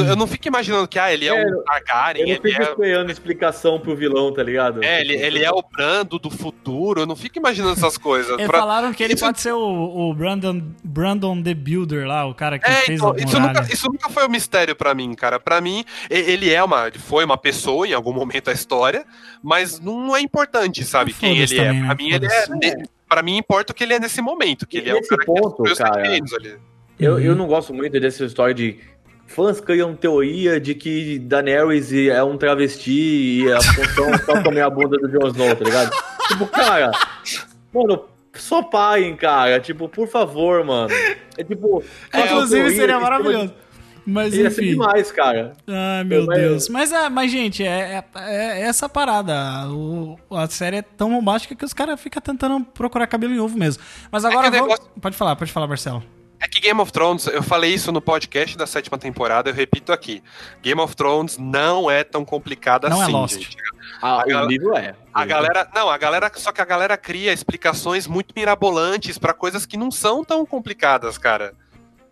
eu 0.10 0.16
não 0.18 0.28
fico 0.28 0.46
imaginando 0.48 0.86
que 0.88 1.00
ah, 1.00 1.12
ele 1.14 1.26
é, 1.28 1.30
É, 1.42 1.46
um 1.48 1.64
Targaryen, 1.64 2.22
Eu 2.24 2.28
não 2.28 2.34
ele 2.46 2.52
fico 2.52 2.62
é. 2.62 2.66
esperando 2.72 3.10
explicação 3.12 3.80
pro 3.80 3.96
vilão, 3.96 4.34
tá 4.34 4.44
ligado? 4.44 4.84
É, 4.84 5.00
ele, 5.00 5.16
ele 5.16 5.42
é 5.44 5.50
o 5.50 5.64
Brando 5.72 6.20
do 6.20 6.30
futuro. 6.30 7.02
Eu 7.02 7.06
não 7.06 7.16
fico 7.16 7.38
imaginando 7.38 7.74
essas 7.74 7.98
coisas. 7.98 8.32
Eles 8.38 8.48
Pra- 8.48 8.60
falaram 8.60 8.94
que 8.94 9.02
ele 9.04 9.14
Isso- 9.14 9.24
pode 9.24 9.40
ser 9.40 9.54
o, 9.54 10.10
o 10.10 10.14
Brandon, 10.14 10.62
Brandon 10.84 11.42
the 11.42 11.54
Builder 11.54 12.06
lá, 12.06 12.26
o 12.26 12.36
cara 12.36 12.60
que 12.60 12.70
É, 12.70 12.74
fez 12.82 13.00
então, 13.00 13.16
isso, 13.16 13.40
nunca, 13.40 13.62
isso 13.72 13.88
nunca 13.88 14.10
foi 14.10 14.26
um 14.26 14.30
mistério 14.30 14.76
pra 14.76 14.94
mim, 14.94 15.14
cara. 15.14 15.40
Pra 15.40 15.62
mim, 15.62 15.86
ele 16.10 16.52
é 16.54 16.62
uma, 16.62 16.88
ele 16.88 17.00
foi 17.00 17.24
uma 17.24 17.38
pessoa 17.38 17.88
em 17.88 17.94
algum 17.94 18.12
momento 18.12 18.46
da 18.46 18.52
história, 18.52 19.06
mas 19.42 19.80
não 19.80 20.14
é 20.16 20.20
importante, 20.22 20.84
sabe, 20.84 21.14
Ah, 21.16 21.20
quem 21.20 21.38
ele 21.38 21.58
é. 21.58 21.66
também, 21.66 21.82
né? 21.82 21.88
Pra 21.88 21.96
mim, 21.96 22.12
ele 22.12 22.26
é, 22.28 22.84
pra 23.08 23.22
mim 23.24 23.38
importa 23.38 23.72
o 23.72 23.76
que 23.76 23.84
ele 23.84 23.94
é 23.94 24.00
nesse 24.00 24.22
momento, 24.22 24.68
que 24.68 24.78
E 24.78 24.82
ele 24.82 24.90
é 24.90 24.96
o 24.96 25.02
cara 25.08 25.26
ponto, 25.26 25.64
que 25.64 25.76
cara, 25.76 26.02
ali. 26.02 26.22
Eu, 27.00 27.14
Uhum. 27.14 27.20
eu 27.20 27.36
não 27.36 27.48
gosto 27.48 27.74
muito 27.74 28.00
dessa 28.00 28.24
história 28.26 28.54
de 28.54 28.80
fãs 29.28 29.60
criam 29.62 29.96
teoria 29.96 30.60
de 30.60 30.76
que 30.76 31.18
Daenerys 31.20 31.92
é 31.94 32.22
um 32.24 32.38
travesti 32.38 33.44
e 33.44 33.52
a 33.52 33.62
função 33.62 34.14
é 34.14 34.18
só 34.20 34.44
comer 34.44 34.62
a 34.62 34.70
bunda 34.70 34.98
do 34.98 35.08
Jon 35.08 35.28
Snow, 35.30 35.56
tá 35.56 35.64
ligado? 35.64 35.92
Tipo, 36.28 36.46
cara, 36.48 36.92
mano, 37.74 38.06
só 38.36 38.62
parem, 38.62 39.16
cara. 39.16 39.60
Tipo, 39.60 39.88
por 39.90 40.08
favor, 40.08 40.64
mano. 40.66 40.90
É 41.38 41.44
tipo. 41.44 41.84
É, 42.14 42.26
Inclusive 42.26 42.62
teoria 42.62 42.78
seria 42.78 43.00
maravilhoso. 43.00 43.54
Mas 44.06 44.34
Ia 44.34 44.50
ser 44.50 44.62
enfim. 44.64 44.72
demais, 44.72 45.12
cara. 45.12 45.54
Ai, 45.68 46.04
meu 46.04 46.26
Mas- 46.26 46.40
Deus. 46.40 46.70
Mas, 46.70 46.92
é, 46.92 47.08
mas 47.08 47.32
gente, 47.32 47.64
é, 47.64 48.04
é- 48.16 48.60
é 48.60 48.62
essa 48.64 48.90
parada. 48.90 49.68
O- 49.70 50.18
a 50.32 50.48
série 50.48 50.78
é 50.78 50.82
tão 50.82 51.12
bombástica 51.12 51.56
que 51.56 51.64
os 51.64 51.72
caras 51.72 52.02
ficam 52.02 52.20
tentando 52.22 52.66
procurar 52.66 53.06
cabelo 53.06 53.34
em 53.34 53.40
ovo 53.40 53.56
mesmo. 53.58 53.82
Mas 54.12 54.26
agora. 54.26 54.50
que 54.50 54.58
o 54.58 54.60
vamos- 54.60 54.74
negócio- 54.76 54.92
Pode 55.00 55.16
falar, 55.16 55.36
pode 55.36 55.52
falar, 55.52 55.68
Marcelo. 55.68 56.04
É 56.44 56.48
que 56.48 56.60
Game 56.60 56.80
of 56.82 56.92
Thrones, 56.92 57.28
eu 57.28 57.44
falei 57.44 57.72
isso 57.74 57.92
no 57.92 58.02
podcast 58.02 58.58
da 58.58 58.66
sétima 58.66 58.98
temporada, 58.98 59.50
eu 59.50 59.54
repito 59.54 59.94
aqui. 59.94 60.24
Game 60.62 60.82
of 60.82 60.96
Thrones 60.96 61.38
não 61.38 61.90
é 61.90 62.04
tão 62.04 62.26
complicada 62.26 62.90
Não 62.90 63.00
é 63.00 63.04
assim, 63.04 63.12
Lost. 63.12 63.34
gente. 63.36 63.58
Ah, 64.02 64.24
A 64.24 64.44
o 64.44 64.48
nível 64.48 64.76
é. 64.76 64.96
A 65.14 65.24
galera, 65.26 65.70
não, 65.76 65.88
a 65.90 65.98
galera, 65.98 66.32
só 66.36 66.52
que 66.52 66.60
a 66.62 66.66
galera 66.66 66.98
cria 66.98 67.32
explicações 67.32 68.08
muito 68.08 68.34
mirabolantes 68.36 69.20
pra 69.20 69.34
coisas 69.34 69.66
que 69.66 69.78
não 69.78 69.92
são 69.92 70.24
tão 70.24 70.44
complicadas, 70.46 71.18
cara. 71.18 71.54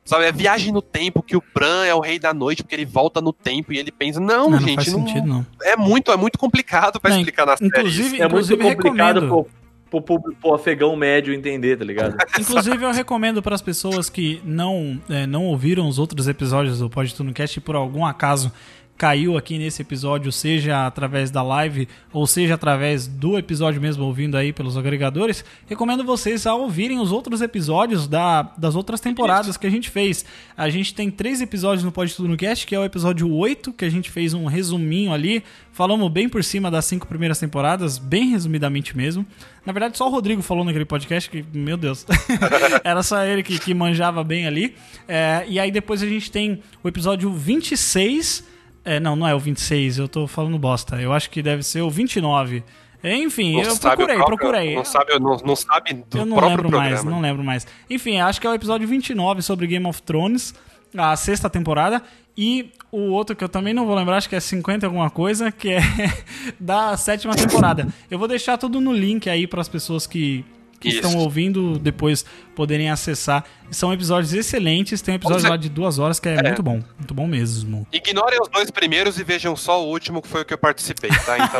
Sabe, 0.05 0.25
é 0.25 0.31
viagem 0.31 0.71
no 0.73 0.81
tempo, 0.81 1.21
que 1.21 1.37
o 1.37 1.43
Bran 1.53 1.85
é 1.85 1.93
o 1.93 1.99
rei 1.99 2.17
da 2.17 2.33
noite, 2.33 2.63
porque 2.63 2.73
ele 2.73 2.85
volta 2.85 3.21
no 3.21 3.31
tempo 3.31 3.71
e 3.73 3.77
ele 3.77 3.91
pensa, 3.91 4.19
não, 4.19 4.49
Não, 4.49 4.51
não 4.51 4.59
gente, 4.59 4.75
faz 4.75 4.87
não, 4.93 4.99
sentido, 5.07 5.27
não. 5.27 5.45
é 5.61 5.75
muito, 5.75 6.11
é 6.11 6.17
muito 6.17 6.37
complicado 6.39 6.99
pra 6.99 7.11
Não, 7.11 7.17
explicar 7.17 7.45
na 7.45 7.55
série. 7.57 7.67
Inclusive. 7.67 8.21
É 8.21 8.27
muito 8.27 8.47
complicado 8.57 9.19
recomendo. 9.21 9.27
pro, 9.27 9.47
pro, 9.89 10.01
público- 10.01 10.39
pro 10.41 10.53
afegão 10.53 10.95
médio 10.95 11.33
entender, 11.33 11.77
tá 11.77 11.83
ligado? 11.83 12.15
Inclusive, 12.39 12.83
eu 12.83 12.91
recomendo 12.91 13.41
para 13.41 13.55
as 13.55 13.61
pessoas 13.61 14.09
que 14.09 14.41
não, 14.43 14.99
é, 15.09 15.25
não 15.25 15.45
ouviram 15.45 15.87
os 15.87 15.99
outros 15.99 16.27
episódios 16.27 16.79
do 16.79 16.89
Pode 16.89 17.13
Tudo 17.15 17.33
Cast 17.33 17.57
e 17.57 17.61
por 17.61 17.75
algum 17.75 18.05
acaso 18.05 18.51
caiu 18.99 19.37
aqui 19.37 19.57
nesse 19.57 19.81
episódio, 19.81 20.29
seja 20.29 20.85
através 20.85 21.31
da 21.31 21.41
live 21.41 21.87
ou 22.11 22.27
seja 22.27 22.55
através 22.55 23.07
do 23.07 23.37
episódio 23.37 23.79
mesmo 23.79 24.03
ouvindo 24.03 24.35
aí 24.35 24.51
pelos 24.51 24.75
agregadores, 24.75 25.45
recomendo 25.67 26.03
vocês 26.03 26.45
a 26.45 26.53
ouvirem 26.53 26.99
os 26.99 27.09
outros 27.09 27.41
episódios 27.41 28.09
da, 28.09 28.41
das 28.57 28.75
outras 28.75 28.99
temporadas 28.99 29.55
que 29.55 29.65
a 29.65 29.69
gente 29.69 29.89
fez. 29.89 30.25
A 30.57 30.69
gente 30.69 30.93
tem 30.93 31.09
três 31.09 31.39
episódios 31.39 31.85
no 31.85 31.93
Pode 31.93 32.13
Tudo 32.13 32.27
no 32.27 32.35
Cast, 32.35 32.67
que 32.67 32.75
é 32.75 32.79
o 32.79 32.83
episódio 32.83 33.33
8, 33.33 33.71
que 33.71 33.85
a 33.85 33.89
gente 33.89 34.11
fez 34.11 34.33
um 34.33 34.45
resuminho 34.47 35.13
ali, 35.13 35.45
falamos 35.71 36.11
bem 36.11 36.27
por 36.27 36.43
cima 36.43 36.69
das 36.69 36.83
cinco 36.83 37.07
primeiras 37.07 37.39
temporadas, 37.39 37.97
bem 37.97 38.31
resumidamente 38.31 38.97
mesmo. 38.97 39.25
Na 39.65 39.71
verdade, 39.71 39.97
só 39.97 40.07
o 40.07 40.11
Rodrigo 40.11 40.41
falou 40.41 40.65
naquele 40.65 40.83
podcast 40.83 41.29
que, 41.29 41.45
meu 41.53 41.77
Deus, 41.77 42.05
era 42.83 43.01
só 43.01 43.23
ele 43.23 43.43
que, 43.43 43.57
que 43.57 43.73
manjava 43.73 44.25
bem 44.25 44.45
ali. 44.45 44.75
É, 45.07 45.45
e 45.47 45.57
aí 45.57 45.71
depois 45.71 46.03
a 46.03 46.05
gente 46.05 46.29
tem 46.29 46.61
o 46.83 46.87
episódio 46.89 47.31
26. 47.31 48.48
É, 48.85 48.99
não, 48.99 49.15
não 49.15 49.27
é 49.27 49.35
o 49.35 49.39
26, 49.39 49.97
eu 49.99 50.07
tô 50.07 50.25
falando 50.27 50.57
bosta. 50.57 51.01
Eu 51.01 51.11
acho 51.13 51.29
que 51.29 51.41
deve 51.41 51.63
ser 51.63 51.81
o 51.81 51.89
29. 51.89 52.63
É, 53.01 53.15
Enfim, 53.15 53.53
Não 53.55 53.61
eu 53.63 53.77
procurei, 53.77 54.15
próprio- 54.17 54.37
procurei. 54.37 54.75
Não 54.75 54.83
sabe, 54.85 55.19
não, 55.19 55.37
não 55.37 55.55
sabe 55.55 55.93
do 56.09 56.17
Eu 56.17 56.25
não 56.25 56.35
lembro 56.39 56.63
programa. 56.69 56.89
mais, 56.89 57.03
não 57.03 57.21
lembro 57.21 57.43
mais. 57.43 57.67
Enfim, 57.89 58.19
acho 58.19 58.41
que 58.41 58.47
é 58.47 58.49
o 58.49 58.53
episódio 58.53 58.85
29 58.87 59.41
sobre 59.41 59.67
Game 59.67 59.85
of 59.87 60.01
Thrones, 60.01 60.53
a 60.97 61.15
sexta 61.15 61.49
temporada. 61.49 62.01
E 62.37 62.71
o 62.91 63.11
outro 63.11 63.35
que 63.35 63.43
eu 63.43 63.49
também 63.49 63.73
não 63.73 63.85
vou 63.85 63.95
lembrar, 63.95 64.17
acho 64.17 64.27
que 64.29 64.35
é 64.35 64.39
50 64.39 64.85
alguma 64.85 65.09
coisa, 65.09 65.51
que 65.51 65.69
é 65.69 65.79
da 66.59 66.95
sétima 66.97 67.35
temporada. 67.35 67.87
Eu 68.09 68.17
vou 68.19 68.27
deixar 68.27 68.57
tudo 68.57 68.81
no 68.81 68.91
link 68.93 69.29
aí 69.29 69.45
para 69.47 69.61
as 69.61 69.69
pessoas 69.69 70.05
que, 70.07 70.43
que 70.79 70.87
Isso. 70.89 70.97
estão 70.99 71.17
ouvindo 71.17 71.77
depois 71.77 72.25
poderem 72.55 72.89
acessar. 72.89 73.43
São 73.71 73.93
episódios 73.93 74.33
excelentes, 74.33 75.01
tem 75.01 75.13
um 75.13 75.15
episódio 75.17 75.41
Você- 75.41 75.49
lá 75.49 75.57
de 75.57 75.69
duas 75.69 75.99
horas 75.99 76.19
que 76.19 76.27
é, 76.27 76.41
muito 76.41 76.63
bom, 76.63 76.81
muito 76.97 77.13
bom 77.13 77.27
mesmo. 77.27 77.85
Ignorem 77.91 78.39
os 78.41 78.47
dois 78.49 78.71
primeiros 78.71 79.19
e 79.19 79.23
vejam 79.23 79.55
só 79.55 79.83
o 79.83 79.87
último 79.89 80.21
que 80.21 80.27
foi 80.27 80.41
o 80.41 80.45
que 80.45 80.53
eu 80.53 80.57
participei, 80.57 81.09
tá? 81.09 81.37
Então, 81.37 81.59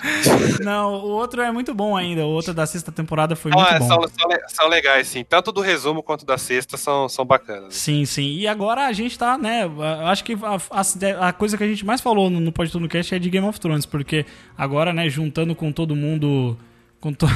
Não, 0.64 0.94
o 0.94 1.08
outro 1.10 1.42
é 1.42 1.50
muito 1.52 1.74
bom 1.74 1.96
ainda, 1.96 2.24
o 2.24 2.28
outro 2.30 2.54
da 2.54 2.66
sexta 2.66 2.90
temporada 2.90 3.36
foi 3.36 3.50
Não, 3.50 3.58
muito 3.58 3.74
é, 3.74 3.78
bom. 3.78 3.86
são, 3.86 3.96
são 4.08 4.28
le- 4.28 4.42
são 4.48 4.68
legais, 4.68 5.08
sim. 5.08 5.24
Tanto 5.24 5.52
do 5.52 5.60
resumo 5.60 6.02
quanto 6.02 6.24
da 6.24 6.38
sexta 6.38 6.76
são, 6.76 7.08
são 7.08 7.24
bacanas. 7.24 7.74
Sim, 7.74 8.04
sim. 8.04 8.34
E 8.36 8.46
agora 8.46 8.86
a 8.86 8.92
gente 8.92 9.18
tá, 9.18 9.36
né? 9.36 9.64
eu 9.64 9.82
Acho 10.06 10.24
que 10.24 10.32
a, 10.34 10.56
a- 10.70 11.28
a 11.28 11.32
coisa 11.32 11.56
que 11.56 11.64
a 11.64 11.68
gente 11.68 11.84
mais 11.84 12.00
falou 12.00 12.30
no, 12.30 12.40
no 12.40 12.52
Tudo 12.52 12.80
no 12.80 12.88
Cast 12.88 13.14
é 13.14 13.18
de 13.18 13.28
Game 13.30 13.46
of 13.46 13.60
Thrones, 13.60 13.84
porque 13.86 14.24
agora, 14.56 14.92
né, 14.92 15.08
juntando 15.08 15.54
com 15.54 15.70
todo 15.72 15.94
mundo. 15.94 16.56
Com 17.04 17.12
to... 17.12 17.26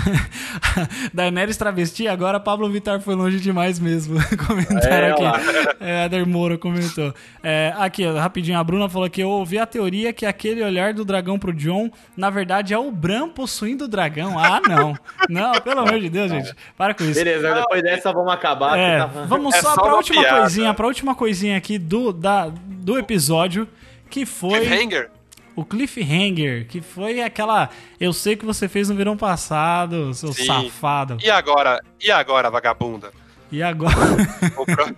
Daenerys 1.12 1.58
travesti, 1.58 2.08
agora 2.08 2.40
Pablo 2.40 2.70
Vittar 2.70 3.00
foi 3.02 3.14
longe 3.14 3.38
demais 3.38 3.78
mesmo. 3.78 4.16
Comentaram 4.46 4.88
É, 4.90 5.10
aqui. 5.10 5.22
É, 5.78 6.04
Eder 6.06 6.26
Moura 6.26 6.56
comentou. 6.56 7.12
É, 7.42 7.74
aqui, 7.76 8.06
rapidinho, 8.06 8.58
a 8.58 8.64
Bruna 8.64 8.88
falou 8.88 9.10
que 9.10 9.20
eu 9.22 9.28
ouvi 9.28 9.58
a 9.58 9.66
teoria 9.66 10.10
que 10.10 10.24
aquele 10.24 10.62
olhar 10.62 10.94
do 10.94 11.04
dragão 11.04 11.38
pro 11.38 11.52
John, 11.52 11.90
na 12.16 12.30
verdade, 12.30 12.72
é 12.72 12.78
o 12.78 12.90
Bran 12.90 13.28
possuindo 13.28 13.84
o 13.84 13.88
dragão. 13.88 14.38
Ah, 14.38 14.58
não. 14.66 14.94
Não, 15.28 15.52
pelo 15.60 15.80
amor 15.80 16.00
de 16.00 16.08
Deus, 16.08 16.30
gente. 16.30 16.54
Para 16.74 16.94
com 16.94 17.04
isso. 17.04 17.22
Beleza, 17.22 17.54
depois 17.56 17.82
dessa 17.82 18.10
vamos 18.10 18.32
acabar. 18.32 18.78
É, 18.78 18.98
tá- 19.00 19.06
vamos 19.26 19.54
É 19.54 19.60
só, 19.60 19.74
só 19.74 19.82
pra 19.82 19.96
última 19.96 20.22
piada. 20.22 20.40
coisinha, 20.40 20.72
pra 20.72 20.86
última 20.86 21.14
coisinha 21.14 21.58
aqui 21.58 21.76
do, 21.78 22.10
da, 22.10 22.48
do 22.48 22.98
episódio, 22.98 23.68
que 24.08 24.24
foi 24.24 24.60
Cliffhanger? 24.60 25.10
O 25.60 25.64
Cliffhanger, 25.64 26.66
que 26.68 26.80
foi 26.80 27.20
aquela. 27.20 27.68
Eu 27.98 28.12
sei 28.12 28.36
que 28.36 28.44
você 28.44 28.68
fez 28.68 28.88
no 28.88 28.94
verão 28.94 29.16
passado, 29.16 30.14
seu 30.14 30.32
Sim. 30.32 30.44
safado. 30.46 31.16
E 31.22 31.30
agora? 31.30 31.82
E 32.00 32.10
agora, 32.10 32.50
vagabunda? 32.50 33.10
E 33.50 33.62
agora? 33.62 33.94
O 34.56 34.64
Bran, 34.66 34.94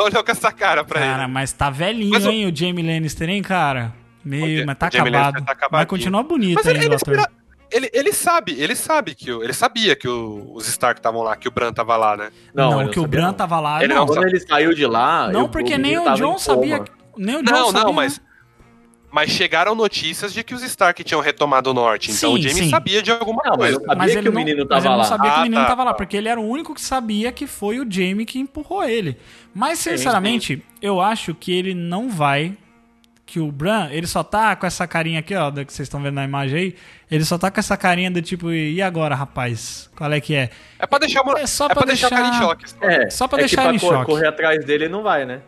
o 0.00 0.04
olhou 0.06 0.24
com 0.24 0.30
essa 0.32 0.50
cara 0.52 0.84
pra 0.84 1.00
Cara, 1.00 1.22
ele. 1.24 1.32
mas 1.32 1.52
tá 1.52 1.70
velhinho, 1.70 2.10
Mas 2.10 2.26
o- 2.26 2.30
hein, 2.30 2.46
o 2.50 2.54
Jamie 2.54 2.84
Lannister, 2.84 3.28
hein, 3.30 3.40
cara? 3.42 3.94
Meio, 4.24 4.64
O 4.64 4.66
mas 4.66 4.76
tá 4.76 4.88
acabado. 4.88 5.44
Tá 5.44 5.68
mas 5.70 5.86
continua 5.86 6.22
bonito 6.22 6.56
Mas 6.56 6.66
ele, 6.66 6.80
ainda, 6.80 6.86
ele, 6.88 6.94
espera- 6.96 7.30
ele, 7.70 7.90
ele 7.94 8.12
sabe, 8.12 8.52
ele 8.60 8.74
sabe 8.74 9.14
que 9.14 9.30
o, 9.30 9.42
ele 9.42 9.52
sabia 9.54 9.94
que 9.96 10.08
o- 10.08 10.50
os 10.54 10.68
Stark 10.68 10.98
estavam 10.98 11.22
lá, 11.22 11.36
que 11.36 11.46
o 11.48 11.50
Bran 11.50 11.72
tava 11.72 11.96
lá, 11.96 12.16
né? 12.16 12.30
Não, 12.52 12.80
ele 12.82 12.90
que 12.90 12.98
o 13.00 13.06
Bran 13.06 13.26
não. 13.28 13.32
tava 13.32 13.60
lá, 13.60 13.82
Ele 13.82 13.94
não. 13.94 14.00
não 14.04 14.06
Quando 14.06 14.26
ele 14.26 14.40
saiu 14.40 14.74
de 14.74 14.84
lá. 14.84 15.28
Não, 15.30 15.48
porque 15.48 15.78
nem 15.78 15.96
o 15.98 16.12
John 16.14 16.36
sabia. 16.38 16.84
Nem 17.16 17.36
o 17.36 17.42
John 17.42 17.52
Não, 17.52 17.66
sabia. 17.70 17.84
não, 17.84 17.92
mas 17.92 18.20
mas 19.10 19.30
chegaram 19.30 19.74
notícias 19.74 20.32
de 20.32 20.42
que 20.44 20.54
os 20.54 20.62
Stark 20.62 21.02
tinham 21.02 21.20
retomado 21.20 21.70
o 21.70 21.74
norte, 21.74 22.10
então 22.10 22.30
Sim, 22.32 22.38
o 22.38 22.42
Jamie 22.42 22.64
sim. 22.64 22.70
sabia 22.70 23.02
de 23.02 23.10
alguma 23.10 23.42
Não, 23.44 23.56
mas 23.56 23.74
coisa. 23.76 23.94
Mas 23.96 24.12
que 24.12 24.18
ele 24.18 24.28
não- 24.30 24.34
mas 24.68 24.84
ele 24.84 24.96
não 24.96 25.04
sabia 25.04 25.30
que 25.30 25.36
o 25.36 25.40
Ah, 25.40 25.42
menino 25.44 25.60
tá, 25.62 25.66
tava 25.68 25.84
lá, 25.84 25.94
porque 25.94 26.16
ele 26.16 26.28
era 26.28 26.38
o 26.40 26.46
único 26.46 26.74
que 26.74 26.80
sabia 26.80 27.32
que 27.32 27.46
foi 27.46 27.80
o 27.80 27.86
Jamie 27.90 28.26
que 28.26 28.38
empurrou 28.38 28.84
ele. 28.84 29.16
Mas, 29.54 29.78
Sim, 29.78 29.90
sinceramente, 29.96 30.62
eu 30.82 31.00
acho 31.00 31.34
que 31.34 31.52
ele 31.52 31.74
não 31.74 32.08
vai. 32.10 32.56
Que 33.30 33.40
o 33.40 33.52
Bran, 33.52 33.88
ele 33.90 34.06
só 34.06 34.22
tá 34.22 34.56
com 34.56 34.66
essa 34.66 34.86
carinha 34.86 35.18
aqui, 35.20 35.34
ó, 35.34 35.50
da 35.50 35.62
que 35.62 35.70
vocês 35.70 35.84
estão 35.86 36.00
vendo 36.00 36.14
na 36.14 36.24
imagem 36.24 36.58
aí. 36.58 36.74
Ele 37.10 37.22
só 37.26 37.36
tá 37.36 37.50
com 37.50 37.60
essa 37.60 37.76
carinha 37.76 38.10
do 38.10 38.22
tipo, 38.22 38.50
e 38.50 38.80
agora, 38.80 39.14
rapaz? 39.14 39.90
Qual 39.94 40.10
é 40.10 40.18
que 40.18 40.34
é? 40.34 40.48
É 40.78 40.86
pra 40.86 40.98
deixar, 40.98 41.20
uma, 41.20 41.38
É 41.38 41.46
só 41.46 41.66
é 41.66 41.68
pra 41.68 41.76
pra 41.76 41.84
deixar 41.86 42.06
o 42.06 42.10
cara 42.10 42.22
em 42.26 42.30
deixar- 42.30 42.44
choque. 42.46 42.64
É, 42.80 43.10
Só 43.10 43.28
pra 43.28 43.38
é 43.38 43.42
deixar 43.42 43.62
que 43.64 43.68
ele 43.68 43.76
em 43.76 43.80
pra 43.80 43.88
cor- 43.88 43.96
choque. 43.98 44.10
correr 44.12 44.28
atrás 44.28 44.64
dele 44.64 44.84
ele 44.84 44.92
não 44.92 45.02
vai, 45.02 45.26
né? 45.26 45.42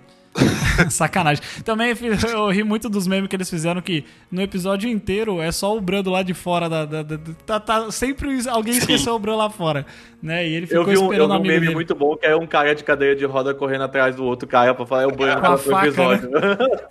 Sacanagem. 0.90 1.42
Também 1.64 1.94
eu 2.32 2.48
ri 2.48 2.62
muito 2.62 2.88
dos 2.88 3.06
memes 3.06 3.28
que 3.28 3.36
eles 3.36 3.50
fizeram 3.50 3.80
que 3.80 4.04
no 4.30 4.40
episódio 4.40 4.88
inteiro 4.88 5.40
é 5.40 5.52
só 5.52 5.76
o 5.76 5.80
Brando 5.80 6.10
lá 6.10 6.22
de 6.22 6.34
fora 6.34 6.68
da. 6.68 6.84
da, 6.84 7.02
da 7.02 7.18
tá, 7.46 7.60
tá, 7.60 7.90
sempre 7.90 8.48
alguém 8.48 8.74
esqueceu 8.74 9.14
o 9.14 9.18
Brando 9.18 9.38
lá 9.38 9.50
fora. 9.50 9.84
Né? 10.22 10.46
E 10.46 10.54
ele 10.54 10.66
ficou 10.66 10.82
eu 10.82 10.86
vi 10.86 10.98
um, 10.98 11.04
esperando 11.04 11.34
eu 11.34 11.42
vi 11.42 11.48
um 11.48 11.50
meme 11.50 11.60
dele. 11.60 11.74
muito 11.74 11.94
bom 11.94 12.14
que 12.14 12.26
é 12.26 12.36
um 12.36 12.46
cara 12.46 12.74
de 12.74 12.84
cadeira 12.84 13.16
de 13.16 13.24
roda 13.24 13.54
correndo 13.54 13.84
atrás 13.84 14.14
do 14.14 14.24
outro 14.24 14.46
cara 14.46 14.74
pra 14.74 14.84
falar 14.84 15.04
é 15.04 15.06
o 15.06 15.12
Brando 15.12 15.58
faca, 15.58 15.86
episódio. 15.86 16.30
Né? 16.30 16.40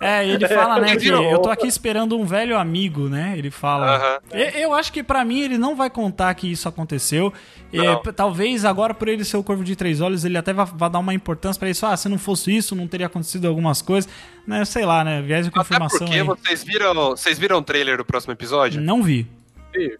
É, 0.00 0.26
e 0.26 0.30
ele 0.30 0.48
fala, 0.48 0.80
né, 0.80 0.96
que 0.96 1.08
eu 1.08 1.38
tô 1.38 1.50
aqui 1.50 1.66
esperando 1.66 2.18
um 2.18 2.24
velho 2.24 2.56
amigo, 2.56 3.08
né? 3.08 3.34
Ele 3.36 3.50
fala. 3.50 3.96
Uh 3.96 4.00
-huh. 4.00 4.38
eu, 4.38 4.60
eu 4.62 4.74
acho 4.74 4.92
que 4.92 5.02
para 5.02 5.24
mim 5.24 5.40
ele 5.40 5.58
não 5.58 5.76
vai 5.76 5.90
contar 5.90 6.34
que 6.34 6.50
isso 6.50 6.68
aconteceu. 6.68 7.32
E, 7.72 8.12
talvez 8.12 8.64
agora, 8.64 8.92
por 8.92 9.06
ele 9.08 9.24
ser 9.24 9.36
o 9.36 9.44
Corvo 9.44 9.62
de 9.62 9.76
Três 9.76 10.00
Olhos, 10.00 10.24
ele 10.24 10.36
até 10.36 10.52
vai, 10.52 10.66
vai 10.66 10.90
dar 10.90 10.98
uma 10.98 11.14
importância 11.14 11.58
para 11.58 11.70
isso. 11.70 11.86
Ah, 11.86 11.96
se 11.96 12.08
não 12.08 12.18
fosse 12.18 12.54
isso, 12.54 12.74
não 12.74 12.88
teria 12.88 13.06
acontecido 13.06 13.46
algumas 13.46 13.79
coisas. 13.82 14.10
Né, 14.46 14.64
sei 14.64 14.84
lá, 14.84 15.04
né? 15.04 15.22
Viés 15.22 15.44
de 15.44 15.50
confirmação. 15.50 16.06
Até 16.06 16.06
porque 16.06 16.18
aí. 16.18 16.24
vocês 16.24 16.64
viram, 16.64 16.94
vocês 17.10 17.38
viram 17.38 17.58
o 17.58 17.62
trailer 17.62 17.98
do 17.98 18.04
próximo 18.04 18.32
episódio? 18.32 18.80
Não 18.80 19.02
vi. 19.02 19.26
Vi. 19.72 19.96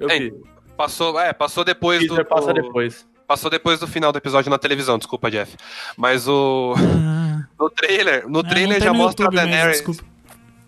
Eu 0.00 0.08
é, 0.08 0.18
vi. 0.18 0.34
Passou, 0.76 1.18
é, 1.18 1.32
passou 1.32 1.64
depois 1.64 2.06
do. 2.06 2.24
passa 2.24 2.52
depois. 2.52 3.06
Passou 3.26 3.50
depois 3.50 3.80
do 3.80 3.86
final 3.86 4.12
do 4.12 4.18
episódio 4.18 4.50
na 4.50 4.58
televisão, 4.58 4.98
desculpa, 4.98 5.30
Jeff. 5.30 5.56
Mas 5.96 6.28
o. 6.28 6.74
Ah. 6.76 7.46
no 7.58 7.70
trailer, 7.70 8.28
no 8.28 8.40
é, 8.40 8.42
trailer 8.42 8.82
já 8.82 8.92
mostra 8.92 9.24
YouTube 9.24 9.38
a 9.38 9.44
Daenerys. 9.44 9.86
Mesmo, 9.86 10.04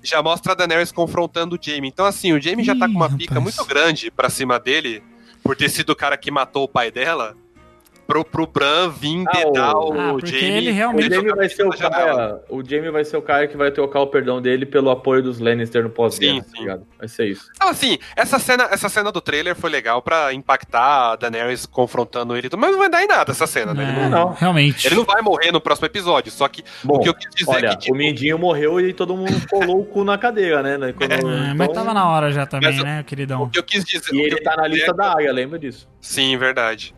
já 0.03 0.23
mostra 0.23 0.53
a 0.53 0.55
Daenerys 0.55 0.93
confrontando 0.93 1.57
o 1.57 1.59
Jaime. 1.61 1.89
Então, 1.89 2.07
assim, 2.07 2.33
o 2.33 2.41
Jaime 2.41 2.63
já 2.63 2.77
tá 2.77 2.87
com 2.87 2.95
uma 2.95 3.11
pica 3.11 3.35
rapaz. 3.35 3.57
muito 3.57 3.69
grande 3.69 4.11
pra 4.11 4.31
cima 4.31 4.59
dele 4.59 5.03
por 5.43 5.57
ter 5.57 5.69
sido 5.69 5.91
o 5.91 5.97
cara 5.97 6.17
que 6.17 6.31
matou 6.31 6.65
o 6.65 6.69
pai 6.69 6.91
dela 6.91 7.37
pro, 8.07 8.25
pro 8.25 8.47
Bran 8.47 8.91
vir 8.91 9.25
ah, 9.27 9.33
dedar 9.33 9.75
o, 9.75 9.93
ah, 9.93 10.17
Jamie. 10.25 10.45
Ele 10.45 10.71
realmente... 10.71 11.09
O 11.09 11.15
Jamie, 11.15 11.35
vai 11.35 11.49
ser 11.49 11.67
o, 11.67 11.71
cara, 11.71 12.45
o 12.49 12.63
Jamie 12.65 12.91
vai 12.91 13.05
ser 13.05 13.17
o 13.17 13.23
cara 13.23 13.47
que 13.47 13.57
vai 13.57 13.71
trocar 13.71 14.01
o 14.01 14.07
perdão 14.07 14.41
dele 14.41 14.65
pelo 14.65 14.91
apoio 14.91 15.23
dos 15.23 15.39
Lannister 15.39 15.83
no 15.83 15.91
pós-guerra, 15.91 16.43
tá 16.43 16.79
Vai 16.99 17.09
ser 17.09 17.27
isso. 17.27 17.51
Então, 17.55 17.69
assim, 17.69 17.99
essa 18.15 18.39
cena, 18.39 18.69
essa 18.71 18.89
cena 18.89 19.11
do 19.11 19.21
trailer 19.21 19.55
foi 19.55 19.71
legal 19.71 20.01
pra 20.01 20.33
impactar 20.33 21.13
a 21.13 21.17
Daenerys 21.17 21.67
confrontando 21.67 22.37
ele, 22.37 22.49
mas 22.57 22.71
não 22.71 22.79
vai 22.79 22.89
dar 22.89 23.03
em 23.03 23.07
nada 23.07 23.33
essa 23.33 23.47
cena, 23.47 23.75
né? 23.75 23.85
É, 23.85 24.01
ele 24.01 24.09
não, 24.09 24.33
realmente. 24.33 24.87
Ele 24.87 24.95
não 24.95 25.05
vai 25.05 25.21
morrer 25.21 25.53
no 25.53 25.61
próximo 25.61 25.87
episódio, 25.87 26.31
só 26.31 26.49
que 26.49 26.65
Bom, 26.83 26.97
o 26.97 27.01
que 27.01 27.09
eu 27.09 27.15
quis 27.15 27.35
dizer 27.35 27.51
olha, 27.51 27.67
é 27.67 27.71
que, 27.71 27.79
tipo... 27.79 27.95
o 27.95 27.99
Mindinho 27.99 28.39
morreu 28.39 28.81
e 28.81 28.93
todo 28.93 29.17
mundo 29.17 29.41
colou 29.49 29.81
o 29.81 29.85
cu 29.85 30.05
na 30.05 30.17
cadeira, 30.17 30.63
né? 30.63 30.93
Quando, 30.93 31.13
é, 31.13 31.17
então... 31.17 31.55
Mas 31.57 31.69
tava 31.69 31.93
na 31.93 32.09
hora 32.09 32.33
já 32.33 32.47
também, 32.47 32.73
mas, 32.73 32.83
né, 32.83 33.03
queridão? 33.03 33.43
O 33.43 33.51
que 33.51 33.59
eu 33.59 33.63
quis 33.63 33.85
dizer... 33.85 34.15
E 34.15 34.21
ele 34.21 34.41
tá 34.41 34.57
na 34.57 34.67
lista 34.67 34.93
da 34.93 35.15
área, 35.15 35.33
lembra 35.33 35.59
disso? 35.59 35.89
Sim, 36.01 36.37
verdade. 36.37 36.95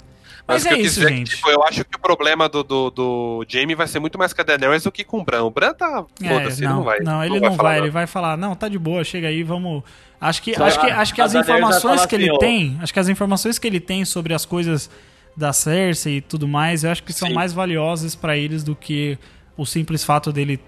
Mas, 0.48 0.64
Mas 0.64 0.72
é 0.72 0.78
isso, 0.78 1.00
dizer, 1.00 1.08
gente. 1.10 1.36
Tipo, 1.36 1.50
eu 1.50 1.62
acho 1.62 1.84
que 1.84 1.94
o 1.94 2.00
problema 2.00 2.48
do, 2.48 2.64
do, 2.64 2.90
do 2.90 3.46
Jamie 3.46 3.74
vai 3.74 3.86
ser 3.86 3.98
muito 4.00 4.18
mais 4.18 4.32
com 4.32 4.40
a 4.40 4.44
Daenerys 4.44 4.84
do 4.84 4.90
que 4.90 5.04
com 5.04 5.20
o 5.20 5.24
Bran. 5.24 5.42
O 5.42 5.50
Bran 5.50 5.74
tá. 5.74 6.06
É, 6.22 6.28
Foda-se, 6.28 6.64
ele 6.64 6.72
não 6.72 6.82
vai. 6.82 7.00
Não, 7.00 7.22
ele 7.22 7.38
não, 7.38 7.50
não 7.50 7.56
vai, 7.56 7.66
vai 7.66 7.78
ele 7.80 7.90
vai 7.90 8.06
falar, 8.06 8.34
não, 8.38 8.56
tá 8.56 8.66
de 8.66 8.78
boa, 8.78 9.04
chega 9.04 9.28
aí, 9.28 9.42
vamos. 9.42 9.82
Acho 10.18 10.40
que, 10.40 10.60
acho 10.60 10.80
que, 10.80 10.86
acho 10.86 11.14
que 11.14 11.20
as 11.20 11.34
informações 11.34 12.06
que 12.06 12.14
ele 12.14 12.30
assim, 12.30 12.38
tem, 12.38 12.78
acho 12.80 12.92
que 12.94 12.98
as 12.98 13.08
informações 13.08 13.58
que 13.58 13.66
ele 13.66 13.78
tem 13.78 14.06
sobre 14.06 14.32
as 14.32 14.46
coisas 14.46 14.90
da 15.36 15.52
Cersei 15.52 16.16
e 16.16 16.20
tudo 16.22 16.48
mais, 16.48 16.82
eu 16.82 16.90
acho 16.90 17.02
que 17.02 17.12
são 17.12 17.28
Sim. 17.28 17.34
mais 17.34 17.52
valiosas 17.52 18.16
para 18.16 18.34
eles 18.34 18.64
do 18.64 18.74
que 18.74 19.18
o 19.54 19.66
simples 19.66 20.02
fato 20.02 20.32
dele 20.32 20.58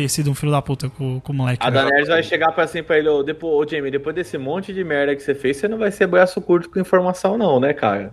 ter 0.00 0.08
sido 0.08 0.30
um 0.30 0.34
filho 0.34 0.50
da 0.50 0.62
puta 0.62 0.88
com, 0.88 1.20
com 1.20 1.32
o 1.32 1.36
moleque. 1.36 1.66
A 1.66 1.70
Daenerys 1.70 2.08
vai 2.08 2.22
chegar 2.22 2.52
pra 2.52 2.64
assim 2.64 2.82
pra 2.82 2.98
ele, 2.98 3.08
ô, 3.08 3.22
depois, 3.22 3.52
ô 3.52 3.70
Jamie, 3.70 3.90
depois 3.90 4.14
desse 4.14 4.38
monte 4.38 4.72
de 4.72 4.82
merda 4.82 5.14
que 5.14 5.22
você 5.22 5.34
fez, 5.34 5.58
você 5.58 5.68
não 5.68 5.78
vai 5.78 5.90
ser 5.90 6.06
braço 6.06 6.40
curto 6.40 6.70
com 6.70 6.80
informação 6.80 7.36
não, 7.36 7.60
né, 7.60 7.74
cara? 7.74 8.12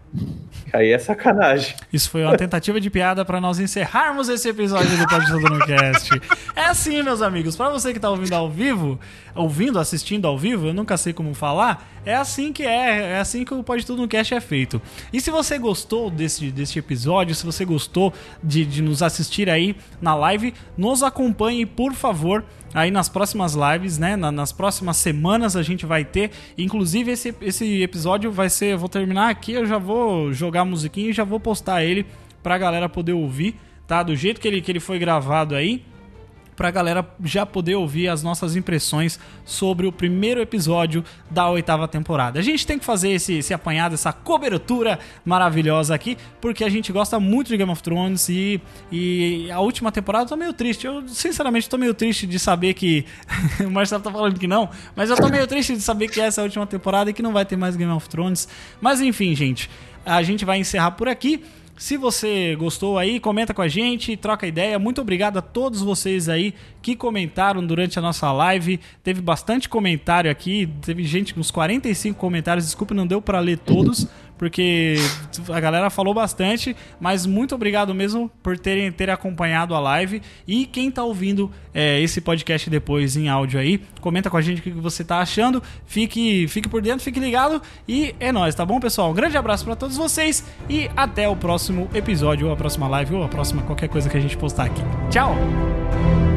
Aí 0.74 0.92
é 0.92 0.98
sacanagem. 0.98 1.76
Isso 1.92 2.10
foi 2.10 2.24
uma 2.24 2.36
tentativa 2.36 2.80
de 2.82 2.90
piada 2.90 3.24
para 3.24 3.40
nós 3.40 3.60
encerrarmos 3.60 4.28
esse 4.28 4.50
episódio 4.50 4.98
do 4.98 5.08
Pode 5.08 5.28
Tudo 5.28 5.50
no 5.50 5.66
Cast. 5.66 6.22
É 6.56 6.66
assim, 6.66 7.02
meus 7.02 7.22
amigos, 7.22 7.56
para 7.56 7.70
você 7.70 7.94
que 7.94 8.00
tá 8.00 8.10
ouvindo 8.10 8.34
ao 8.34 8.50
vivo, 8.50 9.00
ouvindo, 9.34 9.80
assistindo 9.80 10.28
ao 10.28 10.38
vivo, 10.38 10.68
eu 10.68 10.74
nunca 10.74 10.98
sei 10.98 11.14
como 11.14 11.34
falar, 11.34 11.88
é 12.06 12.16
assim 12.16 12.52
que 12.52 12.64
é, 12.64 13.14
é 13.14 13.20
assim 13.20 13.46
que 13.46 13.54
o 13.54 13.64
Pode 13.64 13.86
Tudo 13.86 14.02
no 14.02 14.08
Cast 14.08 14.34
é 14.34 14.42
feito. 14.42 14.82
E 15.14 15.22
se 15.22 15.30
você 15.32 15.58
gostou 15.58 16.10
desse, 16.10 16.52
desse 16.52 16.80
episódio, 16.80 17.36
se 17.36 17.46
você 17.46 17.64
gostou 17.64 18.14
de, 18.44 18.66
de 18.66 18.82
nos 18.82 19.02
assistir 19.02 19.50
aí 19.50 19.76
na 20.02 20.16
live, 20.16 20.54
nos 20.78 21.04
acompanhe, 21.04 21.66
por 21.78 21.94
favor, 21.94 22.44
aí 22.74 22.90
nas 22.90 23.08
próximas 23.08 23.54
lives, 23.54 24.00
né? 24.00 24.16
nas 24.16 24.52
próximas 24.52 24.98
semanas 24.98 25.56
a 25.56 25.62
gente 25.62 25.86
vai 25.86 26.04
ter. 26.04 26.32
Inclusive, 26.58 27.12
esse, 27.12 27.36
esse 27.40 27.84
episódio 27.84 28.32
vai 28.32 28.50
ser. 28.50 28.74
Eu 28.74 28.80
vou 28.80 28.90
terminar 28.90 29.30
aqui, 29.30 29.52
eu 29.52 29.64
já 29.64 29.78
vou 29.78 30.34
jogar 30.34 30.62
a 30.62 30.66
musiquinha 30.66 31.12
e 31.12 31.14
já 31.14 31.24
vou 31.24 31.40
postar 31.40 31.86
ele 31.86 32.04
pra 32.42 32.58
galera 32.58 32.90
poder 32.90 33.14
ouvir, 33.14 33.56
tá? 33.86 34.02
Do 34.02 34.16
jeito 34.16 34.42
que 34.42 34.48
ele, 34.48 34.60
que 34.60 34.72
ele 34.72 34.80
foi 34.80 34.98
gravado 34.98 35.54
aí 35.54 35.86
para 36.58 36.70
a 36.70 36.72
galera 36.72 37.08
já 37.24 37.46
poder 37.46 37.76
ouvir 37.76 38.08
as 38.08 38.24
nossas 38.24 38.56
impressões 38.56 39.20
sobre 39.46 39.86
o 39.86 39.92
primeiro 39.92 40.42
episódio 40.42 41.06
da 41.30 41.48
oitava 41.48 41.88
temporada. 41.88 42.40
A 42.40 42.42
gente 42.42 42.66
tem 42.66 42.80
que 42.80 42.84
fazer 42.84 43.12
esse, 43.12 43.36
esse 43.36 43.54
apanhado, 43.54 43.94
essa 43.94 44.12
cobertura 44.12 44.98
maravilhosa 45.24 45.94
aqui, 45.94 46.18
porque 46.42 46.64
a 46.64 46.70
gente 46.70 46.92
gosta 46.92 47.20
muito 47.20 47.50
de 47.50 47.58
Game 47.58 47.72
of 47.72 47.84
Thrones 47.84 48.28
e, 48.28 48.60
e 48.92 49.52
a 49.52 49.60
última 49.60 49.92
temporada 49.92 50.26
eu 50.26 50.30
tô 50.30 50.36
meio 50.36 50.52
triste. 50.52 50.88
Eu, 50.88 51.08
sinceramente, 51.08 51.70
tô 51.70 51.78
meio 51.78 51.94
triste 51.94 52.26
de 52.26 52.40
saber 52.40 52.74
que. 52.74 53.06
o 53.64 53.70
Marcelo 53.70 54.02
tá 54.02 54.12
falando 54.12 54.40
que 54.40 54.48
não, 54.48 54.68
mas 54.96 55.12
eu 55.12 55.16
tô 55.16 55.30
meio 55.30 55.46
triste 55.46 55.74
de 55.74 55.82
saber 55.82 56.08
que 56.08 56.20
essa 56.20 56.42
é 56.42 56.44
a 56.44 56.46
última 56.46 56.66
temporada 56.66 57.12
e 57.12 57.14
que 57.14 57.22
não 57.22 57.32
vai 57.32 57.46
ter 57.46 57.56
mais 57.56 57.76
Game 57.76 57.92
of 57.94 58.10
Thrones. 58.10 58.48
Mas 58.82 59.00
enfim, 59.00 59.36
gente, 59.36 59.70
a 60.04 60.24
gente 60.24 60.44
vai 60.44 60.58
encerrar 60.58 60.92
por 60.92 61.08
aqui. 61.08 61.44
Se 61.78 61.96
você 61.96 62.56
gostou 62.56 62.98
aí, 62.98 63.20
comenta 63.20 63.54
com 63.54 63.62
a 63.62 63.68
gente, 63.68 64.18
troca 64.18 64.48
ideia. 64.48 64.80
Muito 64.80 65.00
obrigado 65.00 65.38
a 65.38 65.44
todos 65.44 65.80
vocês 65.80 66.28
aí 66.28 66.56
que 66.82 66.96
comentaram 66.96 67.64
durante 67.64 68.00
a 68.00 68.02
nossa 68.02 68.32
live. 68.32 68.80
Teve 69.04 69.22
bastante 69.22 69.70
comentário 69.70 70.32
aqui, 70.32 70.68
teve 70.82 71.04
gente 71.04 71.36
com 71.36 71.40
uns 71.40 71.52
45 71.52 72.18
comentários. 72.18 72.66
Desculpa, 72.66 72.96
não 72.96 73.06
deu 73.06 73.22
para 73.22 73.40
ler 73.40 73.60
todos 73.60 74.08
porque 74.38 74.96
a 75.50 75.60
galera 75.60 75.90
falou 75.90 76.14
bastante, 76.14 76.76
mas 77.00 77.26
muito 77.26 77.56
obrigado 77.56 77.94
mesmo 77.94 78.30
por 78.42 78.58
terem 78.58 78.92
ter 78.92 79.10
acompanhado 79.10 79.74
a 79.74 79.80
live. 79.80 80.22
E 80.48 80.66
quem 80.66 80.92
tá 80.92 81.04
ouvindo 81.04 81.52
é, 81.74 82.00
esse 82.02 82.22
podcast 82.22 82.70
depois 82.70 83.16
em 83.16 83.30
áudio 83.30 83.60
aí, 83.60 83.82
comenta 84.02 84.30
com 84.30 84.38
a 84.38 84.42
gente 84.42 84.60
o 84.60 84.64
que 84.64 84.72
você 84.72 85.04
tá 85.04 85.20
achando. 85.20 85.62
Fique, 85.86 86.48
fique 86.48 86.70
por 86.70 86.82
dentro, 86.82 87.04
fique 87.04 87.20
ligado 87.20 87.62
e 87.88 88.16
é 88.20 88.32
nóis, 88.32 88.56
tá 88.56 88.66
bom, 88.66 88.80
pessoal? 88.80 89.12
Um 89.12 89.14
grande 89.14 89.38
abraço 89.38 89.66
para 89.66 89.76
todos 89.76 89.98
vocês 89.98 90.46
e 90.70 90.90
até 90.96 91.28
o 91.28 91.36
próximo 91.36 91.90
episódio, 91.94 92.48
ou 92.48 92.54
a 92.54 92.56
próxima 92.56 92.88
live, 92.88 93.16
ou 93.16 93.24
a 93.24 93.28
próxima 93.28 93.62
qualquer 93.64 93.90
coisa 93.90 94.10
que 94.10 94.18
a 94.18 94.22
gente 94.22 94.38
postar 94.38 94.66
aqui. 94.66 94.82
Tchau! 95.10 96.37